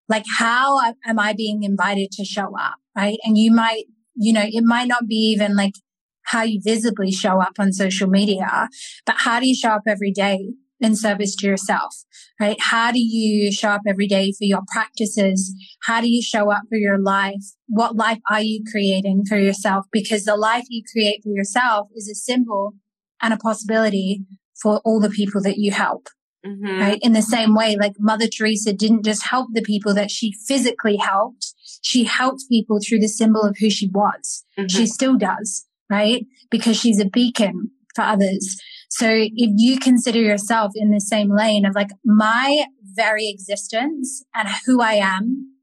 like 0.06 0.24
how 0.38 0.78
am 1.06 1.18
I 1.18 1.32
being 1.32 1.62
invited 1.62 2.10
to 2.12 2.26
show 2.26 2.52
up? 2.58 2.74
Right. 2.94 3.18
And 3.24 3.38
you 3.38 3.54
might, 3.54 3.84
you 4.16 4.34
know, 4.34 4.44
it 4.44 4.64
might 4.64 4.88
not 4.88 5.06
be 5.06 5.32
even 5.34 5.56
like 5.56 5.76
how 6.24 6.42
you 6.42 6.60
visibly 6.62 7.10
show 7.10 7.40
up 7.40 7.54
on 7.58 7.72
social 7.72 8.08
media, 8.08 8.68
but 9.06 9.16
how 9.18 9.40
do 9.40 9.46
you 9.46 9.54
show 9.54 9.70
up 9.70 9.82
every 9.86 10.12
day? 10.12 10.50
in 10.82 10.96
service 10.96 11.36
to 11.36 11.46
yourself, 11.46 11.94
right? 12.40 12.56
How 12.60 12.90
do 12.90 12.98
you 12.98 13.52
show 13.52 13.68
up 13.68 13.82
every 13.86 14.08
day 14.08 14.32
for 14.32 14.44
your 14.44 14.62
practices? 14.66 15.54
How 15.84 16.00
do 16.00 16.10
you 16.10 16.20
show 16.20 16.50
up 16.50 16.62
for 16.68 16.76
your 16.76 16.98
life? 16.98 17.42
What 17.68 17.94
life 17.96 18.18
are 18.28 18.42
you 18.42 18.64
creating 18.70 19.24
for 19.28 19.38
yourself? 19.38 19.86
Because 19.92 20.24
the 20.24 20.36
life 20.36 20.64
you 20.68 20.82
create 20.92 21.22
for 21.22 21.30
yourself 21.30 21.88
is 21.94 22.08
a 22.08 22.14
symbol 22.14 22.74
and 23.20 23.32
a 23.32 23.36
possibility 23.36 24.24
for 24.60 24.80
all 24.84 25.00
the 25.00 25.10
people 25.10 25.40
that 25.42 25.58
you 25.58 25.70
help. 25.70 26.08
Mm-hmm. 26.44 26.80
Right. 26.80 26.98
In 27.02 27.12
the 27.12 27.22
same 27.22 27.54
way, 27.54 27.76
like 27.80 27.92
Mother 28.00 28.26
Teresa 28.26 28.72
didn't 28.72 29.04
just 29.04 29.22
help 29.22 29.50
the 29.52 29.62
people 29.62 29.94
that 29.94 30.10
she 30.10 30.32
physically 30.32 30.96
helped. 30.96 31.54
She 31.82 32.02
helped 32.02 32.48
people 32.48 32.80
through 32.80 32.98
the 32.98 33.08
symbol 33.08 33.42
of 33.42 33.56
who 33.60 33.70
she 33.70 33.88
was. 33.88 34.44
Mm-hmm. 34.58 34.66
She 34.66 34.86
still 34.86 35.16
does, 35.16 35.66
right? 35.92 36.26
Because 36.50 36.80
she's 36.80 36.98
a 36.98 37.04
beacon 37.04 37.70
for 37.94 38.02
others. 38.02 38.56
So 38.88 39.06
if 39.08 39.50
you 39.56 39.78
consider 39.78 40.18
yourself 40.18 40.72
in 40.74 40.90
the 40.90 41.00
same 41.00 41.30
lane 41.30 41.66
of 41.66 41.74
like 41.74 41.90
my 42.04 42.64
very 42.94 43.28
existence 43.28 44.24
and 44.34 44.48
who 44.66 44.80
I 44.80 44.94
am, 44.94 45.54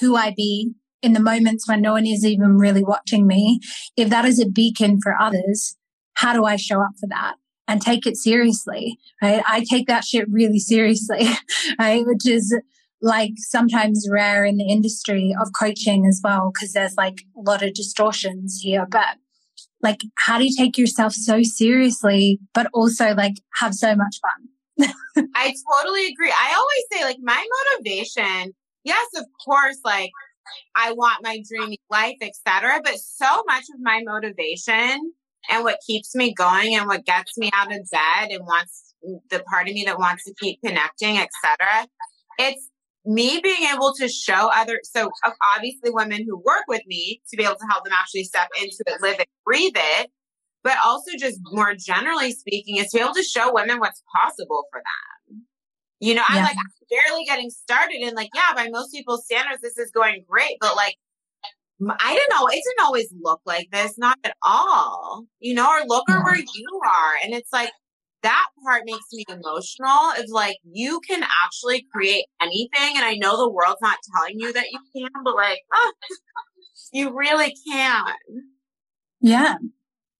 who 0.00 0.16
I 0.16 0.34
be 0.36 0.72
in 1.02 1.12
the 1.12 1.20
moments 1.20 1.68
when 1.68 1.82
no 1.82 1.92
one 1.92 2.06
is 2.06 2.24
even 2.24 2.58
really 2.58 2.82
watching 2.82 3.26
me, 3.26 3.60
if 3.96 4.10
that 4.10 4.24
is 4.24 4.40
a 4.40 4.48
beacon 4.48 4.98
for 5.00 5.14
others, 5.18 5.76
how 6.14 6.32
do 6.32 6.44
I 6.44 6.56
show 6.56 6.80
up 6.80 6.92
for 6.98 7.06
that? 7.10 7.34
And 7.68 7.80
take 7.80 8.06
it 8.06 8.16
seriously, 8.16 8.98
right? 9.22 9.42
I 9.48 9.64
take 9.68 9.86
that 9.86 10.04
shit 10.04 10.26
really 10.30 10.58
seriously, 10.58 11.28
right? 11.78 12.04
Which 12.04 12.26
is 12.26 12.56
like 13.02 13.32
sometimes 13.36 14.08
rare 14.10 14.44
in 14.44 14.56
the 14.56 14.68
industry 14.68 15.34
of 15.40 15.50
coaching 15.58 16.06
as 16.06 16.20
well, 16.22 16.50
because 16.52 16.72
there's 16.72 16.96
like 16.96 17.22
a 17.36 17.40
lot 17.40 17.62
of 17.62 17.74
distortions 17.74 18.60
here. 18.62 18.86
But 18.88 19.16
like 19.82 20.00
how 20.18 20.38
do 20.38 20.44
you 20.44 20.56
take 20.56 20.78
yourself 20.78 21.12
so 21.12 21.42
seriously 21.42 22.38
but 22.54 22.68
also 22.72 23.14
like 23.14 23.34
have 23.60 23.74
so 23.74 23.94
much 23.94 24.16
fun? 24.20 24.48
I 25.34 25.54
totally 25.72 26.06
agree. 26.06 26.30
I 26.30 26.54
always 26.54 26.84
say 26.92 27.04
like 27.04 27.18
my 27.22 27.46
motivation 27.74 28.54
yes 28.86 29.08
of 29.16 29.26
course 29.44 29.78
like 29.84 30.10
i 30.76 30.92
want 30.92 31.22
my 31.22 31.42
dreamy 31.46 31.78
life 31.90 32.16
etc 32.22 32.80
but 32.82 32.94
so 32.98 33.42
much 33.46 33.64
of 33.74 33.80
my 33.80 34.00
motivation 34.06 35.12
and 35.50 35.64
what 35.64 35.78
keeps 35.86 36.14
me 36.14 36.32
going 36.32 36.74
and 36.74 36.86
what 36.86 37.04
gets 37.04 37.36
me 37.36 37.50
out 37.52 37.72
of 37.72 37.80
bed 37.90 38.30
and 38.30 38.40
wants 38.46 38.94
the 39.30 39.40
part 39.50 39.68
of 39.68 39.74
me 39.74 39.84
that 39.84 39.98
wants 39.98 40.24
to 40.24 40.32
keep 40.40 40.58
connecting 40.64 41.18
etc 41.18 41.86
it's 42.38 42.70
me 43.06 43.40
being 43.40 43.70
able 43.72 43.94
to 43.98 44.08
show 44.08 44.50
other, 44.52 44.80
so 44.82 45.10
obviously 45.54 45.90
women 45.90 46.24
who 46.26 46.36
work 46.38 46.64
with 46.66 46.82
me 46.86 47.22
to 47.30 47.36
be 47.36 47.44
able 47.44 47.54
to 47.54 47.66
help 47.70 47.84
them 47.84 47.92
actually 47.96 48.24
step 48.24 48.48
into 48.60 48.82
it, 48.86 49.00
live 49.00 49.20
it, 49.20 49.28
breathe 49.44 49.76
it, 49.76 50.10
but 50.64 50.76
also 50.84 51.12
just 51.18 51.38
more 51.52 51.74
generally 51.74 52.32
speaking 52.32 52.76
is 52.78 52.88
to 52.88 52.98
be 52.98 53.02
able 53.02 53.14
to 53.14 53.22
show 53.22 53.52
women 53.52 53.78
what's 53.78 54.02
possible 54.12 54.64
for 54.72 54.80
them. 54.80 55.46
You 56.00 56.14
know, 56.14 56.24
I'm 56.28 56.42
like 56.42 56.56
barely 56.90 57.24
getting 57.24 57.48
started 57.48 58.02
and 58.02 58.14
like, 58.16 58.30
yeah, 58.34 58.54
by 58.54 58.68
most 58.70 58.92
people's 58.92 59.24
standards, 59.24 59.62
this 59.62 59.78
is 59.78 59.90
going 59.92 60.24
great, 60.28 60.56
but 60.60 60.76
like, 60.76 60.96
I 62.00 62.14
didn't 62.14 62.30
know, 62.30 62.46
it 62.48 62.62
didn't 62.64 62.84
always 62.84 63.14
look 63.20 63.40
like 63.46 63.68
this, 63.70 63.96
not 63.96 64.18
at 64.24 64.34
all, 64.42 65.24
you 65.40 65.54
know, 65.54 65.68
or 65.68 65.86
look 65.86 66.10
at 66.10 66.24
where 66.24 66.36
you 66.36 66.80
are. 66.84 67.14
And 67.22 67.32
it's 67.32 67.52
like, 67.52 67.70
that 68.22 68.46
part 68.64 68.82
makes 68.84 69.04
me 69.12 69.24
emotional 69.28 70.12
is 70.18 70.30
like 70.30 70.56
you 70.70 71.00
can 71.08 71.22
actually 71.44 71.86
create 71.92 72.24
anything 72.40 72.96
and 72.96 73.04
i 73.04 73.14
know 73.14 73.36
the 73.36 73.50
world's 73.50 73.80
not 73.82 73.98
telling 74.14 74.38
you 74.38 74.52
that 74.52 74.66
you 74.70 74.78
can 74.94 75.10
but 75.24 75.34
like 75.34 75.60
oh, 75.72 75.92
you 76.92 77.16
really 77.16 77.54
can. 77.70 78.14
Yeah. 79.20 79.56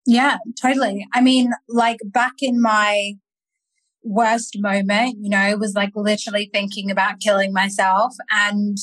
Yeah 0.04 0.38
totally. 0.60 1.06
I 1.12 1.20
mean 1.20 1.52
like 1.68 1.98
back 2.04 2.34
in 2.40 2.60
my 2.60 3.14
worst 4.02 4.56
moment 4.60 5.16
you 5.20 5.28
know 5.28 5.56
was 5.56 5.74
like 5.74 5.90
literally 5.96 6.48
thinking 6.52 6.92
about 6.92 7.18
killing 7.18 7.52
myself 7.52 8.14
and 8.30 8.78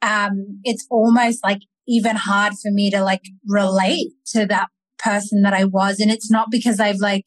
um 0.00 0.58
it's 0.64 0.86
almost 0.90 1.44
like 1.44 1.60
even 1.86 2.16
hard 2.16 2.54
for 2.62 2.70
me 2.70 2.90
to 2.90 3.02
like 3.02 3.24
relate 3.46 4.12
to 4.24 4.46
that 4.46 4.68
person 4.98 5.42
that 5.42 5.52
i 5.52 5.66
was 5.66 6.00
and 6.00 6.10
it's 6.10 6.30
not 6.30 6.50
because 6.50 6.80
i've 6.80 6.96
like 6.96 7.26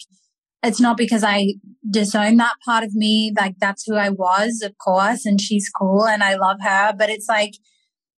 it's 0.63 0.79
not 0.81 0.97
because 0.97 1.23
I 1.23 1.55
disown 1.89 2.37
that 2.37 2.55
part 2.65 2.83
of 2.83 2.93
me. 2.93 3.31
Like 3.37 3.55
that's 3.59 3.83
who 3.85 3.95
I 3.95 4.09
was, 4.09 4.61
of 4.63 4.77
course, 4.77 5.25
and 5.25 5.39
she's 5.39 5.69
cool 5.69 6.05
and 6.05 6.23
I 6.23 6.35
love 6.35 6.57
her, 6.61 6.93
but 6.97 7.09
it's 7.09 7.27
like, 7.29 7.53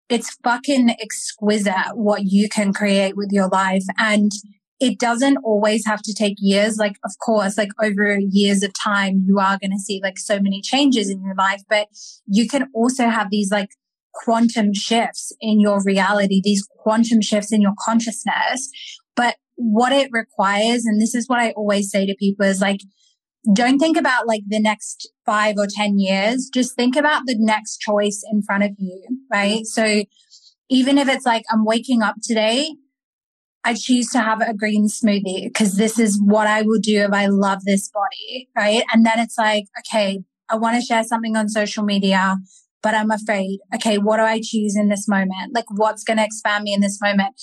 it's 0.09 0.37
fucking 0.43 0.91
exquisite 0.91 1.95
what 1.95 2.23
you 2.25 2.49
can 2.49 2.73
create 2.73 3.17
with 3.17 3.29
your 3.31 3.49
life. 3.49 3.85
And 3.99 4.31
it 4.81 4.99
doesn't 4.99 5.39
always 5.39 5.85
have 5.87 6.01
to 6.03 6.15
take 6.15 6.37
years. 6.39 6.77
Like, 6.79 6.97
of 7.05 7.13
course, 7.25 7.59
like 7.59 7.71
over 7.83 8.19
years 8.19 8.63
of 8.63 8.73
time, 8.73 9.25
you 9.27 9.39
are 9.39 9.59
going 9.61 9.73
to 9.73 9.79
see 9.79 10.01
like 10.03 10.19
so 10.19 10.41
many 10.41 10.63
changes 10.63 11.11
in 11.11 11.23
your 11.23 11.35
life, 11.35 11.63
but 11.69 11.89
you 12.27 12.49
can 12.49 12.69
also 12.75 13.09
have 13.09 13.31
these 13.31 13.51
like 13.51 13.71
quantum 14.15 14.73
shifts 14.73 15.33
in 15.41 15.61
your 15.61 15.83
reality, 15.83 16.41
these 16.43 16.67
quantum 16.79 17.21
shifts 17.21 17.53
in 17.53 17.61
your 17.61 17.75
consciousness. 17.85 18.71
But 19.17 19.37
what 19.59 19.93
it 19.93 20.09
requires, 20.13 20.85
and 20.85 21.01
this 21.01 21.15
is 21.15 21.29
what 21.29 21.41
I 21.41 21.51
always 21.51 21.91
say 21.91 22.07
to 22.07 22.15
people 22.19 22.47
is 22.47 22.61
like, 22.61 22.81
don't 23.53 23.79
think 23.79 23.97
about 23.97 24.27
like 24.27 24.43
the 24.47 24.61
next 24.61 25.11
five 25.27 25.57
or 25.59 25.67
10 25.69 25.99
years. 25.99 26.49
Just 26.53 26.77
think 26.77 26.97
about 26.97 27.23
the 27.27 27.37
next 27.39 27.79
choice 27.79 28.23
in 28.31 28.43
front 28.43 28.63
of 28.63 28.71
you, 28.79 29.05
right? 29.33 29.67
So 29.67 30.05
even 30.69 30.97
if 30.97 31.09
it's 31.09 31.27
like, 31.27 31.43
I'm 31.51 31.65
waking 31.65 32.03
up 32.03 32.17
today, 32.23 32.71
I 33.65 33.75
choose 33.75 34.11
to 34.11 34.21
have 34.21 34.41
a 34.41 34.55
green 34.55 34.87
smoothie 34.87 35.45
because 35.45 35.77
this 35.77 35.99
is 35.99 36.21
what 36.23 36.47
I 36.47 36.63
will 36.63 36.79
do 36.81 37.01
if 37.01 37.13
I 37.13 37.27
love 37.27 37.65
this 37.65 37.91
body, 37.91 38.49
right? 38.57 38.85
And 38.93 39.05
then 39.05 39.19
it's 39.19 39.37
like, 39.37 39.65
okay, 39.81 40.21
I 40.49 40.57
want 40.57 40.77
to 40.77 40.87
share 40.87 41.03
something 41.03 41.37
on 41.37 41.49
social 41.49 41.85
media, 41.85 42.37
but 42.83 42.95
I'm 42.95 43.11
afraid. 43.11 43.59
Okay, 43.75 43.99
what 43.99 44.19
do 44.19 44.23
I 44.23 44.41
choose 44.43 44.77
in 44.77 44.89
this 44.89 45.09
moment? 45.09 45.53
Like, 45.53 45.67
what's 45.71 46.05
going 46.05 46.19
to 46.19 46.25
expand 46.25 46.65
me 46.65 46.75
in 46.75 46.81
this 46.81 47.01
moment? 47.03 47.35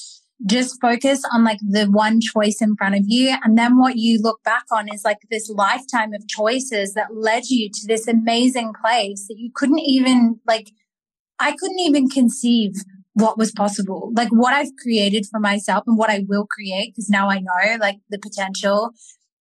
Just 0.46 0.80
focus 0.80 1.24
on 1.34 1.44
like 1.44 1.60
the 1.68 1.86
one 1.86 2.22
choice 2.22 2.62
in 2.62 2.76
front 2.76 2.96
of 2.96 3.02
you. 3.06 3.36
And 3.44 3.58
then 3.58 3.80
what 3.80 3.98
you 3.98 4.22
look 4.22 4.44
back 4.44 4.64
on 4.72 4.88
is 4.94 5.04
like 5.04 5.18
this 5.30 5.50
lifetime 5.50 6.14
of 6.14 6.28
choices 6.28 6.94
that 6.94 7.16
led 7.16 7.46
you 7.46 7.70
to 7.70 7.88
this 7.88 8.08
amazing 8.08 8.74
place 8.84 9.28
that 9.28 9.38
you 9.38 9.52
couldn't 9.54 9.80
even 9.80 10.40
like, 10.46 10.72
I 11.40 11.52
couldn't 11.52 11.80
even 11.80 12.10
conceive 12.10 12.74
what 13.14 13.38
was 13.38 13.52
possible, 13.52 14.12
like 14.14 14.30
what 14.30 14.54
I've 14.54 14.76
created 14.82 15.26
for 15.26 15.40
myself 15.40 15.84
and 15.88 15.98
what 15.98 16.10
I 16.10 16.26
will 16.28 16.46
create. 16.46 16.96
Cause 16.96 17.10
now 17.10 17.30
I 17.30 17.40
know 17.40 17.78
like 17.80 17.98
the 18.10 18.20
potential 18.20 18.92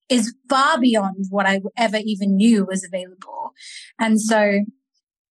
is 0.09 0.35
far 0.49 0.79
beyond 0.79 1.27
what 1.31 1.47
I 1.47 1.61
ever 1.77 1.99
even 2.05 2.37
knew 2.37 2.65
was 2.65 2.85
available. 2.85 3.53
And 3.99 4.21
so 4.21 4.61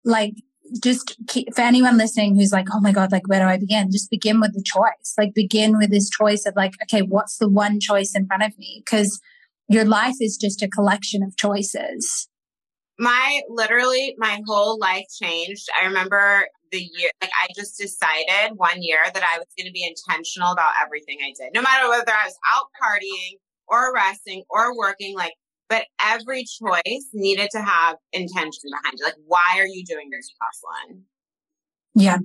like 0.05 0.35
just 0.83 1.17
keep, 1.27 1.55
for 1.55 1.63
anyone 1.63 1.99
listening 1.99 2.37
who's 2.37 2.53
like, 2.53 2.67
oh 2.73 2.81
my 2.81 2.93
God, 2.93 3.13
like, 3.13 3.27
where 3.29 3.41
do 3.41 3.47
I 3.47 3.57
begin? 3.57 3.91
Just 3.91 4.11
begin 4.11 4.41
with 4.41 4.55
the 4.55 4.63
choice. 4.63 5.15
Like, 5.19 5.35
begin 5.35 5.77
with 5.79 5.91
this 5.91 6.09
choice 6.09 6.47
of 6.47 6.55
like, 6.57 6.75
okay, 6.83 7.03
what's 7.03 7.39
the 7.39 7.49
one 7.49 7.81
choice 7.81 8.15
in 8.15 8.27
front 8.27 8.43
of 8.43 8.57
me? 8.59 8.83
Because 8.85 9.21
your 9.69 9.85
life 9.85 10.17
is 10.21 10.37
just 10.37 10.63
a 10.63 10.69
collection 10.69 11.23
of 11.23 11.37
choices. 11.37 12.29
My 12.99 13.41
literally, 13.49 14.15
my 14.19 14.43
whole 14.47 14.79
life 14.79 15.07
changed. 15.23 15.69
I 15.81 15.87
remember 15.87 16.47
the 16.71 16.79
year, 16.81 17.11
like, 17.23 17.31
I 17.41 17.49
just 17.57 17.79
decided 17.79 18.57
one 18.57 18.83
year 18.83 19.01
that 19.13 19.23
I 19.23 19.39
was 19.39 19.47
going 19.57 19.67
to 19.67 19.73
be 19.73 19.85
intentional 19.85 20.53
about 20.53 20.73
everything 20.85 21.19
I 21.23 21.33
did, 21.37 21.55
no 21.55 21.63
matter 21.63 21.89
whether 21.89 22.13
I 22.13 22.27
was 22.27 22.37
out 22.55 22.67
partying 22.81 23.39
or 23.67 23.95
resting 23.95 24.45
or 24.51 24.77
working. 24.77 25.17
Like, 25.17 25.33
but 25.71 25.87
every 26.05 26.45
choice 26.45 27.07
needed 27.15 27.49
to 27.53 27.63
have 27.63 27.97
intention 28.13 28.63
behind 28.65 28.99
it. 28.99 29.05
Like, 29.05 29.15
why 29.25 29.55
are 29.57 29.67
you 29.67 29.85
doing 29.87 30.11
this, 30.11 30.29
Jocelyn? 30.29 31.05
Yeah. 31.95 32.19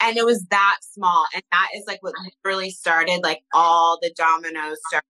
And 0.00 0.16
it 0.16 0.24
was 0.24 0.44
that 0.50 0.78
small. 0.82 1.24
And 1.32 1.42
that 1.52 1.68
is 1.76 1.84
like 1.86 2.02
what 2.02 2.14
really 2.44 2.70
started 2.70 3.20
like 3.22 3.42
all 3.54 3.98
the 4.02 4.12
dominoes 4.16 4.78
started 4.88 5.06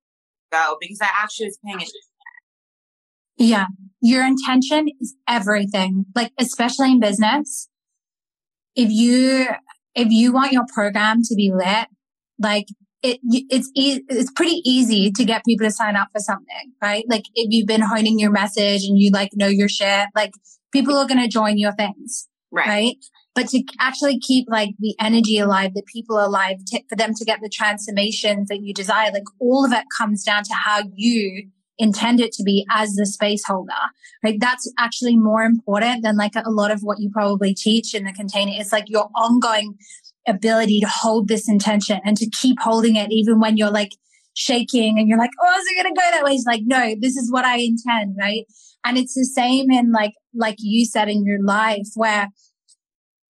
to 0.53 0.59
go 0.59 0.77
because 0.79 0.99
I 1.01 1.09
actually 1.23 1.47
was 1.47 1.59
paying 1.65 1.77
attention. 1.77 2.01
Yeah. 3.39 3.67
Your 4.01 4.25
intention 4.25 4.89
is 5.01 5.17
everything. 5.27 6.05
Like, 6.15 6.33
especially 6.39 6.93
in 6.93 7.01
business. 7.01 7.69
If 8.77 8.91
you, 8.91 9.47
if 9.95 10.11
you 10.11 10.33
want 10.33 10.53
your 10.53 10.65
program 10.73 11.23
to 11.23 11.35
be 11.35 11.51
lit, 11.53 11.87
like 12.39 12.67
it, 13.05 13.21
it's 13.23 13.71
e- 13.75 14.03
it's 14.09 14.33
pretty 14.33 14.63
easy 14.65 15.13
to 15.13 15.25
get 15.25 15.45
people 15.45 15.67
to 15.67 15.71
sign 15.71 15.95
up 15.95 16.09
for 16.13 16.21
something, 16.21 16.73
right? 16.83 17.05
Like 17.09 17.25
if 17.35 17.49
you've 17.51 17.67
been 17.67 17.83
honing 17.83 18.19
your 18.19 18.31
message 18.31 18.85
and 18.85 18.99
you 18.99 19.11
like 19.11 19.31
know 19.35 19.47
your 19.47 19.69
shit, 19.69 20.09
like 20.17 20.33
people 20.73 20.97
are 20.97 21.07
going 21.07 21.21
to 21.21 21.29
join 21.29 21.59
your 21.59 21.73
things, 21.73 22.27
right. 22.51 22.67
right? 22.67 22.97
But 23.35 23.49
to 23.49 23.63
actually 23.79 24.19
keep 24.21 24.47
like 24.49 24.71
the 24.79 24.95
energy 24.99 25.39
alive, 25.39 25.75
the 25.75 25.83
people 25.83 26.19
alive, 26.19 26.57
for 26.89 26.97
them 26.97 27.13
to 27.15 27.25
get 27.25 27.41
the 27.43 27.51
transformations 27.51 28.49
that 28.49 28.63
you 28.63 28.73
desire, 28.73 29.11
like 29.13 29.25
all 29.39 29.67
of 29.67 29.73
it 29.73 29.85
comes 29.97 30.25
down 30.25 30.45
to 30.45 30.55
how 30.55 30.83
you 30.95 31.51
intend 31.77 32.21
it 32.21 32.33
to 32.33 32.43
be 32.43 32.65
as 32.71 32.95
the 32.95 33.05
space 33.05 33.43
holder, 33.45 33.73
right? 34.23 34.39
That's 34.41 34.73
actually 34.79 35.17
more 35.17 35.43
important 35.43 36.05
than 36.05 36.17
like 36.17 36.37
a 36.37 36.51
lot 36.51 36.71
of 36.71 36.81
what 36.83 37.01
you 37.01 37.11
probably 37.11 37.53
teach 37.53 37.95
in 37.95 38.05
the 38.05 38.13
container. 38.13 38.53
It's 38.55 38.73
like 38.73 38.89
your 38.89 39.09
ongoing 39.15 39.77
ability 40.27 40.81
to 40.81 40.89
hold 40.89 41.29
this 41.29 41.49
intention 41.49 42.01
and 42.05 42.17
to 42.17 42.29
keep 42.31 42.59
holding 42.61 42.97
it 42.97 43.13
even 43.13 43.41
when 43.41 43.57
you're 43.57 43.71
like 43.71 43.93
shaking 44.35 44.99
and 44.99 45.09
you're 45.09 45.19
like, 45.19 45.31
oh, 45.43 45.59
is 45.59 45.65
it 45.67 45.83
going 45.83 45.95
to 45.95 46.01
go 46.01 46.11
that 46.11 46.25
way? 46.25 46.33
It's 46.33 46.47
like, 46.47 46.63
no, 46.65 46.95
this 47.01 47.17
is 47.17 47.31
what 47.31 47.45
I 47.45 47.59
intend, 47.59 48.17
right? 48.19 48.45
And 48.85 48.99
it's 48.99 49.15
the 49.15 49.25
same 49.25 49.71
in 49.71 49.93
like, 49.93 50.15
like 50.35 50.57
you 50.59 50.85
said 50.87 51.09
in 51.09 51.25
your 51.25 51.43
life 51.43 51.89
where 51.95 52.29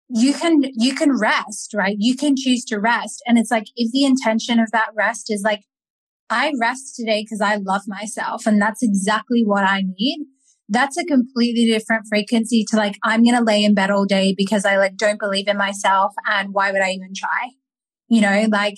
you 0.09 0.35
can, 0.35 0.63
you 0.75 0.95
can 0.95 1.19
rest, 1.19 1.73
right? 1.75 1.97
You 1.99 2.17
can 2.17 2.35
choose 2.37 2.65
to 2.67 2.79
rest. 2.79 3.23
And 3.27 3.39
it's 3.39 3.51
like, 3.51 3.67
if 3.77 3.93
the 3.93 4.05
intention 4.05 4.59
of 4.59 4.71
that 4.73 4.91
rest 4.97 5.27
is 5.31 5.43
like, 5.43 5.63
I 6.31 6.53
rest 6.59 6.97
today 6.97 7.23
because 7.23 7.41
I 7.41 7.57
love 7.57 7.83
myself 7.87 8.47
and 8.47 8.61
that's 8.61 8.83
exactly 8.83 9.43
what 9.45 9.65
I 9.65 9.83
need 9.99 10.27
that's 10.69 10.97
a 10.97 11.05
completely 11.05 11.67
different 11.67 12.07
frequency 12.09 12.65
to 12.71 12.77
like, 12.77 12.97
I'm 13.05 13.23
going 13.23 13.37
to 13.37 13.45
lay 13.45 13.63
in 13.63 13.75
bed 13.75 13.91
all 13.91 14.07
day 14.07 14.35
because 14.37 14.65
I 14.65 14.77
like 14.77 14.97
don't 14.97 15.21
believe 15.21 15.49
in 15.49 15.59
myself. 15.59 16.15
And 16.27 16.55
why 16.55 16.73
would 16.73 16.81
I 16.81 16.91
even 16.91 17.13
try? 17.15 17.51
You 18.09 18.23
know, 18.23 18.47
like 18.51 18.77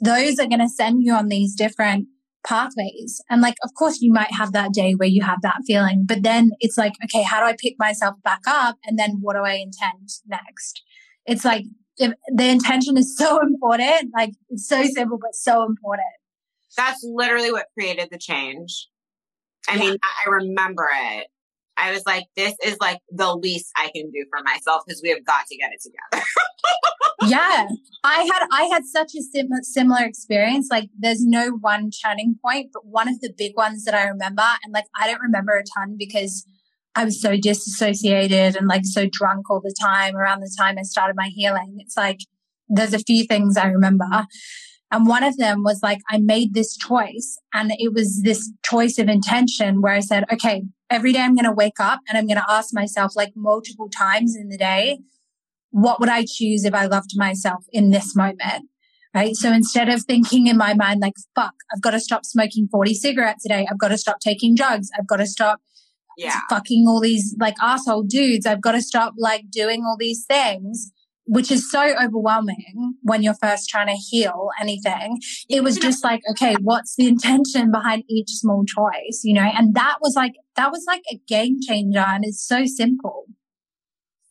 those 0.00 0.38
are 0.38 0.46
going 0.46 0.60
to 0.60 0.68
send 0.68 1.02
you 1.02 1.14
on 1.14 1.28
these 1.28 1.54
different 1.54 2.08
pathways. 2.46 3.20
And 3.28 3.40
like, 3.40 3.56
of 3.64 3.70
course, 3.74 4.00
you 4.00 4.12
might 4.12 4.32
have 4.32 4.52
that 4.52 4.72
day 4.72 4.92
where 4.92 5.08
you 5.08 5.22
have 5.22 5.42
that 5.42 5.60
feeling, 5.66 6.04
but 6.06 6.22
then 6.22 6.50
it's 6.60 6.78
like, 6.78 6.92
okay, 7.04 7.22
how 7.22 7.40
do 7.40 7.46
I 7.46 7.56
pick 7.58 7.74
myself 7.78 8.16
back 8.22 8.42
up? 8.46 8.76
And 8.84 8.98
then 8.98 9.18
what 9.20 9.34
do 9.34 9.42
I 9.42 9.54
intend 9.54 10.08
next? 10.26 10.82
It's 11.26 11.44
like, 11.44 11.64
the 11.98 12.14
intention 12.48 12.96
is 12.96 13.16
so 13.16 13.40
important. 13.42 14.12
Like, 14.14 14.34
it's 14.50 14.68
so 14.68 14.84
simple, 14.84 15.18
but 15.20 15.34
so 15.34 15.64
important. 15.64 16.06
That's 16.76 17.02
literally 17.02 17.50
what 17.50 17.66
created 17.74 18.08
the 18.10 18.18
change. 18.18 18.88
I 19.68 19.74
yeah. 19.74 19.80
mean, 19.80 19.98
I 20.02 20.30
remember 20.30 20.88
it. 20.92 21.26
I 21.76 21.92
was 21.92 22.04
like, 22.06 22.24
this 22.36 22.54
is 22.64 22.76
like 22.80 22.98
the 23.10 23.34
least 23.36 23.70
I 23.76 23.90
can 23.94 24.10
do 24.10 24.24
for 24.30 24.42
myself 24.42 24.82
because 24.86 25.00
we 25.02 25.10
have 25.10 25.24
got 25.24 25.46
to 25.46 25.56
get 25.56 25.70
it 25.72 25.80
together. 25.80 26.26
yeah. 27.32 27.68
I 28.02 28.28
had, 28.32 28.48
I 28.50 28.64
had 28.64 28.84
such 28.84 29.14
a 29.14 29.22
sim- 29.22 29.48
similar 29.62 30.04
experience. 30.04 30.68
Like 30.70 30.90
there's 30.98 31.24
no 31.24 31.50
one 31.60 31.90
turning 32.04 32.36
point, 32.44 32.70
but 32.72 32.84
one 32.84 33.08
of 33.08 33.20
the 33.20 33.32
big 33.36 33.56
ones 33.56 33.84
that 33.84 33.94
I 33.94 34.08
remember, 34.08 34.44
and 34.64 34.72
like, 34.72 34.86
I 34.98 35.06
don't 35.06 35.20
remember 35.20 35.56
a 35.56 35.62
ton 35.62 35.96
because 35.96 36.44
I 36.96 37.04
was 37.04 37.22
so 37.22 37.36
disassociated 37.36 38.56
and 38.56 38.66
like 38.66 38.84
so 38.84 39.08
drunk 39.10 39.48
all 39.48 39.60
the 39.60 39.74
time 39.80 40.16
around 40.16 40.40
the 40.40 40.52
time 40.58 40.78
I 40.78 40.82
started 40.82 41.14
my 41.16 41.28
healing. 41.28 41.76
It's 41.78 41.96
like, 41.96 42.18
there's 42.68 42.92
a 42.94 42.98
few 42.98 43.24
things 43.24 43.56
I 43.56 43.66
remember. 43.66 44.26
And 44.90 45.06
one 45.06 45.22
of 45.22 45.36
them 45.36 45.62
was 45.62 45.80
like, 45.82 46.00
I 46.08 46.18
made 46.18 46.54
this 46.54 46.76
choice 46.76 47.38
and 47.52 47.72
it 47.78 47.92
was 47.92 48.22
this 48.22 48.50
choice 48.64 48.98
of 48.98 49.08
intention 49.08 49.82
where 49.82 49.92
I 49.92 50.00
said, 50.00 50.24
okay, 50.32 50.62
every 50.88 51.12
day 51.12 51.20
I'm 51.20 51.34
going 51.34 51.44
to 51.44 51.52
wake 51.52 51.78
up 51.78 52.00
and 52.08 52.16
I'm 52.16 52.26
going 52.26 52.38
to 52.38 52.50
ask 52.50 52.72
myself 52.72 53.14
like 53.14 53.32
multiple 53.36 53.90
times 53.90 54.34
in 54.34 54.48
the 54.48 54.56
day, 54.56 55.00
what 55.70 56.00
would 56.00 56.08
I 56.08 56.24
choose 56.26 56.64
if 56.64 56.72
I 56.72 56.86
loved 56.86 57.10
myself 57.16 57.64
in 57.70 57.90
this 57.90 58.16
moment? 58.16 58.68
Right. 59.14 59.34
So 59.34 59.52
instead 59.52 59.88
of 59.88 60.02
thinking 60.02 60.46
in 60.46 60.56
my 60.56 60.74
mind, 60.74 61.00
like, 61.00 61.14
fuck, 61.34 61.54
I've 61.72 61.82
got 61.82 61.90
to 61.90 62.00
stop 62.00 62.24
smoking 62.24 62.68
40 62.70 62.94
cigarettes 62.94 63.44
a 63.44 63.48
day. 63.48 63.66
I've 63.70 63.78
got 63.78 63.88
to 63.88 63.98
stop 63.98 64.20
taking 64.20 64.54
drugs. 64.54 64.90
I've 64.98 65.06
got 65.06 65.16
to 65.16 65.26
stop 65.26 65.60
yeah. 66.16 66.40
fucking 66.48 66.86
all 66.86 67.00
these 67.00 67.34
like 67.38 67.56
asshole 67.60 68.04
dudes. 68.04 68.46
I've 68.46 68.60
got 68.60 68.72
to 68.72 68.82
stop 68.82 69.14
like 69.18 69.50
doing 69.50 69.82
all 69.84 69.96
these 69.98 70.24
things 70.26 70.92
which 71.28 71.50
is 71.50 71.70
so 71.70 71.94
overwhelming 72.02 72.94
when 73.02 73.22
you're 73.22 73.34
first 73.34 73.68
trying 73.68 73.86
to 73.86 73.92
heal 73.92 74.48
anything. 74.60 75.20
It 75.48 75.62
was 75.62 75.76
just 75.76 76.02
like, 76.02 76.22
okay, 76.30 76.56
what's 76.62 76.96
the 76.96 77.06
intention 77.06 77.70
behind 77.70 78.04
each 78.08 78.30
small 78.30 78.64
choice, 78.64 79.20
you 79.22 79.34
know? 79.34 79.42
And 79.42 79.74
that 79.74 79.98
was 80.00 80.16
like, 80.16 80.32
that 80.56 80.72
was 80.72 80.84
like 80.86 81.02
a 81.12 81.20
game 81.28 81.58
changer 81.60 82.04
and 82.06 82.24
it's 82.24 82.42
so 82.42 82.64
simple. 82.64 83.26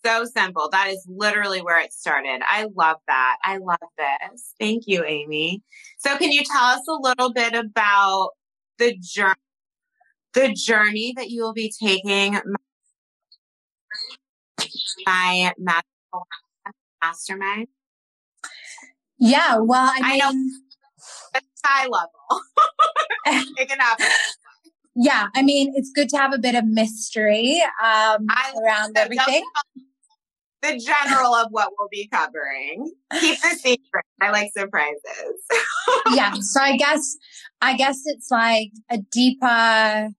So 0.04 0.26
simple. 0.26 0.70
That 0.72 0.88
is 0.88 1.06
literally 1.08 1.62
where 1.62 1.80
it 1.80 1.94
started. 1.94 2.42
I 2.48 2.68
love 2.76 2.98
that. 3.08 3.38
I 3.44 3.58
love 3.58 3.78
this. 3.98 4.54
Thank 4.60 4.84
you, 4.88 5.04
Amy. 5.06 5.62
So 6.00 6.18
can 6.18 6.32
you 6.32 6.42
tell 6.44 6.64
us 6.64 6.82
a 6.88 6.94
little 6.94 7.32
bit 7.32 7.54
about 7.54 8.32
the 8.80 8.98
journey, 9.00 9.36
the 10.34 10.54
journey 10.54 11.14
that 11.16 11.30
you 11.30 11.44
will 11.44 11.54
be 11.54 11.72
taking 11.80 12.40
my, 15.06 15.54
my 15.60 15.82
mastermind? 17.02 17.68
Yeah, 19.20 19.58
well, 19.58 19.92
I, 19.94 20.02
mean, 20.02 20.22
I 20.22 20.32
know 20.32 20.50
high 21.68 21.88
level. 21.88 23.46
Picking 23.58 23.78
up. 23.82 24.00
Yeah, 24.96 25.28
I 25.36 25.44
mean, 25.44 25.74
it's 25.76 25.92
good 25.94 26.10
to 26.10 26.18
have 26.18 26.34
a 26.34 26.40
bit 26.40 26.56
of 26.56 26.66
mystery 26.66 27.62
um, 27.84 28.28
around 28.64 28.98
everything. 28.98 29.44
The 30.64 30.80
general 30.80 31.36
of 31.36 31.50
what 31.52 31.72
we'll 31.78 31.88
be 31.92 32.08
covering. 32.12 32.92
Keep 33.20 33.42
the 33.42 33.50
secret. 33.50 34.06
I 34.20 34.32
like 34.32 34.52
surprises. 34.58 35.44
yeah, 36.16 36.34
so 36.40 36.62
I 36.62 36.78
guess, 36.78 37.16
I 37.62 37.78
guess 37.78 38.02
it's 38.06 38.32
like 38.32 38.72
a 38.90 38.98
deeper 39.12 40.10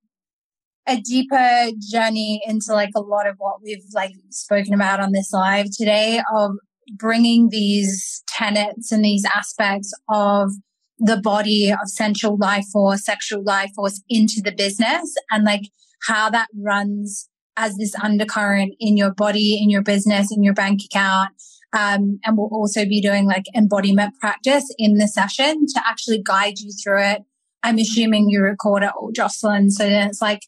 a 0.90 0.96
deeper 0.96 1.70
journey 1.90 2.40
into 2.46 2.72
like 2.72 2.92
a 2.96 3.00
lot 3.00 3.26
of 3.26 3.34
what 3.36 3.60
we've 3.62 3.84
like 3.92 4.12
spoken 4.30 4.72
about 4.72 5.00
on 5.00 5.12
this 5.12 5.34
live 5.34 5.66
today 5.70 6.22
of 6.34 6.52
bringing 6.96 7.48
these 7.50 8.22
tenets 8.26 8.92
and 8.92 9.04
these 9.04 9.24
aspects 9.24 9.92
of 10.08 10.52
the 10.98 11.20
body 11.20 11.70
of 11.70 11.78
sensual 11.88 12.36
life 12.36 12.66
force, 12.72 13.04
sexual 13.04 13.42
life 13.42 13.70
force 13.74 14.02
into 14.08 14.40
the 14.42 14.52
business 14.52 15.14
and 15.30 15.44
like 15.44 15.62
how 16.06 16.30
that 16.30 16.48
runs 16.56 17.28
as 17.56 17.76
this 17.76 17.94
undercurrent 17.96 18.74
in 18.78 18.96
your 18.96 19.12
body, 19.12 19.60
in 19.60 19.70
your 19.70 19.82
business, 19.82 20.32
in 20.32 20.42
your 20.42 20.54
bank 20.54 20.80
account. 20.84 21.30
Um, 21.72 22.18
and 22.24 22.36
we'll 22.36 22.48
also 22.52 22.84
be 22.84 23.00
doing 23.00 23.26
like 23.26 23.44
embodiment 23.54 24.14
practice 24.20 24.72
in 24.78 24.94
the 24.94 25.08
session 25.08 25.66
to 25.66 25.82
actually 25.86 26.22
guide 26.22 26.58
you 26.58 26.70
through 26.72 27.02
it. 27.02 27.22
I'm 27.62 27.78
assuming 27.78 28.28
you 28.28 28.40
record 28.40 28.84
it 28.84 28.92
all, 28.96 29.10
Jocelyn. 29.12 29.70
So 29.70 29.88
then 29.88 30.08
it's 30.08 30.22
like 30.22 30.40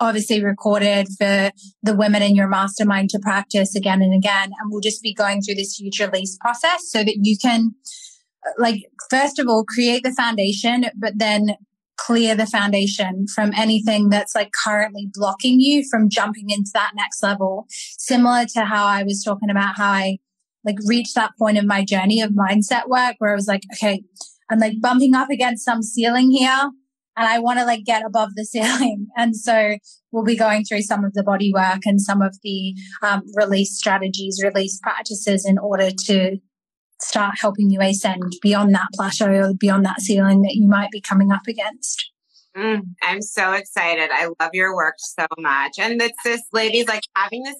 obviously 0.00 0.42
recorded 0.42 1.06
for 1.18 1.50
the 1.82 1.94
women 1.94 2.22
in 2.22 2.34
your 2.34 2.48
mastermind 2.48 3.10
to 3.10 3.18
practice 3.18 3.76
again 3.76 4.02
and 4.02 4.14
again. 4.14 4.50
And 4.58 4.70
we'll 4.70 4.80
just 4.80 5.02
be 5.02 5.14
going 5.14 5.42
through 5.42 5.56
this 5.56 5.76
future 5.76 6.08
release 6.08 6.36
process 6.38 6.90
so 6.90 7.04
that 7.04 7.18
you 7.22 7.36
can, 7.36 7.74
like, 8.58 8.82
first 9.10 9.38
of 9.38 9.46
all, 9.46 9.64
create 9.64 10.02
the 10.02 10.12
foundation, 10.12 10.86
but 10.96 11.18
then 11.18 11.56
clear 11.98 12.34
the 12.34 12.46
foundation 12.46 13.26
from 13.26 13.52
anything 13.54 14.08
that's 14.08 14.34
like 14.34 14.50
currently 14.64 15.06
blocking 15.12 15.60
you 15.60 15.84
from 15.90 16.08
jumping 16.08 16.48
into 16.48 16.70
that 16.72 16.92
next 16.94 17.22
level. 17.22 17.66
Similar 17.68 18.46
to 18.54 18.64
how 18.64 18.86
I 18.86 19.02
was 19.02 19.22
talking 19.22 19.50
about 19.50 19.76
how 19.76 19.90
I 19.90 20.16
like 20.64 20.76
reached 20.86 21.14
that 21.14 21.32
point 21.38 21.58
in 21.58 21.66
my 21.66 21.84
journey 21.84 22.22
of 22.22 22.30
mindset 22.30 22.88
work 22.88 23.16
where 23.18 23.32
I 23.32 23.34
was 23.34 23.46
like, 23.46 23.64
okay, 23.74 24.02
I'm 24.50 24.58
like 24.58 24.80
bumping 24.80 25.14
up 25.14 25.28
against 25.28 25.64
some 25.64 25.82
ceiling 25.82 26.30
here 26.30 26.70
and 27.16 27.26
I 27.28 27.38
want 27.38 27.58
to 27.58 27.64
like 27.64 27.84
get 27.84 28.04
above 28.04 28.30
the 28.34 28.44
ceiling. 28.46 29.08
And 29.16 29.36
so 29.36 29.76
we'll 30.12 30.24
be 30.24 30.36
going 30.36 30.64
through 30.64 30.82
some 30.82 31.04
of 31.04 31.12
the 31.14 31.22
body 31.22 31.52
work 31.54 31.80
and 31.84 32.00
some 32.00 32.22
of 32.22 32.36
the 32.42 32.74
um, 33.02 33.22
release 33.34 33.76
strategies, 33.76 34.40
release 34.42 34.78
practices 34.82 35.46
in 35.46 35.58
order 35.58 35.90
to 36.06 36.38
start 37.00 37.34
helping 37.40 37.70
you 37.70 37.80
ascend 37.80 38.22
beyond 38.42 38.74
that 38.74 38.88
plateau 38.94 39.26
or 39.26 39.54
beyond 39.54 39.84
that 39.86 40.00
ceiling 40.00 40.42
that 40.42 40.54
you 40.54 40.68
might 40.68 40.90
be 40.90 41.00
coming 41.00 41.32
up 41.32 41.46
against. 41.48 42.10
Mm, 42.56 42.82
I'm 43.02 43.22
so 43.22 43.52
excited. 43.52 44.10
I 44.12 44.28
love 44.40 44.50
your 44.52 44.74
work 44.74 44.96
so 44.98 45.26
much. 45.38 45.78
And 45.78 46.00
it's 46.02 46.18
this, 46.24 46.42
ladies, 46.52 46.88
like 46.88 47.02
having 47.16 47.42
this, 47.44 47.56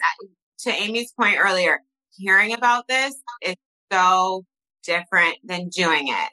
to 0.65 0.71
Amy's 0.71 1.13
point 1.13 1.37
earlier, 1.39 1.79
hearing 2.17 2.53
about 2.53 2.87
this 2.89 3.15
is 3.43 3.55
so 3.91 4.45
different 4.85 5.37
than 5.45 5.69
doing 5.69 6.09
it. 6.09 6.31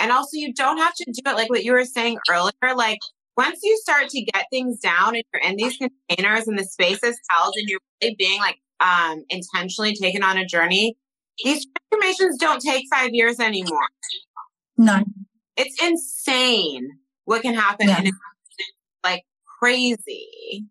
And 0.00 0.10
also, 0.10 0.30
you 0.32 0.52
don't 0.54 0.78
have 0.78 0.94
to 0.94 1.04
do 1.04 1.30
it 1.30 1.34
like 1.34 1.50
what 1.50 1.62
you 1.62 1.72
were 1.72 1.84
saying 1.84 2.18
earlier. 2.30 2.74
Like, 2.74 2.98
once 3.36 3.60
you 3.62 3.78
start 3.82 4.08
to 4.08 4.22
get 4.22 4.46
things 4.50 4.80
down 4.80 5.14
and 5.14 5.22
you're 5.32 5.42
in 5.42 5.56
these 5.56 5.76
containers 5.76 6.48
and 6.48 6.58
the 6.58 6.64
space 6.64 7.02
is 7.04 7.18
held 7.30 7.54
and 7.56 7.68
you're 7.68 7.80
really 8.02 8.16
being 8.18 8.40
like 8.40 8.58
um, 8.80 9.24
intentionally 9.28 9.94
taken 9.94 10.22
on 10.22 10.38
a 10.38 10.44
journey, 10.44 10.96
these 11.44 11.66
transformations 11.90 12.38
don't 12.38 12.60
take 12.60 12.84
five 12.92 13.10
years 13.12 13.38
anymore. 13.40 13.88
No. 14.76 15.02
It's 15.56 15.82
insane 15.82 16.88
what 17.24 17.42
can 17.42 17.54
happen. 17.54 17.88
Yeah. 17.88 18.02
Like 19.04 19.24
crazy. 19.60 20.64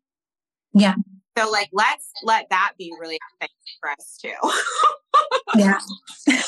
Yeah. 0.74 0.96
So 1.38 1.50
like 1.50 1.70
let's 1.72 2.12
let 2.24 2.50
that 2.50 2.74
be 2.78 2.92
really 3.00 3.18
exciting 3.18 3.56
for 3.80 3.92
us 3.92 4.18
too. 4.22 5.56
yeah. 5.56 5.80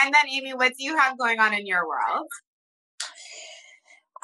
and 0.00 0.14
then 0.14 0.22
Amy, 0.30 0.54
what 0.54 0.72
do 0.78 0.84
you 0.84 0.96
have 0.96 1.18
going 1.18 1.40
on 1.40 1.54
in 1.54 1.66
your 1.66 1.86
world? 1.86 2.28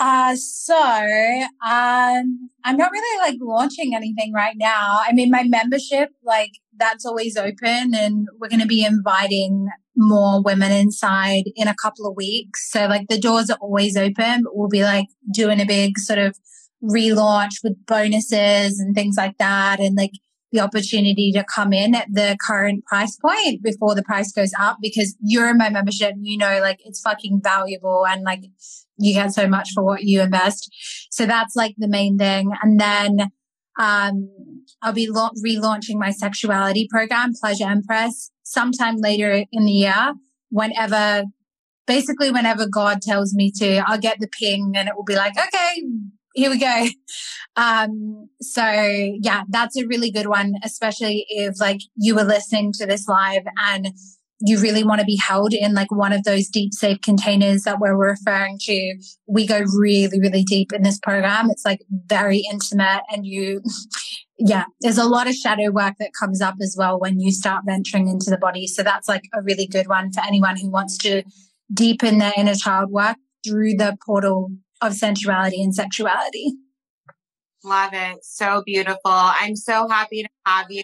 Uh, 0.01 0.37
so 0.37 0.77
um, 0.77 2.51
I'm 2.65 2.77
not 2.77 2.93
really 2.93 3.19
like 3.21 3.39
launching 3.41 3.97
anything 3.97 4.33
right 4.33 4.55
now. 4.57 5.01
I 5.05 5.13
mean, 5.13 5.31
my 5.31 5.43
membership, 5.43 6.11
like 6.23 6.53
that's 6.77 7.05
always 7.05 7.37
open, 7.37 7.95
and 7.95 8.29
we're 8.39 8.49
going 8.49 8.61
to 8.61 8.67
be 8.67 8.85
inviting 8.85 9.69
more 9.97 10.41
women 10.41 10.71
inside 10.71 11.45
in 11.57 11.67
a 11.67 11.75
couple 11.75 12.07
of 12.07 12.17
weeks. 12.17 12.71
So 12.71 12.87
like 12.87 13.09
the 13.09 13.19
doors 13.19 13.51
are 13.51 13.59
always 13.61 13.97
open, 13.97 14.45
but 14.45 14.57
we'll 14.57 14.69
be 14.69 14.85
like 14.85 15.09
doing 15.33 15.61
a 15.61 15.67
big 15.67 15.99
sort 15.99 16.21
of 16.21 16.39
relaunch 16.81 17.55
with 17.65 17.85
bonuses 17.87 18.79
and 18.79 18.95
things 18.95 19.17
like 19.17 19.37
that, 19.39 19.81
and 19.81 19.97
like 19.97 20.13
the 20.53 20.61
opportunity 20.61 21.31
to 21.33 21.45
come 21.45 21.73
in 21.73 21.95
at 21.95 22.07
the 22.11 22.37
current 22.47 22.85
price 22.87 23.17
point 23.17 23.63
before 23.63 23.95
the 23.95 24.03
price 24.03 24.33
goes 24.33 24.53
up 24.59 24.79
because 24.81 25.15
you're 25.21 25.51
in 25.51 25.59
my 25.59 25.69
membership, 25.69 26.15
you 26.21 26.39
know, 26.39 26.61
like 26.61 26.79
it's 26.85 27.01
fucking 27.01 27.41
valuable 27.43 28.07
and 28.07 28.23
like 28.23 28.41
you 28.97 29.15
get 29.15 29.33
so 29.33 29.47
much 29.47 29.71
for 29.75 29.85
what 29.85 30.05
you 30.05 30.23
invest. 30.23 30.71
So 31.11 31.27
that's 31.27 31.55
like 31.55 31.75
the 31.77 31.89
main 31.89 32.17
thing. 32.17 32.51
And 32.63 32.81
then, 32.81 33.31
um, 33.79 34.31
I'll 34.83 34.93
be 34.93 35.09
la- 35.09 35.31
relaunching 35.45 35.97
my 35.97 36.11
sexuality 36.11 36.89
program, 36.91 37.33
Pleasure 37.39 37.69
Empress, 37.69 38.31
sometime 38.43 38.97
later 38.97 39.45
in 39.53 39.65
the 39.67 39.73
year, 39.73 40.15
whenever, 40.51 41.25
basically 41.87 42.31
whenever 42.31 42.67
God 42.67 43.03
tells 43.03 43.35
me 43.35 43.53
to, 43.57 43.83
I'll 43.87 43.99
get 43.99 44.19
the 44.21 44.29
ping 44.29 44.73
and 44.77 44.89
it 44.89 44.97
will 44.97 45.05
be 45.05 45.17
like, 45.17 45.35
okay, 45.39 45.83
here 46.35 46.51
we 46.51 46.59
go. 46.59 46.87
Um, 47.59 48.29
so 48.41 48.63
yeah, 49.21 49.43
that's 49.49 49.77
a 49.77 49.87
really 49.87 50.13
good 50.13 50.29
one, 50.29 50.55
especially 50.63 51.27
if 51.29 51.61
like 51.61 51.81
you 51.97 52.15
were 52.15 52.23
listening 52.23 52.73
to 52.75 52.87
this 52.87 53.09
live 53.09 53.43
and 53.67 53.89
you 54.41 54.61
really 54.61 54.85
want 54.85 55.01
to 55.01 55.05
be 55.05 55.19
held 55.21 55.53
in 55.53 55.75
like 55.75 55.91
one 55.91 56.13
of 56.13 56.23
those 56.23 56.47
deep 56.47 56.73
safe 56.73 57.01
containers 57.01 57.63
that 57.63 57.81
we're 57.81 57.97
referring 57.97 58.59
to. 58.61 58.97
We 59.27 59.45
go 59.45 59.65
really, 59.77 60.21
really 60.21 60.45
deep 60.45 60.73
in 60.73 60.83
this 60.83 61.01
program. 61.01 61.51
It's 61.51 61.65
like 61.65 61.81
very 62.07 62.45
intimate 62.49 63.03
and 63.11 63.27
you, 63.27 63.61
yeah, 64.39 64.67
there's 64.81 64.99
a 64.99 65.09
lot 65.09 65.27
of 65.27 65.35
shadow 65.35 65.73
work 65.73 65.95
that 65.99 66.13
comes 66.19 66.41
up 66.41 66.55
as 66.63 66.77
well 66.79 67.01
when 67.01 67.19
you 67.19 67.33
start 67.33 67.65
venturing 67.67 68.07
into 68.07 68.31
the 68.31 68.39
body. 68.39 68.69
So 68.69 68.85
that's 68.85 69.09
like 69.09 69.25
a 69.35 69.43
really 69.43 69.67
good 69.67 69.89
one 69.89 70.13
for 70.13 70.21
anyone 70.25 70.57
who 70.57 70.71
wants 70.71 70.97
to 70.99 71.25
deepen 71.75 72.19
their 72.19 72.33
inner 72.37 72.55
child 72.55 72.93
work 72.93 73.17
through 73.45 73.75
the 73.75 73.97
portal 74.07 74.53
of 74.81 74.95
sensuality 74.95 75.61
and 75.61 75.75
sexuality. 75.75 76.55
Love 77.65 77.91
it. 77.93 78.25
So 78.25 78.63
beautiful. 78.65 78.99
I'm 79.05 79.57
so 79.57 79.89
happy 79.89 80.23
to 80.23 80.29
have 80.47 80.67
you 80.71 80.83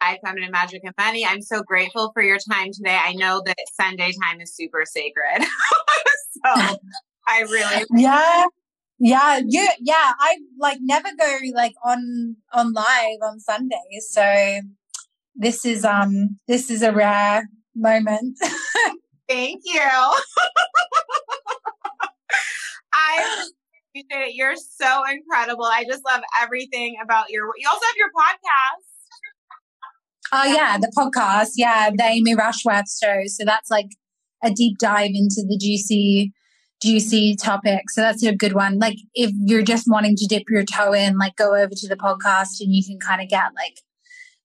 Hi, 0.00 0.18
Feminine 0.24 0.52
Magic 0.52 0.82
and 0.84 0.94
Money. 0.96 1.26
I'm 1.26 1.42
so 1.42 1.62
grateful 1.62 2.12
for 2.12 2.22
your 2.22 2.38
time 2.38 2.70
today. 2.72 2.96
I 3.02 3.14
know 3.14 3.42
that 3.44 3.56
Sunday 3.74 4.12
time 4.22 4.40
is 4.40 4.54
super 4.54 4.84
sacred. 4.86 5.42
so 5.42 6.78
I 7.26 7.40
really 7.42 7.84
Yeah. 7.94 8.44
Yeah, 9.00 9.40
you 9.46 9.68
yeah, 9.80 10.12
I 10.18 10.38
like 10.58 10.78
never 10.80 11.08
go 11.18 11.38
like 11.54 11.74
on 11.84 12.36
on 12.52 12.72
live 12.72 13.18
on 13.22 13.38
Sundays. 13.38 14.08
So 14.10 14.60
this 15.36 15.64
is 15.64 15.84
um 15.84 16.38
this 16.48 16.68
is 16.68 16.82
a 16.82 16.92
rare 16.92 17.48
moment. 17.76 18.38
Thank 19.28 19.62
you. 19.64 19.80
I 22.92 23.48
appreciate 24.00 24.28
it. 24.28 24.34
You're 24.34 24.56
so 24.56 25.02
incredible. 25.10 25.64
I 25.64 25.84
just 25.88 26.04
love 26.04 26.22
everything 26.42 26.96
about 27.02 27.30
your 27.30 27.46
you 27.56 27.68
also 27.68 27.84
have 27.84 27.96
your 27.96 28.08
podcast. 28.08 28.84
Oh 30.32 30.52
yeah, 30.52 30.78
the 30.78 30.92
podcast. 30.96 31.50
Yeah, 31.56 31.90
the 31.90 32.04
Amy 32.04 32.34
Rushworth 32.34 32.86
show. 33.02 33.22
So 33.26 33.44
that's 33.44 33.70
like 33.70 33.88
a 34.44 34.50
deep 34.50 34.78
dive 34.78 35.10
into 35.14 35.44
the 35.48 35.58
juicy, 35.60 36.32
juicy 36.82 37.36
topic. 37.36 37.90
So 37.90 38.02
that's 38.02 38.22
a 38.22 38.34
good 38.34 38.52
one. 38.52 38.78
Like 38.78 38.96
if 39.14 39.30
you're 39.34 39.62
just 39.62 39.86
wanting 39.88 40.16
to 40.16 40.26
dip 40.26 40.44
your 40.50 40.64
toe 40.64 40.92
in, 40.92 41.18
like 41.18 41.36
go 41.36 41.54
over 41.54 41.72
to 41.72 41.88
the 41.88 41.96
podcast 41.96 42.60
and 42.60 42.74
you 42.74 42.84
can 42.84 42.98
kind 42.98 43.22
of 43.22 43.28
get 43.28 43.52
like 43.54 43.80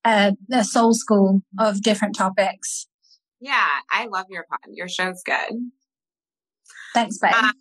a, 0.05 0.35
a 0.51 0.63
soul 0.63 0.93
school 0.93 1.41
of 1.59 1.81
different 1.81 2.15
topics. 2.15 2.87
Yeah, 3.41 3.67
I 3.91 4.07
love 4.07 4.27
your 4.29 4.45
pod. 4.49 4.59
Your 4.71 4.87
show's 4.87 5.21
good. 5.25 5.51
Thanks, 6.93 7.17
babe. 7.17 7.33
Uh, 7.35 7.51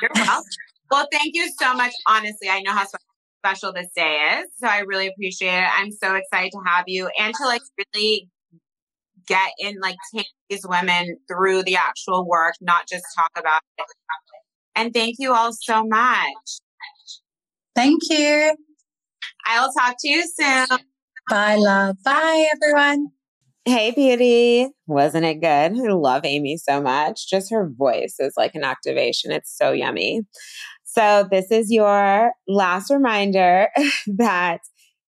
you're 0.00 0.10
welcome. 0.14 0.44
Well, 0.90 1.06
thank 1.12 1.34
you 1.34 1.50
so 1.60 1.74
much. 1.74 1.92
Honestly, 2.06 2.48
I 2.48 2.60
know 2.60 2.72
how 2.72 2.86
special 3.44 3.72
this 3.72 3.88
day 3.94 4.40
is. 4.40 4.46
So 4.58 4.66
I 4.66 4.80
really 4.80 5.06
appreciate 5.06 5.58
it. 5.58 5.68
I'm 5.76 5.92
so 5.92 6.14
excited 6.14 6.50
to 6.52 6.60
have 6.66 6.84
you 6.86 7.08
and 7.18 7.34
to 7.34 7.44
like 7.44 7.62
really 7.94 8.28
get 9.26 9.50
in, 9.58 9.78
like 9.80 9.96
take 10.14 10.26
these 10.48 10.66
women 10.66 11.18
through 11.28 11.62
the 11.62 11.76
actual 11.76 12.26
work, 12.26 12.54
not 12.60 12.88
just 12.88 13.04
talk 13.16 13.30
about 13.36 13.60
it. 13.78 13.84
And 14.74 14.92
thank 14.94 15.16
you 15.18 15.34
all 15.34 15.52
so 15.52 15.84
much. 15.84 16.60
Thank 17.74 18.00
you. 18.10 18.54
I 19.46 19.60
will 19.60 19.72
talk 19.72 19.96
to 20.00 20.08
you 20.08 20.26
soon. 20.26 20.66
Bye, 21.28 21.56
love. 21.56 21.96
Bye, 22.04 22.48
everyone. 22.54 23.08
Hey, 23.64 23.90
beauty. 23.90 24.70
Wasn't 24.86 25.26
it 25.26 25.42
good? 25.42 25.46
I 25.46 25.92
love 25.92 26.24
Amy 26.24 26.56
so 26.56 26.80
much. 26.80 27.28
Just 27.28 27.50
her 27.50 27.68
voice 27.68 28.16
is 28.18 28.32
like 28.36 28.54
an 28.54 28.64
activation. 28.64 29.30
It's 29.30 29.54
so 29.54 29.72
yummy. 29.72 30.22
So, 30.90 31.28
this 31.30 31.50
is 31.50 31.70
your 31.70 32.32
last 32.48 32.90
reminder 32.90 33.68
that 34.06 34.60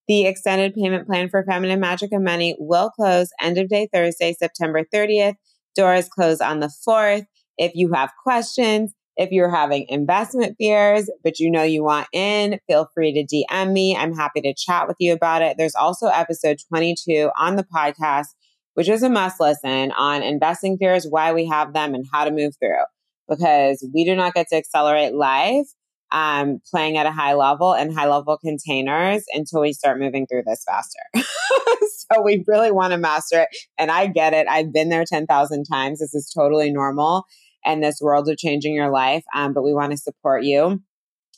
the 0.09 0.27
extended 0.27 0.75
payment 0.75 1.07
plan 1.07 1.31
for 1.31 1.43
Feminine 1.43 1.81
Magic 1.81 2.13
and 2.13 2.23
Money 2.23 2.55
will 2.59 2.91
close 2.91 3.31
end 3.41 3.57
of 3.57 3.69
day 3.69 3.89
Thursday, 3.91 4.35
September 4.39 4.83
30th. 4.95 5.37
Doors 5.75 6.09
close 6.11 6.43
on 6.43 6.61
the 6.61 6.71
4th. 6.87 7.25
If 7.57 7.73
you 7.75 7.93
have 7.95 8.11
questions, 8.23 8.93
if 9.17 9.31
you're 9.31 9.51
having 9.51 9.87
investment 9.89 10.57
fears, 10.59 11.09
but 11.25 11.39
you 11.39 11.51
know 11.51 11.63
you 11.63 11.83
want 11.83 12.09
in, 12.13 12.61
feel 12.67 12.91
free 12.95 13.15
to 13.15 13.25
DM 13.25 13.73
me. 13.73 13.97
I'm 13.97 14.15
happy 14.15 14.43
to 14.43 14.55
chat 14.55 14.87
with 14.87 14.97
you 15.01 15.15
about 15.15 15.41
it. 15.41 15.57
There's 15.57 15.75
also 15.75 16.09
episode 16.09 16.59
22 16.69 17.31
on 17.39 17.57
the 17.57 17.65
podcast, 17.65 18.27
which 18.75 18.89
is 18.89 19.03
a 19.03 19.09
must 19.09 19.41
listen 19.41 19.93
on 19.93 20.23
investing 20.23 20.77
fears, 20.77 21.07
why 21.09 21.33
we 21.33 21.47
have 21.47 21.73
them, 21.73 21.95
and 21.95 22.05
how 22.13 22.27
to 22.27 22.31
move 22.31 22.53
through. 22.61 22.83
Because 23.31 23.87
we 23.95 24.05
do 24.05 24.15
not 24.15 24.35
get 24.35 24.49
to 24.49 24.57
accelerate 24.57 25.15
life 25.15 25.69
um, 26.13 26.61
playing 26.71 26.97
at 26.97 27.07
a 27.07 27.13
high 27.13 27.35
level 27.35 27.73
and 27.73 27.95
high 27.95 28.09
level 28.09 28.37
containers 28.37 29.25
until 29.33 29.61
we 29.61 29.73
start 29.73 29.99
moving 29.99 30.27
through 30.27 30.43
this 30.45 30.65
faster. 30.67 30.99
so 32.13 32.23
we 32.23 32.45
really 32.47 32.73
want 32.73 32.93
to 32.93 32.99
master 32.99 33.43
it. 33.43 33.49
And 33.79 33.91
I 33.91 34.07
get 34.07 34.35
it. 34.35 34.47
I've 34.49 34.73
been 34.73 34.89
there 34.89 35.05
10,000 35.05 35.65
times. 35.65 36.01
This 36.01 36.15
is 36.15 36.31
totally 36.35 36.73
normal. 36.73 37.25
And 37.65 37.83
this 37.83 38.01
world 38.01 38.29
of 38.29 38.39
changing 38.39 38.75
your 38.75 38.91
life. 38.91 39.25
Um, 39.35 39.53
but 39.53 39.63
we 39.63 39.73
want 39.73 39.93
to 39.93 39.99
support 39.99 40.45
you 40.45 40.83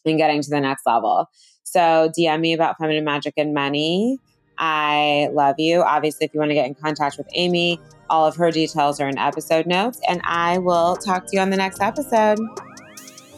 in 0.04 0.16
getting 0.16 0.40
to 0.42 0.50
the 0.50 0.60
next 0.60 0.82
level. 0.86 1.26
So 1.64 2.10
DM 2.16 2.40
me 2.40 2.52
about 2.52 2.76
feminine 2.78 3.04
magic 3.04 3.34
and 3.36 3.52
money. 3.52 4.18
I 4.64 5.28
love 5.32 5.56
you. 5.58 5.82
Obviously, 5.82 6.24
if 6.24 6.32
you 6.32 6.38
want 6.38 6.50
to 6.50 6.54
get 6.54 6.66
in 6.66 6.76
contact 6.76 7.18
with 7.18 7.26
Amy, 7.34 7.80
all 8.08 8.24
of 8.24 8.36
her 8.36 8.52
details 8.52 9.00
are 9.00 9.08
in 9.08 9.18
episode 9.18 9.66
notes. 9.66 10.00
And 10.08 10.20
I 10.22 10.58
will 10.58 10.94
talk 10.94 11.26
to 11.26 11.30
you 11.32 11.40
on 11.40 11.50
the 11.50 11.56
next 11.56 11.82
episode. 11.82 12.38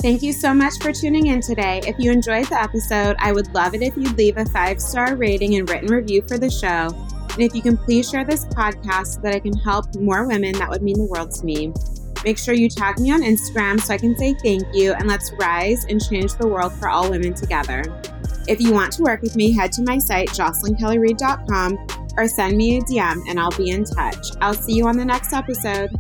Thank 0.03 0.23
you 0.23 0.35
so 0.35 0.53
much 0.53 0.75
for 0.83 0.93
tuning 0.93 1.29
in 1.29 1.41
today. 1.41 1.81
If 1.87 1.97
you 1.99 2.13
enjoyed 2.13 2.45
the 2.49 2.61
episode, 2.61 3.17
I 3.19 3.33
would 3.33 3.55
love 3.55 3.75
it 3.75 3.81
if 3.81 3.97
you'd 3.97 4.19
leave 4.19 4.37
a 4.37 4.45
five 4.45 4.83
star 4.83 5.17
rating 5.17 5.55
and 5.55 5.67
written 5.71 5.89
review 5.89 6.21
for 6.29 6.37
the 6.37 6.51
show. 6.51 6.91
And 7.33 7.43
if 7.43 7.55
you 7.55 7.63
can 7.63 7.79
please 7.79 8.11
share 8.11 8.27
this 8.27 8.45
podcast 8.45 9.15
so 9.15 9.21
that 9.23 9.35
I 9.35 9.41
can 9.41 9.57
help 9.57 9.95
more 9.95 10.27
women, 10.27 10.53
that 10.59 10.69
would 10.69 10.83
mean 10.83 10.99
the 10.99 11.07
world 11.07 11.31
to 11.31 11.45
me. 11.47 11.73
Make 12.23 12.37
sure 12.37 12.53
you 12.53 12.69
tag 12.69 12.99
me 12.99 13.11
on 13.13 13.23
Instagram 13.23 13.81
so 13.81 13.95
I 13.95 13.97
can 13.97 14.15
say 14.19 14.35
thank 14.45 14.63
you 14.75 14.93
and 14.93 15.09
let's 15.09 15.33
rise 15.41 15.87
and 15.87 16.05
change 16.05 16.35
the 16.35 16.47
world 16.47 16.75
for 16.75 16.91
all 16.91 17.09
women 17.09 17.33
together. 17.33 17.83
If 18.47 18.61
you 18.61 18.73
want 18.73 18.93
to 18.95 19.03
work 19.03 19.23
with 19.23 19.37
me, 19.37 19.53
head 19.53 19.73
to 19.73 19.83
my 19.83 19.99
site, 19.99 20.29
jocelynkellyreid.com, 20.29 21.87
or 22.16 22.29
send 22.29 22.57
me 22.57 22.79
a 22.79 22.81
DM 22.83 23.23
and 23.29 23.41
I'll 23.41 23.51
be 23.51 23.71
in 23.71 23.85
touch. 23.85 24.29
I'll 24.41 24.55
see 24.55 24.75
you 24.75 24.87
on 24.87 24.97
the 24.97 25.05
next 25.05 25.33
episode. 25.33 25.91